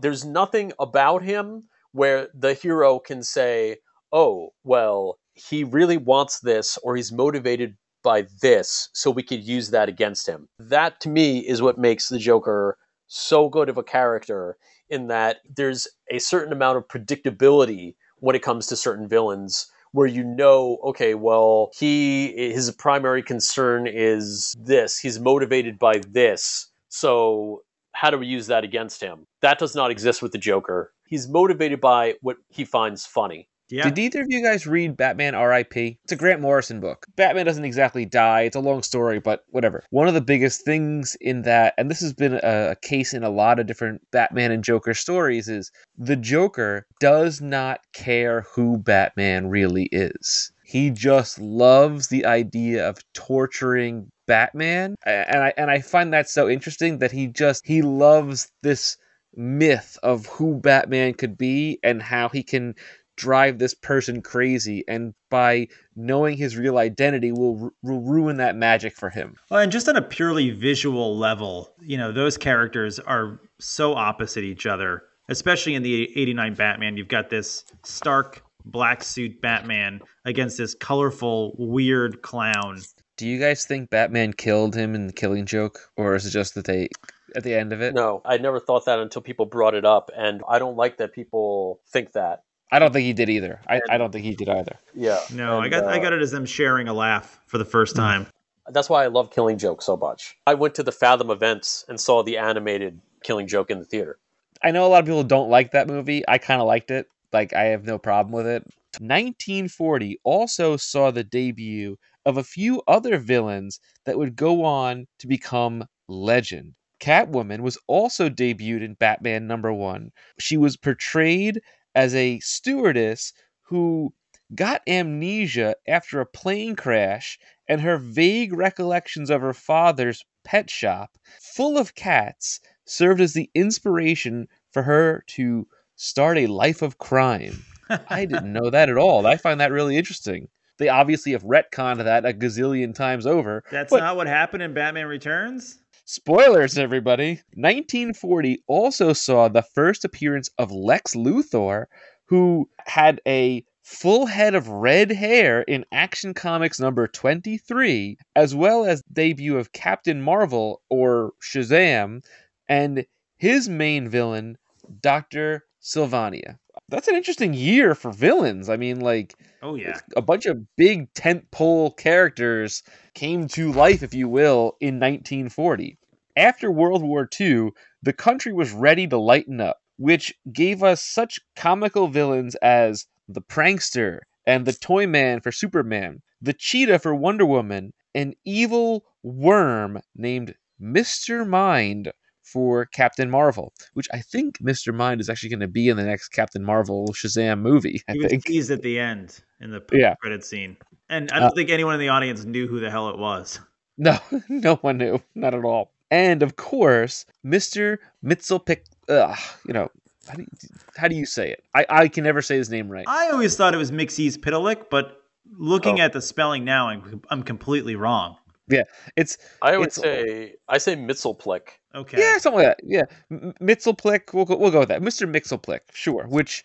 There's 0.00 0.24
nothing 0.24 0.74
about 0.78 1.24
him 1.24 1.64
where 1.90 2.28
the 2.34 2.54
hero 2.54 3.00
can 3.00 3.24
say, 3.24 3.78
oh, 4.12 4.50
well, 4.62 5.18
he 5.34 5.64
really 5.64 5.96
wants 5.96 6.38
this 6.38 6.78
or 6.84 6.94
he's 6.94 7.10
motivated 7.10 7.76
by 8.02 8.26
this, 8.40 8.88
so 8.92 9.10
we 9.10 9.22
could 9.22 9.44
use 9.44 9.70
that 9.70 9.88
against 9.88 10.26
him. 10.26 10.48
That 10.58 11.00
to 11.00 11.08
me 11.08 11.38
is 11.40 11.62
what 11.62 11.78
makes 11.78 12.08
the 12.08 12.18
Joker 12.18 12.78
so 13.06 13.48
good 13.48 13.68
of 13.68 13.78
a 13.78 13.82
character 13.82 14.56
in 14.88 15.08
that 15.08 15.38
there's 15.48 15.86
a 16.10 16.18
certain 16.18 16.52
amount 16.52 16.78
of 16.78 16.88
predictability 16.88 17.94
when 18.18 18.36
it 18.36 18.42
comes 18.42 18.66
to 18.68 18.76
certain 18.76 19.08
villains 19.08 19.66
where 19.92 20.06
you 20.06 20.24
know 20.24 20.78
okay 20.82 21.14
well 21.14 21.70
he 21.78 22.32
his 22.52 22.70
primary 22.72 23.22
concern 23.22 23.86
is 23.86 24.54
this. 24.58 24.98
He's 24.98 25.20
motivated 25.20 25.78
by 25.78 26.00
this. 26.08 26.68
So 26.88 27.62
how 27.92 28.10
do 28.10 28.18
we 28.18 28.26
use 28.26 28.46
that 28.46 28.64
against 28.64 29.02
him? 29.02 29.26
That 29.42 29.58
does 29.58 29.74
not 29.74 29.90
exist 29.90 30.22
with 30.22 30.32
the 30.32 30.38
joker. 30.38 30.92
He's 31.06 31.28
motivated 31.28 31.80
by 31.80 32.14
what 32.22 32.38
he 32.48 32.64
finds 32.64 33.04
funny 33.04 33.48
Yeah. 33.70 33.84
Did 33.84 33.98
either 33.98 34.20
of 34.20 34.26
you 34.28 34.42
guys 34.42 34.66
read 34.66 34.96
Batman 34.96 35.34
R.I.P.? 35.34 35.98
It's 36.04 36.12
a 36.12 36.16
Grant 36.16 36.40
Morrison 36.40 36.80
book. 36.80 37.06
Batman 37.16 37.46
doesn't 37.46 37.64
exactly 37.64 38.04
die. 38.04 38.42
It's 38.42 38.56
a 38.56 38.60
long 38.60 38.82
story, 38.82 39.18
but 39.18 39.44
whatever. 39.48 39.82
One 39.90 40.08
of 40.08 40.14
the 40.14 40.20
biggest 40.20 40.64
things 40.64 41.16
in 41.20 41.42
that, 41.42 41.74
and 41.78 41.90
this 41.90 42.00
has 42.00 42.12
been 42.12 42.34
a, 42.34 42.72
a 42.72 42.76
case 42.76 43.14
in 43.14 43.22
a 43.22 43.30
lot 43.30 43.58
of 43.58 43.66
different 43.66 44.02
Batman 44.10 44.52
and 44.52 44.62
Joker 44.62 44.92
stories, 44.94 45.48
is 45.48 45.70
the 45.96 46.16
Joker 46.16 46.86
does 47.00 47.40
not 47.40 47.80
care 47.94 48.44
who 48.54 48.76
Batman 48.76 49.48
really 49.48 49.88
is. 49.90 50.52
He 50.64 50.90
just 50.90 51.38
loves 51.38 52.08
the 52.08 52.26
idea 52.26 52.88
of 52.88 52.98
torturing 53.14 54.10
Batman, 54.26 54.94
and 55.04 55.42
I 55.42 55.52
and 55.56 55.70
I 55.70 55.80
find 55.80 56.12
that 56.12 56.30
so 56.30 56.48
interesting 56.48 56.98
that 56.98 57.12
he 57.12 57.26
just 57.26 57.66
he 57.66 57.82
loves 57.82 58.50
this 58.62 58.96
myth 59.34 59.98
of 60.02 60.26
who 60.26 60.54
Batman 60.60 61.14
could 61.14 61.36
be 61.36 61.78
and 61.82 62.02
how 62.02 62.28
he 62.28 62.42
can 62.42 62.74
drive 63.22 63.58
this 63.58 63.74
person 63.74 64.20
crazy 64.22 64.84
and 64.88 65.14
by 65.30 65.66
knowing 65.94 66.36
his 66.36 66.56
real 66.56 66.76
identity 66.78 67.30
will, 67.32 67.70
will 67.82 68.00
ruin 68.00 68.36
that 68.38 68.56
magic 68.56 68.92
for 68.96 69.10
him 69.10 69.36
Well, 69.50 69.60
and 69.60 69.70
just 69.72 69.88
on 69.88 69.96
a 69.96 70.02
purely 70.02 70.50
visual 70.50 71.16
level, 71.16 71.72
you 71.80 71.96
know, 71.96 72.10
those 72.12 72.36
characters 72.36 72.98
are 72.98 73.40
so 73.60 73.94
opposite 73.94 74.44
each 74.44 74.66
other, 74.66 75.02
especially 75.28 75.74
in 75.74 75.82
the 75.82 75.94
89 76.18 76.54
Batman. 76.54 76.96
You've 76.96 77.08
got 77.18 77.30
this 77.30 77.64
stark 77.84 78.42
black 78.64 79.02
suit 79.04 79.40
Batman 79.40 80.00
against 80.24 80.58
this 80.58 80.74
colorful, 80.74 81.54
weird 81.58 82.22
clown. 82.22 82.78
do 83.16 83.26
you 83.28 83.38
guys 83.38 83.64
think 83.66 83.90
batman 83.90 84.32
killed 84.32 84.74
him 84.74 84.94
in 84.94 85.06
the 85.06 85.12
killing 85.12 85.46
joke 85.46 85.78
or 85.96 86.14
is 86.16 86.24
it 86.26 86.30
just 86.30 86.54
that 86.54 86.64
they 86.64 86.88
at 87.36 87.42
the 87.44 87.54
end 87.54 87.72
of 87.72 87.80
it 87.82 87.92
no 87.94 88.20
i 88.24 88.36
never 88.38 88.58
thought 88.60 88.84
that 88.86 88.98
until 88.98 89.22
people 89.22 89.46
brought 89.46 89.74
it 89.74 89.84
up 89.84 90.10
and 90.16 90.42
i 90.48 90.58
don't 90.58 90.76
like 90.76 90.96
that 90.98 91.12
people 91.12 91.80
think 91.92 92.12
that 92.12 92.42
i 92.72 92.78
don't 92.80 92.92
think 92.92 93.04
he 93.04 93.12
did 93.12 93.28
either 93.30 93.60
i, 93.68 93.80
I 93.88 93.98
don't 93.98 94.10
think 94.10 94.24
he 94.24 94.34
did 94.34 94.48
either 94.48 94.76
yeah 94.94 95.18
No, 95.32 95.60
I 95.60 95.64
And, 95.64 95.70
got 95.70 95.84
I 95.84 95.98
uh, 95.98 96.02
got 96.02 96.12
it 96.12 96.20
as 96.22 96.32
them 96.32 96.46
sharing 96.46 96.88
a 96.88 96.92
laugh 96.92 97.40
for 97.46 97.58
the 97.58 97.64
first 97.64 97.94
time. 97.94 98.26
That's 98.68 98.88
why 98.88 99.04
I 99.04 99.08
love 99.08 99.30
Killing 99.30 99.58
Joke 99.58 99.82
so 99.82 99.96
much. 99.96 100.36
I 100.46 100.54
went 100.54 100.74
to 100.76 100.82
the 100.82 100.92
Fathom 100.92 101.30
events 101.30 101.84
and 101.88 102.00
saw 102.00 102.22
the 102.22 102.38
animated 102.38 103.00
Killing 103.22 103.46
Joke 103.46 103.70
in 103.70 103.78
the 103.78 103.84
theater. 103.84 104.18
I 104.62 104.70
know 104.70 104.86
a 104.86 104.88
lot 104.88 105.00
of 105.00 105.06
people 105.06 105.24
don't 105.24 105.50
like 105.50 105.72
that 105.72 105.88
movie. 105.88 106.22
I 106.28 106.38
kind 106.38 106.60
of 106.60 106.66
liked 106.66 106.90
it. 106.90 107.06
Like, 107.32 107.52
I 107.52 107.64
have 107.64 107.84
no 107.84 107.98
problem 107.98 108.32
with 108.32 108.46
it. 108.46 108.62
1940 109.00 110.20
also 110.22 110.76
saw 110.76 111.10
the 111.10 111.24
debut 111.24 111.98
of 112.24 112.36
a 112.36 112.44
few 112.44 112.82
other 112.86 113.18
villains 113.18 113.80
that 114.04 114.18
would 114.18 114.36
go 114.36 114.64
on 114.64 115.06
to 115.18 115.26
become 115.26 115.84
legend. 116.08 116.74
Catwoman 117.00 117.60
was 117.60 117.78
also 117.88 118.28
debuted 118.28 118.82
in 118.82 118.94
Batman 118.94 119.48
number 119.48 119.72
one. 119.72 120.12
She 120.38 120.56
was 120.56 120.76
portrayed 120.76 121.60
as 121.94 122.14
a 122.14 122.38
stewardess 122.40 123.32
who 123.62 124.12
got 124.54 124.82
amnesia 124.86 125.74
after 125.88 126.20
a 126.20 126.26
plane 126.26 126.76
crash, 126.76 127.38
and 127.68 127.80
her 127.80 127.96
vague 127.96 128.52
recollections 128.52 129.30
of 129.30 129.40
her 129.40 129.54
father's 129.54 130.24
pet 130.44 130.68
shop, 130.68 131.16
full 131.40 131.78
of 131.78 131.94
cats, 131.94 132.60
served 132.84 133.20
as 133.20 133.32
the 133.32 133.50
inspiration 133.54 134.46
for 134.70 134.82
her 134.82 135.24
to 135.28 135.66
start 135.96 136.36
a 136.36 136.46
life 136.46 136.82
of 136.82 136.98
crime. 136.98 137.64
I 138.08 138.24
didn't 138.24 138.52
know 138.52 138.70
that 138.70 138.88
at 138.88 138.98
all. 138.98 139.26
I 139.26 139.36
find 139.36 139.60
that 139.60 139.72
really 139.72 139.96
interesting. 139.96 140.48
They 140.78 140.88
obviously 140.88 141.32
have 141.32 141.44
retconned 141.44 142.02
that 142.02 142.24
a 142.26 142.32
gazillion 142.32 142.94
times 142.94 143.26
over. 143.26 143.62
That's 143.70 143.92
not 143.92 144.16
what 144.16 144.26
happened 144.26 144.62
in 144.62 144.74
Batman 144.74 145.06
Returns. 145.06 145.78
Spoilers, 146.04 146.78
everybody. 146.78 147.42
1940 147.54 148.64
also 148.66 149.12
saw 149.12 149.46
the 149.46 149.62
first 149.62 150.04
appearance 150.04 150.50
of 150.58 150.72
Lex 150.72 151.14
Luthor, 151.14 151.86
who 152.26 152.68
had 152.86 153.20
a 153.24 153.64
full 153.84 154.26
head 154.26 154.56
of 154.56 154.66
red 154.66 155.12
hair 155.12 155.62
in 155.62 155.84
Action 155.92 156.34
Comics 156.34 156.80
number 156.80 157.06
23, 157.06 158.18
as 158.34 158.52
well 158.52 158.84
as 158.84 159.04
debut 159.12 159.56
of 159.56 159.72
Captain 159.72 160.20
Marvel 160.20 160.82
or 160.90 161.34
Shazam, 161.40 162.24
and 162.68 163.06
his 163.36 163.68
main 163.68 164.08
villain, 164.08 164.58
Dr. 165.00 165.64
Sivana. 165.80 166.58
That's 166.88 167.08
an 167.08 167.16
interesting 167.16 167.54
year 167.54 167.94
for 167.94 168.12
villains. 168.12 168.68
I 168.68 168.76
mean, 168.76 169.00
like, 169.00 169.34
Oh 169.62 169.74
yeah. 169.74 169.98
a 170.16 170.22
bunch 170.22 170.46
of 170.46 170.64
big 170.76 171.12
tentpole 171.14 171.96
characters 171.96 172.82
came 173.14 173.48
to 173.48 173.72
life, 173.72 174.02
if 174.02 174.14
you 174.14 174.28
will, 174.28 174.76
in 174.80 174.98
1940. 174.98 175.98
After 176.36 176.70
World 176.70 177.02
War 177.02 177.28
II, 177.38 177.70
the 178.02 178.12
country 178.12 178.52
was 178.52 178.72
ready 178.72 179.06
to 179.06 179.18
lighten 179.18 179.60
up, 179.60 179.78
which 179.98 180.34
gave 180.50 180.82
us 180.82 181.02
such 181.02 181.40
comical 181.56 182.08
villains 182.08 182.54
as 182.56 183.06
the 183.28 183.42
Prankster 183.42 184.20
and 184.46 184.66
the 184.66 184.72
Toy 184.72 185.06
Man 185.06 185.40
for 185.40 185.52
Superman, 185.52 186.22
the 186.40 186.54
Cheetah 186.54 186.98
for 186.98 187.14
Wonder 187.14 187.46
Woman, 187.46 187.92
an 188.14 188.34
evil 188.44 189.04
worm 189.22 190.00
named 190.16 190.54
Mr. 190.80 191.46
Mind 191.46 192.12
for 192.52 192.86
Captain 192.86 193.30
Marvel, 193.30 193.72
which 193.94 194.08
I 194.12 194.18
think 194.20 194.58
Mr. 194.58 194.94
Mind 194.94 195.20
is 195.20 195.30
actually 195.30 195.48
going 195.50 195.60
to 195.60 195.68
be 195.68 195.88
in 195.88 195.96
the 195.96 196.04
next 196.04 196.28
Captain 196.28 196.62
Marvel 196.64 197.08
Shazam 197.12 197.60
movie. 197.60 198.02
I 198.08 198.12
He 198.12 198.18
was 198.18 198.30
think. 198.30 198.44
teased 198.44 198.70
at 198.70 198.82
the 198.82 198.98
end 198.98 199.40
in 199.60 199.70
the 199.70 199.82
Yeah. 199.92 200.14
credit 200.20 200.44
scene, 200.44 200.76
and 201.08 201.30
I 201.32 201.38
don't 201.40 201.48
Uh, 201.48 201.54
think 201.54 201.70
anyone 201.70 201.94
in 201.94 202.00
the 202.00 202.08
audience 202.10 202.44
knew 202.44 202.66
who 202.68 202.80
the 202.80 202.90
hell 202.90 203.08
it 203.08 203.18
was. 203.18 203.58
No, 203.98 204.18
no 204.48 204.76
one 204.76 204.96
knew. 204.96 205.20
Not 205.34 205.54
at 205.54 205.64
all. 205.64 205.92
And 206.10 206.42
of 206.42 206.56
course, 206.56 207.26
Mr. 207.44 207.98
Mitzelpick, 208.24 208.84
uh, 209.08 209.36
you 209.66 209.74
know, 209.74 209.90
how 210.26 210.34
do 210.34 210.42
you, 210.42 210.48
how 210.96 211.08
do 211.08 211.14
you 211.14 211.26
say 211.26 211.50
it? 211.52 211.62
I, 211.74 211.84
I 211.88 212.08
can 212.08 212.24
never 212.24 212.40
say 212.40 212.56
his 212.56 212.70
name 212.70 212.88
right. 212.88 213.04
I 213.06 213.28
always 213.30 213.54
thought 213.54 213.74
it 213.74 213.78
was 213.78 213.92
Mixie's 213.92 214.38
Pitalik, 214.38 214.88
but 214.90 215.22
looking 215.58 216.00
Oh. 216.00 216.04
at 216.04 216.14
the 216.14 216.22
spelling 216.22 216.64
now, 216.64 216.88
I'm, 216.88 217.20
I'm 217.28 217.42
completely 217.42 217.94
wrong. 217.94 218.36
Yeah, 218.68 218.84
it's, 219.16 219.38
I 219.60 219.76
would 219.76 219.88
It's- 219.88 220.02
say 220.02 220.54
I 220.68 220.78
say 220.78 220.96
Mitzelplick. 220.96 221.68
Okay. 221.94 222.18
yeah, 222.18 222.38
something 222.38 222.62
like 222.62 222.76
that. 222.78 222.80
Yeah. 222.84 223.02
M- 223.30 223.52
Mitzelplick, 223.60 224.32
we'll 224.32 224.44
go, 224.46 224.56
we'll 224.56 224.70
go 224.70 224.80
with 224.80 224.88
that. 224.88 225.02
Mr. 225.02 225.30
Mixelplick, 225.30 225.80
sure. 225.92 226.26
Which 226.28 226.64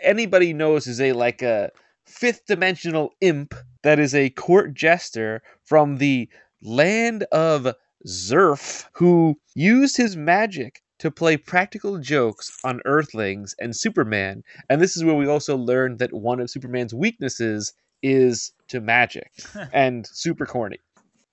anybody 0.00 0.52
knows 0.52 0.86
is 0.86 1.00
a, 1.00 1.12
like 1.12 1.42
a 1.42 1.70
fifth 2.06 2.46
dimensional 2.46 3.10
imp 3.20 3.54
that 3.82 3.98
is 3.98 4.14
a 4.14 4.30
court 4.30 4.74
jester 4.74 5.42
from 5.64 5.96
the 5.98 6.28
land 6.62 7.24
of 7.32 7.74
Zerf 8.06 8.84
who 8.92 9.38
used 9.54 9.96
his 9.96 10.16
magic 10.16 10.82
to 11.00 11.10
play 11.10 11.36
practical 11.36 11.98
jokes 11.98 12.56
on 12.64 12.80
Earthlings 12.84 13.54
and 13.60 13.74
Superman. 13.74 14.42
And 14.68 14.80
this 14.80 14.96
is 14.96 15.04
where 15.04 15.14
we 15.14 15.26
also 15.26 15.56
learned 15.56 15.98
that 16.00 16.12
one 16.12 16.40
of 16.40 16.50
Superman's 16.50 16.94
weaknesses 16.94 17.72
is 18.02 18.52
to 18.68 18.80
magic 18.80 19.32
and 19.72 20.06
super 20.06 20.46
corny. 20.46 20.78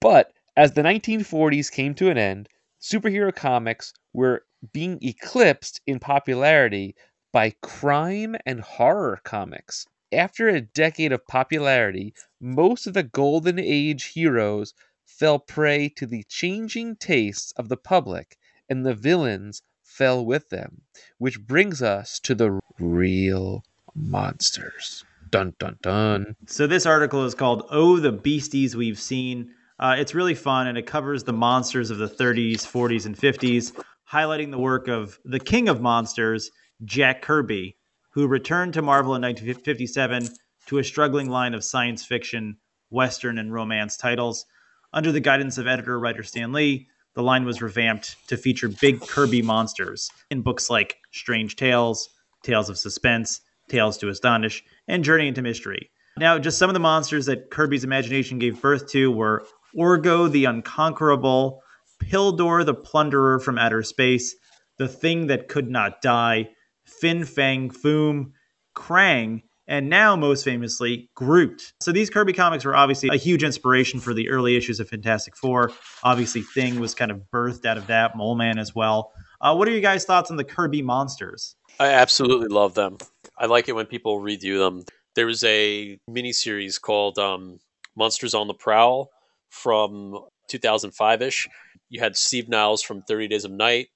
But 0.05 0.33
as 0.55 0.73
the 0.73 0.83
1940s 0.83 1.71
came 1.71 1.95
to 1.95 2.11
an 2.11 2.17
end, 2.19 2.47
superhero 2.79 3.35
comics 3.35 3.91
were 4.13 4.45
being 4.71 4.99
eclipsed 5.01 5.81
in 5.87 5.97
popularity 5.97 6.95
by 7.33 7.55
crime 7.63 8.35
and 8.45 8.61
horror 8.61 9.19
comics. 9.23 9.87
After 10.11 10.47
a 10.47 10.61
decade 10.61 11.11
of 11.11 11.25
popularity, 11.25 12.13
most 12.39 12.85
of 12.85 12.93
the 12.93 13.01
Golden 13.01 13.57
Age 13.57 14.03
heroes 14.13 14.75
fell 15.05 15.39
prey 15.39 15.89
to 15.97 16.05
the 16.05 16.23
changing 16.29 16.97
tastes 16.97 17.51
of 17.53 17.67
the 17.67 17.75
public, 17.75 18.37
and 18.69 18.85
the 18.85 18.93
villains 18.93 19.63
fell 19.81 20.23
with 20.23 20.49
them. 20.49 20.83
Which 21.17 21.41
brings 21.41 21.81
us 21.81 22.19
to 22.19 22.35
the 22.35 22.59
real 22.77 23.63
monsters. 23.95 25.03
Dun 25.31 25.55
dun 25.57 25.79
dun. 25.81 26.35
So 26.45 26.67
this 26.67 26.85
article 26.85 27.25
is 27.25 27.33
called 27.33 27.65
"Oh, 27.71 27.99
the 27.99 28.11
Beasties 28.11 28.75
We've 28.75 28.99
Seen." 28.99 29.51
Uh, 29.77 29.95
it's 29.97 30.15
really 30.15 30.35
fun, 30.35 30.67
and 30.67 30.77
it 30.77 30.85
covers 30.85 31.23
the 31.23 31.33
monsters 31.33 31.91
of 31.91 31.97
the 31.97 32.07
30s, 32.07 32.59
40s, 32.59 33.05
and 33.05 33.17
50s, 33.17 33.77
highlighting 34.09 34.51
the 34.51 34.57
work 34.57 34.87
of 34.87 35.19
the 35.25 35.39
king 35.39 35.67
of 35.67 35.81
monsters, 35.81 36.49
Jack 36.85 37.21
Kirby, 37.21 37.75
who 38.11 38.27
returned 38.27 38.73
to 38.73 38.81
Marvel 38.81 39.15
in 39.15 39.21
1957 39.21 40.29
to 40.67 40.77
a 40.77 40.83
struggling 40.83 41.29
line 41.29 41.53
of 41.53 41.63
science 41.63 42.05
fiction, 42.05 42.57
western, 42.89 43.37
and 43.37 43.53
romance 43.53 43.97
titles. 43.97 44.45
Under 44.93 45.11
the 45.11 45.19
guidance 45.19 45.57
of 45.57 45.67
editor 45.67 45.99
writer 45.99 46.23
Stan 46.23 46.53
Lee, 46.53 46.87
the 47.13 47.23
line 47.23 47.43
was 47.43 47.61
revamped 47.61 48.15
to 48.29 48.37
feature 48.37 48.69
big 48.69 49.01
Kirby 49.01 49.41
monsters 49.41 50.09
in 50.29 50.41
books 50.41 50.69
like 50.69 50.97
Strange 51.11 51.57
Tales, 51.57 52.09
Tales 52.43 52.69
of 52.69 52.77
Suspense, 52.77 53.41
Tales 53.67 53.97
to 53.97 54.09
Astonish, 54.09 54.63
and 54.87 55.03
Journey 55.03 55.27
into 55.27 55.41
Mystery. 55.41 55.89
Now, 56.17 56.39
just 56.39 56.57
some 56.57 56.69
of 56.69 56.73
the 56.73 56.79
monsters 56.79 57.25
that 57.25 57.49
Kirby's 57.49 57.83
imagination 57.83 58.39
gave 58.39 58.61
birth 58.61 58.87
to 58.91 59.11
were 59.11 59.45
Orgo 59.77 60.31
the 60.31 60.45
Unconquerable, 60.45 61.59
Pildor 62.03 62.65
the 62.65 62.73
Plunderer 62.73 63.39
from 63.41 63.57
Outer 63.57 63.83
Space, 63.83 64.35
The 64.77 64.87
Thing 64.87 65.27
That 65.27 65.47
Could 65.47 65.69
Not 65.69 66.01
Die, 66.01 66.49
Fin 66.85 67.25
Fang 67.25 67.69
Foom, 67.69 68.31
Krang, 68.75 69.41
and 69.67 69.89
now 69.89 70.15
most 70.15 70.43
famously 70.43 71.09
Groot. 71.15 71.73
So 71.81 71.91
these 71.91 72.09
Kirby 72.09 72.33
comics 72.33 72.65
were 72.65 72.75
obviously 72.75 73.09
a 73.09 73.17
huge 73.17 73.43
inspiration 73.43 73.99
for 73.99 74.13
the 74.13 74.29
early 74.29 74.55
issues 74.55 74.79
of 74.79 74.89
Fantastic 74.89 75.35
Four. 75.35 75.71
Obviously, 76.03 76.41
Thing 76.41 76.79
was 76.79 76.93
kind 76.93 77.11
of 77.11 77.21
birthed 77.33 77.65
out 77.65 77.77
of 77.77 77.87
that, 77.87 78.15
Mole 78.15 78.35
Man 78.35 78.59
as 78.59 78.75
well. 78.75 79.11
Uh, 79.41 79.55
what 79.55 79.67
are 79.67 79.71
you 79.71 79.81
guys' 79.81 80.05
thoughts 80.05 80.29
on 80.29 80.37
the 80.37 80.43
Kirby 80.43 80.81
monsters? 80.81 81.55
I 81.79 81.87
absolutely 81.87 82.47
love 82.47 82.75
them. 82.75 82.97
I 83.37 83.47
like 83.47 83.67
it 83.67 83.73
when 83.73 83.85
people 83.87 84.19
review 84.19 84.59
them. 84.59 84.83
There 85.15 85.25
was 85.25 85.43
a 85.43 85.97
miniseries 86.09 86.79
called 86.79 87.17
um, 87.17 87.59
Monsters 87.95 88.33
on 88.33 88.47
the 88.47 88.53
Prowl 88.53 89.09
from 89.55 90.19
2005 90.49 91.21
ish. 91.21 91.47
You 91.89 92.01
had 92.01 92.17
Steve 92.17 92.49
Niles 92.49 92.81
from 92.81 93.01
30 93.01 93.29
Days 93.29 93.45
of 93.45 93.51
Night, 93.51 93.87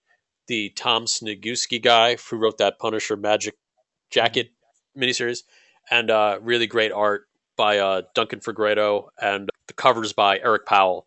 the 0.48 0.70
Tom 0.70 1.06
Sniegoski 1.06 1.82
guy 1.82 2.16
who 2.16 2.38
wrote 2.38 2.58
that 2.60 2.80
Punisher 2.80 3.18
Magic 3.18 3.56
Jacket 4.10 4.52
miniseries, 4.98 5.44
and 5.92 6.10
uh, 6.10 6.40
really 6.42 6.66
great 6.66 6.92
art 6.92 7.28
by 7.58 7.78
uh, 7.78 8.04
Duncan 8.16 8.40
Fegredo 8.40 9.10
and 9.22 9.50
the 9.68 9.74
covers 9.74 10.14
by 10.14 10.40
Eric 10.40 10.66
Powell 10.66 11.06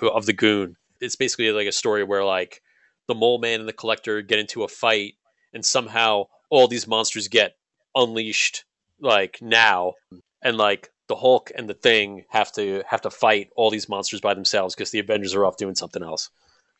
who, 0.00 0.08
of 0.10 0.26
the 0.26 0.32
Goon. 0.32 0.76
It's 1.00 1.16
basically 1.16 1.50
like 1.50 1.66
a 1.66 1.72
story 1.72 2.04
where 2.04 2.24
like 2.24 2.62
the 3.08 3.14
Mole 3.14 3.38
Man 3.38 3.60
and 3.60 3.68
the 3.68 3.72
Collector 3.72 4.22
get 4.22 4.38
into 4.38 4.64
a 4.64 4.68
fight, 4.68 5.14
and 5.52 5.64
somehow 5.64 6.26
all 6.50 6.68
these 6.68 6.86
monsters 6.86 7.28
get 7.28 7.56
unleashed 7.94 8.64
like 9.00 9.38
now, 9.40 9.94
and 10.42 10.56
like 10.56 10.90
the 11.08 11.16
Hulk 11.16 11.50
and 11.54 11.68
the 11.68 11.74
Thing 11.74 12.24
have 12.30 12.50
to 12.52 12.82
have 12.86 13.02
to 13.02 13.10
fight 13.10 13.50
all 13.56 13.70
these 13.70 13.88
monsters 13.88 14.20
by 14.20 14.34
themselves 14.34 14.74
because 14.74 14.90
the 14.90 14.98
Avengers 15.00 15.34
are 15.34 15.44
off 15.44 15.56
doing 15.56 15.74
something 15.74 16.02
else. 16.02 16.30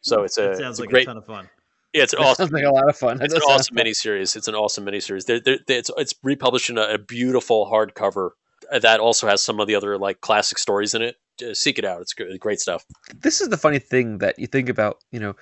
So 0.00 0.22
it's 0.24 0.38
a, 0.38 0.52
It 0.52 0.58
sounds 0.58 0.78
it's 0.78 0.78
a 0.78 0.82
like 0.82 0.90
great, 0.90 1.02
a 1.02 1.06
ton 1.06 1.16
of 1.18 1.26
fun. 1.26 1.48
yeah, 1.92 2.02
it's 2.04 2.12
an 2.14 2.20
awesome 2.20 2.48
sounds 2.48 2.52
like 2.52 2.64
a 2.64 2.70
lot 2.70 2.88
of 2.88 2.96
fun. 2.96 3.20
It's 3.22 3.34
an 3.34 3.40
awesome 3.42 3.76
fun. 3.76 3.86
miniseries. 3.86 4.36
It's 4.36 4.48
an 4.48 4.54
awesome 4.54 4.84
miniseries. 4.86 5.26
They're, 5.26 5.40
they're, 5.40 5.58
they 5.66 5.76
it's 5.76 5.90
it's 5.96 6.14
republished 6.22 6.70
in 6.70 6.78
a, 6.78 6.82
a 6.94 6.98
beautiful 6.98 7.70
hardcover 7.70 8.30
uh, 8.72 8.78
that 8.80 9.00
also 9.00 9.26
has 9.26 9.42
some 9.42 9.60
of 9.60 9.66
the 9.66 9.74
other 9.74 9.98
like 9.98 10.20
classic 10.20 10.58
stories 10.58 10.94
in 10.94 11.02
it. 11.02 11.16
Just 11.38 11.62
seek 11.62 11.78
it 11.78 11.84
out. 11.84 12.00
It's 12.00 12.12
good, 12.14 12.38
great 12.40 12.60
stuff. 12.60 12.84
this 13.14 13.40
is 13.40 13.48
the 13.48 13.56
funny 13.56 13.78
thing 13.80 14.18
that 14.18 14.38
you 14.38 14.46
think 14.46 14.68
about 14.68 14.98
you 15.10 15.20
know 15.20 15.34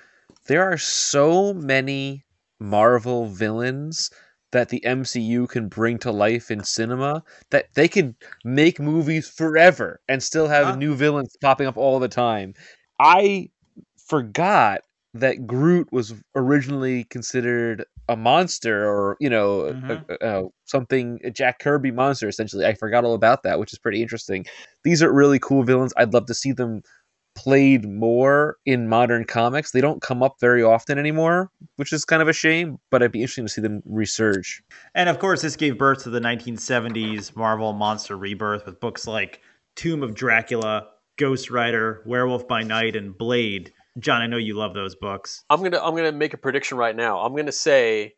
there 0.47 0.63
are 0.63 0.77
so 0.77 1.53
many 1.53 2.25
marvel 2.59 3.27
villains 3.27 4.09
that 4.53 4.69
the 4.69 4.81
mcu 4.85 5.47
can 5.49 5.67
bring 5.67 5.99
to 5.99 6.11
life 6.11 6.49
in 6.49 6.63
cinema 6.63 7.21
that 7.51 7.65
they 7.75 7.87
could 7.89 8.15
make 8.45 8.79
movies 8.79 9.27
forever 9.27 9.99
and 10.07 10.23
still 10.23 10.47
have 10.47 10.67
Huh? 10.67 10.75
new 10.77 10.95
villains 10.95 11.35
popping 11.41 11.67
up 11.67 11.77
all 11.77 11.99
the 11.99 12.07
time 12.07 12.53
i 12.99 13.49
forgot 14.07 14.81
that 15.15 15.45
groot 15.45 15.87
was 15.91 16.13
originally 16.35 17.03
considered 17.05 17.85
a 18.09 18.15
monster 18.15 18.85
or 18.89 19.15
you 19.19 19.29
know 19.29 19.61
a- 19.67 19.73
Mhm. 19.73 20.05
a- 20.09 20.27
a- 20.45 20.49
something 20.65 21.19
a 21.23 21.29
jack 21.31 21.59
kirby 21.59 21.91
monster 21.91 22.27
essentially 22.27 22.65
i 22.65 22.73
forgot 22.73 23.05
all 23.05 23.13
about 23.13 23.43
that 23.43 23.59
which 23.59 23.71
is 23.73 23.79
pretty 23.79 24.01
interesting 24.01 24.45
these 24.83 25.01
are 25.03 25.13
really 25.13 25.39
cool 25.39 25.63
villains 25.63 25.93
i'd 25.97 26.13
love 26.13 26.25
to 26.25 26.33
see 26.33 26.51
them 26.51 26.81
played 27.35 27.87
more 27.87 28.57
in 28.65 28.87
modern 28.87 29.25
comics. 29.25 29.71
They 29.71 29.81
don't 29.81 30.01
come 30.01 30.21
up 30.21 30.39
very 30.39 30.63
often 30.63 30.97
anymore, 30.97 31.49
which 31.77 31.93
is 31.93 32.05
kind 32.05 32.21
of 32.21 32.27
a 32.27 32.33
shame, 32.33 32.79
but 32.89 33.01
it'd 33.01 33.11
be 33.11 33.21
interesting 33.21 33.45
to 33.45 33.51
see 33.51 33.61
them 33.61 33.81
resurge. 33.89 34.61
And 34.95 35.09
of 35.09 35.19
course, 35.19 35.41
this 35.41 35.55
gave 35.55 35.77
birth 35.77 36.03
to 36.03 36.09
the 36.09 36.19
1970s 36.19 37.35
Marvel 37.35 37.73
Monster 37.73 38.17
Rebirth 38.17 38.65
with 38.65 38.79
books 38.79 39.07
like 39.07 39.41
Tomb 39.75 40.03
of 40.03 40.15
Dracula, 40.15 40.87
Ghost 41.17 41.49
Rider, 41.49 42.03
Werewolf 42.05 42.47
by 42.47 42.63
Night, 42.63 42.95
and 42.95 43.17
Blade. 43.17 43.73
John, 43.99 44.21
I 44.21 44.27
know 44.27 44.37
you 44.37 44.55
love 44.55 44.73
those 44.73 44.95
books. 44.95 45.43
I'm 45.49 45.61
gonna 45.61 45.79
I'm 45.79 45.95
gonna 45.95 46.11
make 46.11 46.33
a 46.33 46.37
prediction 46.37 46.77
right 46.77 46.95
now. 46.95 47.19
I'm 47.19 47.35
gonna 47.35 47.51
say 47.51 48.15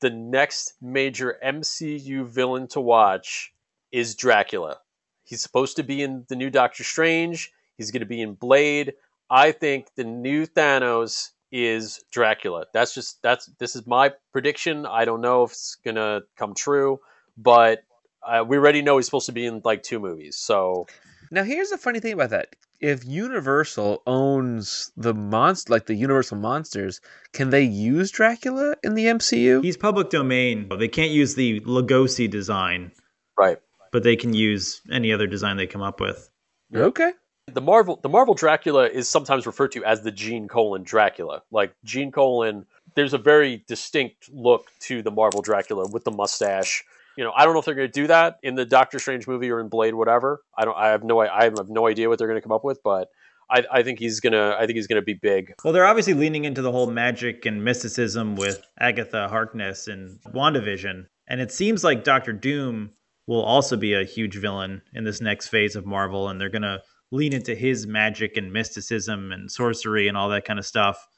the 0.00 0.10
next 0.10 0.74
major 0.80 1.36
MCU 1.44 2.26
villain 2.26 2.68
to 2.68 2.80
watch 2.80 3.52
is 3.92 4.14
Dracula. 4.14 4.78
He's 5.24 5.42
supposed 5.42 5.76
to 5.76 5.82
be 5.82 6.02
in 6.02 6.24
the 6.28 6.36
new 6.36 6.50
Doctor 6.50 6.84
Strange. 6.84 7.52
He's 7.80 7.90
going 7.90 8.00
to 8.00 8.06
be 8.06 8.20
in 8.20 8.34
Blade. 8.34 8.92
I 9.30 9.52
think 9.52 9.86
the 9.96 10.04
new 10.04 10.46
Thanos 10.46 11.30
is 11.50 12.04
Dracula. 12.12 12.66
That's 12.74 12.92
just 12.92 13.22
that's 13.22 13.46
this 13.58 13.74
is 13.74 13.86
my 13.86 14.12
prediction. 14.32 14.84
I 14.84 15.06
don't 15.06 15.22
know 15.22 15.44
if 15.44 15.52
it's 15.52 15.78
going 15.82 15.94
to 15.94 16.24
come 16.36 16.54
true, 16.54 17.00
but 17.38 17.82
uh, 18.22 18.44
we 18.46 18.58
already 18.58 18.82
know 18.82 18.98
he's 18.98 19.06
supposed 19.06 19.24
to 19.26 19.32
be 19.32 19.46
in 19.46 19.62
like 19.64 19.82
two 19.82 19.98
movies. 19.98 20.36
So 20.36 20.88
Now, 21.30 21.42
here's 21.42 21.70
the 21.70 21.78
funny 21.78 22.00
thing 22.00 22.12
about 22.12 22.28
that. 22.30 22.54
If 22.80 23.06
Universal 23.06 24.02
owns 24.06 24.92
the 24.98 25.14
monster, 25.14 25.72
like 25.72 25.86
the 25.86 25.94
Universal 25.94 26.36
monsters, 26.36 27.00
can 27.32 27.48
they 27.48 27.62
use 27.62 28.10
Dracula 28.10 28.76
in 28.82 28.94
the 28.94 29.06
MCU? 29.06 29.64
He's 29.64 29.78
public 29.78 30.10
domain. 30.10 30.68
They 30.78 30.88
can't 30.88 31.12
use 31.12 31.34
the 31.34 31.60
Lugosi 31.60 32.28
design, 32.28 32.92
right. 33.38 33.56
but 33.90 34.02
they 34.02 34.16
can 34.16 34.34
use 34.34 34.82
any 34.92 35.14
other 35.14 35.26
design 35.26 35.56
they 35.56 35.66
come 35.66 35.82
up 35.82 35.98
with. 35.98 36.30
Okay. 36.74 37.12
The 37.54 37.60
Marvel 37.60 37.98
the 38.02 38.08
Marvel 38.08 38.34
Dracula 38.34 38.86
is 38.86 39.08
sometimes 39.08 39.46
referred 39.46 39.72
to 39.72 39.84
as 39.84 40.02
the 40.02 40.10
Gene 40.10 40.48
Colan 40.48 40.82
Dracula. 40.82 41.42
Like 41.50 41.74
Gene 41.84 42.12
Colan, 42.12 42.66
there's 42.94 43.14
a 43.14 43.18
very 43.18 43.64
distinct 43.66 44.30
look 44.32 44.66
to 44.80 45.02
the 45.02 45.10
Marvel 45.10 45.42
Dracula 45.42 45.88
with 45.88 46.04
the 46.04 46.10
mustache. 46.10 46.84
You 47.16 47.24
know, 47.24 47.32
I 47.36 47.44
don't 47.44 47.54
know 47.54 47.60
if 47.60 47.66
they're 47.66 47.74
going 47.74 47.88
to 47.88 48.00
do 48.00 48.06
that 48.06 48.38
in 48.42 48.54
the 48.54 48.64
Doctor 48.64 48.98
Strange 48.98 49.26
movie 49.26 49.50
or 49.50 49.60
in 49.60 49.68
Blade, 49.68 49.94
whatever. 49.94 50.42
I 50.56 50.64
don't. 50.64 50.76
I 50.76 50.88
have 50.88 51.04
no. 51.04 51.20
I 51.20 51.44
have 51.44 51.68
no 51.68 51.86
idea 51.86 52.08
what 52.08 52.18
they're 52.18 52.28
going 52.28 52.40
to 52.40 52.42
come 52.42 52.52
up 52.52 52.64
with, 52.64 52.82
but 52.82 53.08
I, 53.50 53.64
I 53.70 53.82
think 53.82 53.98
he's 53.98 54.20
gonna. 54.20 54.56
I 54.58 54.66
think 54.66 54.76
he's 54.76 54.86
gonna 54.86 55.02
be 55.02 55.14
big. 55.14 55.54
Well, 55.64 55.72
they're 55.72 55.86
obviously 55.86 56.14
leaning 56.14 56.44
into 56.44 56.62
the 56.62 56.72
whole 56.72 56.90
magic 56.90 57.46
and 57.46 57.64
mysticism 57.64 58.36
with 58.36 58.62
Agatha 58.78 59.28
Harkness 59.28 59.88
and 59.88 60.18
WandaVision. 60.34 61.06
And 61.28 61.40
it 61.40 61.52
seems 61.52 61.84
like 61.84 62.04
Doctor 62.04 62.32
Doom 62.32 62.90
will 63.26 63.42
also 63.42 63.76
be 63.76 63.94
a 63.94 64.04
huge 64.04 64.36
villain 64.36 64.82
in 64.92 65.04
this 65.04 65.20
next 65.20 65.48
phase 65.48 65.76
of 65.76 65.86
Marvel, 65.86 66.28
and 66.28 66.40
they're 66.40 66.48
going 66.48 66.62
to 66.62 66.82
lean 67.10 67.32
into 67.32 67.54
his 67.54 67.86
magic 67.86 68.36
and 68.36 68.52
mysticism 68.52 69.32
and 69.32 69.50
sorcery 69.50 70.08
and 70.08 70.16
all 70.16 70.28
that 70.28 70.44
kind 70.44 70.58
of 70.58 70.66
stuff. 70.66 71.08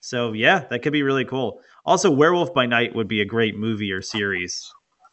So, 0.00 0.32
yeah, 0.32 0.64
that 0.70 0.80
could 0.80 0.92
be 0.92 1.02
really 1.02 1.24
cool. 1.24 1.60
Also, 1.84 2.10
Werewolf 2.10 2.54
by 2.54 2.66
Night 2.66 2.94
would 2.94 3.08
be 3.08 3.20
a 3.20 3.26
great 3.26 3.56
movie 3.56 3.92
or 3.92 4.00
series. 4.00 4.72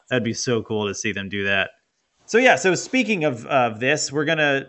That'd 0.10 0.24
be 0.24 0.34
so 0.34 0.64
cool 0.64 0.88
to 0.88 0.96
see 0.96 1.12
them 1.12 1.28
do 1.28 1.44
that. 1.46 1.72
So, 2.26 2.38
yeah, 2.38 2.56
so 2.56 2.76
speaking 2.76 3.24
of, 3.24 3.46
of 3.48 3.80
this, 3.80 4.12
we're 4.12 4.26
going 4.26 4.38
to 4.38 4.68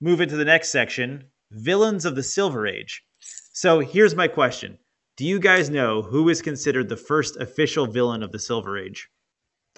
move 0.00 0.20
into 0.20 0.36
the 0.36 0.44
next 0.44 0.70
section 0.70 1.24
Villains 1.50 2.04
of 2.04 2.14
the 2.16 2.22
Silver 2.22 2.66
Age. 2.66 3.02
So, 3.52 3.80
here's 3.80 4.14
my 4.14 4.28
question 4.28 4.78
Do 5.16 5.24
you 5.24 5.38
guys 5.38 5.70
know 5.70 6.02
who 6.02 6.28
is 6.28 6.42
considered 6.42 6.88
the 6.88 6.96
first 6.96 7.36
official 7.36 7.86
villain 7.86 8.22
of 8.22 8.32
the 8.32 8.38
Silver 8.38 8.78
Age? 8.78 9.08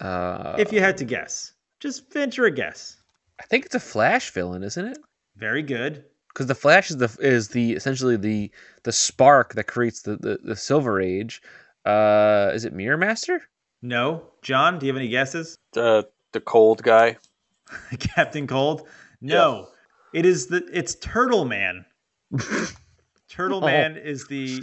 Uh, 0.01 0.57
if 0.59 0.73
you 0.73 0.81
had 0.81 0.99
to 0.99 1.05
guess, 1.05 1.53
just 1.81 2.13
venture 2.13 2.45
a 2.45 2.51
guess. 2.51 2.97
I 3.41 3.45
think 3.45 3.67
it's 3.67 3.75
a 3.75 3.81
Flash 3.81 4.33
villain, 4.33 4.63
isn't 4.63 4.85
it? 4.85 4.99
Very 5.39 5.63
good. 5.63 6.05
Because 6.29 6.47
the 6.47 6.55
Flash 6.55 6.91
is 6.91 6.97
the 6.97 7.17
is 7.21 7.49
the 7.49 7.73
essentially 7.73 8.17
the 8.17 8.51
the 8.83 8.93
spark 8.93 9.55
that 9.55 9.65
creates 9.65 10.03
the 10.03 10.17
the, 10.17 10.39
the 10.43 10.57
Silver 10.57 11.01
Age. 11.01 11.41
Uh, 11.85 12.51
is 12.55 12.65
it 12.65 12.73
Mirror 12.73 12.99
Master? 12.99 13.43
No. 13.81 14.25
John, 14.43 14.79
do 14.79 14.87
you 14.87 14.93
have 14.93 14.99
any 14.99 15.09
guesses? 15.09 15.57
The 15.73 16.09
the 16.33 16.41
cold 16.41 16.83
guy. 16.83 17.17
Captain 17.99 18.47
Cold? 18.47 18.89
No. 19.21 19.69
It 20.13 20.27
is 20.27 20.47
the 20.49 20.67
it's 20.73 20.95
Turtle 20.97 21.45
Man. 21.45 21.85
Turtle 23.29 23.59
Oh. 23.63 23.67
Man 23.67 23.97
is 23.97 24.27
the 24.29 24.63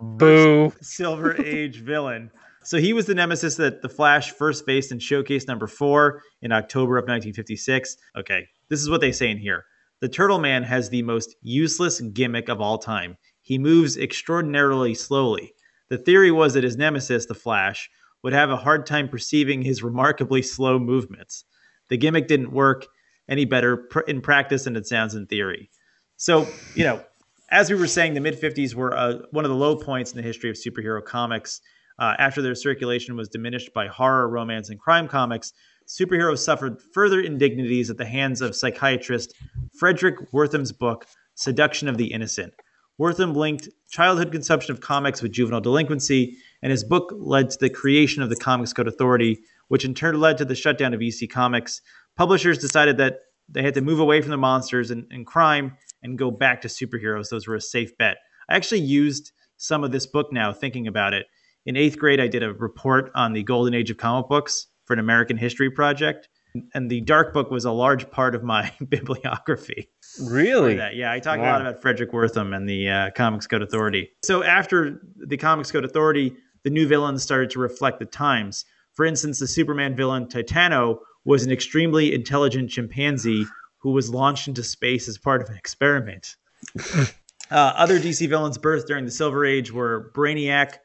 Boo! 0.00 0.72
Silver 0.80 1.40
Age 1.42 1.80
villain. 1.80 2.30
So 2.62 2.78
he 2.78 2.92
was 2.92 3.06
the 3.06 3.14
nemesis 3.14 3.56
that 3.56 3.82
the 3.82 3.88
Flash 3.88 4.32
first 4.32 4.64
faced 4.64 4.92
in 4.92 4.98
Showcase 4.98 5.46
number 5.46 5.66
four 5.66 6.22
in 6.42 6.52
October 6.52 6.98
of 6.98 7.02
1956. 7.04 7.96
Okay, 8.16 8.46
this 8.68 8.80
is 8.80 8.90
what 8.90 9.00
they 9.00 9.12
say 9.12 9.30
in 9.30 9.38
here. 9.38 9.64
The 10.00 10.08
Turtle 10.08 10.38
Man 10.38 10.62
has 10.62 10.90
the 10.90 11.02
most 11.02 11.34
useless 11.42 12.00
gimmick 12.00 12.48
of 12.48 12.60
all 12.60 12.78
time. 12.78 13.16
He 13.42 13.58
moves 13.58 13.96
extraordinarily 13.96 14.94
slowly. 14.94 15.54
The 15.88 15.98
theory 15.98 16.30
was 16.30 16.54
that 16.54 16.64
his 16.64 16.76
nemesis, 16.76 17.26
the 17.26 17.34
Flash, 17.34 17.90
would 18.22 18.32
have 18.32 18.50
a 18.50 18.56
hard 18.56 18.86
time 18.86 19.08
perceiving 19.08 19.62
his 19.62 19.82
remarkably 19.82 20.42
slow 20.42 20.78
movements. 20.78 21.44
The 21.88 21.96
gimmick 21.96 22.28
didn't 22.28 22.52
work 22.52 22.86
any 23.28 23.44
better 23.44 23.76
pr- 23.76 24.00
in 24.00 24.20
practice 24.20 24.64
than 24.64 24.76
it 24.76 24.86
sounds 24.86 25.14
in 25.14 25.26
theory. 25.26 25.70
So, 26.16 26.46
you 26.74 26.84
know, 26.84 27.02
as 27.50 27.70
we 27.70 27.76
were 27.76 27.86
saying, 27.86 28.14
the 28.14 28.20
mid 28.20 28.40
50s 28.40 28.74
were 28.74 28.96
uh, 28.96 29.18
one 29.30 29.44
of 29.44 29.50
the 29.50 29.56
low 29.56 29.76
points 29.76 30.12
in 30.12 30.16
the 30.16 30.22
history 30.22 30.50
of 30.50 30.56
superhero 30.56 31.04
comics. 31.04 31.60
Uh, 31.98 32.14
after 32.18 32.40
their 32.42 32.54
circulation 32.54 33.16
was 33.16 33.28
diminished 33.28 33.72
by 33.72 33.88
horror, 33.88 34.28
romance, 34.28 34.70
and 34.70 34.78
crime 34.78 35.08
comics, 35.08 35.52
superheroes 35.88 36.38
suffered 36.38 36.80
further 36.92 37.20
indignities 37.20 37.88
at 37.88 37.96
the 37.96 38.04
hands 38.04 38.40
of 38.42 38.54
psychiatrist 38.54 39.34
Fredric 39.80 40.30
Wertham's 40.32 40.70
book, 40.70 41.06
Seduction 41.34 41.88
of 41.88 41.96
the 41.96 42.12
Innocent. 42.12 42.52
Wertham 43.00 43.34
linked 43.34 43.68
childhood 43.88 44.30
consumption 44.30 44.72
of 44.72 44.80
comics 44.80 45.22
with 45.22 45.32
juvenile 45.32 45.60
delinquency, 45.60 46.36
and 46.62 46.70
his 46.70 46.84
book 46.84 47.12
led 47.16 47.48
to 47.50 47.58
the 47.58 47.70
creation 47.70 48.22
of 48.22 48.28
the 48.28 48.36
Comics 48.36 48.72
Code 48.72 48.88
Authority, 48.88 49.38
which 49.68 49.84
in 49.84 49.94
turn 49.94 50.20
led 50.20 50.36
to 50.38 50.44
the 50.44 50.54
shutdown 50.54 50.92
of 50.92 51.00
EC 51.00 51.30
Comics. 51.30 51.80
Publishers 52.16 52.58
decided 52.58 52.98
that 52.98 53.20
they 53.48 53.62
had 53.62 53.74
to 53.74 53.80
move 53.80 54.00
away 54.00 54.20
from 54.20 54.30
the 54.30 54.36
monsters 54.36 54.90
and, 54.90 55.06
and 55.10 55.26
crime 55.26 55.76
and 56.02 56.18
go 56.18 56.30
back 56.30 56.60
to 56.60 56.68
superheroes. 56.68 57.30
Those 57.30 57.46
were 57.46 57.54
a 57.54 57.60
safe 57.60 57.96
bet. 57.96 58.18
I 58.50 58.56
actually 58.56 58.80
used 58.80 59.32
some 59.56 59.84
of 59.84 59.92
this 59.92 60.06
book 60.06 60.32
now, 60.32 60.52
thinking 60.52 60.86
about 60.86 61.14
it. 61.14 61.26
In 61.64 61.76
eighth 61.76 61.98
grade, 61.98 62.20
I 62.20 62.28
did 62.28 62.42
a 62.42 62.52
report 62.52 63.10
on 63.14 63.32
the 63.32 63.42
golden 63.42 63.74
age 63.74 63.90
of 63.90 63.96
comic 63.96 64.28
books 64.28 64.66
for 64.88 64.94
an 64.94 64.98
American 64.98 65.36
history 65.36 65.70
project. 65.70 66.28
And 66.72 66.90
the 66.90 67.02
Dark 67.02 67.34
Book 67.34 67.50
was 67.50 67.66
a 67.66 67.70
large 67.70 68.10
part 68.10 68.34
of 68.34 68.42
my 68.42 68.72
bibliography. 68.88 69.90
Really? 70.24 70.74
That. 70.76 70.96
Yeah, 70.96 71.12
I 71.12 71.20
talk 71.20 71.38
Wow. 71.38 71.44
a 71.44 71.52
lot 71.52 71.60
about 71.60 71.82
Fredric 71.82 72.10
Wertham 72.10 72.56
and 72.56 72.66
the 72.66 72.88
uh, 72.88 73.10
Comics 73.10 73.46
Code 73.46 73.62
Authority. 73.62 74.08
So 74.24 74.42
after 74.42 75.00
the 75.16 75.36
Comics 75.36 75.70
Code 75.70 75.84
Authority, 75.84 76.34
the 76.64 76.70
new 76.70 76.88
villains 76.88 77.22
started 77.22 77.50
to 77.50 77.60
reflect 77.60 77.98
the 77.98 78.06
times. 78.06 78.64
For 78.94 79.04
instance, 79.04 79.38
the 79.38 79.46
Superman 79.46 79.94
villain 79.94 80.26
Titano 80.26 80.98
was 81.26 81.44
an 81.44 81.52
extremely 81.52 82.14
intelligent 82.14 82.70
chimpanzee 82.70 83.46
who 83.76 83.92
was 83.92 84.08
launched 84.08 84.48
into 84.48 84.62
space 84.64 85.06
as 85.06 85.18
part 85.18 85.42
of 85.42 85.50
an 85.50 85.56
experiment. 85.56 86.36
uh, 86.96 87.04
other 87.50 88.00
DC 88.00 88.26
villains 88.26 88.56
birthed 88.56 88.86
during 88.86 89.04
the 89.04 89.10
Silver 89.10 89.44
Age 89.44 89.70
were 89.70 90.10
Brainiac, 90.14 90.76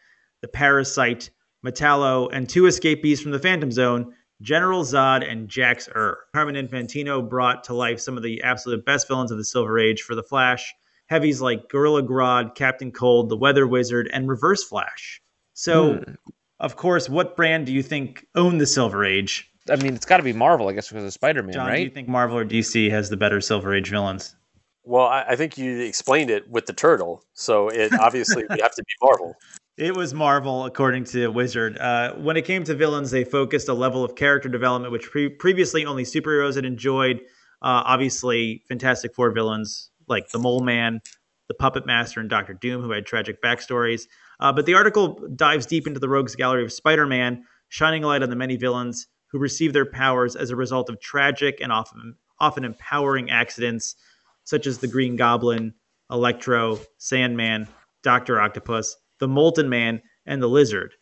the 0.42 0.50
Parasite, 0.50 1.30
Metallo, 1.64 2.30
and 2.32 2.48
two 2.48 2.66
escapees 2.66 3.22
from 3.22 3.32
the 3.32 3.40
Phantom 3.40 3.72
Zone, 3.72 4.14
General 4.42 4.84
Zod 4.84 5.30
and 5.30 5.48
Jax 5.48 5.88
Ur. 5.96 6.18
Carmen 6.34 6.56
Infantino 6.56 7.28
brought 7.28 7.64
to 7.66 7.74
life 7.74 8.00
some 8.00 8.18
of 8.18 8.24
the 8.24 8.42
absolute 8.44 8.86
best 8.86 9.08
villains 9.08 9.32
of 9.32 9.38
the 9.38 9.46
Silver 9.46 9.80
Age 9.80 10.02
for 10.02 10.16
the 10.16 10.24
Flash. 10.24 10.74
Heavies 11.08 11.42
like 11.42 11.70
Gorilla 11.70 12.04
Grodd, 12.04 12.56
Captain 12.56 12.92
Cold, 12.92 13.30
the 13.30 13.38
Weather 13.38 13.68
Wizard, 13.68 14.10
and 14.12 14.28
Reverse 14.28 14.64
Flash. 14.64 15.22
So, 15.54 15.96
Hmm. 15.96 16.14
of 16.60 16.76
course, 16.76 17.10
what 17.10 17.36
brand 17.36 17.66
do 17.66 17.74
you 17.74 17.84
think 17.84 18.26
owned 18.36 18.60
the 18.60 18.66
Silver 18.66 19.06
Age? 19.06 19.50
I 19.70 19.78
mean, 19.78 19.94
it's 19.94 20.06
got 20.06 20.18
to 20.18 20.24
be 20.24 20.34
Marvel, 20.34 20.68
I 20.68 20.74
guess, 20.74 20.90
because 20.90 21.06
of 21.06 21.14
Spider 21.14 21.42
Man, 21.44 21.54
John, 21.54 21.74
do 21.74 21.82
you 21.82 21.90
think 21.90 22.10
Marvel 22.10 22.38
or 22.38 22.44
DC 22.46 22.90
has 22.90 23.10
the 23.10 23.16
better 23.18 23.40
Silver 23.40 23.74
Age 23.74 23.90
villains? 23.90 24.36
Well, 24.84 25.06
I, 25.06 25.24
I 25.30 25.36
think 25.38 25.58
you 25.58 25.80
explained 25.80 26.30
it 26.30 26.50
with 26.50 26.66
the 26.66 26.74
turtle, 26.74 27.24
so 27.34 27.70
it 27.70 27.94
obviously 27.94 28.44
would 28.50 28.60
have 28.60 28.76
to 28.76 28.84
be 28.84 28.94
Marvel. 29.02 29.36
It 29.76 29.96
was 29.96 30.14
Marvel, 30.14 30.66
according 30.66 31.06
to 31.06 31.30
Wizard. 31.30 31.80
Uh, 31.80 32.14
when 32.14 32.38
it 32.38 32.46
came 32.46 32.64
to 32.66 32.76
villains, 32.76 33.10
they 33.10 33.24
focused 33.24 33.70
a 33.70 33.74
level 33.74 34.04
of 34.04 34.16
character 34.16 34.48
development 34.48 34.92
which 34.92 35.10
pre- 35.10 35.30
previously 35.30 35.84
only 35.84 36.04
superheroes 36.04 36.56
had 36.56 36.66
enjoyed. 36.66 37.22
Uh, 37.60 37.82
obviously, 37.84 38.64
Fantastic 38.68 39.16
Four 39.16 39.32
villains 39.32 39.90
like 40.08 40.30
the 40.30 40.38
Mole 40.38 40.60
Man, 40.60 41.02
the 41.48 41.56
Puppet 41.56 41.88
Master, 41.88 42.20
and 42.20 42.30
Doctor 42.30 42.54
Doom, 42.54 42.84
who 42.84 42.92
had 42.92 43.08
tragic 43.08 43.42
backstories. 43.42 44.04
Uh, 44.40 44.54
but 44.54 44.68
the 44.68 44.76
article 44.76 45.28
dives 45.36 45.66
deep 45.66 45.88
into 45.88 46.00
the 46.00 46.10
rogues 46.10 46.36
gallery 46.36 46.64
of 46.64 46.72
Spider 46.72 47.08
Man, 47.08 47.44
shining 47.70 48.04
a 48.04 48.08
light 48.08 48.22
on 48.22 48.30
the 48.30 48.36
many 48.36 48.58
villains 48.58 49.08
who 49.32 49.40
receive 49.40 49.74
their 49.74 49.88
powers 49.88 50.36
as 50.36 50.52
a 50.52 50.56
result 50.56 50.88
of 50.88 51.02
tragic 51.02 51.62
and 51.62 51.72
often, 51.72 52.16
often 52.40 52.64
empowering 52.64 53.32
accidents, 53.32 53.96
such 54.44 54.68
as 54.68 54.78
the 54.78 54.88
Green 54.88 55.16
Goblin, 55.16 55.74
Electro, 56.12 56.80
Sandman, 57.00 57.68
Doctor 58.04 58.40
Octopus, 58.40 58.98
the 59.24 59.28
Molten 59.30 59.70
Man, 59.70 60.02
and 60.26 60.44
the 60.44 60.48
Lizard. 60.48 60.94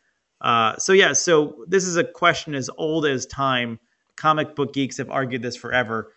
Uh, 0.42 0.76
so 0.78 0.94
yeah, 0.94 1.14
so 1.14 1.66
this 1.68 1.86
is 1.86 1.98
a 1.98 2.04
question 2.04 2.54
as 2.54 2.70
old 2.78 3.06
as 3.06 3.26
time. 3.26 3.80
Comic 4.16 4.56
book 4.56 4.74
geeks 4.74 4.98
have 4.98 5.10
argued 5.10 5.42
this 5.42 5.56
forever. 5.56 6.12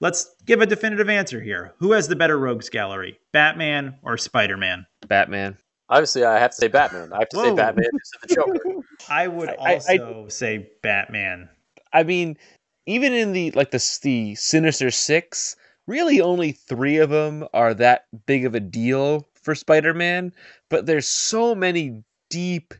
Let's 0.00 0.28
give 0.44 0.60
a 0.60 0.66
definitive 0.66 1.08
answer 1.08 1.40
here. 1.40 1.72
Who 1.78 1.92
has 1.92 2.08
the 2.08 2.16
better 2.16 2.36
rogues 2.36 2.68
gallery, 2.68 3.18
Batman 3.32 3.96
or 4.02 4.16
Spider 4.18 4.56
Man? 4.56 4.84
Batman. 5.06 5.56
Obviously, 5.88 6.24
I 6.24 6.38
have 6.40 6.50
to 6.50 6.56
say 6.56 6.68
Batman. 6.68 7.12
I 7.12 7.20
have 7.20 7.28
to 7.28 7.36
say 7.36 7.54
Batman 7.54 7.86
because 7.92 8.10
the 8.22 8.34
Joker. 8.34 8.80
I 9.08 9.28
would 9.28 9.50
I- 9.50 9.54
I- 9.54 9.74
also 9.74 10.28
say 10.28 10.68
Batman. 10.82 11.48
I 11.92 12.02
mean, 12.02 12.36
even 12.86 13.12
in 13.12 13.32
the 13.32 13.52
like 13.52 13.70
the 13.70 13.98
the 14.02 14.34
Sinister 14.34 14.90
Six, 14.90 15.54
really 15.86 16.20
only 16.20 16.52
three 16.52 16.96
of 16.98 17.10
them 17.10 17.46
are 17.54 17.74
that 17.74 18.06
big 18.26 18.44
of 18.44 18.54
a 18.56 18.60
deal 18.60 19.28
for 19.44 19.54
Spider-Man. 19.54 20.32
But 20.70 20.86
there's 20.86 21.06
so 21.06 21.54
many 21.54 22.02
deep 22.30 22.74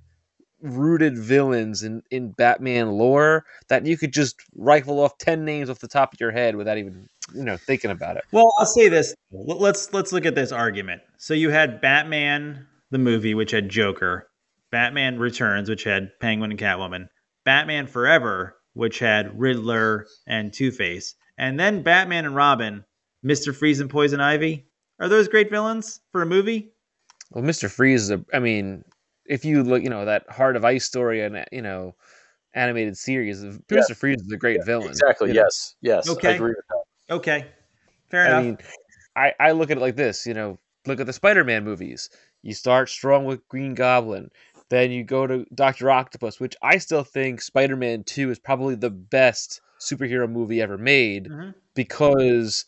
rooted 0.61 1.19
villains 1.19 1.83
in 1.83 2.03
in 2.11 2.31
Batman 2.31 2.93
lore 2.93 3.45
that 3.69 3.85
you 3.85 3.99
could 3.99 4.15
just 4.15 4.37
rifle 4.55 4.99
off 4.99 5.19
ten 5.19 5.45
names 5.45 5.69
off 5.69 5.79
the 5.79 5.89
top 5.89 6.15
of 6.15 6.21
your 6.21 6.31
head 6.31 6.57
without 6.57 6.79
even 6.79 7.07
you 7.35 7.45
know 7.45 7.59
thinking 7.59 7.91
about 7.91 8.17
it. 8.17 8.25
Well, 8.33 8.51
I'll 8.59 8.65
say 8.65 8.89
this. 8.89 9.15
Let's 9.31 9.93
let's 9.93 10.11
look 10.11 10.25
at 10.25 10.35
this 10.35 10.53
argument. 10.53 11.03
So 11.19 11.35
you 11.35 11.51
had 11.51 11.83
Batman 11.83 12.67
the 12.91 12.99
movie, 12.99 13.35
which 13.35 13.51
had 13.51 13.69
Joker, 13.69 14.29
Batman 14.71 15.19
Returns, 15.19 15.69
which 15.69 15.85
had 15.85 16.19
Penguin 16.19 16.51
and 16.51 16.61
Catwoman, 16.61 17.09
Batman 17.45 17.87
Forever, 17.87 18.57
which 18.73 19.01
had 19.01 19.39
Riddler 19.39 20.07
and 20.27 20.51
Two 20.51 20.71
Face, 20.71 21.15
and 21.37 21.61
then 21.61 21.83
Batman 21.83 22.25
and 22.25 22.35
Robin, 22.35 22.85
Mister 23.23 23.53
Freeze 23.53 23.81
and 23.81 23.91
Poison 23.91 24.21
Ivy. 24.21 24.67
Are 25.01 25.09
those 25.09 25.29
great 25.29 25.51
villains 25.51 26.01
for 26.13 26.23
a 26.23 26.27
movie? 26.27 26.73
Well, 27.31 27.45
Mister 27.45 27.69
Freeze 27.69 28.05
is 28.05 28.11
a. 28.11 28.25
I 28.33 28.39
mean, 28.39 28.85
if 29.27 29.45
you 29.45 29.63
look, 29.63 29.83
you 29.83 29.91
know 29.91 30.05
that 30.05 30.29
Heart 30.31 30.57
of 30.57 30.65
Ice 30.65 30.85
story 30.85 31.23
and 31.23 31.45
you 31.51 31.63
know 31.63 31.95
animated 32.55 32.97
series, 32.97 33.43
Mister 33.71 33.95
Freeze 33.95 34.21
is 34.21 34.33
a 34.33 34.37
great 34.37 34.65
villain. 34.65 34.91
Exactly. 34.91 35.29
you 35.29 35.35
know? 35.35 35.43
Yes. 35.43 35.75
Yes. 35.81 36.09
I 36.09 36.13
Okay. 36.13 36.37
agree 36.37 36.51
with 36.57 36.65
that. 36.69 37.15
Okay, 37.17 37.47
fair 38.11 38.25
I 38.25 38.29
enough. 38.29 38.45
mean, 38.45 38.59
I, 39.17 39.35
I 39.39 39.53
look 39.53 39.71
at 39.71 39.77
it 39.77 39.81
like 39.81 39.97
this, 39.97 40.27
you 40.27 40.33
know, 40.33 40.59
look 40.87 41.01
at 41.01 41.07
the 41.07 41.13
Spider-Man 41.13 41.65
movies. 41.65 42.09
You 42.43 42.55
start 42.55 42.89
strong 42.89 43.27
with 43.27 43.47
Green 43.49 43.75
Goblin, 43.75 44.31
then 44.71 44.91
you 44.91 45.05
go 45.05 45.27
to 45.27 45.45
Doctor 45.55 45.91
Octopus, 45.91 46.41
which 46.41 46.57
I 46.63 46.79
still 46.79 47.05
think 47.05 47.43
Spider-Man 47.43 48.05
2 48.05 48.31
is 48.31 48.39
probably 48.39 48.75
the 48.75 48.91
best 48.91 49.61
superhero 49.79 50.31
movie 50.31 50.63
ever 50.63 50.79
made 50.79 51.29
Mhm. 51.29 51.55
because 51.75 52.65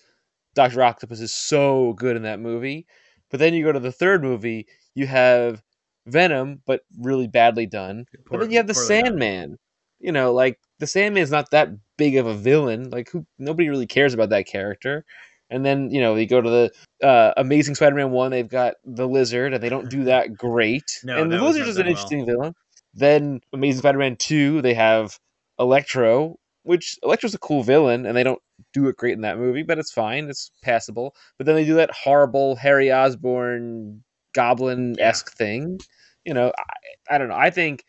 Doctor 0.56 0.82
Octopus 0.82 1.20
is 1.20 1.32
so 1.32 1.92
good 1.92 2.16
in 2.16 2.22
that 2.22 2.40
movie. 2.40 2.86
But 3.30 3.38
then 3.38 3.54
you 3.54 3.62
go 3.62 3.72
to 3.72 3.80
the 3.80 3.92
third 3.92 4.22
movie, 4.22 4.66
you 4.94 5.06
have 5.06 5.62
Venom, 6.06 6.62
but 6.66 6.80
really 6.98 7.28
badly 7.28 7.66
done. 7.66 8.06
But 8.28 8.40
then 8.40 8.50
you 8.50 8.56
have 8.56 8.66
the 8.66 8.74
poorly 8.74 8.88
done. 8.88 9.04
Sandman. 9.04 9.58
You 10.00 10.12
know, 10.12 10.32
like 10.32 10.58
the 10.78 10.86
Sandman's 10.86 11.30
not 11.30 11.50
that 11.50 11.68
big 11.96 12.16
of 12.16 12.26
a 12.26 12.34
villain. 12.34 12.90
Like 12.90 13.10
who 13.10 13.26
nobody 13.38 13.68
really 13.68 13.86
cares 13.86 14.14
about 14.14 14.30
that 14.30 14.46
character. 14.46 15.04
And 15.48 15.64
then, 15.64 15.90
you 15.90 16.00
know, 16.00 16.16
you 16.16 16.26
go 16.26 16.40
to 16.40 16.50
the 16.50 17.06
uh, 17.06 17.32
Amazing 17.36 17.76
Spider-Man 17.76 18.10
1, 18.10 18.30
they've 18.32 18.48
got 18.48 18.74
the 18.84 19.06
Lizard 19.06 19.54
and 19.54 19.62
they 19.62 19.68
don't 19.68 19.88
do 19.88 20.04
that 20.04 20.36
great. 20.36 21.00
No, 21.04 21.22
and 21.22 21.30
the 21.30 21.40
Lizard 21.40 21.68
is 21.68 21.76
an 21.76 21.84
well. 21.84 21.90
interesting 21.90 22.26
villain. 22.26 22.54
Then 22.94 23.40
Amazing 23.52 23.78
Spider-Man 23.78 24.16
2, 24.16 24.62
they 24.62 24.74
have 24.74 25.18
Electro, 25.58 26.38
which 26.66 26.98
Electro's 27.02 27.34
a 27.34 27.38
cool 27.38 27.62
villain 27.62 28.06
and 28.06 28.16
they 28.16 28.22
don't 28.22 28.42
do 28.72 28.88
it 28.88 28.96
great 28.96 29.14
in 29.14 29.20
that 29.22 29.38
movie, 29.38 29.62
but 29.62 29.78
it's 29.78 29.92
fine. 29.92 30.28
It's 30.28 30.50
passable. 30.62 31.14
But 31.38 31.46
then 31.46 31.54
they 31.54 31.64
do 31.64 31.74
that 31.76 31.90
horrible 31.92 32.56
Harry 32.56 32.92
Osborn 32.92 34.02
goblin 34.34 34.96
esque 34.98 35.32
thing. 35.32 35.78
You 36.24 36.34
know, 36.34 36.52
I, 36.58 37.14
I 37.14 37.18
don't 37.18 37.28
know. 37.28 37.36
I 37.36 37.50
think 37.50 37.84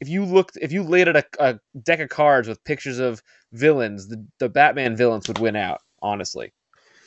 if 0.00 0.08
you 0.08 0.24
looked, 0.24 0.56
if 0.60 0.72
you 0.72 0.82
laid 0.82 1.08
out 1.08 1.16
a, 1.16 1.24
a 1.38 1.60
deck 1.82 2.00
of 2.00 2.08
cards 2.08 2.48
with 2.48 2.64
pictures 2.64 2.98
of 2.98 3.22
villains, 3.52 4.08
the, 4.08 4.26
the 4.38 4.48
Batman 4.48 4.96
villains 4.96 5.28
would 5.28 5.38
win 5.38 5.56
out. 5.56 5.80
Honestly, 6.04 6.52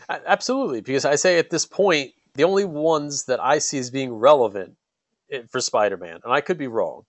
Absolutely, 0.08 0.82
because 0.82 1.04
I 1.06 1.16
say 1.16 1.40
at 1.40 1.50
this 1.50 1.66
point, 1.66 2.12
the 2.36 2.44
only 2.44 2.66
ones 2.66 3.26
that 3.26 3.44
I 3.44 3.58
see 3.58 3.78
as 3.80 3.90
being 3.90 4.14
relevant 4.14 4.76
eh, 5.32 5.42
for 5.50 5.60
Spider-Man, 5.60 6.20
and 6.24 6.34
I 6.34 6.42
could 6.42 6.58
be 6.58 6.68
wrong, 6.68 7.04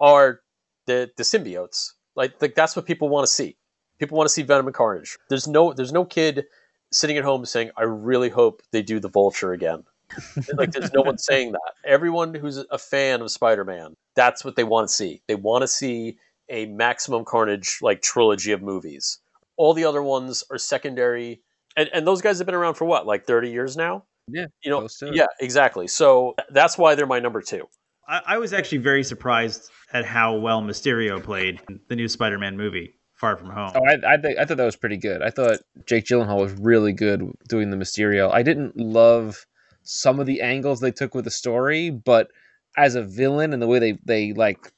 are 0.00 0.40
the 0.86 1.10
the 1.16 1.22
symbiotes. 1.22 1.92
Like, 2.14 2.40
like 2.42 2.54
that's 2.54 2.76
what 2.76 2.86
people 2.86 3.08
want 3.08 3.26
to 3.26 3.32
see. 3.32 3.56
People 4.02 4.18
want 4.18 4.26
to 4.26 4.32
see 4.34 4.42
Venom 4.42 4.66
and 4.66 4.74
Carnage. 4.74 5.16
There's 5.28 5.46
no 5.46 5.72
there's 5.72 5.92
no 5.92 6.04
kid 6.04 6.46
sitting 6.90 7.16
at 7.16 7.22
home 7.22 7.44
saying, 7.44 7.70
"I 7.76 7.84
really 7.84 8.30
hope 8.30 8.60
they 8.72 8.82
do 8.82 8.98
the 8.98 9.08
Vulture 9.08 9.52
again." 9.52 9.84
like 10.54 10.72
there's 10.72 10.92
no 10.92 11.02
one 11.02 11.18
saying 11.18 11.52
that. 11.52 11.74
Everyone 11.84 12.34
who's 12.34 12.56
a 12.56 12.78
fan 12.78 13.20
of 13.20 13.30
Spider-Man, 13.30 13.94
that's 14.16 14.44
what 14.44 14.56
they 14.56 14.64
want 14.64 14.88
to 14.88 14.92
see. 14.92 15.22
They 15.28 15.36
want 15.36 15.62
to 15.62 15.68
see 15.68 16.16
a 16.48 16.66
Maximum 16.66 17.24
Carnage 17.24 17.78
like 17.80 18.02
trilogy 18.02 18.50
of 18.50 18.60
movies. 18.60 19.20
All 19.56 19.72
the 19.72 19.84
other 19.84 20.02
ones 20.02 20.42
are 20.50 20.58
secondary, 20.58 21.40
and 21.76 21.88
and 21.92 22.04
those 22.04 22.22
guys 22.22 22.38
have 22.38 22.46
been 22.46 22.56
around 22.56 22.74
for 22.74 22.86
what, 22.86 23.06
like 23.06 23.24
30 23.24 23.50
years 23.50 23.76
now. 23.76 24.02
Yeah, 24.26 24.46
You 24.64 24.72
know, 24.72 24.80
close 24.80 24.98
to 24.98 25.10
it. 25.10 25.14
yeah, 25.14 25.26
exactly. 25.38 25.86
So 25.86 26.34
that's 26.50 26.76
why 26.76 26.96
they're 26.96 27.06
my 27.06 27.20
number 27.20 27.40
two. 27.40 27.68
I, 28.08 28.20
I 28.26 28.38
was 28.38 28.52
actually 28.52 28.78
very 28.78 29.04
surprised 29.04 29.70
at 29.92 30.04
how 30.04 30.34
well 30.34 30.60
Mysterio 30.60 31.22
played 31.22 31.60
in 31.68 31.78
the 31.88 31.94
new 31.94 32.08
Spider-Man 32.08 32.56
movie, 32.56 32.96
Far 33.22 33.36
From 33.36 33.50
Home. 33.50 33.70
Oh, 33.76 33.84
I, 33.86 34.14
I, 34.14 34.16
think, 34.16 34.36
I 34.36 34.44
thought 34.44 34.56
that 34.56 34.64
was 34.64 34.74
pretty 34.74 34.96
good. 34.96 35.22
I 35.22 35.30
thought 35.30 35.60
Jake 35.86 36.06
Gyllenhaal 36.06 36.40
was 36.40 36.52
really 36.54 36.92
good 36.92 37.30
doing 37.48 37.70
the 37.70 37.76
Mysterio. 37.76 38.32
I 38.32 38.42
didn't 38.42 38.76
love 38.76 39.46
some 39.84 40.18
of 40.18 40.26
the 40.26 40.40
angles 40.40 40.80
they 40.80 40.90
took 40.90 41.14
with 41.14 41.24
the 41.24 41.30
story, 41.30 41.88
but 41.90 42.32
as 42.76 42.96
a 42.96 43.02
villain 43.02 43.52
and 43.52 43.62
the 43.62 43.68
way 43.68 43.78
they, 43.78 43.98
they 44.04 44.32
like 44.32 44.72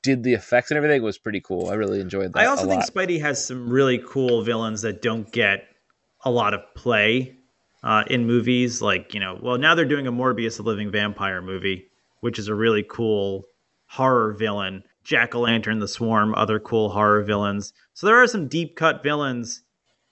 did 0.00 0.22
the 0.22 0.32
effects 0.32 0.70
and 0.70 0.78
everything 0.78 1.02
was 1.02 1.18
pretty 1.18 1.40
cool. 1.40 1.70
I 1.70 1.74
really 1.74 2.00
enjoyed 2.00 2.32
that. 2.32 2.38
I 2.38 2.46
also 2.46 2.66
a 2.66 2.68
think 2.68 2.82
lot. 2.82 2.94
Spidey 2.94 3.20
has 3.20 3.44
some 3.44 3.68
really 3.68 3.98
cool 3.98 4.44
villains 4.44 4.82
that 4.82 5.02
don't 5.02 5.30
get 5.32 5.64
a 6.24 6.30
lot 6.30 6.54
of 6.54 6.60
play 6.76 7.36
uh, 7.82 8.04
in 8.06 8.28
movies. 8.28 8.80
Like, 8.80 9.12
you 9.12 9.18
know, 9.18 9.40
well, 9.42 9.58
now 9.58 9.74
they're 9.74 9.84
doing 9.84 10.06
a 10.06 10.12
Morbius 10.12 10.56
the 10.56 10.62
Living 10.62 10.92
Vampire 10.92 11.42
movie, 11.42 11.88
which 12.20 12.38
is 12.38 12.46
a 12.46 12.54
really 12.54 12.84
cool 12.88 13.42
horror 13.86 14.34
villain. 14.34 14.84
Jack 15.04 15.34
o' 15.34 15.40
Lantern, 15.40 15.78
The 15.78 15.88
Swarm, 15.88 16.34
other 16.34 16.58
cool 16.60 16.90
horror 16.90 17.22
villains. 17.22 17.72
So 17.94 18.06
there 18.06 18.22
are 18.22 18.26
some 18.26 18.48
deep 18.48 18.76
cut 18.76 19.02
villains. 19.02 19.62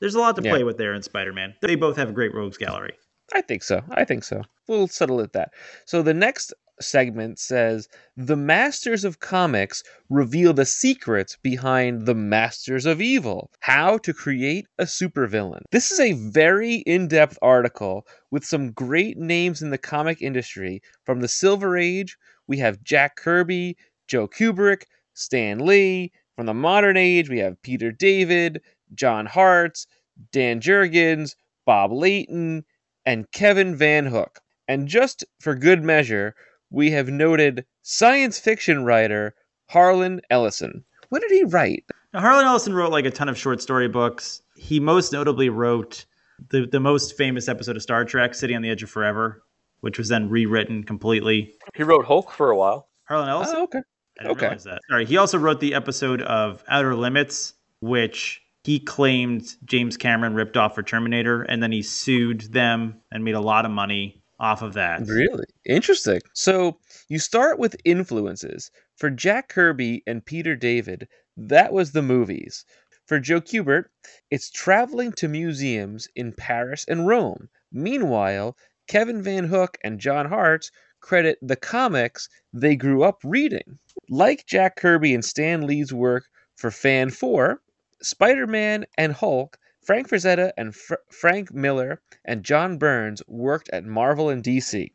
There's 0.00 0.14
a 0.14 0.18
lot 0.20 0.36
to 0.36 0.42
Yeah. 0.42 0.52
play 0.52 0.64
with 0.64 0.78
there 0.78 0.94
in 0.94 1.02
Spider 1.02 1.32
Man. 1.32 1.54
They 1.62 1.74
both 1.76 1.96
have 1.96 2.08
a 2.10 2.12
great 2.12 2.34
rogues 2.34 2.56
gallery. 2.56 2.94
I 3.32 3.42
think 3.42 3.62
so. 3.62 3.82
I 3.90 4.04
think 4.04 4.24
so. 4.24 4.42
We'll 4.66 4.88
settle 4.88 5.20
at 5.20 5.32
that. 5.34 5.52
So 5.84 6.02
the 6.02 6.14
next 6.14 6.52
segment 6.80 7.38
says 7.38 7.88
the 8.16 8.36
Masters 8.36 9.04
of 9.04 9.20
Comics 9.20 9.82
reveal 10.08 10.54
the 10.54 10.64
secrets 10.64 11.36
behind 11.42 12.06
the 12.06 12.14
Masters 12.14 12.86
of 12.86 13.02
Evil. 13.02 13.50
How 13.60 13.98
to 13.98 14.14
create 14.14 14.66
a 14.78 14.84
supervillain. 14.84 15.60
This 15.70 15.92
is 15.92 16.00
a 16.00 16.14
very 16.14 16.76
in-depth 16.76 17.38
article 17.42 18.06
with 18.30 18.46
some 18.46 18.72
great 18.72 19.18
names 19.18 19.60
in 19.60 19.68
the 19.70 19.78
comic 19.78 20.22
industry. 20.22 20.80
From 21.04 21.20
the 21.20 21.28
Silver 21.28 21.76
Age, 21.76 22.16
we 22.46 22.56
have 22.58 22.82
Jack 22.82 23.14
Kirby, 23.16 23.76
Joe 24.10 24.26
Kubert, 24.26 24.82
Stan 25.14 25.64
Lee. 25.64 26.10
From 26.34 26.46
the 26.46 26.54
modern 26.54 26.96
age, 26.96 27.30
we 27.30 27.38
have 27.38 27.62
Peter 27.62 27.92
David, 27.92 28.60
John 28.92 29.24
Hartz, 29.24 29.86
Dan 30.32 30.60
Jurgens, 30.60 31.36
Bob 31.64 31.92
Layton, 31.92 32.64
and 33.06 33.30
Kevin 33.30 33.76
Van 33.76 34.06
Hook. 34.06 34.40
And 34.66 34.88
just 34.88 35.24
for 35.40 35.54
good 35.54 35.84
measure, 35.84 36.34
we 36.70 36.90
have 36.90 37.08
noted 37.08 37.64
science 37.82 38.38
fiction 38.38 38.84
writer 38.84 39.34
Harlan 39.68 40.20
Ellison. 40.28 40.84
What 41.10 41.22
did 41.22 41.30
he 41.30 41.44
write? 41.44 41.84
Now, 42.12 42.20
Harlan 42.20 42.46
Ellison 42.46 42.74
wrote 42.74 42.90
like 42.90 43.04
a 43.04 43.10
ton 43.12 43.28
of 43.28 43.38
short 43.38 43.62
story 43.62 43.88
books. 43.88 44.42
He 44.56 44.80
most 44.80 45.12
notably 45.12 45.48
wrote 45.48 46.04
the, 46.50 46.66
the 46.66 46.80
most 46.80 47.16
famous 47.16 47.48
episode 47.48 47.76
of 47.76 47.82
Star 47.82 48.04
Trek, 48.04 48.34
City 48.34 48.56
on 48.56 48.62
the 48.62 48.70
Edge 48.70 48.82
of 48.82 48.90
Forever, 48.90 49.44
which 49.80 49.98
was 49.98 50.08
then 50.08 50.28
rewritten 50.28 50.82
completely. 50.82 51.54
He 51.76 51.84
wrote 51.84 52.06
Hulk 52.06 52.32
for 52.32 52.50
a 52.50 52.56
while. 52.56 52.88
Harlan 53.04 53.28
Ellison? 53.28 53.56
Oh, 53.58 53.62
okay. 53.64 53.80
I 54.20 54.24
didn't 54.24 54.36
okay. 54.36 54.46
realize 54.46 54.64
that. 54.64 54.80
Right. 54.90 55.08
He 55.08 55.16
also 55.16 55.38
wrote 55.38 55.60
the 55.60 55.74
episode 55.74 56.20
of 56.22 56.62
Outer 56.68 56.94
Limits, 56.94 57.54
which 57.80 58.42
he 58.64 58.78
claimed 58.78 59.56
James 59.64 59.96
Cameron 59.96 60.34
ripped 60.34 60.58
off 60.58 60.74
for 60.74 60.82
Terminator, 60.82 61.42
and 61.42 61.62
then 61.62 61.72
he 61.72 61.82
sued 61.82 62.52
them 62.52 63.00
and 63.10 63.24
made 63.24 63.34
a 63.34 63.40
lot 63.40 63.64
of 63.64 63.70
money 63.70 64.22
off 64.38 64.62
of 64.62 64.74
that. 64.74 65.00
Really? 65.06 65.44
Interesting. 65.64 66.20
So 66.34 66.78
you 67.08 67.18
start 67.18 67.58
with 67.58 67.76
influences. 67.84 68.70
For 68.96 69.08
Jack 69.10 69.48
Kirby 69.48 70.02
and 70.06 70.24
Peter 70.24 70.54
David, 70.54 71.08
that 71.36 71.72
was 71.72 71.92
the 71.92 72.02
movies. 72.02 72.66
For 73.06 73.18
Joe 73.18 73.40
Kubert, 73.40 73.86
it's 74.30 74.50
traveling 74.50 75.12
to 75.12 75.28
museums 75.28 76.08
in 76.14 76.32
Paris 76.32 76.84
and 76.86 77.06
Rome. 77.06 77.48
Meanwhile, 77.72 78.56
Kevin 78.86 79.22
Van 79.22 79.44
Hook 79.44 79.78
and 79.82 79.98
John 79.98 80.26
Hart 80.26 80.70
credit 81.00 81.38
the 81.42 81.56
comics 81.56 82.28
they 82.52 82.76
grew 82.76 83.02
up 83.02 83.20
reading. 83.24 83.78
Like 84.08 84.46
Jack 84.46 84.76
Kirby 84.76 85.14
and 85.14 85.24
Stan 85.24 85.66
Lee's 85.66 85.92
work 85.92 86.24
for 86.56 86.70
Fan 86.70 87.10
4, 87.10 87.60
Spider 88.02 88.46
Man 88.46 88.84
and 88.96 89.12
Hulk, 89.12 89.58
Frank 89.82 90.08
Frazetta 90.08 90.52
and 90.56 90.74
Fr- 90.74 90.94
Frank 91.10 91.52
Miller 91.52 92.00
and 92.24 92.44
John 92.44 92.78
Byrne 92.78 93.16
worked 93.26 93.70
at 93.72 93.84
Marvel 93.84 94.28
and 94.28 94.42
DC. 94.42 94.92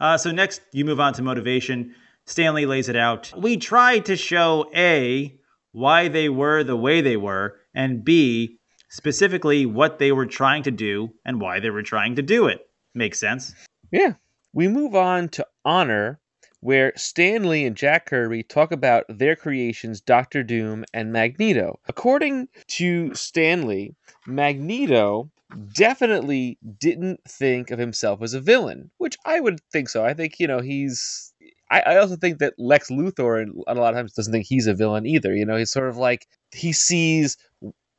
Uh, 0.00 0.16
so 0.18 0.30
next, 0.30 0.62
you 0.72 0.84
move 0.84 1.00
on 1.00 1.12
to 1.14 1.22
motivation. 1.22 1.94
Stan 2.26 2.54
Lee 2.54 2.66
lays 2.66 2.88
it 2.88 2.96
out. 2.96 3.32
We 3.36 3.56
tried 3.56 4.06
to 4.06 4.16
show 4.16 4.70
A, 4.74 5.38
why 5.72 6.08
they 6.08 6.28
were 6.28 6.64
the 6.64 6.76
way 6.76 7.00
they 7.00 7.16
were, 7.16 7.56
and 7.74 8.04
B, 8.04 8.58
specifically 8.90 9.66
what 9.66 9.98
they 9.98 10.12
were 10.12 10.26
trying 10.26 10.62
to 10.64 10.70
do 10.70 11.10
and 11.24 11.40
why 11.40 11.60
they 11.60 11.70
were 11.70 11.82
trying 11.82 12.16
to 12.16 12.22
do 12.22 12.46
it. 12.46 12.60
Makes 12.94 13.18
sense. 13.18 13.54
Yeah. 13.90 14.14
We 14.52 14.68
move 14.68 14.94
on 14.94 15.30
to 15.30 15.46
Honor, 15.64 16.20
where 16.60 16.92
Stan 16.94 17.48
Lee 17.48 17.64
and 17.64 17.74
Jack 17.76 18.06
Kirby 18.06 18.42
talk 18.42 18.70
about 18.70 19.04
their 19.08 19.34
creations, 19.34 20.00
Doctor 20.00 20.42
Doom 20.42 20.84
and 20.92 21.10
Magneto. 21.12 21.80
According 21.88 22.48
to 22.68 23.14
Stan 23.14 23.66
Lee, 23.66 23.94
Magneto 24.26 25.30
definitely 25.74 26.58
didn't 26.78 27.20
think 27.26 27.70
of 27.70 27.78
himself 27.78 28.22
as 28.22 28.34
a 28.34 28.40
villain, 28.40 28.90
which 28.98 29.16
I 29.24 29.40
would 29.40 29.60
think 29.72 29.88
so. 29.88 30.04
I 30.04 30.14
think, 30.14 30.38
you 30.38 30.46
know, 30.46 30.60
he's. 30.60 31.32
I, 31.70 31.80
I 31.80 31.96
also 31.96 32.16
think 32.16 32.38
that 32.38 32.54
Lex 32.58 32.90
Luthor, 32.90 33.50
a 33.66 33.74
lot 33.74 33.94
of 33.94 33.96
times, 33.96 34.12
doesn't 34.12 34.32
think 34.32 34.46
he's 34.46 34.66
a 34.66 34.74
villain 34.74 35.06
either. 35.06 35.34
You 35.34 35.46
know, 35.46 35.56
he's 35.56 35.72
sort 35.72 35.88
of 35.88 35.96
like. 35.96 36.26
He 36.52 36.72
sees 36.74 37.38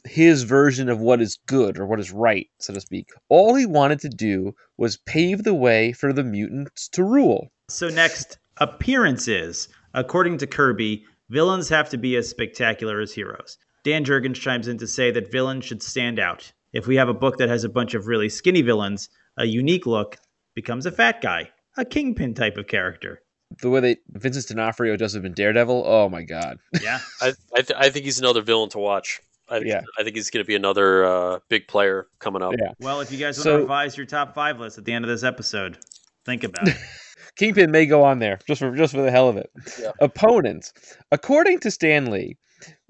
his 0.06 0.44
version 0.44 0.90
of 0.90 1.00
what 1.00 1.22
is 1.22 1.40
good 1.46 1.80
or 1.80 1.86
what 1.86 2.00
is 2.00 2.12
right, 2.12 2.48
so 2.60 2.74
to 2.74 2.82
speak. 2.82 3.10
All 3.30 3.56
he 3.56 3.66
wanted 3.66 4.00
to 4.02 4.10
do 4.10 4.54
was 4.78 4.98
pave 4.98 5.44
the 5.44 5.54
way 5.54 5.94
for 5.94 6.12
the 6.12 6.24
mutants 6.24 6.90
to 6.90 7.04
rule. 7.04 7.52
So 7.70 7.90
next, 7.90 8.38
appearances. 8.58 9.70
According 9.94 10.40
to 10.40 10.48
Kirby, 10.48 11.06
villains 11.30 11.70
have 11.70 11.90
to 11.90 11.98
be 11.98 12.16
as 12.16 12.30
spectacular 12.30 13.00
as 13.00 13.14
heroes. 13.14 13.58
Dan 13.84 14.06
Jurgens 14.06 14.36
chimes 14.36 14.68
in 14.68 14.78
to 14.78 14.88
say 14.88 15.12
that 15.12 15.32
villains 15.32 15.66
should 15.66 15.84
stand 15.84 16.20
out. 16.20 16.52
If 16.74 16.88
we 16.88 16.96
have 16.96 17.10
a 17.10 17.14
book 17.14 17.38
that 17.38 17.50
has 17.50 17.64
a 17.64 17.70
bunch 17.70 17.94
of 17.94 18.08
really 18.08 18.30
skinny 18.30 18.62
villains, 18.62 19.10
a 19.38 19.46
unique 19.46 19.86
look 19.86 20.18
becomes 20.56 20.86
a 20.86 20.92
fat 20.92 21.22
guy, 21.22 21.52
a 21.78 21.86
kingpin 21.86 22.34
type 22.34 22.58
of 22.58 22.68
character. 22.68 23.22
The 23.62 23.70
way 23.70 23.80
that 23.82 23.98
Vincent 24.10 24.48
D'Onofrio 24.48 24.96
does 24.96 25.16
him 25.16 25.26
in 25.26 25.34
Daredevil, 25.34 25.84
oh 25.86 26.10
my 26.10 26.24
god. 26.24 26.58
Yeah. 26.82 27.00
I 27.22 27.34
I, 27.56 27.62
th- 27.62 27.80
I 27.80 27.90
think 27.90 28.06
he's 28.06 28.20
another 28.20 28.42
villain 28.42 28.70
to 28.70 28.80
watch. 28.80 29.22
I 29.50 29.60
think, 29.60 29.70
Yeah. 29.70 29.82
I 30.00 30.04
think 30.04 30.16
he's 30.16 30.30
going 30.30 30.44
to 30.44 30.48
be 30.48 30.56
another 30.56 31.04
uh, 31.06 31.40
big 31.50 31.68
player 31.68 32.08
coming 32.20 32.42
up. 32.42 32.54
Yeah. 32.58 32.72
Well, 32.80 33.02
if 33.02 33.12
you 33.12 33.18
guys 33.18 33.38
want 33.38 33.44
So- 33.44 33.56
to 33.58 33.62
revise 33.64 33.98
your 33.98 34.06
top 34.06 34.34
five 34.34 34.60
list 34.60 34.78
at 34.78 34.86
the 34.86 34.94
end 34.94 35.04
of 35.06 35.10
this 35.10 35.24
episode, 35.24 35.78
think 36.26 36.44
about 36.44 36.68
it. 36.68 36.78
Kingpin 37.36 37.72
may 37.72 37.86
go 37.88 38.04
on 38.04 38.20
there 38.20 38.40
just 38.48 38.60
for 38.60 38.76
just 38.76 38.94
for 38.94 39.02
the 39.02 39.10
hell 39.12 39.28
of 39.28 39.38
it. 39.38 39.50
Yeah. 39.80 39.92
Opponents. 40.02 40.72
According 41.12 41.60
to 41.62 41.72
Stan 41.72 42.12
Lee, 42.12 42.38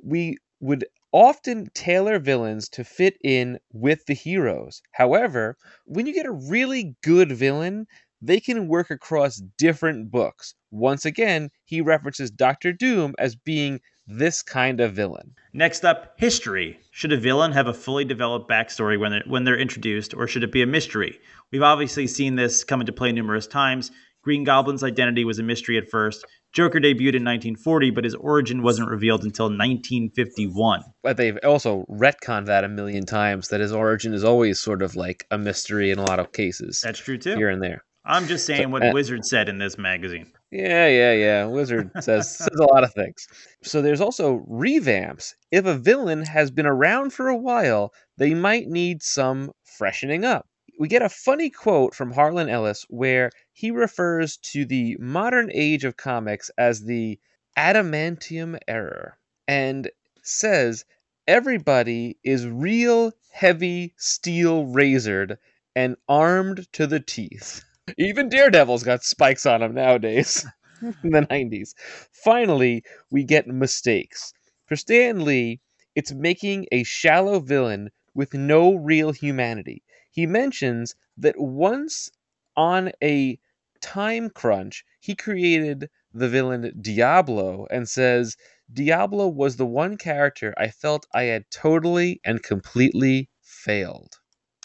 we 0.03 0.37
would 0.59 0.85
often 1.13 1.69
tailor 1.73 2.19
villains 2.19 2.67
to 2.69 2.83
fit 2.83 3.17
in 3.23 3.57
with 3.71 4.05
the 4.05 4.13
heroes. 4.13 4.81
However, 4.91 5.55
when 5.85 6.05
you 6.07 6.13
get 6.13 6.25
a 6.25 6.31
really 6.31 6.93
good 7.03 7.31
villain, 7.31 7.87
they 8.21 8.39
can 8.39 8.67
work 8.67 8.89
across 8.91 9.37
different 9.57 10.11
books. 10.11 10.55
Once 10.71 11.05
again, 11.05 11.49
he 11.65 11.79
references 11.81 12.29
Doctor 12.31 12.73
Doom 12.73 13.13
as 13.19 13.35
being 13.35 13.79
this 14.07 14.41
kind 14.41 14.79
of 14.79 14.93
villain. 14.93 15.35
Next 15.53 15.85
up, 15.85 16.13
history. 16.17 16.79
Should 16.91 17.13
a 17.13 17.17
villain 17.17 17.51
have 17.51 17.67
a 17.67 17.73
fully 17.73 18.05
developed 18.05 18.49
backstory 18.49 18.99
when 18.99 19.11
they're, 19.11 19.23
when 19.27 19.43
they're 19.43 19.57
introduced, 19.57 20.13
or 20.13 20.27
should 20.27 20.43
it 20.43 20.51
be 20.51 20.61
a 20.61 20.67
mystery? 20.67 21.19
We've 21.51 21.63
obviously 21.63 22.07
seen 22.07 22.35
this 22.35 22.63
come 22.63 22.81
into 22.81 22.91
play 22.91 23.11
numerous 23.11 23.47
times. 23.47 23.91
Green 24.23 24.43
Goblin's 24.43 24.83
identity 24.83 25.25
was 25.25 25.39
a 25.39 25.43
mystery 25.43 25.77
at 25.77 25.89
first. 25.89 26.25
Joker 26.53 26.79
debuted 26.79 27.15
in 27.15 27.25
1940, 27.25 27.91
but 27.91 28.03
his 28.03 28.15
origin 28.15 28.61
wasn't 28.61 28.89
revealed 28.89 29.23
until 29.23 29.45
1951. 29.47 30.83
But 31.01 31.17
they've 31.17 31.37
also 31.43 31.85
retconned 31.89 32.45
that 32.45 32.63
a 32.63 32.69
million 32.69 33.05
times 33.05 33.49
that 33.49 33.59
his 33.59 33.73
origin 33.73 34.13
is 34.13 34.23
always 34.23 34.59
sort 34.59 34.81
of 34.81 34.95
like 34.95 35.25
a 35.31 35.37
mystery 35.37 35.91
in 35.91 35.99
a 35.99 36.03
lot 36.03 36.19
of 36.19 36.31
cases 36.31 36.81
That's 36.81 36.99
true 36.99 37.17
too. 37.17 37.35
here 37.35 37.49
and 37.49 37.61
there. 37.61 37.83
I'm 38.05 38.27
just 38.27 38.45
saying 38.45 38.69
what 38.69 38.85
uh, 38.85 38.91
Wizard 38.93 39.25
said 39.25 39.49
in 39.49 39.57
this 39.57 39.77
magazine. 39.77 40.31
Yeah, 40.53 40.87
yeah, 40.87 41.13
yeah. 41.13 41.45
Wizard 41.47 41.89
says 41.99 42.37
says 42.37 42.59
a 42.59 42.63
lot 42.65 42.83
of 42.83 42.93
things. 42.93 43.27
So 43.63 43.81
there's 43.81 44.01
also 44.01 44.45
revamps. 44.47 45.33
If 45.51 45.65
a 45.65 45.75
villain 45.75 46.23
has 46.25 46.51
been 46.51 46.67
around 46.67 47.11
for 47.11 47.27
a 47.27 47.35
while, 47.35 47.91
they 48.17 48.35
might 48.35 48.67
need 48.67 49.01
some 49.01 49.51
freshening 49.63 50.23
up. 50.23 50.47
We 50.79 50.87
get 50.87 51.01
a 51.01 51.09
funny 51.09 51.49
quote 51.49 51.95
from 51.95 52.11
Harlan 52.11 52.49
Ellison 52.49 52.87
where 52.91 53.31
he 53.51 53.71
refers 53.71 54.37
to 54.53 54.63
the 54.63 54.95
modern 54.99 55.49
age 55.51 55.85
of 55.85 55.97
comics 55.97 56.51
as 56.55 56.83
the 56.83 57.19
adamantium 57.57 58.59
error 58.67 59.17
and 59.47 59.89
says 60.21 60.85
everybody 61.27 62.19
is 62.23 62.47
real 62.47 63.11
heavy 63.31 63.95
steel 63.97 64.67
razored 64.67 65.39
and 65.75 65.95
armed 66.07 66.71
to 66.73 66.85
the 66.85 66.99
teeth. 66.99 67.63
Even 67.97 68.29
Daredevil's 68.29 68.83
got 68.83 69.03
spikes 69.03 69.45
on 69.45 69.61
him 69.61 69.73
nowadays 69.73 70.45
in 70.81 71.11
the 71.11 71.27
90s. 71.27 71.73
Finally, 72.11 72.83
we 73.11 73.23
get 73.23 73.47
mistakes. 73.47 74.33
For 74.65 74.75
Stan 74.77 75.25
Lee, 75.25 75.59
it's 75.93 76.13
making 76.13 76.65
a 76.71 76.83
shallow 76.83 77.39
villain 77.39 77.91
with 78.13 78.33
no 78.33 78.73
real 78.75 79.11
humanity. 79.11 79.83
He 80.11 80.25
mentions 80.25 80.95
that 81.17 81.37
once 81.37 82.09
on 82.55 82.91
a 83.03 83.37
time 83.81 84.29
crunch, 84.29 84.85
he 85.01 85.13
created 85.13 85.89
the 86.13 86.29
villain 86.29 86.71
Diablo 86.79 87.67
and 87.69 87.89
says 87.89 88.37
Diablo 88.71 89.27
was 89.27 89.57
the 89.57 89.65
one 89.65 89.97
character 89.97 90.53
I 90.57 90.69
felt 90.69 91.05
I 91.13 91.23
had 91.23 91.51
totally 91.51 92.21
and 92.23 92.41
completely 92.41 93.29
failed. 93.41 94.19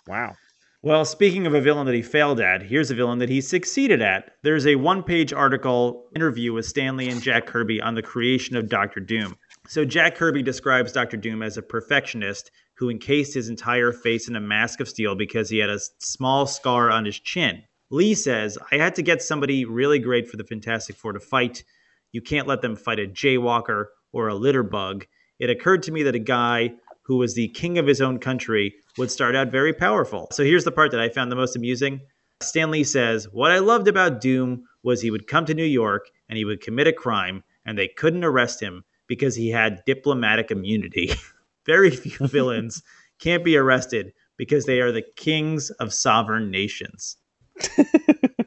Wow. 0.06 0.36
Well, 0.80 1.04
speaking 1.04 1.44
of 1.44 1.54
a 1.54 1.60
villain 1.60 1.86
that 1.86 1.94
he 1.96 2.02
failed 2.02 2.38
at, 2.38 2.62
here's 2.62 2.92
a 2.92 2.94
villain 2.94 3.18
that 3.18 3.28
he 3.28 3.40
succeeded 3.40 4.00
at. 4.00 4.30
There's 4.44 4.64
a 4.64 4.76
one 4.76 5.02
page 5.02 5.32
article 5.32 6.08
interview 6.14 6.52
with 6.52 6.66
Stan 6.66 6.96
Lee 6.96 7.08
and 7.08 7.20
Jack 7.20 7.46
Kirby 7.46 7.80
on 7.80 7.96
the 7.96 8.02
creation 8.02 8.56
of 8.56 8.68
Doctor 8.68 9.00
Doom. 9.00 9.34
So, 9.66 9.84
Jack 9.84 10.14
Kirby 10.14 10.44
describes 10.44 10.92
Doctor 10.92 11.16
Doom 11.16 11.42
as 11.42 11.56
a 11.56 11.62
perfectionist 11.62 12.52
who 12.74 12.90
encased 12.90 13.34
his 13.34 13.48
entire 13.48 13.90
face 13.90 14.28
in 14.28 14.36
a 14.36 14.40
mask 14.40 14.78
of 14.78 14.88
steel 14.88 15.16
because 15.16 15.50
he 15.50 15.58
had 15.58 15.68
a 15.68 15.80
small 15.98 16.46
scar 16.46 16.92
on 16.92 17.04
his 17.04 17.18
chin. 17.18 17.64
Lee 17.90 18.14
says, 18.14 18.56
I 18.70 18.76
had 18.76 18.94
to 18.94 19.02
get 19.02 19.20
somebody 19.20 19.64
really 19.64 19.98
great 19.98 20.28
for 20.28 20.36
the 20.36 20.44
Fantastic 20.44 20.94
Four 20.94 21.14
to 21.14 21.20
fight. 21.20 21.64
You 22.12 22.22
can't 22.22 22.46
let 22.46 22.62
them 22.62 22.76
fight 22.76 23.00
a 23.00 23.06
jaywalker 23.08 23.86
or 24.12 24.28
a 24.28 24.34
litter 24.36 24.62
bug. 24.62 25.06
It 25.40 25.50
occurred 25.50 25.82
to 25.84 25.92
me 25.92 26.04
that 26.04 26.14
a 26.14 26.20
guy 26.20 26.74
who 27.08 27.16
was 27.16 27.34
the 27.34 27.48
king 27.48 27.78
of 27.78 27.86
his 27.86 28.02
own 28.02 28.18
country 28.18 28.74
would 28.98 29.10
start 29.10 29.34
out 29.34 29.50
very 29.50 29.72
powerful. 29.72 30.28
So 30.30 30.44
here's 30.44 30.64
the 30.64 30.70
part 30.70 30.90
that 30.90 31.00
I 31.00 31.08
found 31.08 31.32
the 31.32 31.36
most 31.36 31.56
amusing. 31.56 32.02
Stan 32.42 32.70
Lee 32.70 32.84
says, 32.84 33.26
What 33.32 33.50
I 33.50 33.58
loved 33.58 33.88
about 33.88 34.20
Doom 34.20 34.64
was 34.82 35.00
he 35.00 35.10
would 35.10 35.26
come 35.26 35.46
to 35.46 35.54
New 35.54 35.64
York 35.64 36.06
and 36.28 36.36
he 36.36 36.44
would 36.44 36.60
commit 36.60 36.86
a 36.86 36.92
crime 36.92 37.42
and 37.64 37.76
they 37.76 37.88
couldn't 37.88 38.24
arrest 38.24 38.60
him 38.60 38.84
because 39.06 39.34
he 39.34 39.48
had 39.48 39.82
diplomatic 39.86 40.50
immunity. 40.50 41.10
very 41.66 41.90
few 41.90 42.26
villains 42.28 42.82
can't 43.18 43.42
be 43.42 43.56
arrested 43.56 44.12
because 44.36 44.66
they 44.66 44.80
are 44.80 44.92
the 44.92 45.04
kings 45.16 45.70
of 45.70 45.94
sovereign 45.94 46.50
nations. 46.50 47.16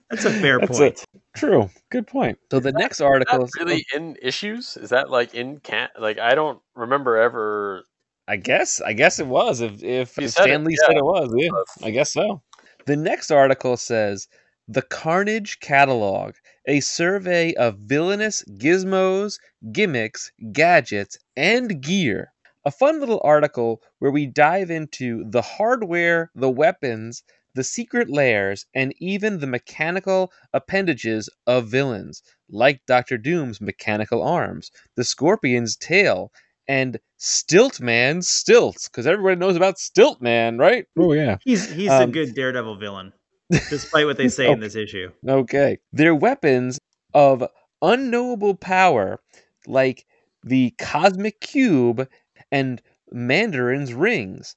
That's 0.09 0.25
a 0.25 0.31
fair 0.31 0.59
That's 0.59 0.77
point. 0.77 0.93
it. 0.93 1.05
True. 1.35 1.69
Good 1.89 2.05
point. 2.05 2.37
So 2.51 2.59
the 2.59 2.73
next 2.73 3.01
article 3.01 3.43
Is 3.43 3.51
that 3.51 3.65
really 3.65 3.85
in 3.93 4.17
issues? 4.21 4.77
Is 4.77 4.89
that 4.91 5.09
like 5.09 5.33
in 5.33 5.59
can 5.59 5.89
like 5.99 6.19
I 6.19 6.35
don't 6.35 6.61
remember 6.75 7.17
ever 7.17 7.83
I 8.27 8.37
guess 8.37 8.81
I 8.81 8.93
guess 8.93 9.19
it 9.19 9.27
was 9.27 9.61
if 9.61 9.83
if 9.83 10.13
said 10.13 10.23
it, 10.25 10.31
Stan 10.31 10.63
Lee 10.63 10.77
yeah. 10.79 10.87
said 10.87 10.97
it 10.97 11.05
was, 11.05 11.33
yeah. 11.35 11.85
I 11.85 11.91
guess 11.91 12.13
so. 12.13 12.41
The 12.85 12.95
next 12.95 13.31
article 13.31 13.77
says 13.77 14.27
The 14.67 14.81
Carnage 14.81 15.59
Catalog, 15.59 16.35
a 16.67 16.79
survey 16.79 17.53
of 17.53 17.77
villainous 17.79 18.43
gizmos, 18.57 19.39
gimmicks, 19.71 20.31
gadgets, 20.51 21.17
and 21.35 21.81
gear. 21.81 22.31
A 22.63 22.71
fun 22.71 22.99
little 22.99 23.21
article 23.23 23.81
where 23.99 24.11
we 24.11 24.27
dive 24.27 24.69
into 24.69 25.23
the 25.29 25.41
hardware, 25.41 26.31
the 26.35 26.49
weapons, 26.49 27.23
the 27.53 27.63
secret 27.63 28.09
layers, 28.09 28.65
and 28.73 28.93
even 28.99 29.39
the 29.39 29.47
mechanical 29.47 30.31
appendages 30.53 31.29
of 31.47 31.67
villains, 31.67 32.23
like 32.49 32.85
Doctor 32.85 33.17
Doom's 33.17 33.59
mechanical 33.59 34.23
arms, 34.23 34.71
the 34.95 35.03
Scorpion's 35.03 35.75
tail, 35.75 36.31
and 36.71 36.97
Stiltman's 37.19 38.29
stilts, 38.29 38.87
because 38.87 39.05
everybody 39.05 39.35
knows 39.35 39.57
about 39.57 39.75
Stiltman, 39.75 40.57
right? 40.57 40.85
Oh 40.97 41.11
yeah. 41.11 41.35
He's 41.43 41.69
he's 41.69 41.89
a 41.89 42.03
Um, 42.03 42.11
good 42.13 42.33
Daredevil 42.33 42.77
villain, 42.77 43.11
despite 43.69 44.05
what 44.05 44.15
they 44.15 44.29
say 44.29 44.49
in 44.49 44.59
this 44.65 44.75
issue. 44.75 45.11
Okay. 45.27 45.79
They're 45.91 46.15
weapons 46.15 46.79
of 47.13 47.43
unknowable 47.81 48.55
power, 48.55 49.19
like 49.67 50.05
the 50.43 50.73
cosmic 50.79 51.41
cube 51.41 52.07
and 52.53 52.81
Mandarin's 53.11 53.93
rings. 53.93 54.55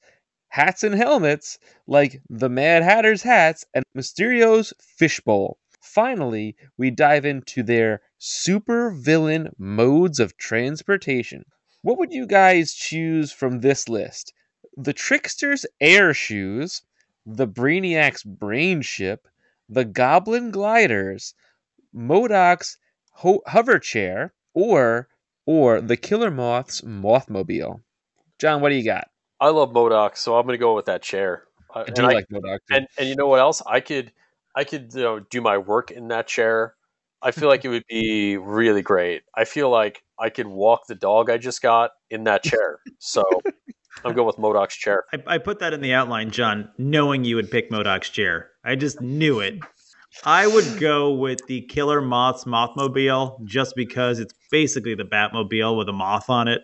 Hats 0.51 0.85
and 0.85 0.95
helmets, 0.95 1.59
like 1.89 2.23
the 2.31 2.49
Mad 2.49 2.85
Hatter's 2.85 3.23
hats 3.23 3.65
and 3.75 3.85
Mysterio's 3.93 4.73
fishbowl. 4.81 5.59
Finally, 5.83 6.55
we 6.79 6.93
dive 6.93 7.25
into 7.25 7.65
their 7.65 8.03
super 8.19 8.93
villain 8.93 9.49
modes 9.59 10.21
of 10.21 10.37
transportation. 10.37 11.45
What 11.85 11.99
would 11.99 12.15
you 12.15 12.27
guys 12.27 12.73
choose 12.73 13.31
from 13.31 13.61
this 13.61 13.91
list? 13.91 14.33
The 14.79 14.95
Trickster's 14.95 15.67
air 15.83 16.15
shoes, 16.15 16.81
the 17.27 17.47
Brainiac's 17.47 18.23
brain 18.25 18.81
ship, 18.81 19.29
the 19.69 19.85
Goblin 19.85 20.51
gliders, 20.51 21.35
MODOK's 21.95 22.79
ho- 23.13 23.43
hover 23.47 23.79
chair, 23.79 24.33
or 24.55 25.09
or 25.45 25.83
the 25.83 25.99
Killer 25.99 26.31
Moth's 26.31 26.81
mothmobile. 26.81 27.83
John, 28.39 28.63
what 28.63 28.71
do 28.71 28.77
you 28.77 28.85
got? 28.85 29.09
I 29.39 29.51
love 29.51 29.75
MODOK, 29.75 30.17
so 30.17 30.39
I'm 30.39 30.47
gonna 30.47 30.57
go 30.57 30.75
with 30.75 30.87
that 30.87 31.03
chair. 31.03 31.45
I 31.75 31.83
and 31.83 31.95
do 31.95 32.05
I- 32.07 32.15
like 32.15 32.29
MODOK. 32.31 32.59
too. 32.71 32.77
and 32.77 32.87
and 32.97 33.09
you 33.11 33.15
know 33.17 33.29
what 33.29 33.41
else? 33.41 33.61
I 33.67 33.81
could 33.81 34.11
I 34.55 34.65
could 34.65 34.95
you 34.95 35.03
know 35.03 35.21
do 35.21 35.43
my 35.43 35.59
work 35.59 35.91
in 35.91 36.09
that 36.09 36.29
chair. 36.29 36.77
I 37.21 37.31
feel 37.31 37.51
like 37.51 37.67
it 37.67 37.69
would 37.69 37.85
be 37.91 38.39
really 38.39 38.81
great. 38.83 39.23
I 39.35 39.45
feel 39.45 39.69
like 39.71 40.03
I 40.19 40.31
could 40.31 40.47
walk 40.47 40.87
the 40.89 40.95
dog 40.95 41.31
I 41.31 41.39
just 41.39 41.63
got 41.63 41.91
in 42.11 42.25
that 42.25 42.43
chair. 42.45 42.81
So 42.99 43.25
I'm 44.05 44.15
going 44.15 44.27
with 44.27 44.37
MODOK's 44.37 44.77
chair. 44.77 45.05
I, 45.13 45.35
I 45.35 45.39
put 45.39 45.59
that 45.61 45.73
in 45.73 45.81
the 45.81 45.95
outline, 45.95 46.31
John, 46.31 46.71
knowing 46.79 47.25
you 47.25 47.37
would 47.37 47.51
pick 47.51 47.71
MODOK's 47.71 48.11
chair. 48.11 48.51
I 48.65 48.77
just 48.77 49.01
knew 49.01 49.41
it. 49.41 49.59
I 50.25 50.47
would 50.47 50.79
go 50.79 51.13
with 51.13 51.45
the 51.49 51.63
Killer 51.63 52.01
Moth's 52.01 52.45
Mothmobile 52.45 53.45
just 53.45 53.75
because 53.75 54.21
it's 54.21 54.35
basically 54.51 54.95
the 54.95 55.05
Batmobile 55.05 55.77
with 55.77 55.89
a 55.89 55.93
moth 55.93 56.31
on 56.31 56.47
it. 56.47 56.63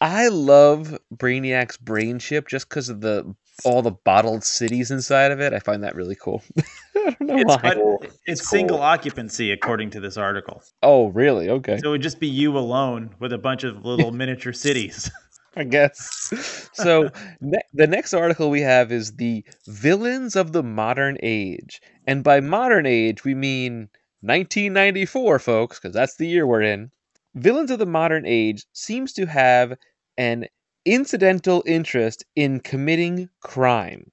I 0.00 0.28
love 0.28 0.96
Brainiac's 1.14 1.76
brain 1.76 2.18
ship 2.18 2.46
just 2.48 2.68
because 2.68 2.88
of 2.88 3.00
the 3.00 3.34
all 3.64 3.82
the 3.82 3.90
bottled 3.90 4.44
cities 4.44 4.90
inside 4.92 5.32
of 5.32 5.40
it. 5.40 5.52
I 5.52 5.58
find 5.58 5.82
that 5.82 5.96
really 5.96 6.14
cool. 6.14 6.42
I 6.96 7.10
don't 7.18 7.20
know 7.22 7.36
It's 7.38 7.62
why. 7.62 7.74
Cool. 7.74 7.98
it's, 8.02 8.18
It's 8.26 8.48
single 8.48 8.76
cool. 8.76 8.84
occupancy, 8.84 9.50
according 9.50 9.90
to 9.90 10.00
this 10.00 10.16
article. 10.16 10.62
Oh, 10.82 11.08
really? 11.08 11.48
Okay. 11.48 11.78
So 11.78 11.88
it 11.88 11.90
would 11.90 12.02
just 12.02 12.20
be 12.20 12.28
you 12.28 12.56
alone 12.56 13.10
with 13.18 13.32
a 13.32 13.38
bunch 13.38 13.64
of 13.64 13.84
little 13.84 14.12
miniature 14.12 14.52
cities. 14.52 15.10
I 15.56 15.64
guess. 15.64 16.68
So 16.74 17.10
ne- 17.40 17.58
the 17.72 17.88
next 17.88 18.14
article 18.14 18.48
we 18.50 18.60
have 18.60 18.92
is 18.92 19.16
the 19.16 19.44
villains 19.66 20.36
of 20.36 20.52
the 20.52 20.62
modern 20.62 21.16
age, 21.20 21.80
and 22.06 22.22
by 22.22 22.38
modern 22.38 22.86
age 22.86 23.24
we 23.24 23.34
mean 23.34 23.88
1994, 24.20 25.38
folks, 25.40 25.80
because 25.80 25.94
that's 25.94 26.16
the 26.16 26.28
year 26.28 26.46
we're 26.46 26.62
in. 26.62 26.92
Villains 27.34 27.72
of 27.72 27.80
the 27.80 27.86
modern 27.86 28.24
age 28.24 28.64
seems 28.72 29.12
to 29.14 29.26
have 29.26 29.74
an 30.18 30.46
incidental 30.84 31.62
interest 31.66 32.26
in 32.36 32.60
committing 32.60 33.30
crime. 33.40 34.12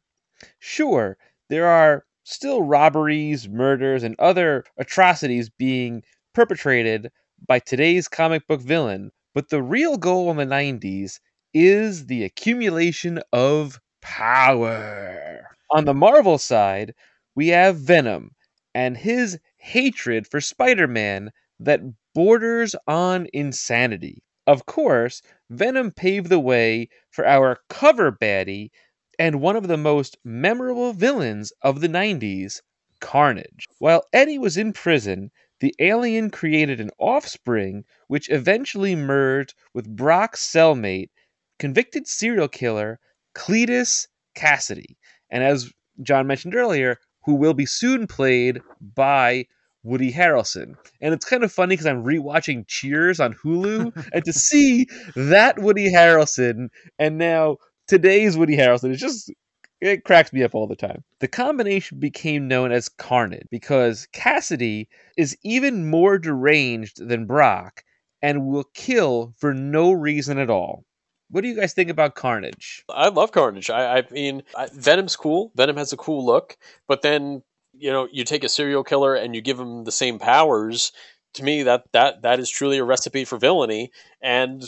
Sure, 0.59 1.17
there 1.49 1.67
are 1.67 2.05
still 2.23 2.61
robberies, 2.63 3.49
murders, 3.49 4.03
and 4.03 4.15
other 4.19 4.63
atrocities 4.77 5.49
being 5.49 6.03
perpetrated 6.33 7.11
by 7.47 7.59
today's 7.59 8.07
comic 8.07 8.47
book 8.47 8.61
villain, 8.61 9.11
but 9.33 9.49
the 9.49 9.61
real 9.63 9.97
goal 9.97 10.31
in 10.31 10.37
the 10.37 10.45
90s 10.45 11.19
is 11.53 12.05
the 12.05 12.23
accumulation 12.23 13.19
of 13.33 13.79
power. 14.01 15.49
On 15.71 15.85
the 15.85 15.93
Marvel 15.93 16.37
side, 16.37 16.93
we 17.35 17.47
have 17.49 17.77
Venom 17.77 18.31
and 18.73 18.95
his 18.97 19.39
hatred 19.57 20.27
for 20.27 20.39
Spider 20.41 20.87
Man 20.87 21.31
that 21.59 21.81
borders 22.13 22.75
on 22.87 23.27
insanity. 23.33 24.21
Of 24.47 24.65
course, 24.65 25.21
Venom 25.49 25.91
paved 25.91 26.29
the 26.29 26.39
way 26.39 26.89
for 27.09 27.25
our 27.25 27.59
cover 27.69 28.11
baddie 28.11 28.71
and 29.17 29.41
one 29.41 29.55
of 29.55 29.67
the 29.67 29.77
most 29.77 30.17
memorable 30.23 30.93
villains 30.93 31.51
of 31.61 31.81
the 31.81 31.87
90s, 31.87 32.61
Carnage. 32.99 33.67
While 33.79 34.03
Eddie 34.13 34.37
was 34.37 34.57
in 34.57 34.73
prison, 34.73 35.31
the 35.61 35.73
alien 35.79 36.29
created 36.29 36.79
an 36.79 36.91
offspring 36.99 37.85
which 38.07 38.29
eventually 38.29 38.95
merged 38.95 39.55
with 39.73 39.95
Brock's 39.95 40.41
cellmate, 40.41 41.09
convicted 41.57 42.07
serial 42.07 42.47
killer 42.47 42.99
Cletus 43.33 44.07
Kasady. 44.35 44.97
And 45.29 45.43
as 45.43 45.71
John 46.03 46.27
mentioned 46.27 46.55
earlier, 46.55 46.97
who 47.23 47.33
will 47.35 47.53
be 47.53 47.65
soon 47.65 48.05
played 48.05 48.61
by 48.79 49.47
Woody 49.85 50.11
Harrelson. 50.11 50.75
And 50.99 51.13
it's 51.13 51.25
kind 51.25 51.43
of 51.43 51.51
funny 51.51 51.73
because 51.73 51.85
I'm 51.85 52.03
rewatching 52.03 52.67
Cheers 52.67 53.19
on 53.19 53.33
Hulu, 53.35 54.09
and 54.13 54.25
to 54.25 54.33
see 54.33 54.87
that 55.15 55.59
Woody 55.59 55.91
Harrelson 55.91 56.69
and 56.99 57.17
now 57.17 57.57
today's 57.87 58.35
Woody 58.35 58.57
Harrelson 58.57 58.91
is 58.91 58.99
just 58.99 59.31
it 59.81 60.03
cracks 60.03 60.33
me 60.33 60.41
up 60.41 60.55
all 60.55 60.67
the 60.67 60.75
time. 60.75 61.03
The 61.19 61.27
combination 61.27 61.99
became 61.99 62.47
known 62.47 62.71
as 62.71 62.89
Carnage 62.89 63.47
because 63.51 64.07
Kasady 64.13 64.87
is 65.17 65.37
even 65.43 65.89
more 65.89 66.17
deranged 66.17 67.07
than 67.07 67.25
Brock 67.25 67.83
and 68.21 68.47
will 68.47 68.65
kill 68.73 69.33
for 69.37 69.53
no 69.53 69.91
reason 69.91 70.39
at 70.39 70.49
all. 70.49 70.85
What 71.29 71.41
do 71.41 71.47
you 71.47 71.55
guys 71.55 71.73
think 71.73 71.89
about 71.89 72.15
Carnage? 72.15 72.83
I 72.89 73.09
love 73.09 73.31
Carnage. 73.31 73.69
I, 73.69 73.97
I 73.99 74.03
mean, 74.11 74.43
I, 74.55 74.67
Venom's 74.73 75.15
cool. 75.15 75.51
Venom 75.55 75.77
has 75.77 75.91
a 75.91 75.97
cool 75.97 76.25
look, 76.25 76.57
but 76.87 77.01
then 77.01 77.43
you 77.77 77.91
know, 77.91 78.07
you 78.11 78.23
take 78.23 78.43
a 78.43 78.49
serial 78.49 78.83
killer 78.83 79.15
and 79.15 79.35
you 79.35 79.41
give 79.41 79.59
him 79.59 79.83
the 79.83 79.91
same 79.91 80.19
powers. 80.19 80.91
To 81.33 81.43
me, 81.43 81.63
that 81.63 81.83
that 81.91 82.21
that 82.21 82.39
is 82.39 82.49
truly 82.49 82.77
a 82.77 82.83
recipe 82.83 83.25
for 83.25 83.37
villainy. 83.37 83.91
And 84.21 84.63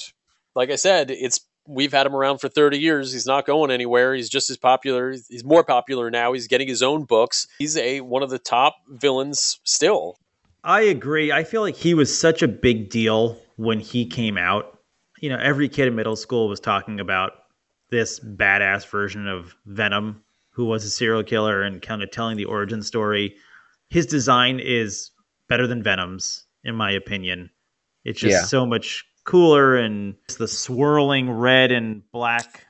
like 0.55 0.69
I 0.69 0.75
said, 0.75 1.11
it's 1.11 1.41
we've 1.67 1.91
had 1.91 2.05
him 2.07 2.15
around 2.15 2.39
for 2.39 2.49
30 2.49 2.79
years. 2.79 3.11
He's 3.11 3.25
not 3.25 3.45
going 3.45 3.71
anywhere. 3.71 4.13
He's 4.15 4.29
just 4.29 4.49
as 4.49 4.57
popular. 4.57 5.11
He's 5.11 5.43
more 5.43 5.63
popular 5.63 6.09
now. 6.09 6.33
He's 6.33 6.47
getting 6.47 6.67
his 6.67 6.81
own 6.81 7.03
books. 7.03 7.47
He's 7.59 7.77
a 7.77 8.01
one 8.01 8.23
of 8.23 8.29
the 8.29 8.39
top 8.39 8.75
villains 8.89 9.59
still. 9.63 10.17
I 10.63 10.81
agree. 10.81 11.31
I 11.31 11.43
feel 11.43 11.61
like 11.61 11.75
he 11.75 11.93
was 11.93 12.17
such 12.17 12.41
a 12.41 12.47
big 12.47 12.89
deal 12.89 13.37
when 13.55 13.79
he 13.79 14.05
came 14.05 14.37
out. 14.37 14.79
You 15.21 15.29
know, 15.29 15.39
every 15.41 15.69
kid 15.69 15.87
in 15.87 15.95
middle 15.95 16.15
school 16.15 16.47
was 16.49 16.59
talking 16.59 16.99
about 16.99 17.31
this 17.89 18.19
badass 18.19 18.85
version 18.87 19.27
of 19.27 19.55
Venom 19.65 20.23
who 20.57 20.65
was 20.65 20.83
a 20.83 20.89
serial 20.89 21.23
killer 21.23 21.61
and 21.61 21.83
kind 21.83 22.01
of 22.01 22.09
telling 22.09 22.35
the 22.35 22.43
origin 22.45 22.81
story. 22.81 23.35
His 23.91 24.07
design 24.07 24.59
is 24.59 25.11
better 25.47 25.67
than 25.67 25.83
Venom's, 25.83 26.45
in 26.63 26.75
my 26.75 26.89
opinion. 26.89 27.51
It's 28.03 28.19
just 28.19 28.33
Yeah. 28.33 28.41
so 28.45 28.65
much 28.65 29.05
cooler 29.23 29.75
and 29.77 30.15
it's 30.25 30.37
the 30.37 30.47
swirling 30.47 31.29
red 31.29 31.71
and 31.71 32.01
black. 32.11 32.65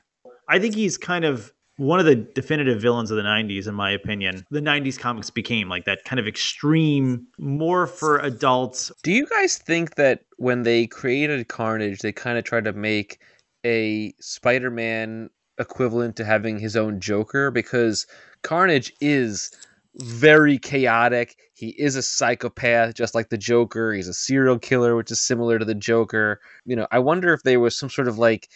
I 0.48 0.58
think 0.58 0.74
he's 0.74 0.98
kind 0.98 1.24
of 1.24 1.50
one 1.78 1.98
of 1.98 2.04
the 2.04 2.16
definitive 2.16 2.82
villains 2.82 3.10
of 3.10 3.16
the 3.16 3.22
90s, 3.22 3.66
in 3.66 3.74
my 3.74 3.90
opinion. 3.90 4.44
The 4.50 4.60
90s 4.60 4.98
comics 4.98 5.30
became 5.30 5.70
like 5.70 5.86
that 5.86 6.04
kind 6.04 6.20
of 6.20 6.26
extreme, 6.26 7.26
more 7.38 7.86
for 7.86 8.18
adults. 8.18 8.92
Do 9.02 9.12
you 9.12 9.26
guys 9.28 9.56
think 9.56 9.94
that 9.94 10.24
when 10.36 10.62
they 10.62 10.86
created 10.88 11.48
Carnage, 11.48 12.00
they 12.00 12.12
kind 12.12 12.36
of 12.36 12.44
tried 12.44 12.64
to 12.64 12.74
make 12.74 13.18
a 13.64 14.12
Spider 14.20 14.70
Man 14.70 15.30
equivalent 15.58 16.16
to 16.16 16.24
having 16.24 16.58
his 16.58 16.76
own 16.76 17.00
Joker? 17.00 17.50
Because 17.50 18.06
Carnage 18.42 18.92
is 19.00 19.50
very 19.96 20.58
chaotic. 20.58 21.36
He 21.54 21.68
is 21.70 21.96
a 21.96 22.02
psychopath, 22.02 22.94
just 22.94 23.14
like 23.14 23.30
the 23.30 23.38
Joker. 23.38 23.92
He's 23.92 24.08
a 24.08 24.14
serial 24.14 24.58
killer, 24.58 24.94
which 24.96 25.10
is 25.10 25.20
similar 25.20 25.58
to 25.58 25.64
the 25.64 25.74
Joker. 25.74 26.40
You 26.64 26.76
know, 26.76 26.86
I 26.90 27.00
wonder 27.00 27.32
if 27.32 27.42
there 27.42 27.60
was 27.60 27.76
some 27.76 27.90
sort 27.90 28.08
of 28.08 28.18
like 28.18 28.48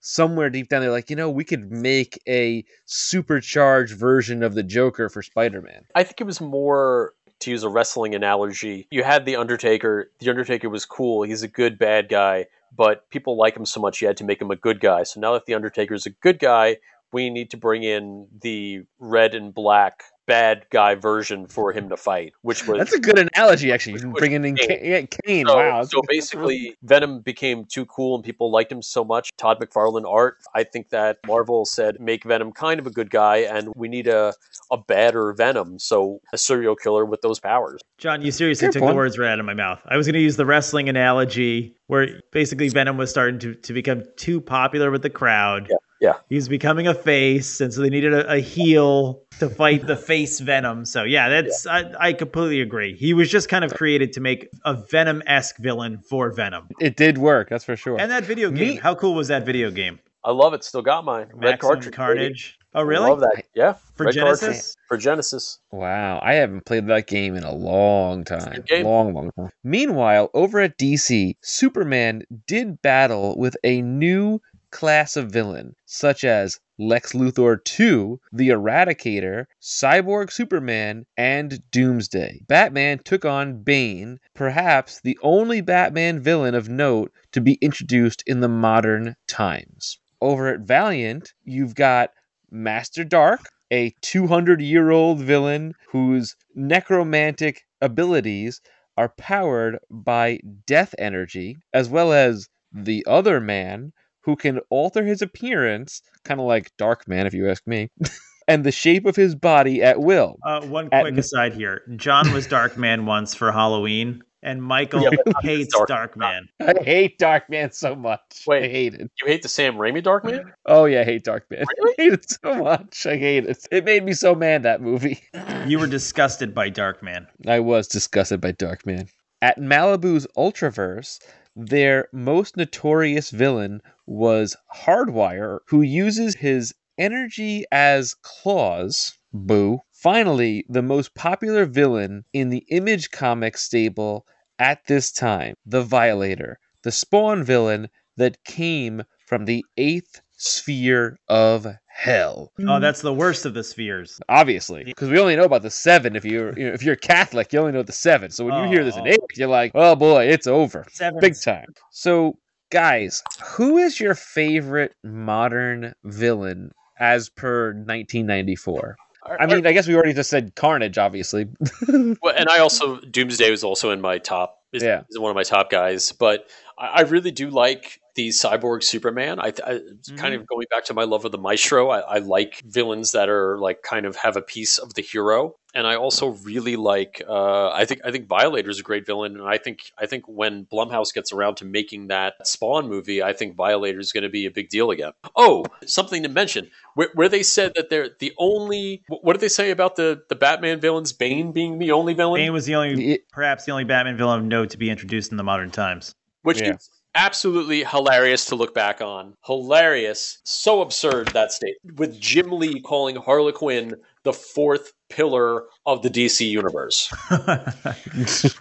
somewhere 0.00 0.48
deep 0.48 0.68
down 0.68 0.82
there, 0.82 0.90
like, 0.90 1.10
you 1.10 1.16
know, 1.16 1.28
we 1.28 1.44
could 1.44 1.70
make 1.70 2.22
a 2.28 2.64
supercharged 2.84 3.98
version 3.98 4.42
of 4.42 4.54
the 4.54 4.62
Joker 4.62 5.08
for 5.08 5.20
Spider 5.22 5.60
Man. 5.60 5.84
I 5.94 6.04
think 6.04 6.20
it 6.20 6.24
was 6.24 6.40
more 6.40 7.12
to 7.40 7.50
use 7.50 7.64
a 7.64 7.68
wrestling 7.68 8.14
analogy. 8.14 8.86
You 8.90 9.02
had 9.02 9.26
the 9.26 9.36
Undertaker. 9.36 10.10
The 10.20 10.30
Undertaker 10.30 10.70
was 10.70 10.86
cool. 10.86 11.22
He's 11.22 11.42
a 11.42 11.48
good 11.48 11.78
bad 11.78 12.08
guy, 12.08 12.46
but 12.74 13.08
people 13.10 13.36
like 13.36 13.56
him 13.56 13.66
so 13.66 13.80
much 13.80 14.00
you 14.00 14.06
had 14.06 14.16
to 14.18 14.24
make 14.24 14.40
him 14.40 14.50
a 14.50 14.56
good 14.56 14.80
guy. 14.80 15.02
So 15.02 15.20
now 15.20 15.32
that 15.34 15.46
the 15.46 15.54
Undertaker 15.54 15.94
is 15.94 16.06
a 16.06 16.10
good 16.10 16.38
guy, 16.38 16.78
we 17.12 17.30
need 17.30 17.50
to 17.50 17.56
bring 17.56 17.82
in 17.82 18.28
the 18.42 18.82
red 18.98 19.34
and 19.34 19.54
black 19.54 20.02
bad 20.26 20.66
guy 20.70 20.94
version 20.94 21.46
for 21.46 21.72
him 21.72 21.88
to 21.88 21.96
fight, 21.96 22.32
which 22.42 22.66
was 22.66 22.78
That's 22.78 22.92
a 22.92 23.00
good 23.00 23.18
analogy, 23.18 23.72
actually. 23.72 24.00
You 24.00 24.12
can 24.12 24.44
in 24.44 24.52
was 24.52 24.66
Kane. 24.66 25.08
Kane. 25.24 25.46
So, 25.46 25.56
wow. 25.56 25.84
so 25.84 26.00
basically, 26.08 26.76
Venom 26.82 27.20
became 27.20 27.64
too 27.64 27.86
cool 27.86 28.16
and 28.16 28.24
people 28.24 28.50
liked 28.50 28.70
him 28.70 28.82
so 28.82 29.04
much. 29.04 29.30
Todd 29.36 29.60
McFarlane 29.60 30.10
art. 30.10 30.38
I 30.54 30.64
think 30.64 30.90
that 30.90 31.18
Marvel 31.26 31.64
said 31.64 32.00
make 32.00 32.24
Venom 32.24 32.52
kind 32.52 32.80
of 32.80 32.86
a 32.86 32.90
good 32.90 33.10
guy, 33.10 33.38
and 33.38 33.72
we 33.74 33.88
need 33.88 34.08
a 34.08 34.34
a 34.70 34.76
badder 34.76 35.32
Venom, 35.32 35.78
so 35.78 36.20
a 36.32 36.38
serial 36.38 36.74
killer 36.74 37.04
with 37.04 37.22
those 37.22 37.38
powers. 37.38 37.80
John, 37.98 38.22
you 38.22 38.32
seriously 38.32 38.66
Fair 38.66 38.72
took 38.72 38.80
point. 38.80 38.92
the 38.92 38.96
words 38.96 39.18
right 39.18 39.30
out 39.30 39.40
of 39.40 39.46
my 39.46 39.54
mouth. 39.54 39.80
I 39.86 39.96
was 39.96 40.06
going 40.06 40.14
to 40.14 40.20
use 40.20 40.36
the 40.36 40.46
wrestling 40.46 40.88
analogy 40.88 41.76
where 41.86 42.20
basically 42.32 42.68
Venom 42.68 42.96
was 42.96 43.10
starting 43.10 43.38
to, 43.40 43.54
to 43.54 43.72
become 43.72 44.02
too 44.16 44.40
popular 44.40 44.90
with 44.90 45.02
the 45.02 45.10
crowd. 45.10 45.68
Yeah, 45.70 45.76
yeah. 46.00 46.14
He's 46.28 46.48
becoming 46.48 46.86
a 46.86 46.94
face, 46.94 47.60
and 47.60 47.72
so 47.72 47.80
they 47.80 47.88
needed 47.88 48.12
a, 48.12 48.32
a 48.34 48.38
heel 48.38 49.22
to 49.38 49.48
fight 49.48 49.86
the 49.86 49.96
face 49.96 50.40
Venom. 50.40 50.84
So, 50.84 51.04
yeah, 51.04 51.28
that's 51.28 51.66
I, 51.66 51.92
I 51.98 52.12
completely 52.12 52.60
agree. 52.60 52.94
He 52.96 53.14
was 53.14 53.30
just 53.30 53.48
kind 53.48 53.64
of 53.64 53.74
created 53.74 54.12
to 54.14 54.20
make 54.20 54.48
a 54.64 54.74
Venom 54.74 55.22
esque 55.26 55.58
villain 55.58 55.98
for 55.98 56.30
Venom. 56.32 56.68
It 56.80 56.96
did 56.96 57.18
work, 57.18 57.48
that's 57.48 57.64
for 57.64 57.76
sure. 57.76 57.98
And 58.00 58.10
that 58.10 58.24
video 58.24 58.50
game, 58.50 58.74
Me- 58.74 58.76
how 58.76 58.94
cool 58.94 59.14
was 59.14 59.28
that 59.28 59.46
video 59.46 59.70
game? 59.70 59.98
I 60.24 60.32
love 60.32 60.54
it. 60.54 60.64
Still 60.64 60.82
got 60.82 61.04
mine. 61.04 61.28
Red 61.32 61.50
Maximum 61.52 61.60
cartridge. 61.60 61.92
baby. 61.92 61.96
Carnage. 61.96 62.58
Oh, 62.74 62.82
really? 62.82 63.06
I? 63.06 63.08
Love 63.08 63.20
that. 63.20 63.44
Yeah. 63.54 63.74
For 63.94 64.04
Red 64.04 64.16
cartridge. 64.16 64.40
Genesis? 64.40 64.76
For 64.88 64.96
Genesis. 64.98 65.58
wow, 65.70 66.20
I 66.22 66.34
haven't 66.34 66.66
played 66.66 66.86
that 66.88 67.06
game 67.06 67.36
in 67.36 67.42
a 67.44 67.54
long 67.54 68.24
time. 68.24 68.52
good 68.52 68.66
game. 68.66 68.84
Long, 68.84 69.14
long 69.14 69.30
time. 69.32 69.50
Meanwhile, 69.64 70.30
over 70.34 70.60
at 70.60 70.76
DC, 70.78 71.36
Superman 71.42 72.22
did 72.46 72.82
battle 72.82 73.38
with 73.38 73.56
a 73.64 73.80
new 73.82 74.40
class 74.76 75.16
of 75.16 75.30
villain, 75.30 75.74
such 75.86 76.22
as 76.22 76.60
Lex 76.78 77.14
Luthor 77.14 77.56
2, 77.64 78.20
the 78.30 78.50
Eradicator, 78.50 79.46
Cyborg 79.58 80.30
Superman, 80.30 81.06
and 81.16 81.62
Doomsday. 81.70 82.42
Batman 82.46 82.98
took 82.98 83.24
on 83.24 83.62
Bane, 83.62 84.20
perhaps 84.34 85.00
the 85.00 85.18
only 85.22 85.62
Batman 85.62 86.20
villain 86.20 86.54
of 86.54 86.68
note 86.68 87.10
to 87.32 87.40
be 87.40 87.54
introduced 87.62 88.22
in 88.26 88.40
the 88.40 88.50
modern 88.50 89.16
times. 89.26 89.98
Over 90.20 90.48
at 90.48 90.60
Valiant, 90.60 91.32
you've 91.42 91.74
got 91.74 92.10
Master 92.50 93.02
Darque, 93.02 93.46
a 93.70 93.94
200 94.02 94.60
year 94.60 94.90
old 94.90 95.20
villain 95.20 95.72
whose 95.88 96.36
necromantic 96.54 97.62
abilities 97.80 98.60
are 98.98 99.08
powered 99.16 99.78
by 99.90 100.38
death 100.66 100.94
energy, 100.98 101.56
as 101.72 101.88
well 101.88 102.12
as 102.12 102.46
the 102.70 103.02
other 103.06 103.40
man 103.40 103.94
who 104.26 104.36
can 104.36 104.58
alter 104.68 105.04
his 105.04 105.22
appearance, 105.22 106.02
kind 106.24 106.40
of 106.40 106.46
like 106.46 106.70
Darkman, 106.76 107.26
if 107.26 107.32
you 107.32 107.48
ask 107.48 107.66
me, 107.66 107.88
and 108.48 108.64
the 108.64 108.72
shape 108.72 109.06
of 109.06 109.16
his 109.16 109.34
body 109.34 109.82
at 109.82 110.00
will. 110.00 110.36
Uh, 110.44 110.60
one 110.66 110.88
At- 110.92 111.02
quick 111.02 111.16
aside 111.16 111.54
here. 111.54 111.80
John 111.96 112.32
was 112.34 112.46
Darkman 112.46 113.04
once 113.06 113.34
for 113.34 113.52
Halloween, 113.52 114.22
and 114.42 114.60
Michael 114.62 115.02
Yeah, 115.02 115.10
but 115.24 115.26
not 115.34 115.44
hates 115.44 115.74
Dark- 115.74 115.88
Darkman. 116.14 116.42
I 116.60 116.74
hate 116.82 117.18
Darkman 117.20 117.72
so 117.72 117.94
much. 117.94 118.20
I 118.50 118.60
hate 118.62 118.94
it. 118.94 119.10
You 119.20 119.26
hate 119.28 119.42
the 119.42 119.48
Sam 119.48 119.76
Raimi 119.76 120.02
Darkman? 120.02 120.44
Oh 120.66 120.84
yeah, 120.86 121.00
I 121.00 121.04
hate 121.04 121.24
Darkman. 121.24 121.64
Really? 121.78 121.94
I 121.98 122.02
hate 122.02 122.12
it 122.12 122.30
so 122.30 122.54
much. 122.62 123.06
I 123.06 123.16
hate 123.16 123.44
it. 123.46 123.64
It 123.70 123.84
made 123.84 124.04
me 124.04 124.12
so 124.12 124.34
mad 124.34 124.64
that 124.64 124.80
movie. 124.82 125.20
You 125.66 125.78
were 125.78 125.86
disgusted 125.86 126.52
by 126.54 126.70
Darkman. 126.70 127.26
I 127.46 127.60
was 127.60 127.86
disgusted 127.88 128.40
by 128.40 128.52
Darkman. 128.52 129.08
At 129.42 129.58
Malibu's 129.58 130.26
Ultraverse, 130.36 131.20
their 131.58 132.06
most 132.12 132.54
notorious 132.54 133.30
villain 133.30 133.80
was 134.06 134.54
Hardwire, 134.74 135.60
who 135.68 135.80
uses 135.80 136.34
his 136.34 136.74
energy 136.98 137.64
as 137.72 138.14
claws. 138.20 139.16
Boo. 139.32 139.80
Finally, 139.90 140.66
the 140.68 140.82
most 140.82 141.14
popular 141.14 141.64
villain 141.64 142.24
in 142.34 142.50
the 142.50 142.66
Image 142.68 143.10
Comics 143.10 143.62
stable 143.62 144.26
at 144.58 144.84
this 144.86 145.10
time, 145.10 145.54
the 145.64 145.82
Violator, 145.82 146.58
the 146.82 146.92
spawn 146.92 147.42
villain 147.42 147.88
that 148.16 148.44
came 148.44 149.02
from 149.26 149.46
the 149.46 149.64
eighth 149.78 150.20
sphere 150.36 151.18
of 151.28 151.66
hell. 151.86 152.52
Oh, 152.58 152.62
mm-hmm. 152.62 152.80
that's 152.82 153.00
the 153.00 153.12
worst 153.12 153.44
of 153.46 153.54
the 153.54 153.64
spheres. 153.64 154.20
Obviously, 154.28 154.84
because 154.84 155.08
we 155.08 155.18
only 155.18 155.36
know 155.36 155.44
about 155.44 155.62
the 155.62 155.70
seven. 155.70 156.14
If 156.16 156.24
you're 156.24 156.56
you 156.58 156.68
know, 156.68 156.72
if 156.74 156.82
you're 156.82 156.96
Catholic, 156.96 157.52
you 157.52 157.58
only 157.60 157.72
know 157.72 157.82
the 157.82 157.92
seven. 157.92 158.30
So 158.30 158.44
when 158.44 158.62
you 158.62 158.68
hear 158.70 158.84
this 158.84 158.96
in 158.96 159.02
Oh. 159.06 159.10
eight, 159.10 159.18
you're 159.36 159.48
like, 159.48 159.72
oh 159.74 159.94
boy, 159.96 160.26
it's 160.26 160.46
over, 160.46 160.86
Seven. 160.92 161.20
big 161.20 161.34
time. 161.40 161.66
So 161.90 162.38
guys, 162.70 163.22
who 163.44 163.78
is 163.78 163.98
your 164.00 164.14
favorite 164.14 164.94
modern 165.02 165.94
villain 166.04 166.72
as 166.98 167.28
per 167.28 167.72
1994? 167.72 168.96
I 169.40 169.46
mean, 169.46 169.66
I 169.66 169.72
guess 169.72 169.88
we 169.88 169.94
already 169.96 170.12
just 170.12 170.30
said 170.30 170.54
Carnage, 170.54 170.98
obviously. 170.98 171.46
Well, 171.88 172.34
and 172.36 172.48
I 172.48 172.58
also 172.60 173.00
Doomsday 173.00 173.50
was 173.50 173.64
also 173.64 173.90
in 173.90 174.00
my 174.00 174.18
top. 174.18 174.58
Is, 174.72 174.82
Yeah. 174.82 175.02
is 175.10 175.18
one 175.18 175.30
of 175.30 175.34
my 175.36 175.42
top 175.42 175.68
guys. 175.70 176.12
But 176.12 176.46
I, 176.78 176.86
I 176.86 177.00
really 177.02 177.30
do 177.32 177.50
like 177.50 178.00
the 178.16 178.30
cyborg 178.30 178.82
Superman. 178.82 179.38
I, 179.38 179.46
I 179.46 179.50
kind 179.52 179.82
Mm-hmm. 180.06 180.40
of 180.40 180.46
going 180.46 180.66
back 180.70 180.84
to 180.86 180.94
my 180.94 181.04
love 181.04 181.24
of 181.24 181.32
the 181.32 181.38
Maestro. 181.38 181.90
I, 181.90 182.00
I 182.00 182.18
like 182.18 182.62
villains 182.66 183.12
that 183.12 183.28
are 183.28 183.58
like 183.58 183.82
kind 183.82 184.06
of 184.06 184.16
have 184.16 184.36
a 184.36 184.42
piece 184.42 184.78
of 184.78 184.94
the 184.94 185.02
hero. 185.02 185.54
And 185.74 185.86
I 185.86 185.96
also 185.96 186.28
really 186.28 186.76
like. 186.76 187.22
Uh, 187.28 187.68
I 187.68 187.84
think 187.84 188.00
I 188.02 188.10
think 188.10 188.26
Violator 188.28 188.70
is 188.70 188.80
a 188.80 188.82
great 188.82 189.04
villain, 189.04 189.36
and 189.36 189.46
I 189.46 189.58
think 189.58 189.80
I 189.98 190.06
think 190.06 190.24
when 190.26 190.64
Blumhouse 190.64 191.12
gets 191.12 191.32
around 191.34 191.56
to 191.56 191.66
making 191.66 192.06
that 192.06 192.32
Spawn 192.46 192.88
movie, 192.88 193.22
I 193.22 193.34
think 193.34 193.56
Violator 193.56 193.98
is 194.00 194.10
going 194.10 194.22
to 194.22 194.30
be 194.30 194.46
a 194.46 194.50
big 194.50 194.70
deal 194.70 194.90
again. 194.90 195.12
Oh, 195.36 195.66
something 195.84 196.22
to 196.22 196.30
mention 196.30 196.70
where, 196.94 197.10
where 197.12 197.28
they 197.28 197.42
said 197.42 197.72
that 197.74 197.90
they're 197.90 198.08
the 198.20 198.32
only. 198.38 199.02
What 199.08 199.34
did 199.34 199.40
they 199.42 199.48
say 199.50 199.70
about 199.70 199.96
the 199.96 200.22
the 200.30 200.34
Batman 200.34 200.80
villains? 200.80 201.12
Bane 201.12 201.52
being 201.52 201.78
the 201.78 201.92
only 201.92 202.14
villain. 202.14 202.40
Bane 202.40 202.54
was 202.54 202.64
the 202.64 202.74
only, 202.76 203.12
It- 203.12 203.28
perhaps 203.30 203.66
the 203.66 203.72
only 203.72 203.84
Batman 203.84 204.16
villain 204.16 204.40
of 204.40 204.46
note 204.46 204.70
to 204.70 204.78
be 204.78 204.88
introduced 204.88 205.30
in 205.30 205.36
the 205.36 205.44
modern 205.44 205.70
times. 205.70 206.14
which 206.42 206.60
Yeah. 206.62 206.74
is 206.76 206.88
absolutely 207.16 207.82
hilarious 207.82 208.44
to 208.46 208.54
look 208.54 208.74
back 208.74 209.00
on. 209.00 209.34
Hilarious, 209.44 210.38
so 210.44 210.80
absurd 210.82 211.28
that 211.28 211.50
state 211.52 211.74
with 211.96 212.20
Jim 212.20 212.52
Lee 212.52 212.80
calling 212.80 213.16
Harley 213.16 213.52
Quinn 213.52 213.94
the 214.22 214.32
fourth 214.32 214.92
pillar 215.08 215.64
of 215.86 216.02
the 216.02 216.10
DC 216.10 216.48
universe. 216.48 217.12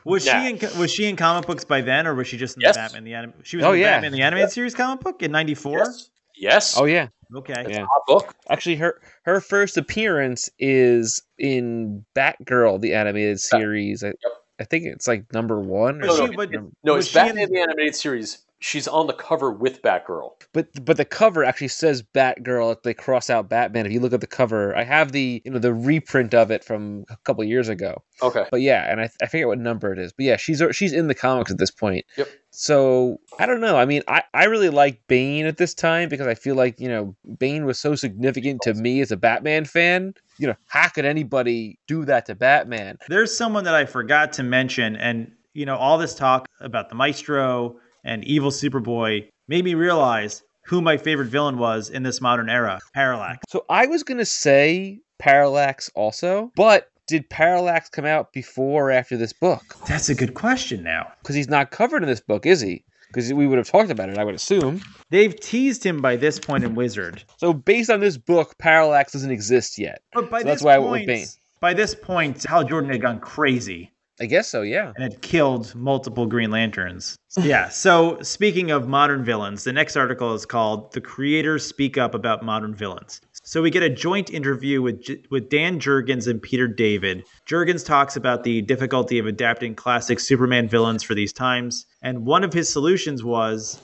was 0.03 0.25
Yeah. 0.25 0.41
she 0.43 0.49
in 0.49 0.79
was 0.79 0.91
she 0.91 1.05
in 1.05 1.15
comic 1.15 1.45
books 1.47 1.63
by 1.65 1.81
then, 1.81 2.07
or 2.07 2.15
was 2.15 2.27
she 2.27 2.37
just 2.37 2.55
in 2.57 2.61
Yes. 2.61 2.75
the 2.75 2.79
Batman 2.79 3.03
the 3.03 3.13
anim- 3.13 3.33
She 3.43 3.57
was 3.57 3.65
Oh, 3.65 3.73
in 3.73 3.81
yeah. 3.81 3.95
Batman 3.95 4.11
the 4.13 4.21
animated 4.21 4.51
series 4.51 4.73
comic 4.75 5.03
book 5.03 5.21
in 5.21 5.31
'94. 5.31 5.77
Yes. 5.79 6.09
Yes. 6.37 6.77
oh 6.77 6.85
yeah, 6.85 7.07
Okay. 7.35 7.65
Yeah. 7.69 7.85
Hot 7.85 8.01
book. 8.07 8.35
Actually, 8.49 8.75
her 8.75 9.01
her 9.23 9.39
first 9.41 9.77
appearance 9.77 10.49
is 10.59 11.21
in 11.39 12.05
Batgirl, 12.15 12.81
the 12.81 12.93
animated 12.93 13.39
series. 13.39 14.03
I, 14.03 14.13
I 14.59 14.63
think 14.63 14.85
it's 14.85 15.07
like 15.07 15.25
number 15.33 15.59
one. 15.59 16.01
Or 16.01 16.07
No, 16.07 16.17
no, 16.17 16.27
she- 16.27 16.35
but- 16.35 16.51
number- 16.51 16.71
No, 16.83 16.95
it's 16.95 17.07
she 17.07 17.19
in- 17.19 17.35
the 17.35 17.59
animated 17.59 17.95
series. 17.95 18.39
She's 18.59 18.87
on 18.87 19.05
the 19.05 19.13
cover 19.13 19.51
with 19.51 19.81
Batgirl. 19.81 20.31
but 20.53 20.67
but 20.83 20.95
the 20.97 21.05
cover 21.05 21.43
actually 21.43 21.67
says 21.67 22.01
Batgirl. 22.01 22.71
If 22.77 22.81
they 22.83 22.93
cross 22.93 23.29
out 23.29 23.49
Batman. 23.49 23.85
If 23.85 23.91
you 23.91 23.99
look 23.99 24.13
at 24.13 24.21
the 24.21 24.27
cover, 24.27 24.75
I 24.75 24.83
have 24.83 25.11
the 25.11 25.41
you 25.45 25.51
know 25.51 25.59
the 25.59 25.73
reprint 25.73 26.33
of 26.33 26.49
it 26.51 26.63
from 26.63 27.03
a 27.09 27.17
couple 27.25 27.43
years 27.43 27.67
ago. 27.69 28.01
Okay. 28.23 28.45
But 28.49 28.61
yeah, 28.61 28.89
and 28.89 29.01
I, 29.01 29.09
I 29.21 29.27
forget 29.27 29.47
what 29.47 29.59
number 29.59 29.91
it 29.91 29.99
is. 29.99 30.13
But 30.13 30.23
yeah, 30.25 30.37
she's 30.37 30.63
she's 30.71 30.93
in 30.93 31.07
the 31.07 31.13
comics 31.13 31.51
at 31.51 31.57
this 31.57 31.69
point. 31.69 32.05
Yep. 32.17 32.29
So 32.55 33.19
I 33.37 33.45
don't 33.45 33.59
know. 33.59 33.77
I 33.77 33.85
mean, 33.85 34.01
I, 34.07 34.23
I 34.33 34.45
really 34.45 34.69
like 34.69 35.05
Bane 35.07 35.45
at 35.45 35.57
this 35.57 35.73
time 35.73 36.07
because 36.07 36.25
I 36.25 36.35
feel 36.35 36.55
like 36.55 36.79
you 36.79 36.87
know 36.87 37.15
Bane 37.37 37.65
was 37.65 37.77
so 37.77 37.95
significant 37.95 38.61
to 38.63 38.73
me 38.73 39.01
as 39.01 39.11
a 39.11 39.17
Batman 39.17 39.65
fan. 39.65 40.13
You 40.37 40.47
know, 40.47 40.55
how 40.67 40.87
could 40.87 41.05
anybody 41.05 41.77
do 41.87 42.05
that 42.05 42.25
to 42.27 42.35
Batman? 42.35 42.97
There's 43.09 43.35
someone 43.35 43.65
that 43.65 43.75
I 43.75 43.85
forgot 43.85 44.31
to 44.33 44.43
mention, 44.43 44.95
and 44.95 45.31
you 45.53 45.65
know, 45.65 45.75
all 45.75 45.97
this 45.97 46.15
talk 46.15 46.47
about 46.61 46.89
the 46.89 46.95
Maestro 46.95 47.75
and 48.05 48.23
evil 48.23 48.51
Superboy 48.51 49.27
made 49.47 49.65
me 49.65 49.73
realize 49.73 50.41
who 50.65 50.81
my 50.81 50.97
favorite 50.97 51.27
villain 51.27 51.57
was 51.57 51.89
in 51.89 52.03
this 52.03 52.21
modern 52.21 52.49
era 52.49 52.79
Parallax. 52.93 53.39
So 53.49 53.65
I 53.69 53.85
was 53.87 54.03
gonna 54.03 54.25
say 54.25 54.99
Parallax 55.19 55.91
also, 55.93 56.51
but 56.55 56.89
did 57.07 57.29
Parallax 57.29 57.89
come 57.89 58.05
out 58.05 58.33
before 58.33 58.89
or 58.89 58.91
after 58.91 59.17
this 59.17 59.33
book? 59.33 59.75
That's 59.87 60.09
a 60.09 60.15
good 60.15 60.33
question 60.33 60.83
now. 60.83 61.11
Because 61.21 61.35
he's 61.35 61.49
not 61.49 61.71
covered 61.71 62.03
in 62.03 62.09
this 62.09 62.21
book, 62.21 62.45
is 62.45 62.61
he? 62.61 62.83
Because 63.07 63.33
we 63.33 63.47
would 63.47 63.57
have 63.57 63.69
talked 63.69 63.91
about 63.91 64.09
it, 64.09 64.17
I 64.17 64.23
would 64.23 64.35
assume. 64.35 64.81
They've 65.09 65.39
teased 65.39 65.85
him 65.85 66.01
by 66.01 66.15
this 66.15 66.39
point 66.39 66.63
in 66.63 66.75
Wizard. 66.75 67.23
So 67.37 67.53
based 67.53 67.89
on 67.89 67.99
this 67.99 68.17
book, 68.17 68.57
Parallax 68.57 69.13
doesn't 69.13 69.31
exist 69.31 69.77
yet. 69.77 70.01
But 70.13 70.29
by 70.29 70.39
So 70.39 70.43
this 70.45 70.51
that's 70.51 70.63
why 70.63 70.75
I 70.75 70.79
went 70.79 70.91
with 70.91 70.99
point, 70.99 71.07
Bane. 71.07 71.27
by 71.61 71.73
this 71.73 71.95
point, 71.95 72.43
Hal 72.43 72.63
Jordan 72.63 72.89
had 72.89 73.01
gone 73.01 73.19
crazy 73.19 73.91
I 74.19 74.27
guess 74.27 74.47
so, 74.47 74.61
yeah. 74.61 74.93
and 74.95 75.03
had 75.03 75.21
killed 75.21 75.75
multiple 75.75 76.25
Green 76.25 76.49
Lanterns. 76.49 77.17
yeah. 77.41 77.67
So 77.67 78.21
speaking 78.21 78.71
of 78.71 78.87
modern 78.87 79.25
villains, 79.25 79.65
the 79.65 79.73
next 79.73 79.97
article 79.97 80.33
is 80.33 80.45
called 80.45 80.93
"The 80.93 81.01
Creators 81.01 81.65
Speak 81.65 81.97
Up 81.97 82.15
About 82.15 82.41
Modern 82.43 82.73
Villains." 82.73 83.19
So 83.47 83.61
we 83.61 83.69
get 83.69 83.83
a 83.83 83.91
joint 83.91 84.31
interview 84.31 84.81
with 84.81 85.05
with 85.29 85.51
Dan 85.51 85.79
Jurgens 85.79 86.27
and 86.27 86.41
Peter 86.41 86.67
David. 86.67 87.25
Jurgens 87.45 87.85
talks 87.85 88.15
about 88.15 88.43
the 88.43 88.63
difficulty 88.63 89.19
of 89.19 89.27
adapting 89.27 89.75
classic 89.75 90.19
Superman 90.19 90.67
villains 90.67 91.03
for 91.03 91.13
these 91.13 91.31
times, 91.31 91.85
and 92.01 92.25
one 92.25 92.43
of 92.43 92.53
his 92.53 92.69
solutions 92.69 93.23
was, 93.23 93.79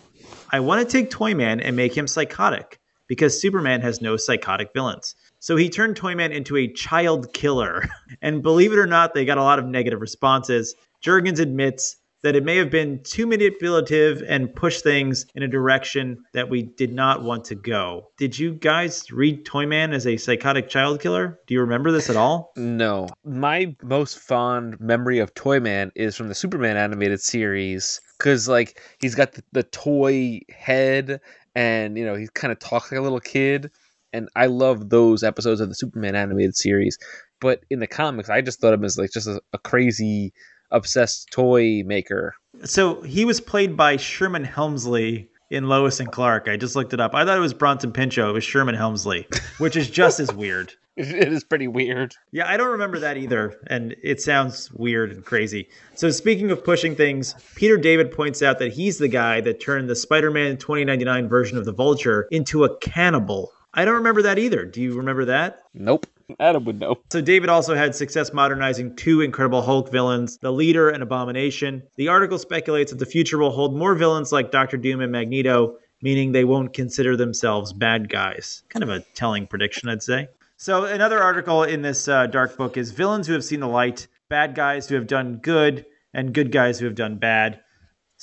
"I 0.51 0.59
want 0.59 0.82
to 0.82 0.91
take 0.91 1.12
Toyman 1.12 1.59
and 1.59 1.76
make 1.76 1.95
him 1.95 2.07
psychotic." 2.07 2.80
Because 3.07 3.39
Superman 3.39 3.82
has 3.82 4.01
no 4.01 4.18
psychotic 4.18 4.70
villains. 4.74 5.16
So 5.38 5.57
he 5.57 5.70
turned 5.70 5.95
Toyman 5.95 6.32
into 6.32 6.57
a 6.57 6.68
child 6.68 7.32
killer. 7.34 7.88
And 8.24 8.41
believe 8.41 8.74
it 8.74 8.80
or 8.80 8.88
not, 8.88 9.14
they 9.14 9.26
got 9.26 9.38
a 9.38 9.43
lot 9.43 9.59
of 9.59 9.66
negative 9.66 10.01
responses. 10.01 10.74
Jurgens 11.03 11.39
admits 11.39 11.97
that 12.24 12.36
it 12.36 12.43
may 12.43 12.57
have 12.57 12.69
been 12.69 13.01
too 13.03 13.26
manipulative 13.26 14.24
and 14.28 14.53
pushed 14.55 14.84
things 14.84 15.26
in 15.36 15.43
a 15.43 15.47
direction 15.47 16.24
that 16.34 16.49
we 16.49 16.63
did 16.63 16.93
not 16.93 17.24
want 17.24 17.45
to 17.45 17.55
go. 17.55 18.07
Did 18.17 18.38
you 18.38 18.53
guys 18.53 19.11
read 19.11 19.45
Toyman 19.45 19.93
as 19.93 20.05
a 20.05 20.17
psychotic 20.17 20.69
child 20.69 21.01
killer? 21.01 21.39
Do 21.47 21.53
you 21.53 21.61
remember 21.61 21.91
this 21.91 22.09
at 22.09 22.15
all? 22.15 22.51
No. 22.82 23.07
My 23.26 23.76
most 23.84 24.17
fond 24.17 24.80
memory 24.80 25.19
of 25.19 25.34
Toyman 25.34 25.91
is 25.95 26.15
from 26.15 26.30
the 26.30 26.36
Superman 26.36 26.78
animated 26.78 27.22
series. 27.22 27.99
Because, 28.17 28.47
like, 28.47 28.80
he's 28.99 29.15
got 29.15 29.34
the, 29.34 29.43
the 29.51 29.63
toy 29.63 30.41
head 30.49 31.19
and, 31.55 31.97
you 31.97 32.05
know, 32.05 32.15
he 32.15 32.28
kind 32.34 32.51
of 32.51 32.59
talks 32.59 32.91
like 32.91 32.99
a 32.99 33.03
little 33.03 33.19
kid. 33.19 33.72
And 34.13 34.30
I 34.36 34.47
love 34.47 34.89
those 34.89 35.24
episodes 35.24 35.59
of 35.59 35.69
the 35.69 35.76
Superman 35.76 36.15
animated 36.15 36.55
series. 36.55 36.97
But 37.39 37.63
in 37.69 37.80
the 37.80 37.88
comics, 37.88 38.30
I 38.30 38.41
just 38.41 38.61
thought 38.61 38.74
of 38.74 38.80
him 38.80 38.86
as, 38.86 38.97
like, 38.97 39.11
just 39.11 39.28
a, 39.28 39.41
a 39.53 39.57
crazy, 39.57 40.34
obsessed 40.72 41.30
toy 41.32 41.84
maker. 41.86 42.36
So 42.63 43.01
he 43.01 43.26
was 43.26 43.41
played 43.41 43.76
by 43.76 43.97
Sherman 43.97 44.45
Hemsley 44.45 45.28
in 45.49 45.67
Lois 45.67 45.99
and 45.99 46.11
Clark. 46.11 46.47
I 46.47 46.57
just 46.57 46.76
looked 46.76 46.93
it 46.93 46.99
up. 46.99 47.13
I 47.13 47.26
thought 47.26 47.38
it 47.38 47.41
was 47.41 47.53
Bronson 47.53 47.91
Pinchot. 47.91 48.30
It 48.30 48.34
was 48.34 48.43
Sherman 48.43 48.76
Hemsley, 48.76 49.26
which 49.59 49.76
is 49.76 49.89
just 49.89 50.19
as 50.19 50.34
weird. 50.34 50.74
It 50.97 51.32
is 51.32 51.45
pretty 51.45 51.69
weird. 51.69 52.13
Yeah, 52.34 52.49
I 52.49 52.57
don't 52.57 52.72
remember 52.72 52.99
that 52.99 53.15
either, 53.15 53.57
and 53.67 53.95
it 54.03 54.22
sounds 54.22 54.69
weird 54.74 55.11
and 55.11 55.24
crazy. 55.24 55.69
So, 55.95 56.11
speaking 56.11 56.51
of 56.51 56.65
pushing 56.65 56.97
things, 56.97 57.34
Peter 57.55 57.78
David 57.78 58.11
points 58.11 58.41
out 58.43 58.59
that 58.59 58.74
he's 58.74 58.97
the 58.97 59.07
guy 59.07 59.39
that 59.39 59.61
turned 59.61 59.89
the 59.89 59.95
Spider 59.95 60.30
Man 60.32 60.57
2099 60.57 61.30
version 61.30 61.57
of 61.57 61.63
the 61.63 61.72
Vulture 61.72 62.28
into 62.30 62.65
a 62.65 62.78
cannibal. 62.80 63.53
I 63.74 63.86
don't 63.86 63.95
remember 63.95 64.22
that 64.24 64.38
either. 64.38 64.65
Do 64.65 64.82
you 64.82 64.93
remember 64.97 65.24
that? 65.26 65.61
Nope. 65.74 66.07
Adam 66.40 66.66
would 66.66 66.80
know. 66.80 66.98
So, 67.12 67.22
David 67.22 67.50
also 67.50 67.76
had 67.76 67.96
success 67.96 68.34
modernizing 68.34 68.96
two 68.96 69.22
Incredible 69.22 69.62
Hulk 69.62 69.92
villains, 69.92 70.38
the 70.38 70.52
Leader 70.52 70.90
and 70.90 71.04
Abomination. 71.04 71.84
The 71.96 72.08
article 72.08 72.38
speculates 72.38 72.92
that 72.92 73.00
the 73.00 73.06
future 73.06 73.38
will 73.38 73.52
hold 73.52 73.76
more 73.76 73.96
villains 73.96 74.32
like 74.32 74.52
Doctor 74.52 74.78
Doom 74.78 75.02
and 75.02 75.12
Magneto, 75.12 75.78
meaning 76.02 76.32
they 76.32 76.44
won't 76.44 76.74
consider 76.74 77.16
themselves 77.16 77.74
bad 77.74 78.10
guys. 78.10 78.64
Kind 78.70 78.84
of 78.84 78.90
a 78.90 79.02
telling 79.14 79.48
prediction, 79.48 79.90
I'd 79.90 80.04
say. 80.04 80.28
So, 80.58 80.86
another 80.86 81.22
article 81.22 81.64
in 81.64 81.82
this 81.82 82.08
uh, 82.08 82.28
dark 82.28 82.58
book 82.58 82.78
is 82.78 82.92
villains 82.92 83.28
who 83.28 83.34
have 83.34 83.44
seen 83.44 83.60
the 83.60 83.68
light, 83.68 84.08
bad 84.30 84.56
guys 84.56 84.88
who 84.88 84.96
have 84.96 85.08
done 85.08 85.38
good, 85.38 85.86
and 86.14 86.34
good 86.34 86.52
guys 86.52 86.80
who 86.80 86.86
have 86.86 86.96
done 86.96 87.18
bad. 87.18 87.62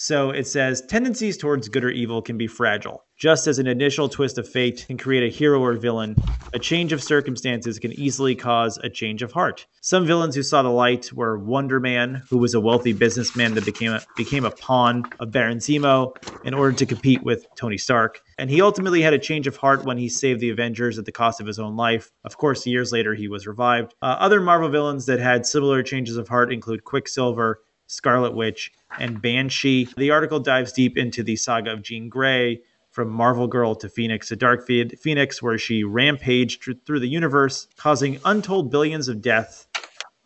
So 0.01 0.31
it 0.31 0.47
says 0.47 0.81
tendencies 0.83 1.37
towards 1.37 1.69
good 1.69 1.83
or 1.83 1.91
evil 1.91 2.23
can 2.23 2.39
be 2.39 2.47
fragile. 2.47 3.03
Just 3.17 3.49
as 3.49 3.59
an 3.59 3.67
initial 3.67 4.09
twist 4.09 4.39
of 4.39 4.49
fate 4.49 4.85
can 4.87 4.97
create 4.97 5.25
a 5.25 5.37
hero 5.37 5.61
or 5.61 5.73
villain, 5.73 6.15
a 6.55 6.59
change 6.61 6.93
of 6.93 7.03
circumstances 7.03 7.81
can 7.81 7.91
easily 7.99 8.37
cause 8.37 8.79
a 8.79 8.89
change 8.89 9.23
of 9.23 9.33
heart. 9.33 9.67
Some 9.81 10.07
villains 10.07 10.37
who 10.37 10.45
saw 10.45 10.63
the 10.63 10.69
light 10.69 11.13
were 11.13 11.37
Wonder 11.37 11.81
Man, 11.81 12.23
who 12.31 12.39
was 12.39 12.55
a 12.55 12.61
wealthy 12.61 12.93
businessman 12.93 13.55
that 13.55 13.65
became 13.65 13.91
a, 13.91 14.01
became 14.17 14.45
a 14.45 14.53
pawn 14.53 15.03
of 15.19 15.33
Baron 15.33 15.59
Zemo 15.59 16.15
in 16.45 16.55
order 16.55 16.77
to 16.77 16.87
compete 16.87 17.25
with 17.25 17.49
Tony 17.57 17.77
Stark. 17.77 18.21
And 18.39 18.49
he 18.49 18.63
ultimately 18.63 19.03
had 19.03 19.15
a 19.15 19.19
change 19.19 19.49
of 19.49 19.57
heart 19.57 19.85
when 19.85 19.99
he 19.99 20.09
saved 20.09 20.39
the 20.39 20.51
Avengers 20.51 20.97
at 20.97 21.07
the 21.07 21.13
cost 21.13 21.41
of 21.41 21.47
his 21.49 21.59
own 21.59 21.75
life. 21.75 22.13
Of 22.23 22.37
course, 22.37 22.69
years 22.69 22.93
later, 22.93 23.17
he 23.17 23.27
was 23.27 23.49
revived. 23.49 23.97
Uh, 24.01 24.15
other 24.21 24.41
Marvel 24.41 24.69
villains 24.69 25.07
that 25.07 25.19
had 25.19 25.45
similar 25.45 25.83
changes 25.83 26.17
of 26.17 26.29
heart 26.29 26.53
include 26.53 26.85
Quicksilver, 26.85 27.63
Scarlet 27.89 28.35
Witch, 28.35 28.73
and 28.99 29.21
Banshee. 29.21 29.89
The 29.97 30.13
article 30.13 30.39
dives 30.39 30.73
deep 30.73 30.97
into 30.97 31.23
the 31.23 31.37
saga 31.37 31.73
of 31.73 31.83
Jean 31.83 32.09
Grey, 32.09 32.61
from 32.91 33.11
Marvel 33.11 33.47
Girl 33.47 33.75
to 33.77 33.89
Phoenix 33.89 34.29
to 34.29 34.37
Dark 34.37 34.67
Phoenix, 34.67 35.43
where 35.43 35.59
she 35.59 35.85
rampaged 35.85 36.65
through 36.85 37.01
the 37.01 37.09
universe, 37.09 37.69
causing 37.77 38.19
untold 38.25 38.71
billions 38.71 39.09
of 39.09 39.23
death 39.23 39.67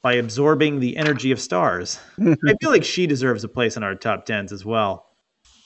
by 0.00 0.14
absorbing 0.14 0.80
the 0.80 0.96
energy 0.96 1.30
of 1.32 1.40
stars. 1.40 1.98
I 2.18 2.54
feel 2.60 2.70
like 2.70 2.84
she 2.84 3.06
deserves 3.06 3.44
a 3.44 3.48
place 3.48 3.76
in 3.76 3.82
our 3.82 3.94
top 3.94 4.26
tens 4.26 4.52
as 4.52 4.64
well. 4.64 5.06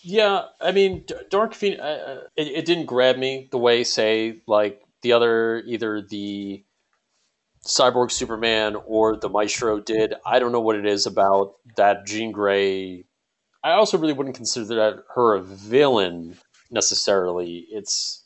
Yeah, 0.03 0.47
I 0.61 0.72
mean, 0.72 1.05
Dark 1.30 1.55
Phoenix, 1.55 1.80
uh, 1.80 1.84
uh, 1.84 2.26
it, 2.36 2.49
it 2.49 2.64
didn't 2.64 2.86
grab 2.86 3.16
me 3.18 3.49
the 3.51 3.59
way, 3.59 3.82
say, 3.84 4.42
like 4.47 4.82
the 5.03 5.12
other, 5.12 5.62
either 5.66 6.03
the 6.03 6.64
Cyborg 7.67 8.11
Superman 8.11 8.77
or 8.87 9.17
the 9.17 9.29
Maestro 9.29 9.81
did. 9.81 10.14
I 10.25 10.39
don't 10.39 10.53
know 10.53 10.61
what 10.61 10.77
it 10.77 10.87
is 10.87 11.07
about 11.07 11.55
that 11.77 12.07
Jean 12.07 12.33
Grey. 12.33 13.05
I 13.64 13.73
also 13.73 13.99
really 13.99 14.12
wouldn't 14.12 14.37
consider 14.37 14.67
that 14.77 15.03
her 15.14 15.35
a 15.35 15.43
villain 15.43 16.37
necessarily. 16.71 17.67
It's, 17.71 18.25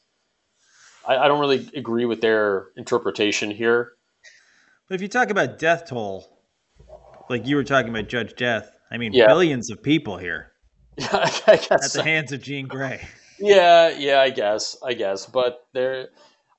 I, 1.08 1.16
I 1.16 1.28
don't 1.28 1.40
really 1.40 1.68
agree 1.74 2.04
with 2.04 2.20
their 2.20 2.68
interpretation 2.76 3.50
here. 3.50 3.92
But 4.88 4.96
if 4.96 5.02
you 5.02 5.08
talk 5.08 5.30
about 5.30 5.58
death 5.58 5.86
toll, 5.88 6.42
like 7.30 7.46
you 7.46 7.56
were 7.56 7.64
talking 7.64 7.90
about 7.90 8.08
Judge 8.08 8.34
Death, 8.36 8.70
I 8.90 8.98
mean, 8.98 9.12
Yeah. 9.14 9.28
billions 9.28 9.70
of 9.70 9.82
people 9.82 10.18
here 10.18 10.52
I 11.00 11.30
at 11.46 11.68
guess. 11.68 11.92
the 11.94 12.02
hands 12.02 12.32
of 12.32 12.42
Jean 12.42 12.66
Grey. 12.66 13.00
Yeah, 13.38 13.88
yeah, 13.96 14.20
I 14.20 14.28
guess, 14.30 14.76
I 14.84 14.92
guess, 14.92 15.24
but 15.24 15.60
there, 15.72 16.08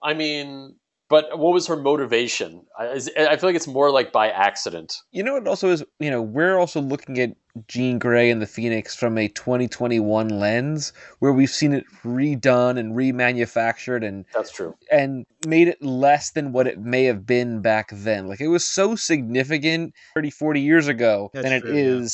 I 0.01 0.15
mean, 0.15 0.77
but 1.11 1.37
what 1.37 1.53
was 1.53 1.67
her 1.67 1.75
motivation? 1.75 2.65
I, 2.79 2.93
I 3.17 3.35
feel 3.35 3.49
like 3.49 3.55
it's 3.57 3.67
more 3.67 3.91
like 3.91 4.13
by 4.13 4.29
accident. 4.29 4.95
You 5.11 5.23
know 5.23 5.33
what 5.33 5.45
also 5.45 5.67
is, 5.69 5.83
you 5.99 6.09
know, 6.09 6.21
we're 6.21 6.57
also 6.57 6.79
looking 6.79 7.19
at 7.19 7.35
Jean 7.67 7.99
Grey 7.99 8.29
and 8.31 8.41
the 8.41 8.47
Phoenix 8.47 8.95
from 8.95 9.17
a 9.17 9.27
2021 9.27 10.29
lens 10.29 10.93
where 11.19 11.33
we've 11.33 11.49
seen 11.49 11.73
it 11.73 11.83
redone 12.05 12.79
and 12.79 12.95
remanufactured 12.95 14.07
and 14.07 14.23
That's 14.33 14.53
true. 14.53 14.73
and 14.89 15.25
made 15.45 15.67
it 15.67 15.83
less 15.83 16.31
than 16.31 16.53
what 16.53 16.65
it 16.65 16.79
may 16.79 17.03
have 17.03 17.25
been 17.25 17.61
back 17.61 17.89
then. 17.91 18.29
Like 18.29 18.39
it 18.39 18.47
was 18.47 18.65
so 18.65 18.95
significant 18.95 19.93
30 20.15 20.29
40 20.29 20.61
years 20.61 20.87
ago 20.87 21.29
That's 21.33 21.43
than 21.43 21.51
it 21.51 21.59
true, 21.59 21.99
yeah. 21.99 22.07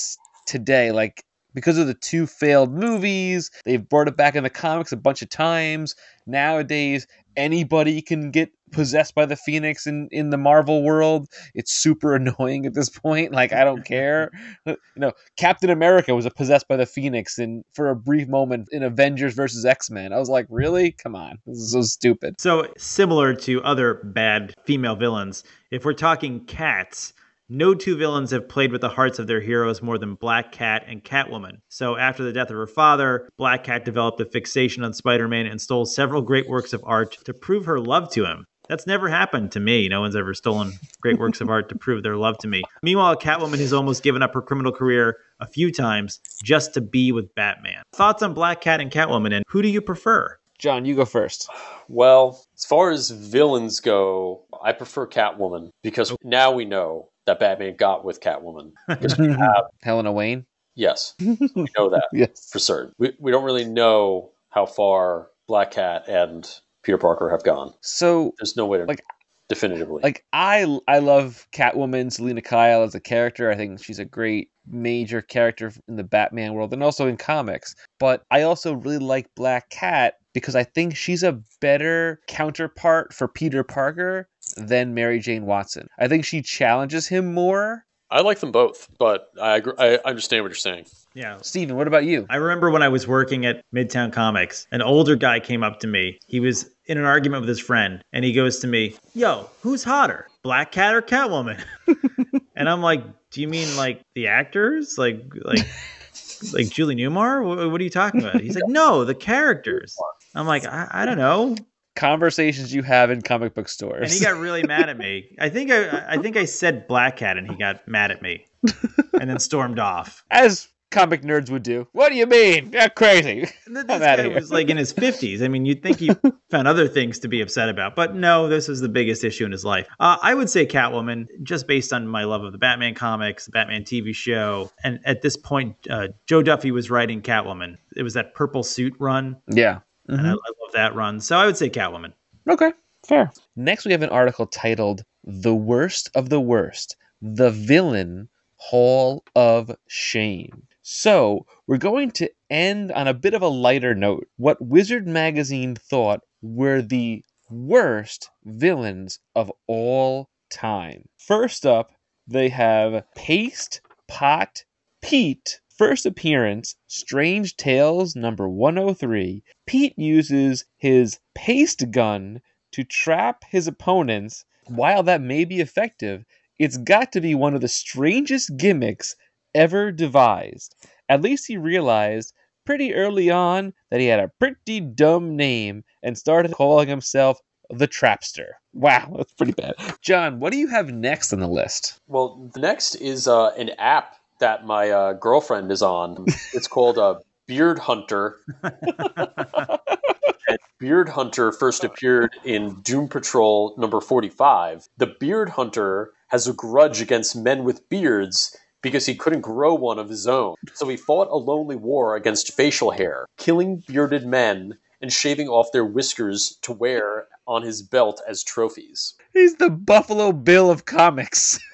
today. 0.48 0.92
Like 0.92 1.24
because 1.54 1.78
of 1.78 1.88
the 1.88 1.94
two 1.94 2.28
failed 2.28 2.72
movies, 2.72 3.50
they've 3.66 3.88
brought 3.88 4.08
it 4.08 4.16
back 4.18 4.36
in 4.36 4.44
the 4.44 4.50
comics 4.50 4.92
a 4.92 4.98
bunch 4.98 5.22
of 5.22 5.30
times. 5.30 5.96
Nowadays, 6.28 7.08
anybody 7.38 8.02
can 8.02 8.32
get 8.32 8.50
possessed 8.72 9.16
by 9.16 9.26
the 9.26 9.36
Phoenix 9.38 9.88
in 9.88 10.10
in 10.12 10.30
the 10.30 10.38
Marvel 10.38 10.84
world. 10.84 11.28
It's 11.54 11.72
super 11.72 12.16
annoying 12.20 12.66
at 12.66 12.74
this 12.74 12.90
point. 12.90 13.32
Like 13.32 13.54
I 13.54 13.64
don't 13.64 13.86
care. 13.86 14.32
you 14.66 14.76
know, 14.98 15.14
Captain 15.38 15.70
America 15.70 16.14
was 16.14 16.28
possessed 16.36 16.68
by 16.68 16.76
the 16.76 16.86
Phoenix 16.86 17.40
in 17.40 17.64
for 17.74 17.90
a 17.90 17.96
brief 17.96 18.28
moment 18.28 18.70
in 18.72 18.84
Avengers 18.84 19.34
versus 19.34 19.66
X 19.66 19.90
Men. 19.90 20.12
I 20.12 20.20
was 20.20 20.30
like, 20.30 20.48
really? 20.50 20.92
Come 20.92 21.16
on, 21.16 21.38
this 21.46 21.58
is 21.58 21.72
so 21.72 21.82
stupid. 21.84 22.42
So 22.42 22.68
similar 22.78 23.34
to 23.36 23.64
other 23.64 24.02
bad 24.04 24.54
female 24.66 24.96
villains, 24.96 25.44
if 25.72 25.86
we're 25.86 25.94
talking 25.94 26.44
cats. 26.46 27.14
No 27.50 27.74
two 27.74 27.96
villains 27.96 28.32
have 28.32 28.50
played 28.50 28.74
with 28.74 28.82
the 28.82 28.90
hearts 28.90 29.20
of 29.20 29.28
their 29.28 29.40
heroes 29.40 29.82
more 29.82 29.98
than 29.98 30.16
Black 30.16 30.52
Cat 30.52 30.84
and 30.86 31.02
Catwoman. 31.02 31.62
So, 31.70 31.96
after 31.96 32.22
the 32.22 32.34
death 32.34 32.50
of 32.50 32.58
her 32.58 32.68
father, 32.68 33.30
Black 33.38 33.64
Cat 33.64 33.86
developed 33.86 34.20
a 34.20 34.26
fixation 34.26 34.84
on 34.84 34.92
Spider 34.92 35.30
Man 35.30 35.46
and 35.46 35.62
stole 35.62 35.86
several 35.86 36.22
great 36.22 36.50
works 36.50 36.74
of 36.74 36.84
art 36.86 37.18
to 37.24 37.34
prove 37.34 37.64
her 37.64 37.80
love 37.80 38.12
to 38.12 38.26
him. 38.26 38.46
That's 38.68 38.86
never 38.86 39.08
happened 39.08 39.54
to 39.54 39.62
me. 39.62 39.88
No 39.88 40.02
one's 40.02 40.18
ever 40.18 40.34
stolen 40.34 40.74
great 41.00 41.20
works 41.20 41.40
of 41.40 41.50
art 41.50 41.70
to 41.70 41.78
prove 41.78 42.04
their 42.04 42.18
love 42.18 42.38
to 42.40 42.50
me. 42.50 42.64
Meanwhile, 42.84 43.16
Catwoman 43.16 43.60
has 43.60 43.72
almost 43.72 44.04
given 44.04 44.22
up 44.22 44.34
her 44.34 44.42
criminal 44.42 44.74
career 44.74 45.16
a 45.40 45.48
few 45.48 45.72
times 45.72 46.20
just 46.44 46.74
to 46.74 46.82
be 46.82 47.14
with 47.14 47.34
Batman. 47.34 47.82
Thoughts 47.94 48.24
on 48.24 48.34
Black 48.34 48.60
Cat 48.60 48.82
and 48.82 48.92
Catwoman, 48.92 49.34
and 49.34 49.46
who 49.48 49.62
do 49.62 49.70
you 49.70 49.80
prefer? 49.80 50.38
John, 50.60 50.84
you 50.84 50.96
go 50.96 51.06
first. 51.06 51.48
Well, 51.88 52.44
as 52.58 52.66
far 52.66 52.92
as 52.92 53.10
villains 53.10 53.80
go, 53.80 54.42
I 54.62 54.74
prefer 54.74 55.08
Catwoman 55.08 55.70
because 55.82 56.12
oh. 56.12 56.18
now 56.24 56.52
we 56.52 56.66
know 56.66 57.08
that 57.28 57.40
Batman 57.40 57.76
got 57.76 58.04
with 58.04 58.20
Catwoman. 58.22 58.72
Because 58.88 59.14
have, 59.18 59.66
Helena 59.84 60.12
Wayne. 60.12 60.46
yes, 60.76 61.14
we 61.20 61.38
know 61.78 61.90
that 61.90 62.08
Yes. 62.12 62.50
for 62.52 62.58
certain. 62.60 62.94
We, 62.98 63.14
we 63.20 63.32
don't 63.32 63.44
really 63.44 63.66
know 63.66 64.32
how 64.50 64.66
far 64.66 65.28
Black 65.48 65.72
Cat 65.72 66.08
and 66.08 66.50
Peter 66.84 66.98
Parker 66.98 67.30
have 67.30 67.44
gone. 67.44 67.74
So 67.82 68.34
There's 68.40 68.56
no 68.58 68.66
way 68.66 68.80
to 68.80 68.86
Like- 68.86 69.04
definitively. 69.50 70.02
like 70.04 70.26
I 70.34 70.80
I 70.88 71.00
love 71.00 71.48
Catwoman, 71.52 72.12
Selina 72.12 72.42
Kyle 72.42 72.84
as 72.84 72.96
a 72.96 73.00
character. 73.00 73.50
I 73.50 73.56
think 73.56 73.84
she's 73.84 74.00
a 74.00 74.06
great 74.06 74.50
major 74.68 75.22
character 75.22 75.72
in 75.88 75.96
the 75.96 76.04
Batman 76.04 76.54
world 76.54 76.74
and 76.74 76.84
also 76.84 77.08
in 77.08 77.18
comics. 77.18 77.76
But 78.00 78.24
I 78.32 78.42
also 78.42 78.74
really 78.74 78.98
like 78.98 79.34
Black 79.36 79.70
Cat 79.70 80.16
because 80.34 80.56
I 80.56 80.64
think 80.64 80.96
she's 80.96 81.24
a 81.24 81.42
better 81.62 82.20
counterpart 82.28 83.14
for 83.14 83.28
Peter 83.28 83.64
Parker 83.64 84.28
than 84.56 84.94
Mary 84.94 85.20
Jane 85.20 85.46
Watson. 85.46 85.88
I 85.98 86.08
think 86.08 86.26
she 86.26 86.42
challenges 86.42 87.08
him 87.08 87.34
more. 87.34 87.86
I 88.10 88.22
like 88.22 88.40
them 88.40 88.52
both, 88.52 88.88
but 88.98 89.30
I 89.42 89.58
agree, 89.58 89.74
I 89.78 89.96
understand 90.06 90.44
what 90.44 90.50
you're 90.50 90.56
saying. 90.56 90.86
Yeah. 91.14 91.40
Steven, 91.42 91.76
what 91.76 91.88
about 91.88 92.06
you? 92.06 92.26
I 92.30 92.38
remember 92.38 92.70
when 92.70 92.82
I 92.82 92.88
was 92.88 93.08
working 93.08 93.46
at 93.46 93.64
Midtown 93.74 94.14
Comics, 94.14 94.66
an 94.72 94.82
older 94.82 95.16
guy 95.16 95.40
came 95.40 95.64
up 95.64 95.80
to 95.82 95.88
me. 95.88 96.18
He 96.28 96.40
was 96.40 96.70
in 96.86 96.98
an 96.98 97.04
argument 97.04 97.42
with 97.42 97.50
his 97.50 97.60
friend, 97.60 98.02
and 98.14 98.24
he 98.24 98.32
goes 98.32 98.60
to 98.60 98.68
me, 98.68 98.96
Yo, 99.14 99.50
who's 99.62 99.84
hotter, 99.84 100.28
Black 100.42 100.72
Cat 100.72 100.96
or 100.96 101.02
Catwoman? 101.02 101.62
and 102.56 102.70
I'm 102.70 102.82
like, 102.82 103.04
Do 103.32 103.42
you 103.42 103.48
mean 103.48 103.76
like 103.76 104.02
the 104.16 104.28
actors? 104.28 104.96
Like, 104.98 105.22
like, 105.44 105.68
like 106.54 106.70
Julie 106.70 106.96
Newmar? 106.96 107.44
What, 107.44 107.72
what 107.72 107.82
are 107.82 107.84
you 107.84 107.90
talking 107.90 108.22
about? 108.22 108.40
He's 108.40 108.56
like, 108.56 108.64
No, 108.68 109.04
the 109.04 109.16
characters. 109.16 109.98
I'm 110.34 110.48
like, 110.48 110.66
I, 110.66 110.88
I 110.92 111.06
don't 111.06 111.18
know. 111.18 111.56
Conversations 111.98 112.74
you 112.74 112.84
have 112.84 113.12
in 113.12 113.22
comic 113.22 113.54
book 113.54 113.68
stores. 113.68 114.12
And 114.12 114.12
he 114.12 114.24
got 114.24 114.40
really 114.40 114.64
mad 114.64 114.88
at 114.88 114.98
me. 114.98 115.36
I 115.40 115.50
think 115.50 115.72
I, 115.72 116.06
I 116.08 116.18
think 116.18 116.38
I 116.38 116.46
said 116.46 116.88
Black 116.88 117.18
Cat, 117.18 117.38
and 117.38 117.50
he 117.50 117.56
got 117.56 117.88
mad 117.88 118.12
at 118.12 118.22
me, 118.22 118.46
and 119.20 119.30
then 119.30 119.40
stormed 119.40 119.80
off. 119.80 120.24
As 120.32 120.70
comic 120.92 121.22
nerds 121.22 121.50
would 121.50 121.64
do. 121.64 121.88
What 121.92 122.10
do 122.10 122.16
you 122.16 122.26
mean? 122.26 122.72
You're 122.72 122.90
crazy. 122.90 123.50
And 123.66 123.76
th- 123.76 123.86
I'm 123.90 124.00
This 124.00 124.00
guy 124.00 124.28
was 124.28 124.52
like 124.52 124.70
in 124.70 124.78
his 124.78 124.94
50s. 124.94 125.42
I 125.42 125.48
mean, 125.48 125.66
you'd 125.66 125.84
think 125.84 126.00
he 126.00 126.12
found 126.50 126.68
other 126.68 126.88
things 126.88 127.20
to 127.20 127.28
be 127.28 127.42
upset 127.42 127.70
about, 127.70 127.96
but 127.96 128.16
no, 128.16 128.48
this 128.48 128.70
is 128.70 128.80
the 128.80 128.90
biggest 128.90 129.24
issue 129.24 129.46
in 129.46 129.52
his 129.52 129.66
life. 129.66 129.88
Uh, 130.00 130.18
I 130.22 130.34
would 130.34 130.50
say 130.50 130.66
Catwoman, 130.66 131.28
just 131.44 131.68
based 131.68 131.92
on 131.94 132.08
my 132.08 132.24
love 132.24 132.44
of 132.44 132.52
the 132.52 132.58
Batman 132.58 132.94
comics, 132.94 133.46
the 133.46 133.52
Batman 133.52 133.84
TV 133.84 134.16
show. 134.16 134.72
And 134.84 135.00
at 135.06 135.22
this 135.22 135.36
point, 135.36 135.76
uh, 135.90 136.10
Jo 136.26 136.42
Duffy 136.42 136.72
was 136.72 136.90
writing 136.90 137.22
Catwoman. 137.22 137.78
It 137.96 138.04
was 138.04 138.14
that 138.14 138.34
purple 138.34 138.64
suit 138.64 138.94
run, 139.00 139.38
Yeah. 139.50 139.80
And 140.08 140.22
I, 140.22 140.24
mm-hmm. 140.24 140.30
I 140.30 140.52
love 140.64 140.74
that 140.74 140.96
run. 140.96 141.20
So 141.20 141.38
I 141.38 141.46
would 141.46 141.58
say 141.58 141.70
Catwoman. 141.70 142.14
Okay, 142.50 142.72
fair. 143.06 143.32
Next, 143.56 143.86
we 143.86 143.92
have 143.92 144.04
an 144.04 144.10
article 144.10 144.48
titled 144.48 145.04
The 145.24 145.56
Worst 145.56 146.10
of 146.16 146.30
the 146.30 146.42
Worst 146.42 146.96
The 147.22 147.52
Villain 147.52 148.30
Hall 148.56 149.24
of 149.36 149.76
Shame. 149.88 150.64
So, 150.82 151.46
we're 151.68 151.78
going 151.78 152.12
to 152.12 152.30
end 152.50 152.94
on 152.94 153.10
a 153.10 153.14
bit 153.14 153.34
of 153.34 153.42
a 153.42 153.50
lighter 153.50 153.94
note. 153.94 154.28
What 154.38 154.62
Wizard 154.62 155.06
Magazine 155.06 155.76
thought 155.76 156.22
were 156.42 156.82
the 156.82 157.26
worst 157.50 158.30
villains 158.46 159.20
of 159.36 159.52
all 159.68 160.30
time. 160.50 161.10
First 161.18 161.66
up, 161.66 161.92
they 162.26 162.50
have 162.50 163.04
Paste 163.16 163.82
Pot 164.08 164.64
Pete. 165.02 165.60
First 165.78 166.08
appearance, 166.08 166.76
Strange 166.88 167.56
Tales 167.56 168.16
number 168.16 168.50
103. 168.50 169.44
Pete 169.68 169.94
uses 169.96 170.66
his 170.76 171.20
paste 171.36 171.92
gun 171.92 172.42
to 172.72 172.84
trap 172.84 173.44
his 173.48 173.68
opponents. 173.68 174.44
While 174.66 175.04
that 175.04 175.22
may 175.22 175.46
be 175.46 175.60
effective, 175.60 176.26
it's 176.58 176.78
got 176.78 177.12
to 177.12 177.22
be 177.22 177.36
one 177.36 177.54
of 177.54 177.62
the 177.62 177.68
strangest 177.68 178.58
gimmicks 178.58 179.16
ever 179.54 179.92
devised. 179.92 180.74
At 181.08 181.22
least 181.22 181.46
he 181.46 181.58
realized 181.58 182.34
pretty 182.66 182.96
early 182.96 183.30
on 183.30 183.74
that 183.92 184.00
he 184.00 184.08
had 184.08 184.20
a 184.20 184.32
pretty 184.40 184.80
dumb 184.80 185.36
name 185.36 185.84
and 186.02 186.18
started 186.18 186.54
calling 186.54 186.88
himself 186.88 187.40
the 187.70 187.88
Trapster. 187.88 188.54
Wow, 188.74 189.14
that's 189.16 189.34
pretty 189.34 189.54
bad. 189.54 189.76
John, 190.02 190.40
what 190.40 190.52
do 190.52 190.58
you 190.58 190.68
have 190.70 190.92
next 190.92 191.34
on 191.34 191.40
the 191.40 191.48
list? 191.48 192.00
Well, 192.08 192.50
the 192.54 192.62
next 192.62 192.96
is 192.96 193.28
uh, 193.28 193.50
an 193.58 193.70
app 193.78 194.17
that 194.40 194.66
my 194.66 194.90
uh, 194.90 195.14
girlfriend 195.14 195.72
is 195.72 195.82
on. 195.82 196.26
It's 196.54 196.68
called 196.68 196.98
uh, 196.98 197.20
Beard 197.48 197.80
Hunter. 197.80 198.38
and 198.64 200.60
Beard 200.80 201.10
Hunter 201.10 201.52
first 201.52 201.84
appeared 201.84 202.32
in 202.44 202.82
Doom 202.82 203.08
Patrol 203.10 203.76
number 203.78 204.02
45. 204.02 204.88
The 204.98 205.16
Beard 205.20 205.50
Hunter 205.50 206.12
has 206.30 206.48
a 206.48 206.54
grudge 206.54 207.02
against 207.02 207.36
men 207.36 207.64
with 207.64 207.88
beards 207.90 208.56
because 208.82 209.06
he 209.06 209.16
couldn't 209.16 209.42
grow 209.42 209.74
one 209.74 210.00
of 210.00 210.10
his 210.10 210.28
own. 210.28 210.56
So 210.74 210.88
he 210.88 210.98
fought 210.98 211.30
a 211.30 211.36
lonely 211.36 211.76
war 211.76 212.16
against 212.16 212.54
facial 212.54 212.92
hair, 212.92 213.26
killing 213.38 213.84
bearded 213.88 214.26
men 214.26 214.78
and 215.02 215.12
shaving 215.12 215.48
off 215.48 215.72
their 215.72 215.86
whiskers 215.86 216.58
to 216.62 216.72
wear 216.72 217.28
on 217.48 217.62
his 217.64 217.82
belt 217.82 218.22
as 218.28 218.44
trophies. 218.44 219.14
He's 219.34 219.56
the 219.56 219.70
Buffalo 219.70 220.32
Bill 220.32 220.70
of 220.70 220.86
comics. 220.86 221.60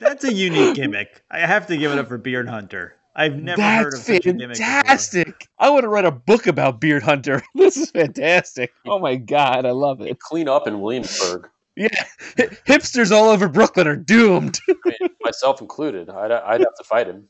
That's 0.00 0.24
a 0.24 0.32
unique 0.32 0.74
gimmick. 0.76 1.22
I 1.30 1.40
have 1.40 1.66
to 1.68 1.76
give 1.76 1.92
it 1.92 1.98
up 1.98 2.08
for 2.08 2.18
Beard 2.18 2.48
Hunter. 2.48 2.94
I've 3.16 3.36
never 3.36 3.62
heard 3.62 3.86
of 3.86 3.92
That's 3.92 4.06
such 4.06 4.26
a 4.26 4.32
gimmick 4.32 4.56
before. 4.58 4.66
fantastic. 4.66 5.46
I 5.58 5.70
want 5.70 5.84
to 5.84 5.88
write 5.88 6.04
a 6.04 6.10
book 6.10 6.46
about 6.46 6.80
Beard 6.80 7.02
Hunter. 7.02 7.42
This 7.54 7.76
is 7.76 7.90
fantastic. 7.90 8.72
Oh 8.86 8.98
my 8.98 9.14
god, 9.16 9.64
I 9.64 9.70
love 9.70 10.00
it. 10.00 10.18
Clean 10.18 10.48
up 10.48 10.66
in 10.66 10.80
Williamsburg. 10.80 11.48
Yeah, 11.76 11.88
hipsters 12.36 13.10
all 13.10 13.28
over 13.30 13.48
Brooklyn 13.48 13.86
are 13.88 13.96
doomed. 13.96 14.60
Myself 15.24 15.60
included. 15.60 16.08
I'd, 16.10 16.30
I'd 16.30 16.60
have 16.60 16.74
to 16.76 16.84
fight 16.84 17.06
him. 17.06 17.28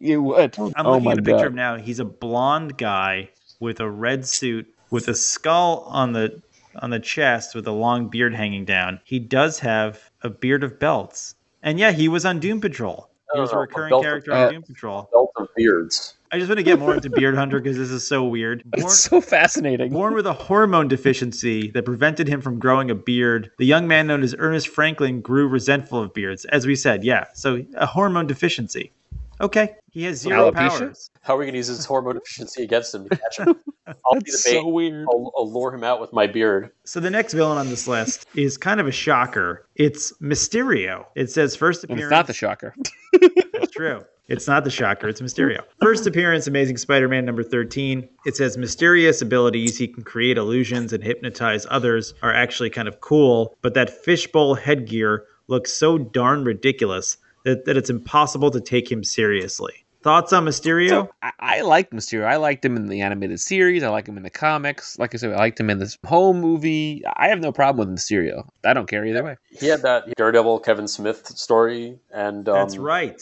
you 0.00 0.22
would. 0.22 0.56
I'm 0.58 0.72
oh 0.86 0.92
looking 0.92 1.04
my 1.04 1.12
at 1.12 1.18
a 1.18 1.22
picture 1.22 1.36
god. 1.36 1.46
of 1.46 1.52
him 1.52 1.56
now. 1.56 1.76
He's 1.76 2.00
a 2.00 2.04
blonde 2.04 2.76
guy 2.78 3.30
with 3.60 3.80
a 3.80 3.88
red 3.90 4.26
suit 4.26 4.66
with 4.90 5.08
a 5.08 5.14
skull 5.14 5.84
on 5.88 6.12
the 6.12 6.42
on 6.76 6.90
the 6.90 6.98
chest 7.00 7.54
with 7.54 7.66
a 7.68 7.72
long 7.72 8.08
beard 8.08 8.34
hanging 8.34 8.64
down. 8.64 9.00
He 9.04 9.18
does 9.18 9.60
have 9.60 10.10
a 10.22 10.30
beard 10.30 10.64
of 10.64 10.78
belts. 10.80 11.34
And 11.64 11.78
yeah, 11.80 11.90
he 11.90 12.08
was 12.08 12.24
on 12.24 12.38
Doom 12.38 12.60
Patrol. 12.60 13.08
He 13.32 13.40
was 13.40 13.50
a 13.50 13.54
no, 13.54 13.60
recurring 13.62 13.90
belt 13.90 14.04
of- 14.04 14.04
character 14.04 14.32
uh, 14.32 14.46
on 14.46 14.52
Doom 14.52 14.62
Patrol. 14.62 15.08
Belt 15.12 15.30
of 15.36 15.48
beards. 15.56 16.14
I 16.30 16.38
just 16.38 16.48
want 16.48 16.58
to 16.58 16.64
get 16.64 16.78
more 16.80 16.94
into 16.94 17.10
Beard 17.10 17.36
Hunter 17.36 17.60
because 17.60 17.76
this 17.76 17.90
is 17.90 18.06
so 18.06 18.24
weird. 18.24 18.62
Born, 18.70 18.84
It's 18.84 18.98
so 18.98 19.20
fascinating. 19.20 19.92
born 19.92 20.14
with 20.14 20.26
a 20.26 20.32
hormone 20.32 20.88
deficiency 20.88 21.70
that 21.70 21.84
prevented 21.84 22.26
him 22.28 22.40
from 22.40 22.58
growing 22.58 22.90
a 22.90 22.94
beard, 22.94 23.50
the 23.58 23.64
young 23.66 23.86
man 23.86 24.08
known 24.08 24.22
as 24.24 24.34
Ernest 24.38 24.66
Franklin 24.68 25.20
grew 25.20 25.46
resentful 25.46 26.00
of 26.02 26.12
beards. 26.12 26.44
As 26.46 26.66
we 26.66 26.74
said, 26.74 27.04
yeah. 27.04 27.26
So 27.34 27.64
a 27.76 27.86
hormone 27.86 28.26
deficiency. 28.26 28.90
Okay. 29.40 29.74
He 29.90 30.04
has 30.04 30.20
zero 30.20 30.50
Alopecia? 30.50 30.78
powers. 30.78 31.10
How 31.22 31.34
are 31.34 31.38
we 31.38 31.44
going 31.44 31.54
to 31.54 31.58
use 31.58 31.68
his 31.68 31.84
hormone 31.84 32.14
deficiency 32.14 32.62
against 32.62 32.94
him 32.94 33.08
to 33.08 33.16
catch 33.16 33.38
him? 33.38 33.56
I'll 33.86 34.14
be 34.14 34.20
the 34.20 34.24
That's 34.26 34.44
bait. 34.44 34.52
so 34.52 34.68
weird. 34.68 35.06
I'll, 35.10 35.32
I'll 35.36 35.52
lure 35.52 35.74
him 35.74 35.84
out 35.84 36.00
with 36.00 36.12
my 36.12 36.26
beard. 36.26 36.70
So 36.84 37.00
the 37.00 37.10
next 37.10 37.34
villain 37.34 37.58
on 37.58 37.68
this 37.68 37.86
list 37.86 38.26
is 38.34 38.56
kind 38.56 38.80
of 38.80 38.86
a 38.86 38.92
shocker. 38.92 39.66
It's 39.76 40.12
Mysterio. 40.20 41.06
It 41.14 41.30
says 41.30 41.54
first 41.56 41.84
appearance. 41.84 42.04
It's 42.04 42.10
not 42.10 42.26
the 42.26 42.32
shocker. 42.32 42.74
That's 43.52 43.70
true. 43.70 44.04
It's 44.26 44.46
not 44.48 44.64
the 44.64 44.70
shocker. 44.70 45.06
It's 45.08 45.20
Mysterio. 45.20 45.60
First 45.82 46.06
appearance, 46.06 46.46
Amazing 46.46 46.78
Spider-Man 46.78 47.26
number 47.26 47.42
13. 47.42 48.08
It 48.24 48.36
says 48.36 48.56
mysterious 48.56 49.20
abilities. 49.20 49.76
He 49.76 49.86
can 49.86 50.02
create 50.02 50.38
illusions 50.38 50.94
and 50.94 51.04
hypnotize 51.04 51.66
others 51.68 52.14
are 52.22 52.32
actually 52.32 52.70
kind 52.70 52.88
of 52.88 53.00
cool, 53.02 53.54
but 53.60 53.74
that 53.74 53.90
fishbowl 53.90 54.54
headgear 54.54 55.24
looks 55.48 55.72
so 55.72 55.98
darn 55.98 56.42
ridiculous 56.44 57.18
that, 57.44 57.64
that 57.64 57.76
it's 57.76 57.90
impossible 57.90 58.50
to 58.50 58.60
take 58.60 58.90
him 58.90 59.04
seriously. 59.04 59.84
Thoughts 60.02 60.34
on 60.34 60.44
Mysterio? 60.44 60.88
So 60.88 61.10
I, 61.22 61.32
I 61.40 61.60
liked 61.62 61.94
Mysterio. 61.94 62.26
I 62.26 62.36
liked 62.36 62.62
him 62.62 62.76
in 62.76 62.88
the 62.88 63.00
animated 63.00 63.40
series. 63.40 63.82
I 63.82 63.88
like 63.88 64.06
him 64.06 64.18
in 64.18 64.22
the 64.22 64.28
comics. 64.28 64.98
Like 64.98 65.14
I 65.14 65.16
said, 65.16 65.32
I 65.32 65.36
liked 65.36 65.58
him 65.58 65.70
in 65.70 65.78
this 65.78 65.96
home 66.04 66.42
movie. 66.42 67.02
I 67.16 67.28
have 67.28 67.40
no 67.40 67.52
problem 67.52 67.88
with 67.88 67.98
Mysterio. 67.98 68.46
I 68.64 68.74
don't 68.74 68.86
care 68.86 69.06
either 69.06 69.24
way. 69.24 69.36
He 69.48 69.66
had 69.66 69.80
that 69.80 70.14
Daredevil 70.16 70.60
Kevin 70.60 70.88
Smith 70.88 71.26
story, 71.28 71.98
and 72.12 72.46
um, 72.50 72.54
That's 72.54 72.76
right. 72.76 73.18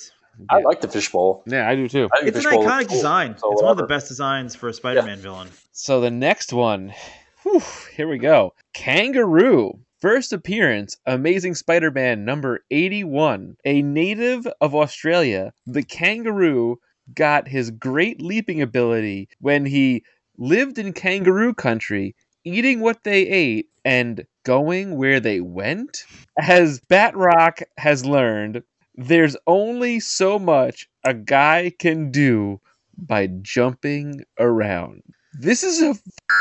I 0.51 0.61
like 0.63 0.81
the 0.81 0.89
fishbowl. 0.89 1.45
Yeah, 1.47 1.69
I 1.69 1.77
do 1.77 1.89
too. 1.89 2.09
I 2.13 2.27
It's 2.27 2.39
an 2.39 2.51
iconic 2.51 2.65
looks 2.65 2.87
cool, 2.87 2.97
design. 2.97 3.39
so 3.39 3.53
it's 3.53 3.63
one 3.63 3.71
of 3.71 3.77
the 3.77 3.87
best 3.87 4.09
designs 4.09 4.57
for 4.57 4.69
a 4.69 4.73
Spider-Man 4.73 5.19
villain. 5.19 5.51
So 5.71 6.01
the 6.01 6.11
next 6.11 6.53
one, 6.53 6.95
whew, 7.43 7.63
here 7.95 8.09
we 8.09 8.19
go. 8.19 8.55
Kangaroo. 8.73 9.79
First 10.03 10.33
appearance, 10.33 10.97
Amazing 11.07 11.55
Spider 11.55 11.93
Man 11.93 12.25
number 12.25 12.65
81. 12.73 13.57
A 13.65 13.83
native 13.83 14.49
of 14.61 14.75
Australia, 14.75 15.53
the 15.65 15.85
kangaroo 15.85 16.81
got 17.15 17.47
his 17.47 17.71
great 17.71 18.21
leaping 18.21 18.61
ability 18.61 19.29
when 19.39 19.65
he 19.65 20.03
lived 20.37 20.77
in 20.77 20.93
kangaroo 20.93 21.55
country, 21.55 22.17
eating 22.43 22.81
what 22.81 23.05
they 23.05 23.29
ate 23.29 23.69
and 23.85 24.27
going 24.45 24.97
where 24.97 25.21
they 25.21 25.41
went. 25.41 26.05
As 26.37 26.81
Batroc 26.81 27.63
has 27.79 28.05
learned, 28.05 28.65
there's 28.97 29.37
only 29.47 30.01
so 30.01 30.37
much 30.37 30.89
a 31.05 31.15
guy 31.15 31.71
can 31.79 32.11
do 32.11 32.61
by 32.99 33.29
jumping 33.29 34.23
around. 34.37 35.05
This 35.39 35.63
is 35.63 35.81
a 35.83 35.95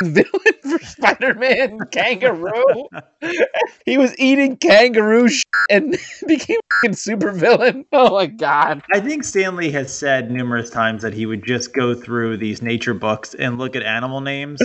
villain 0.03 0.27
for 0.63 0.79
Spider-Man 0.85 1.79
Kangaroo. 1.91 2.87
he 3.85 3.97
was 3.97 4.17
eating 4.19 4.57
kangaroo 4.57 5.29
and 5.69 5.97
became 6.27 6.59
a 6.85 6.93
super 6.93 7.31
villain. 7.31 7.85
Oh 7.93 8.13
my 8.15 8.25
god. 8.25 8.83
I 8.93 8.99
think 8.99 9.23
Stan 9.23 9.55
Lee 9.55 9.71
has 9.71 9.93
said 9.97 10.29
numerous 10.29 10.69
times 10.69 11.01
that 11.03 11.13
he 11.13 11.25
would 11.25 11.45
just 11.45 11.73
go 11.73 11.93
through 11.93 12.37
these 12.37 12.61
nature 12.61 12.93
books 12.93 13.33
and 13.33 13.57
look 13.57 13.75
at 13.75 13.83
animal 13.83 14.19
names. 14.21 14.59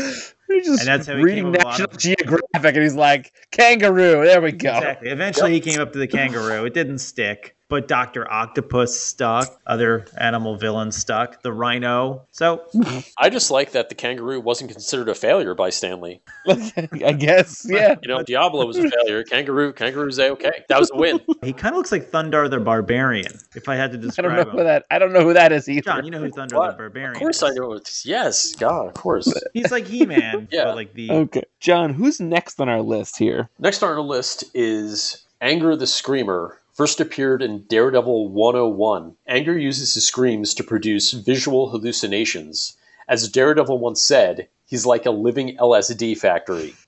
He's 0.48 0.66
just 0.66 0.80
And 0.80 0.88
that's 0.88 1.06
how 1.06 1.16
he 1.16 1.22
reading 1.22 1.44
came 1.44 1.46
up 1.46 1.52
with 1.52 1.62
a 1.62 1.64
lot 1.64 1.70
National 1.78 1.90
of- 1.90 1.98
Geographic 1.98 2.74
and 2.74 2.82
he's 2.82 2.94
like, 2.94 3.32
kangaroo, 3.52 4.24
there 4.24 4.40
we 4.40 4.52
go. 4.52 4.76
Exactly. 4.76 5.10
Eventually, 5.10 5.52
he 5.52 5.60
came 5.60 5.80
up 5.80 5.92
to 5.92 5.98
the 5.98 6.06
kangaroo. 6.08 6.64
It 6.64 6.74
didn't 6.74 6.98
stick, 6.98 7.56
but 7.68 7.88
Doctor 7.88 8.30
Octopus 8.30 8.98
stuck. 8.98 9.60
Other 9.66 10.06
animal 10.18 10.56
villains 10.56 10.96
stuck. 10.96 11.42
The 11.42 11.52
rhino. 11.52 12.22
So 12.30 12.62
I 13.18 13.28
just 13.30 13.50
like 13.50 13.72
that 13.72 13.88
the 13.88 13.94
kangaroo 13.94 14.40
wasn't 14.40 14.70
considered 14.70 15.08
a 15.08 15.14
failure 15.14 15.54
by 15.54 15.70
Stan 15.70 16.00
Lee. 16.00 16.20
I 16.48 17.12
guess, 17.12 17.66
yeah. 17.68 17.96
You 18.02 18.08
know, 18.08 18.22
Diablo 18.22 18.66
was 18.66 18.76
a 18.78 18.88
failure. 18.88 19.24
Kangaroo, 19.24 19.72
kangaroo's 19.72 20.18
a 20.18 20.30
okay. 20.30 20.64
That 20.68 20.78
was 20.78 20.90
a 20.92 20.96
win. 20.96 21.20
he 21.42 21.52
kind 21.52 21.74
of 21.74 21.78
looks 21.78 21.92
like 21.92 22.10
Thundarr 22.10 22.48
the 22.48 22.60
Barbarian. 22.60 23.32
If 23.54 23.68
I 23.68 23.74
had 23.76 23.92
to 23.92 23.98
I 23.98 24.00
describe 24.00 24.24
don't 24.26 24.36
know 24.36 24.42
him. 24.52 24.58
who 24.58 24.64
that 24.64 24.84
I 24.90 24.98
don't 24.98 25.12
know 25.12 25.22
who 25.22 25.32
that 25.34 25.52
is 25.52 25.68
either. 25.68 25.82
John, 25.82 26.04
you 26.04 26.10
know 26.10 26.20
who 26.20 26.30
Thundarr 26.30 26.56
What? 26.58 26.70
the 26.72 26.76
Barbarian 26.78 27.12
Of 27.16 27.18
course 27.20 27.36
is. 27.38 27.42
I 27.42 27.50
know. 27.54 27.80
Yes, 28.04 28.54
God, 28.54 28.88
of 28.88 28.94
course. 28.94 29.32
He's 29.52 29.70
like 29.72 29.86
He-Man, 29.86 30.48
Yeah. 30.50 30.64
but 30.66 30.76
like 30.76 30.94
the 30.94 31.10
Okay. 31.10 31.42
John, 31.60 31.92
who's 31.94 32.20
next 32.20 32.60
on 32.60 32.68
our 32.68 32.82
list 32.82 33.16
here? 33.18 33.48
Next 33.58 33.82
on 33.82 33.88
our 33.90 34.00
list 34.00 34.44
is 34.54 35.24
Angar 35.42 35.78
the 35.78 35.86
Screamer. 35.86 36.60
First 36.76 37.00
appeared 37.00 37.40
in 37.40 37.62
Daredevil 37.62 38.28
101. 38.28 39.16
Angar 39.30 39.58
uses 39.58 39.94
his 39.94 40.06
screams 40.06 40.52
to 40.52 40.62
produce 40.62 41.12
visual 41.12 41.70
hallucinations. 41.70 42.76
As 43.08 43.30
Daredevil 43.30 43.78
once 43.78 44.02
said, 44.02 44.48
he's 44.66 44.84
like 44.84 45.06
a 45.06 45.10
living 45.10 45.56
LSD 45.56 46.18
factory. 46.18 46.74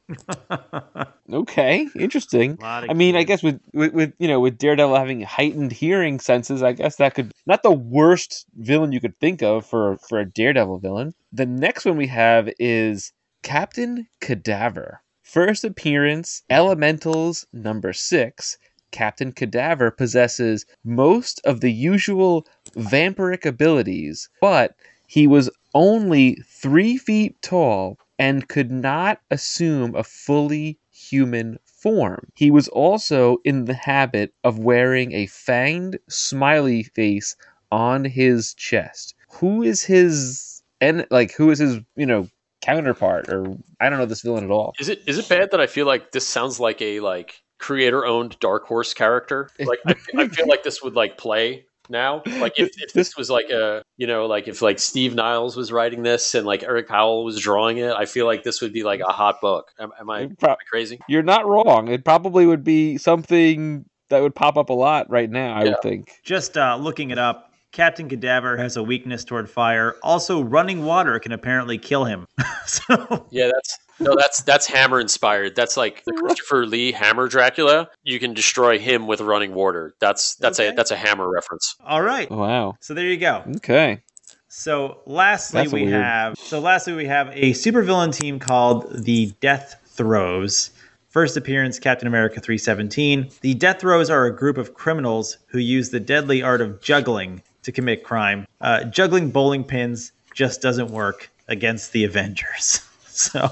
Okay, 1.30 1.86
interesting. 1.94 2.56
I 2.62 2.94
mean, 2.94 3.14
I 3.14 3.22
guess 3.22 3.42
with, 3.42 3.60
with 3.74 3.92
with 3.92 4.14
you 4.18 4.28
know 4.28 4.40
with 4.40 4.56
Daredevil 4.56 4.96
having 4.96 5.20
heightened 5.20 5.72
hearing 5.72 6.20
senses, 6.20 6.62
I 6.62 6.72
guess 6.72 6.96
that 6.96 7.14
could 7.14 7.32
not 7.46 7.62
the 7.62 7.70
worst 7.70 8.46
villain 8.56 8.92
you 8.92 9.00
could 9.00 9.18
think 9.20 9.42
of 9.42 9.66
for 9.66 9.98
for 10.08 10.18
a 10.18 10.24
Daredevil 10.24 10.78
villain. 10.78 11.12
The 11.30 11.44
next 11.44 11.84
one 11.84 11.98
we 11.98 12.06
have 12.06 12.48
is 12.58 13.12
Captain 13.42 14.08
Cadaver. 14.22 15.02
First 15.22 15.64
appearance, 15.64 16.42
Elementals 16.48 17.46
number 17.52 17.92
six. 17.92 18.56
Captain 18.90 19.32
Cadaver 19.32 19.90
possesses 19.90 20.66
most 20.84 21.40
of 21.44 21.60
the 21.60 21.72
usual 21.72 22.46
vampiric 22.74 23.44
abilities, 23.44 24.28
but 24.40 24.74
he 25.06 25.26
was 25.26 25.50
only 25.74 26.36
three 26.46 26.96
feet 26.96 27.40
tall 27.42 27.98
and 28.18 28.48
could 28.48 28.70
not 28.70 29.20
assume 29.30 29.94
a 29.94 30.02
fully 30.02 30.78
human 30.90 31.58
form. 31.64 32.28
He 32.34 32.50
was 32.50 32.68
also 32.68 33.38
in 33.44 33.66
the 33.66 33.74
habit 33.74 34.34
of 34.42 34.58
wearing 34.58 35.12
a 35.12 35.26
fanged 35.26 35.98
smiley 36.08 36.82
face 36.82 37.36
on 37.70 38.04
his 38.04 38.54
chest. 38.54 39.14
Who 39.30 39.62
is 39.62 39.84
his 39.84 40.62
and 40.80 41.06
like 41.10 41.32
who 41.32 41.50
is 41.50 41.58
his, 41.58 41.78
you 41.96 42.06
know, 42.06 42.28
counterpart 42.60 43.28
or 43.28 43.56
I 43.80 43.88
don't 43.88 43.98
know 43.98 44.06
this 44.06 44.22
villain 44.22 44.44
at 44.44 44.50
all. 44.50 44.74
Is 44.80 44.88
it 44.88 45.02
is 45.06 45.18
it 45.18 45.28
bad 45.28 45.50
that 45.52 45.60
I 45.60 45.66
feel 45.66 45.86
like 45.86 46.12
this 46.12 46.26
sounds 46.26 46.58
like 46.58 46.82
a 46.82 47.00
like 47.00 47.40
creator 47.58 48.04
owned 48.06 48.38
Dark 48.40 48.66
Horse 48.66 48.94
character? 48.94 49.50
Like 49.58 49.80
I, 49.86 49.94
I 50.16 50.28
feel 50.28 50.48
like 50.48 50.62
this 50.62 50.82
would 50.82 50.94
like 50.94 51.18
play 51.18 51.64
now. 51.90 52.22
Like 52.40 52.58
if, 52.58 52.70
if 52.78 52.92
this 52.92 53.16
was 53.16 53.30
like 53.30 53.50
a 53.50 53.82
you 53.96 54.06
know 54.06 54.26
like 54.26 54.46
if 54.48 54.62
like 54.62 54.78
Steve 54.78 55.14
Niles 55.14 55.56
was 55.56 55.72
writing 55.72 56.02
this 56.02 56.34
and 56.34 56.46
like 56.46 56.62
Eric 56.62 56.88
Powell 56.88 57.24
was 57.24 57.40
drawing 57.40 57.78
it, 57.78 57.92
I 57.92 58.04
feel 58.06 58.26
like 58.26 58.42
this 58.42 58.60
would 58.60 58.72
be 58.72 58.82
like 58.82 59.00
a 59.00 59.12
hot 59.12 59.40
book. 59.40 59.72
Am, 59.78 59.90
am 59.98 60.10
I, 60.10 60.22
am 60.22 60.36
I 60.42 60.56
crazy? 60.68 61.00
You're 61.08 61.22
not 61.22 61.46
wrong. 61.46 61.88
It 61.88 62.04
probably 62.04 62.46
would 62.46 62.64
be 62.64 62.98
something 62.98 63.84
that 64.10 64.22
would 64.22 64.34
pop 64.34 64.56
up 64.56 64.70
a 64.70 64.74
lot 64.74 65.10
right 65.10 65.30
now, 65.30 65.54
I 65.54 65.64
Yeah. 65.64 65.70
would 65.70 65.82
think. 65.82 66.12
Just 66.24 66.56
uh, 66.56 66.76
looking 66.80 67.10
it 67.10 67.18
up, 67.18 67.52
Captain 67.72 68.08
Cadaver 68.08 68.56
has 68.56 68.76
a 68.76 68.82
weakness 68.82 69.24
toward 69.24 69.50
fire. 69.50 69.96
Also, 70.02 70.40
running 70.42 70.84
water 70.84 71.18
can 71.18 71.32
apparently 71.32 71.76
kill 71.78 72.04
him. 72.04 72.26
so 72.66 73.26
Yeah, 73.30 73.50
that's 73.54 73.78
no, 74.00 74.14
that's 74.16 74.42
that's 74.42 74.66
Hammer 74.66 75.00
inspired. 75.00 75.54
That's 75.56 75.76
like 75.76 76.02
the 76.04 76.12
Christopher 76.12 76.66
Lee 76.66 76.92
Hammer 76.92 77.28
Dracula. 77.28 77.88
You 78.04 78.18
can 78.20 78.34
destroy 78.34 78.78
him 78.78 79.06
with 79.06 79.20
running 79.20 79.54
water. 79.54 79.94
That's 80.00 80.34
that's 80.36 80.60
Okay. 80.60 80.70
a 80.70 80.72
that's 80.74 80.90
a 80.90 80.96
Hammer 80.96 81.28
reference. 81.30 81.74
all 81.84 82.02
right. 82.02 82.30
Wow. 82.30 82.76
So 82.80 82.94
there 82.94 83.06
you 83.06 83.16
go. 83.18 83.42
Okay. 83.56 84.02
So 84.48 85.00
lastly, 85.06 85.60
That's 85.62 85.72
we 85.72 85.82
weird. 85.84 86.02
have 86.02 86.38
so 86.38 86.58
lastly 86.58 86.94
we 86.94 87.06
have 87.06 87.28
a 87.28 87.52
supervillain 87.52 88.14
team 88.14 88.38
called 88.38 89.04
the 89.04 89.32
Death 89.40 89.76
Throws. 89.86 90.70
First 91.10 91.36
appearance, 91.36 91.78
Captain 91.78 92.06
America 92.06 92.40
317. 92.40 93.30
The 93.40 93.54
Death 93.54 93.80
Throws 93.80 94.10
are 94.10 94.26
a 94.26 94.34
group 94.34 94.56
of 94.58 94.74
criminals 94.74 95.38
who 95.48 95.58
use 95.58 95.90
the 95.90 96.00
deadly 96.00 96.42
art 96.42 96.60
of 96.60 96.80
juggling 96.80 97.42
to 97.62 97.72
commit 97.72 98.04
crime. 98.04 98.46
Uh, 98.60 98.84
juggling 98.84 99.30
bowling 99.30 99.64
pins 99.64 100.12
just 100.34 100.60
doesn't 100.62 100.88
work 100.90 101.30
against 101.48 101.92
the 101.92 102.04
Avengers. 102.04 102.80
So 103.18 103.50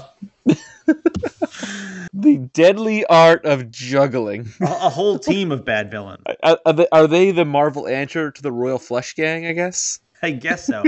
The 2.13 2.49
deadly 2.53 3.05
art 3.05 3.45
of 3.45 3.69
juggling. 3.69 4.49
a, 4.61 4.65
a 4.65 4.89
whole 4.89 5.19
team 5.19 5.51
of 5.51 5.65
bad 5.65 5.91
villains. 5.91 6.23
Are, 6.43 6.57
are, 6.65 6.73
they, 6.73 6.87
are 6.91 7.07
they 7.07 7.31
the 7.31 7.45
Marvel 7.45 7.87
answer 7.87 8.31
to 8.31 8.41
the 8.41 8.51
Royal 8.51 8.79
Flush 8.79 9.13
Gang, 9.15 9.45
I 9.45 9.51
guess? 9.51 9.99
I 10.21 10.31
guess 10.31 10.65
so. 10.65 10.83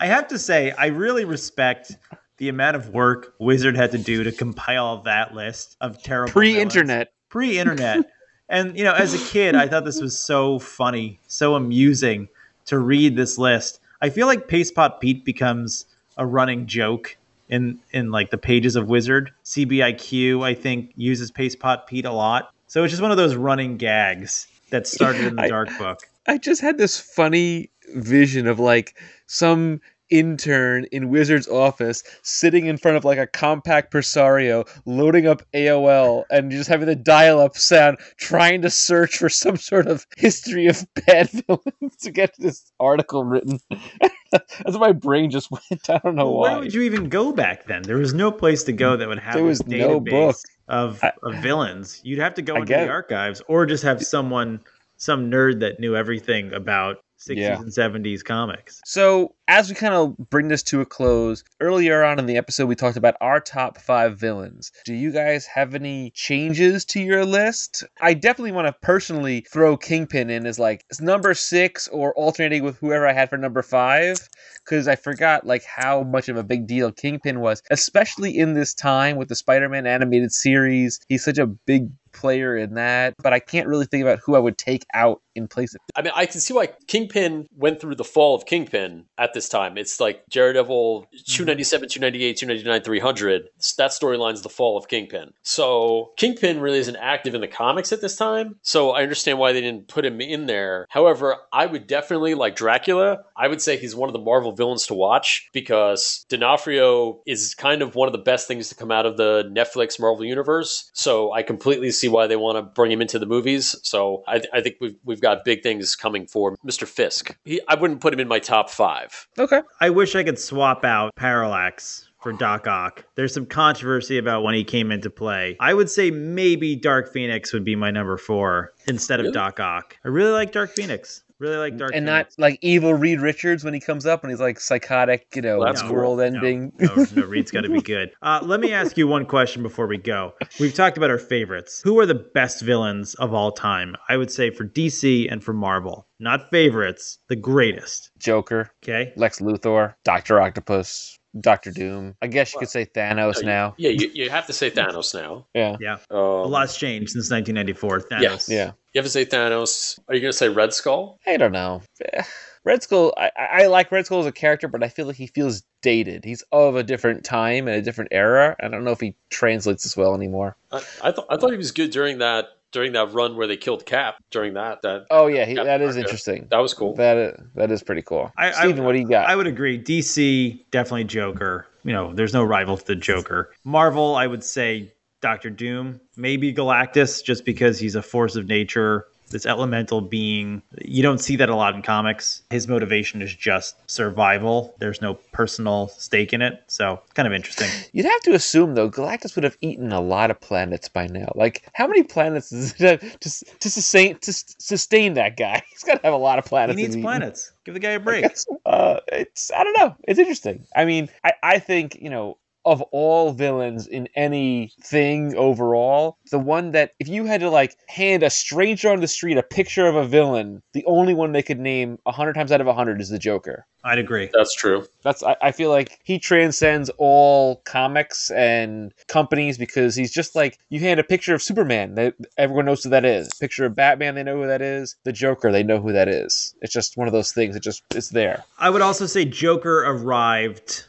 I 0.00 0.06
have 0.06 0.28
to 0.28 0.38
say, 0.38 0.72
I 0.72 0.86
really 0.86 1.24
respect 1.24 1.92
the 2.38 2.48
amount 2.48 2.76
of 2.76 2.88
work 2.88 3.34
Wizard 3.38 3.76
had 3.76 3.92
to 3.92 3.98
do 3.98 4.24
to 4.24 4.32
compile 4.32 5.02
that 5.02 5.34
list 5.34 5.76
of 5.80 6.02
terrible 6.02 6.32
Pre 6.32 6.52
villains. 6.54 6.74
internet. 6.74 7.12
pre-internet 7.28 8.10
and 8.48 8.76
you 8.76 8.82
know 8.84 8.92
as 8.92 9.14
a 9.14 9.30
kid 9.32 9.54
i 9.54 9.66
thought 9.68 9.84
this 9.84 10.00
was 10.00 10.18
so 10.18 10.58
funny 10.58 11.18
so 11.28 11.54
amusing 11.54 12.28
to 12.66 12.78
read 12.78 13.14
this 13.16 13.38
list 13.38 13.78
i 14.02 14.10
feel 14.10 14.26
like 14.26 14.48
paste 14.48 14.74
pot 14.74 15.00
pete 15.00 15.24
becomes 15.24 15.86
a 16.16 16.26
running 16.26 16.66
joke 16.66 17.16
in 17.52 17.78
in 17.92 18.10
like 18.10 18.30
the 18.30 18.38
pages 18.38 18.74
of 18.74 18.88
wizard. 18.88 19.30
Cbiq 19.44 20.42
i 20.42 20.54
think 20.54 20.92
uses 20.96 21.30
paste 21.30 21.60
pot 21.60 21.86
pete 21.86 22.06
a 22.06 22.12
lot. 22.12 22.52
So 22.66 22.82
it's 22.82 22.90
just 22.90 23.02
one 23.02 23.10
of 23.10 23.18
those 23.18 23.36
running 23.36 23.76
gags 23.76 24.48
that 24.70 24.86
started 24.86 25.26
in 25.26 25.36
the 25.36 25.42
I- 25.46 25.48
dark 25.48 25.68
book. 25.78 26.00
I 26.26 26.38
just 26.38 26.60
had 26.62 26.78
this 26.78 26.98
funny 26.98 27.70
vision 27.94 28.46
of 28.46 28.58
like 28.58 28.96
some 29.26 29.80
intern 30.12 30.84
in 30.92 31.08
Wizard's 31.08 31.48
office 31.48 32.04
sitting 32.22 32.66
in 32.66 32.76
front 32.76 32.96
of 32.98 33.04
like 33.04 33.18
a 33.18 33.26
Compaq 33.26 33.90
Presario 33.90 34.64
loading 34.84 35.26
up 35.26 35.42
AOL 35.54 36.24
and 36.30 36.50
just 36.50 36.68
having 36.68 36.86
the 36.86 36.94
dial 36.94 37.40
up 37.40 37.56
sound 37.56 37.96
trying 38.18 38.60
to 38.62 38.68
search 38.70 39.16
for 39.16 39.30
some 39.30 39.56
sort 39.56 39.86
of 39.86 40.06
history 40.18 40.66
of 40.66 40.86
bad 41.06 41.30
villains 41.46 41.96
to 42.02 42.10
get 42.10 42.34
this 42.38 42.70
article 42.78 43.24
written. 43.24 43.58
That's 44.30 44.76
my 44.78 44.92
brain 44.92 45.30
just 45.30 45.50
went. 45.50 45.64
I 45.88 45.98
don't 45.98 46.14
know 46.14 46.24
Well, 46.26 46.34
why. 46.40 46.50
where 46.52 46.58
would 46.60 46.74
you 46.74 46.82
even 46.82 47.08
go 47.08 47.32
back 47.32 47.66
then 47.66 47.82
there 47.82 47.96
was 47.98 48.12
no 48.14 48.30
place 48.30 48.64
to 48.64 48.72
go 48.72 48.96
that 48.96 49.08
would 49.08 49.18
have 49.18 49.34
There 49.34 49.44
was 49.44 49.60
a 49.60 49.68
no 49.68 49.98
book. 50.00 50.36
of, 50.68 51.02
I- 51.02 51.12
of 51.22 51.36
villains 51.36 52.00
you'd 52.04 52.18
have 52.18 52.34
to 52.34 52.42
go 52.42 52.56
I 52.56 52.60
into 52.60 52.72
the 52.74 52.88
archives 52.88 53.42
or 53.48 53.64
just 53.66 53.82
have 53.84 54.02
someone 54.04 54.60
some 54.96 55.30
nerd 55.30 55.60
that 55.60 55.80
knew 55.80 55.96
everything 55.96 56.52
about 56.52 56.98
60s 57.26 57.36
Yeah. 57.36 57.58
and 57.60 57.72
70s 57.72 58.22
comics. 58.24 58.80
So, 58.84 59.34
as 59.48 59.68
we 59.68 59.74
kind 59.74 59.92
of 59.94 60.16
bring 60.30 60.48
this 60.48 60.62
to 60.64 60.80
a 60.80 60.86
close, 60.86 61.44
earlier 61.60 62.02
on 62.04 62.18
in 62.18 62.26
the 62.26 62.36
episode, 62.36 62.66
we 62.66 62.74
talked 62.74 62.96
about 62.96 63.16
our 63.20 63.40
top 63.40 63.78
five 63.78 64.18
villains. 64.18 64.72
Do 64.84 64.94
you 64.94 65.10
guys 65.12 65.44
have 65.46 65.74
any 65.74 66.10
changes 66.10 66.84
to 66.86 67.00
your 67.00 67.24
list? 67.24 67.84
I 68.00 68.14
definitely 68.14 68.52
want 68.52 68.66
to 68.68 68.72
personally 68.80 69.44
throw 69.50 69.76
Kingpin 69.76 70.30
in 70.30 70.46
as 70.46 70.58
like 70.58 70.84
as 70.90 71.00
number 71.00 71.34
six 71.34 71.88
or 71.88 72.14
alternating 72.14 72.62
with 72.64 72.78
whoever 72.78 73.06
I 73.06 73.12
had 73.12 73.30
for 73.30 73.36
number 73.36 73.62
five, 73.62 74.16
because 74.64 74.88
I 74.88 74.96
forgot 74.96 75.46
like 75.46 75.64
how 75.64 76.02
much 76.02 76.28
of 76.28 76.36
a 76.36 76.42
big 76.44 76.66
deal 76.66 76.90
Kingpin 76.92 77.40
was, 77.40 77.62
especially 77.70 78.36
in 78.36 78.54
this 78.54 78.74
time 78.74 79.16
with 79.16 79.28
the 79.28 79.36
Spider 79.36 79.68
Man 79.68 79.86
animated 79.86 80.32
series. 80.32 81.00
He's 81.08 81.24
such 81.24 81.38
a 81.38 81.46
big 81.46 81.90
player 82.12 82.56
in 82.56 82.74
that, 82.74 83.14
but 83.22 83.32
I 83.32 83.40
can't 83.40 83.66
really 83.66 83.86
think 83.86 84.02
about 84.02 84.20
who 84.24 84.34
I 84.34 84.38
would 84.38 84.58
take 84.58 84.84
out 84.94 85.22
in 85.34 85.48
place 85.48 85.74
of 85.74 85.80
I 85.94 86.02
mean, 86.02 86.12
I 86.14 86.26
can 86.26 86.40
see 86.40 86.54
why 86.54 86.68
Kingpin 86.86 87.46
went 87.56 87.80
through 87.80 87.96
the 87.96 88.04
fall 88.04 88.34
of 88.34 88.46
Kingpin 88.46 89.04
at 89.18 89.34
this 89.34 89.48
time. 89.48 89.76
It's 89.76 90.00
like 90.00 90.24
Daredevil 90.30 91.02
mm-hmm. 91.02 91.32
297, 91.32 91.88
298, 91.88 92.36
299, 92.36 92.82
300. 92.82 93.48
That 93.78 93.90
storyline's 93.90 94.42
the 94.42 94.48
fall 94.48 94.78
of 94.78 94.88
Kingpin. 94.88 95.32
So 95.42 96.12
Kingpin 96.16 96.60
really 96.60 96.78
isn't 96.78 96.96
active 96.96 97.34
in 97.34 97.40
the 97.40 97.48
comics 97.48 97.92
at 97.92 98.00
this 98.00 98.16
time. 98.16 98.56
So 98.62 98.90
I 98.90 99.02
understand 99.02 99.38
why 99.38 99.52
they 99.52 99.60
didn't 99.60 99.88
put 99.88 100.04
him 100.04 100.20
in 100.20 100.46
there. 100.46 100.86
However, 100.88 101.36
I 101.52 101.66
would 101.66 101.86
definitely, 101.86 102.34
like 102.34 102.56
Dracula, 102.56 103.24
I 103.36 103.48
would 103.48 103.60
say 103.60 103.76
he's 103.76 103.94
one 103.94 104.08
of 104.08 104.14
the 104.14 104.18
Marvel 104.18 104.52
villains 104.52 104.86
to 104.86 104.94
watch 104.94 105.48
because 105.52 106.24
D'Onofrio 106.28 107.20
is 107.26 107.54
kind 107.54 107.82
of 107.82 107.94
one 107.94 108.08
of 108.08 108.12
the 108.12 108.18
best 108.18 108.48
things 108.48 108.68
to 108.68 108.74
come 108.74 108.90
out 108.90 109.06
of 109.06 109.16
the 109.16 109.44
Netflix 109.54 110.00
Marvel 110.00 110.24
universe. 110.24 110.90
So 110.94 111.32
I 111.32 111.42
completely 111.42 111.90
see 112.02 112.08
why 112.08 112.26
they 112.26 112.36
want 112.36 112.58
to 112.58 112.62
bring 112.62 112.90
him 112.90 113.00
into 113.00 113.18
the 113.18 113.26
movies. 113.26 113.76
So 113.82 114.24
I, 114.26 114.42
I 114.52 114.60
think 114.60 114.76
we've, 114.80 114.96
we've 115.04 115.20
got 115.20 115.44
big 115.44 115.62
things 115.62 115.94
coming 115.94 116.26
for 116.26 116.56
Mr. 116.66 116.86
Fisk. 116.86 117.36
He, 117.44 117.60
I 117.68 117.76
wouldn't 117.76 118.00
put 118.00 118.12
him 118.12 118.18
in 118.20 118.28
my 118.28 118.40
top 118.40 118.68
five. 118.68 119.28
Okay. 119.38 119.62
I 119.80 119.90
wish 119.90 120.16
I 120.16 120.24
could 120.24 120.38
swap 120.38 120.84
out 120.84 121.14
Parallax 121.14 122.08
for 122.20 122.32
Doc 122.32 122.66
Ock. 122.66 123.04
There's 123.14 123.32
some 123.32 123.46
controversy 123.46 124.18
about 124.18 124.42
when 124.42 124.54
he 124.54 124.64
came 124.64 124.90
into 124.90 125.10
play. 125.10 125.56
I 125.60 125.74
would 125.74 125.90
say 125.90 126.10
maybe 126.10 126.76
Dark 126.76 127.12
Phoenix 127.12 127.52
would 127.52 127.64
be 127.64 127.76
my 127.76 127.90
number 127.90 128.16
four 128.16 128.72
instead 128.86 129.20
of 129.20 129.24
Really? 129.24 129.34
Doc 129.34 129.60
Ock. 129.60 129.96
I 130.04 130.08
really 130.08 130.32
like 130.32 130.52
Dark 130.52 130.70
Phoenix. 130.70 131.22
Really 131.42 131.56
like 131.56 131.76
Dark 131.76 131.90
and 131.92 132.06
not 132.06 132.28
like 132.38 132.56
evil 132.62 132.94
Reed 132.94 133.20
Richards 133.20 133.64
when 133.64 133.74
he 133.74 133.80
comes 133.80 134.06
up 134.06 134.22
and 134.22 134.30
he's 134.30 134.38
like 134.38 134.60
psychotic, 134.60 135.26
you 135.34 135.42
know, 135.42 135.64
That's 135.64 135.82
cool. 135.82 135.92
world 135.92 136.20
ending. 136.20 136.72
No, 136.78 136.94
no, 136.94 137.06
no 137.16 137.26
Reed's 137.26 137.50
got 137.50 137.62
to 137.62 137.68
be 137.68 137.80
good. 137.80 138.12
Uh, 138.22 138.38
let 138.44 138.60
me 138.60 138.72
ask 138.72 138.96
you 138.96 139.08
one 139.08 139.26
question 139.26 139.60
before 139.64 139.88
we 139.88 139.98
go. 139.98 140.34
We've 140.60 140.72
talked 140.72 140.96
about 140.96 141.10
our 141.10 141.18
favorites. 141.18 141.80
Who 141.82 141.98
are 141.98 142.06
the 142.06 142.14
best 142.14 142.62
villains 142.62 143.14
of 143.14 143.34
all 143.34 143.50
time? 143.50 143.96
I 144.08 144.16
would 144.16 144.30
say 144.30 144.50
for 144.50 144.64
DC 144.64 145.26
and 145.32 145.42
for 145.42 145.52
Marvel. 145.52 146.06
Not 146.20 146.48
favorites, 146.50 147.18
the 147.28 147.34
greatest. 147.34 148.12
Joker, 148.18 148.70
Okay. 148.84 149.12
Lex 149.16 149.40
Luthor, 149.40 149.94
Doctor 150.04 150.40
Octopus, 150.40 151.18
Doctor 151.40 151.70
Doom. 151.70 152.14
I 152.20 152.26
guess 152.26 152.52
you 152.52 152.60
could 152.60 152.68
say 152.68 152.84
Thanos 152.84 153.42
now. 153.42 153.74
Yeah, 153.78 153.90
you, 153.90 154.10
you 154.12 154.30
have 154.30 154.46
to 154.46 154.52
say 154.52 154.70
Thanos 154.70 155.14
now. 155.14 155.46
Yeah, 155.54 155.76
Yeah. 155.80 155.94
Um, 156.10 156.18
A 156.18 156.44
lot's 156.44 156.76
changed 156.76 157.10
since 157.10 157.30
1994. 157.30 158.00
Thanos. 158.00 158.20
Yes. 158.20 158.48
yeah. 158.48 158.72
You 158.92 158.98
have 158.98 159.06
to 159.06 159.10
say 159.10 159.24
Thanos. 159.24 159.98
Are 160.08 160.14
you 160.14 160.20
going 160.20 160.32
to 160.32 160.36
say 160.36 160.48
Red 160.48 160.74
Skull? 160.74 161.18
I 161.26 161.36
don't 161.36 161.52
know. 161.52 161.82
Red 162.64 162.82
Skull. 162.82 163.12
I, 163.16 163.30
I 163.36 163.62
I 163.62 163.66
like 163.66 163.90
Red 163.90 164.06
Skull 164.06 164.20
as 164.20 164.26
a 164.26 164.32
character, 164.32 164.68
but 164.68 164.84
I 164.84 164.88
feel 164.88 165.06
like 165.06 165.16
he 165.16 165.26
feels 165.26 165.62
dated. 165.80 166.24
He's 166.24 166.44
of 166.52 166.76
a 166.76 166.84
different 166.84 167.24
time 167.24 167.66
and 167.66 167.76
a 167.76 167.82
different 167.82 168.10
era. 168.12 168.54
I 168.62 168.68
don't 168.68 168.84
know 168.84 168.92
if 168.92 169.00
he 169.00 169.16
translates 169.30 169.84
as 169.84 169.96
well 169.96 170.14
anymore. 170.14 170.56
I, 170.70 170.76
I 171.02 171.10
thought 171.12 171.26
I 171.28 171.36
thought 171.38 171.50
he 171.50 171.56
was 171.56 171.72
good 171.72 171.90
during 171.90 172.18
that 172.18 172.46
during 172.72 172.92
that 172.92 173.12
run 173.12 173.36
where 173.36 173.46
they 173.46 173.56
killed 173.56 173.86
Cap. 173.86 174.16
During 174.30 174.54
that 174.54 174.82
that 174.82 175.06
Oh 175.10 175.26
yeah, 175.28 175.44
he, 175.44 175.54
that 175.54 175.80
is 175.80 175.96
interesting. 175.96 176.48
that 176.50 176.58
was 176.58 176.74
cool. 176.74 176.94
That 176.96 177.16
is, 177.16 177.40
that 177.54 177.70
is 177.70 177.82
pretty 177.82 178.02
cool. 178.02 178.32
I- 178.36 178.50
I- 178.52 178.66
what 178.68 178.92
do 178.92 178.98
you 178.98 179.08
got? 179.08 179.28
I 179.28 179.36
would 179.36 179.46
agree. 179.46 179.78
DC, 179.78 180.64
definitely 180.70 181.04
Joker. 181.04 181.66
You 181.84 181.92
know, 181.92 182.12
there's 182.14 182.32
no 182.32 182.44
rival 182.44 182.76
to 182.76 182.84
the 182.84 182.94
Joker. 182.96 183.52
Marvel, 183.64 184.14
I 184.14 184.26
would 184.26 184.44
say 184.44 184.92
Doctor 185.20 185.50
Doom. 185.50 186.00
Maybe 186.16 186.52
Galactus, 186.52 187.22
just 187.24 187.44
because 187.44 187.78
he's 187.78 187.94
a 187.94 188.02
force 188.02 188.36
of 188.36 188.46
nature, 188.46 189.06
this 189.32 189.46
elemental 189.46 190.00
being. 190.00 190.62
You 190.80 191.02
don't 191.02 191.18
see 191.18 191.36
that 191.36 191.48
a 191.48 191.56
lot 191.56 191.74
in 191.74 191.82
comics. 191.82 192.42
His 192.50 192.68
motivation 192.68 193.22
is 193.22 193.34
just 193.34 193.76
survival. 193.90 194.74
There's 194.78 195.00
no 195.00 195.14
personal 195.32 195.88
stake 195.88 196.32
in 196.32 196.42
it. 196.42 196.62
So, 196.68 197.00
kind 197.14 197.26
of 197.26 197.32
interesting. 197.32 197.68
You'd 197.92 198.06
have 198.06 198.20
to 198.22 198.34
assume 198.34 198.74
though, 198.74 198.90
Galactus 198.90 199.34
would 199.34 199.44
have 199.44 199.56
eaten 199.60 199.92
a 199.92 200.00
lot 200.00 200.30
of 200.30 200.40
planets 200.40 200.88
by 200.88 201.06
now. 201.06 201.32
Like, 201.34 201.68
how 201.74 201.86
many 201.86 202.02
planets 202.02 202.50
does 202.50 202.74
it 202.80 203.02
have 203.02 203.20
to 203.20 203.58
to 203.60 203.70
sustain 203.70 204.18
to 204.18 204.32
sustain 204.32 205.14
that 205.14 205.36
guy? 205.36 205.62
He's 205.70 205.82
got 205.82 205.94
to 205.96 206.06
have 206.06 206.14
a 206.14 206.18
lot 206.18 206.38
of 206.38 206.44
planets. 206.44 206.78
He 206.78 206.86
needs 206.86 206.96
planets. 206.96 207.52
Give 207.64 207.74
the 207.74 207.80
guy 207.80 207.90
a 207.90 208.00
break. 208.00 208.26
Uh, 208.66 209.00
it's 209.08 209.50
I 209.52 209.64
don't 209.64 209.78
know. 209.78 209.96
It's 210.04 210.18
interesting. 210.18 210.66
I 210.76 210.84
mean, 210.84 211.08
I 211.24 211.32
I 211.42 211.58
think 211.58 211.98
you 212.00 212.10
know 212.10 212.38
of 212.64 212.82
all 212.92 213.32
villains 213.32 213.86
in 213.86 214.08
anything 214.14 215.34
overall, 215.36 216.18
the 216.30 216.38
one 216.38 216.72
that 216.72 216.92
if 216.98 217.08
you 217.08 217.24
had 217.24 217.40
to 217.40 217.50
like 217.50 217.76
hand 217.88 218.22
a 218.22 218.30
stranger 218.30 218.90
on 218.90 219.00
the 219.00 219.08
street 219.08 219.36
a 219.36 219.42
picture 219.42 219.86
of 219.86 219.96
a 219.96 220.06
villain, 220.06 220.62
the 220.72 220.84
only 220.86 221.14
one 221.14 221.32
they 221.32 221.42
could 221.42 221.60
name 221.60 221.98
a 222.06 222.12
hundred 222.12 222.34
times 222.34 222.52
out 222.52 222.60
of 222.60 222.66
a 222.66 222.74
hundred 222.74 223.00
is 223.00 223.08
the 223.08 223.18
Joker. 223.18 223.66
I'd 223.84 223.98
agree. 223.98 224.30
That's 224.32 224.54
true. 224.54 224.86
That's 225.02 225.22
I, 225.22 225.36
I 225.42 225.52
feel 225.52 225.70
like 225.70 225.98
he 226.04 226.18
transcends 226.18 226.90
all 226.98 227.56
comics 227.64 228.30
and 228.30 228.92
companies 229.08 229.58
because 229.58 229.96
he's 229.96 230.12
just 230.12 230.36
like 230.36 230.58
you 230.68 230.80
hand 230.80 231.00
a 231.00 231.04
picture 231.04 231.34
of 231.34 231.42
Superman, 231.42 231.96
that 231.96 232.14
everyone 232.38 232.66
knows 232.66 232.84
who 232.84 232.90
that 232.90 233.04
is. 233.04 233.28
Picture 233.40 233.66
of 233.66 233.74
Batman, 233.74 234.14
they 234.14 234.22
know 234.22 234.36
who 234.36 234.46
that 234.46 234.62
is. 234.62 234.96
The 235.04 235.12
Joker, 235.12 235.50
they 235.50 235.64
know 235.64 235.80
who 235.80 235.92
that 235.92 236.08
is. 236.08 236.54
It's 236.62 236.72
just 236.72 236.96
one 236.96 237.08
of 237.08 237.12
those 237.12 237.32
things. 237.32 237.56
It 237.56 237.62
just 237.62 237.82
it's 237.90 238.10
there. 238.10 238.44
I 238.58 238.70
would 238.70 238.82
also 238.82 239.06
say 239.06 239.24
Joker 239.24 239.80
arrived 239.84 240.84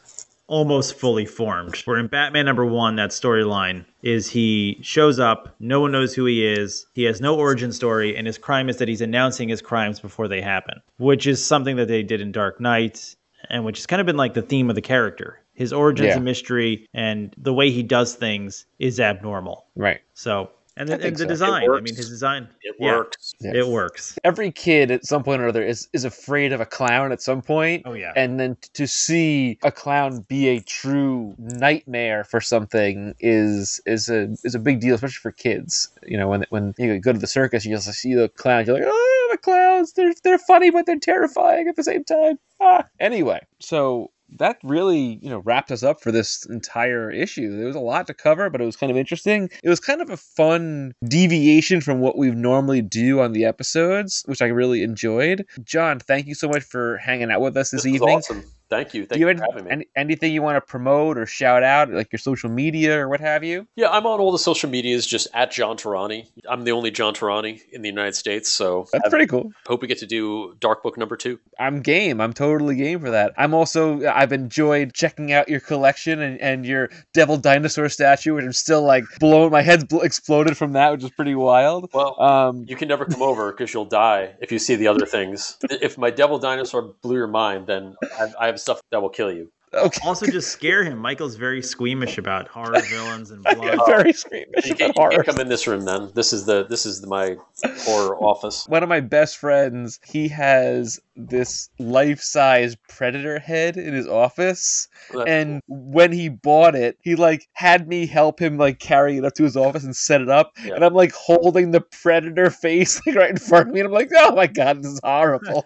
almost 0.47 0.95
fully 0.95 1.25
formed. 1.25 1.75
Where 1.85 1.97
in 1.97 2.07
Batman 2.07 2.45
number 2.45 2.65
one, 2.65 2.95
that 2.97 3.11
storyline 3.11 3.85
is 4.01 4.29
he 4.29 4.77
shows 4.81 5.19
up, 5.19 5.55
no 5.59 5.79
one 5.79 5.91
knows 5.91 6.13
who 6.13 6.25
he 6.25 6.45
is, 6.45 6.85
he 6.93 7.03
has 7.03 7.21
no 7.21 7.35
origin 7.37 7.71
story, 7.71 8.15
and 8.15 8.27
his 8.27 8.37
crime 8.37 8.69
is 8.69 8.77
that 8.77 8.87
he's 8.87 9.01
announcing 9.01 9.49
his 9.49 9.61
crimes 9.61 9.99
before 9.99 10.27
they 10.27 10.41
happen, 10.41 10.81
which 10.97 11.25
is 11.27 11.43
something 11.43 11.75
that 11.77 11.87
they 11.87 12.03
did 12.03 12.21
in 12.21 12.31
Dark 12.31 12.59
Knight, 12.59 13.15
and 13.49 13.63
which 13.65 13.77
has 13.77 13.85
kind 13.87 13.99
of 13.99 14.05
been 14.05 14.17
like 14.17 14.33
the 14.33 14.41
theme 14.41 14.69
of 14.69 14.75
the 14.75 14.81
character. 14.81 15.39
His 15.53 15.71
origin's 15.71 16.07
Yeah. 16.09 16.17
a 16.17 16.21
mystery, 16.21 16.87
and 16.93 17.33
the 17.37 17.53
way 17.53 17.69
he 17.69 17.83
does 17.83 18.15
things 18.15 18.65
is 18.79 18.99
abnormal. 18.99 19.65
Right. 19.75 20.01
So, 20.13 20.49
and 20.77 20.89
the, 20.89 20.93
I 20.93 21.07
and 21.07 21.15
the 21.15 21.19
so. 21.19 21.25
Design, 21.27 21.69
I 21.69 21.79
mean, 21.81 21.95
his 21.95 22.09
design, 22.09 22.47
It 22.63 22.75
Yeah. 22.79 22.97
works. 22.97 23.33
Yeah. 23.39 23.51
it 23.55 23.67
works. 23.67 24.17
Every 24.23 24.51
kid 24.51 24.89
at 24.91 25.05
some 25.05 25.23
point 25.23 25.41
or 25.41 25.47
other 25.47 25.63
is, 25.63 25.87
is 25.93 26.03
afraid 26.05 26.51
of 26.51 26.61
a 26.61 26.65
clown 26.65 27.11
at 27.11 27.21
some 27.21 27.41
point. 27.41 27.83
Oh, 27.85 27.93
yeah. 27.93 28.13
And 28.15 28.39
then 28.39 28.57
to 28.73 28.87
see 28.87 29.57
a 29.63 29.71
clown 29.71 30.21
be 30.27 30.47
a 30.49 30.59
true 30.61 31.35
nightmare 31.37 32.23
for 32.23 32.41
something 32.41 33.13
is 33.19 33.79
is 33.85 34.09
a 34.09 34.29
is 34.43 34.55
a 34.55 34.59
big 34.59 34.79
deal, 34.79 34.95
especially 34.95 35.21
for 35.21 35.31
kids. 35.31 35.89
You 36.05 36.17
know, 36.17 36.27
when 36.27 36.45
when 36.49 36.73
you 36.77 36.99
go 36.99 37.13
to 37.13 37.19
the 37.19 37.27
circus, 37.27 37.65
you 37.65 37.75
just 37.75 37.91
see 37.93 38.13
the 38.15 38.29
clowns. 38.29 38.67
You're 38.67 38.77
like, 38.77 38.87
oh, 38.87 39.27
the 39.31 39.37
clowns! 39.37 39.93
They're 39.93 40.13
they're 40.23 40.39
funny, 40.39 40.69
but 40.71 40.85
they're 40.85 40.99
terrifying 40.99 41.67
at 41.67 41.75
the 41.75 41.83
same 41.83 42.03
time. 42.03 42.39
Ah. 42.61 42.85
Anyway, 42.99 43.41
so 43.59 44.11
that 44.37 44.57
really 44.63 45.19
you 45.21 45.29
know 45.29 45.39
wrapped 45.39 45.71
us 45.71 45.83
up 45.83 46.01
for 46.01 46.11
this 46.11 46.45
entire 46.47 47.11
issue. 47.11 47.55
There 47.55 47.67
was 47.67 47.75
a 47.75 47.79
lot 47.79 48.07
to 48.07 48.13
cover 48.13 48.49
but 48.49 48.61
it 48.61 48.65
was 48.65 48.75
kind 48.75 48.91
of 48.91 48.97
interesting. 48.97 49.49
It 49.63 49.69
was 49.69 49.79
kind 49.79 50.01
of 50.01 50.09
a 50.09 50.17
fun 50.17 50.93
deviation 51.07 51.81
from 51.81 51.99
what 51.99 52.17
we 52.17 52.31
normally 52.31 52.81
do 52.81 53.19
on 53.19 53.33
the 53.33 53.45
episodes 53.45 54.23
which 54.25 54.41
i 54.41 54.45
really 54.47 54.83
enjoyed. 54.83 55.45
John 55.63 55.99
thank 55.99 56.27
you 56.27 56.35
so 56.35 56.47
much 56.47 56.63
for 56.63 56.97
hanging 56.97 57.31
out 57.31 57.41
with 57.41 57.55
us 57.57 57.71
this, 57.71 57.83
This 57.83 57.93
evening. 57.93 58.17
awesome. 58.17 58.43
Thank 58.73 58.93
you. 58.93 59.01
do 59.03 59.07
Thank 59.07 59.19
you 59.19 59.27
you 59.29 59.35
have 59.35 59.37
for 59.37 59.51
having 59.51 59.65
me. 59.65 59.71
any, 59.71 59.85
anything 59.95 60.33
you 60.33 60.41
want 60.41 60.55
to 60.57 60.61
promote 60.61 61.17
or 61.17 61.25
shout 61.25 61.63
out 61.63 61.89
like 61.89 62.11
your 62.11 62.19
social 62.19 62.49
media 62.49 62.99
or 62.99 63.07
what 63.09 63.19
have 63.19 63.43
you 63.43 63.67
Yeah, 63.75 63.89
I'm 63.89 64.05
on 64.05 64.19
all 64.19 64.31
the 64.31 64.39
social 64.39 64.69
medias, 64.69 65.05
just 65.05 65.27
at 65.33 65.51
John 65.51 65.77
Tarani. 65.77 66.27
I'm 66.49 66.63
the 66.63 66.71
only 66.71 66.91
John 66.91 67.13
Tarani 67.13 67.61
in 67.71 67.81
the 67.81 67.89
United 67.89 68.15
States, 68.15 68.49
so 68.49 68.87
that's 68.91 69.05
I 69.05 69.09
pretty 69.09 69.27
cool 69.27 69.51
hope 69.67 69.81
we 69.81 69.87
get 69.87 69.99
to 69.99 70.05
do 70.07 70.55
Dark 70.59 70.83
Book 70.83 70.97
number 70.97 71.15
two. 71.15 71.39
I'm 71.59 71.81
game. 71.81 72.19
I'm 72.19 72.33
totally 72.33 72.75
game 72.75 72.99
for 72.99 73.11
that. 73.11 73.33
I'm 73.37 73.53
also 73.53 74.05
I've 74.07 74.31
enjoyed 74.31 74.93
checking 74.93 75.31
out 75.31 75.47
your 75.49 75.59
collection 75.59 76.19
and, 76.21 76.39
and 76.41 76.65
your 76.65 76.89
devil 77.13 77.37
dinosaur 77.37 77.89
statue, 77.89 78.33
which 78.35 78.45
I'm 78.45 78.53
still 78.53 78.81
like 78.83 79.03
blown. 79.19 79.51
My 79.51 79.61
head's 79.61 79.83
bl- 79.83 80.01
exploded 80.01 80.57
from 80.57 80.73
that, 80.73 80.91
which 80.91 81.03
is 81.03 81.11
pretty 81.11 81.35
wild. 81.35 81.89
Well, 81.93 82.19
Um, 82.21 82.65
you 82.67 82.75
can 82.75 82.87
never 82.87 83.05
come 83.05 83.21
over 83.21 83.51
because 83.51 83.73
you'll 83.73 83.85
die 83.85 84.33
if 84.41 84.51
you 84.51 84.59
see 84.59 84.75
the 84.75 84.87
other 84.87 85.05
things. 85.05 85.57
If 85.69 85.97
my 85.97 86.09
devil 86.09 86.39
dinosaur 86.39 86.93
blew 87.01 87.15
your 87.17 87.27
mind, 87.27 87.67
then 87.67 87.95
I, 88.19 88.27
I 88.41 88.45
have 88.47 88.59
stuff 88.63 88.81
that 88.91 89.01
will 89.01 89.09
kill 89.09 89.31
you. 89.31 89.51
Okay. 89.75 89.99
Also, 90.05 90.27
just 90.27 90.51
scare 90.51 90.83
him. 90.83 90.99
Michael's 90.99 91.35
very 91.35 91.63
squeamish 91.63 92.19
about 92.19 92.47
horror 92.47 92.79
villains 92.91 93.31
and 93.31 93.41
blood. 93.55 93.79
very 93.87 94.13
squeamish 94.13 94.67
You 94.67 94.73
about 94.73 94.77
can't, 94.77 94.95
you 94.95 95.01
horror. 95.01 95.23
come 95.23 95.39
in 95.39 95.47
this 95.49 95.65
room 95.65 95.81
then. 95.83 96.11
This 96.13 96.31
is 96.31 96.45
the 96.45 96.63
this 96.69 96.85
is 96.85 97.01
the, 97.01 97.07
my 97.07 97.37
horror 97.79 98.15
office. 98.23 98.67
One 98.67 98.83
of 98.83 98.89
my 98.89 98.99
best 98.99 99.35
friends, 99.37 99.99
he 100.05 100.27
has 100.27 100.99
this 101.15 101.71
life-size 101.79 102.75
predator 102.87 103.39
head 103.39 103.75
in 103.77 103.95
his 103.95 104.07
office. 104.07 104.87
And 105.27 105.59
when 105.67 106.11
he 106.11 106.29
bought 106.29 106.75
it, 106.75 106.99
he 107.01 107.15
like 107.15 107.47
had 107.53 107.87
me 107.87 108.05
help 108.05 108.39
him 108.39 108.59
like 108.59 108.77
carry 108.77 109.17
it 109.17 109.25
up 109.25 109.33
to 109.35 109.43
his 109.43 109.57
office 109.57 109.83
and 109.83 109.95
set 109.95 110.21
it 110.21 110.29
up. 110.29 110.51
Yeah. 110.63 110.75
And 110.75 110.85
I'm 110.85 110.93
like 110.93 111.13
holding 111.13 111.71
the 111.71 111.81
predator 111.81 112.51
face 112.51 113.01
like 113.07 113.15
right 113.15 113.31
in 113.31 113.37
front 113.37 113.69
of 113.69 113.73
me, 113.73 113.79
and 113.79 113.87
I'm 113.87 113.93
like, 113.93 114.11
oh 114.15 114.35
my 114.35 114.45
god, 114.45 114.83
this 114.83 114.91
is 114.91 114.99
horrible. 115.03 115.63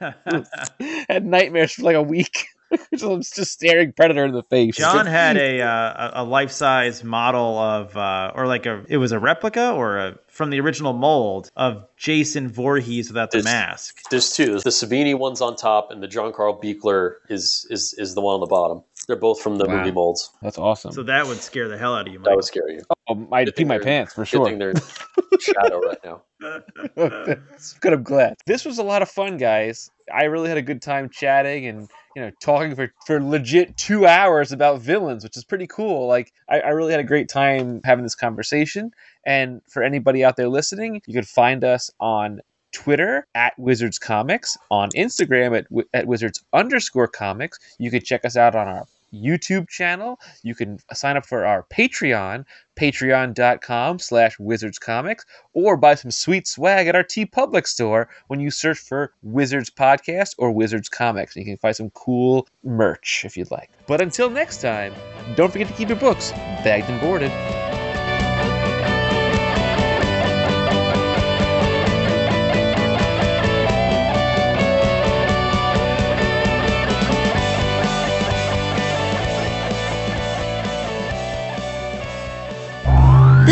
had 1.09 1.25
nightmares 1.25 1.73
for 1.73 1.81
like 1.81 1.95
a 1.97 2.01
week. 2.01 2.45
so 2.97 3.13
I'm 3.13 3.21
just 3.21 3.51
staring 3.53 3.93
predator 3.93 4.25
in 4.25 4.33
the 4.33 4.43
face. 4.43 4.75
John 4.75 5.05
had 5.05 5.37
a 5.37 5.61
uh, 5.61 6.11
a 6.21 6.23
life 6.23 6.51
size 6.51 7.03
model 7.03 7.57
of, 7.57 7.95
uh, 7.95 8.31
or 8.35 8.47
like 8.47 8.65
a, 8.65 8.83
it 8.89 8.97
was 8.97 9.11
a 9.11 9.19
replica 9.19 9.71
or 9.71 9.97
a 9.97 10.17
from 10.27 10.49
the 10.51 10.59
original 10.59 10.93
mold 10.93 11.49
of 11.55 11.83
Jason 11.97 12.49
Voorhees 12.49 13.09
without 13.09 13.31
the 13.31 13.39
It's- 13.39 13.51
mask. 13.53 14.01
There's 14.11 14.31
two. 14.33 14.59
The 14.59 14.69
Savini 14.69 15.17
one's 15.17 15.41
on 15.41 15.55
top, 15.55 15.91
and 15.91 16.01
the 16.03 16.07
John 16.07 16.31
Carl 16.33 16.59
Buechler 16.61 17.15
is 17.29 17.65
is 17.69 17.93
is 17.97 18.15
the 18.15 18.21
one 18.21 18.33
on 18.35 18.39
the 18.41 18.45
bottom. 18.47 18.83
They're 19.07 19.15
both 19.15 19.39
from 19.39 19.57
the 19.57 19.65
Wow. 19.65 19.83
good 19.85 19.93
molds. 19.93 20.29
That's 20.41 20.57
awesome. 20.57 20.91
So 20.91 21.01
that 21.03 21.25
would 21.27 21.37
scare 21.41 21.69
the 21.69 21.77
hell 21.77 21.95
out 21.95 22.07
of 22.07 22.13
you, 22.13 22.19
That 22.19 22.35
would 22.35 22.43
scare 22.43 22.69
you. 22.69 22.81
oh, 23.07 23.27
I'd 23.31 23.55
pee 23.55 23.63
my 23.63 23.77
pants 23.79 24.13
for 24.13 24.21
Good 24.21 24.27
sure. 24.27 24.45
thing 24.45 24.59
they're 24.59 24.73
shadow 25.39 25.79
right 25.79 25.97
now. 26.03 26.21
Good, 27.79 27.93
I'm 27.93 28.03
glad. 28.03 28.35
This 28.45 28.65
was 28.65 28.77
a 28.79 28.83
lot 28.83 29.01
of 29.01 29.09
fun, 29.09 29.37
guys. 29.37 29.89
I 30.13 30.23
really 30.25 30.49
had 30.49 30.57
a 30.57 30.61
good 30.61 30.81
time 30.81 31.09
chatting 31.09 31.67
and 31.67 31.89
you 32.17 32.23
know 32.23 32.31
talking 32.41 32.73
for 32.73 32.91
for 33.05 33.21
legit 33.21 33.77
two 33.77 34.07
hours 34.07 34.51
about 34.51 34.81
villains, 34.81 35.23
which 35.23 35.37
is 35.37 35.43
pretty 35.43 35.67
cool. 35.67 36.07
Like 36.07 36.33
I, 36.49 36.61
I 36.61 36.69
really 36.69 36.89
had 36.89 36.99
a 36.99 37.03
great 37.03 37.29
time 37.29 37.79
having 37.83 38.01
this 38.01 38.15
conversation. 38.15 38.89
And 39.23 39.61
for 39.69 39.83
anybody 39.83 40.25
out 40.25 40.35
there 40.35 40.49
listening, 40.49 40.99
you 41.05 41.13
can 41.13 41.25
find 41.25 41.63
us 41.63 41.91
on 41.99 42.41
Twitter 42.71 43.27
at 43.35 43.53
Wizards 43.59 43.99
Comics, 43.99 44.57
on 44.71 44.89
Instagram 44.95 45.59
at, 45.59 45.87
at 45.93 46.07
Wizards 46.07 46.43
underscore 46.53 47.07
Comics. 47.07 47.59
You 47.77 47.91
can 47.91 48.01
check 48.01 48.25
us 48.25 48.35
out 48.35 48.55
on 48.55 48.67
our 48.67 48.87
YouTube 49.13 49.69
channel. 49.69 50.19
You 50.43 50.55
can 50.55 50.79
sign 50.93 51.17
up 51.17 51.25
for 51.25 51.45
our 51.45 51.65
Patreon, 51.71 52.45
patreon.com 52.79 53.99
slash 53.99 54.37
Wizards 54.39 54.79
Comics, 54.79 55.25
or 55.53 55.77
buy 55.77 55.95
some 55.95 56.11
sweet 56.11 56.47
swag 56.47 56.87
at 56.87 56.95
our 56.95 57.03
TeePublic 57.03 57.67
store 57.67 58.09
when 58.27 58.39
you 58.39 58.51
search 58.51 58.79
for 58.79 59.13
Wizards 59.21 59.69
Podcast 59.69 60.35
or 60.37 60.51
Wizards 60.51 60.89
Comics. 60.89 61.35
You 61.35 61.45
can 61.45 61.57
find 61.57 61.75
some 61.75 61.89
cool 61.91 62.47
merch 62.63 63.23
if 63.25 63.37
you'd 63.37 63.51
like. 63.51 63.71
But 63.87 64.01
until 64.01 64.29
next 64.29 64.61
time, 64.61 64.93
don't 65.35 65.51
forget 65.51 65.67
to 65.67 65.73
keep 65.73 65.89
your 65.89 65.99
books 65.99 66.31
bagged 66.63 66.89
and 66.89 66.99
boarded. 67.01 67.31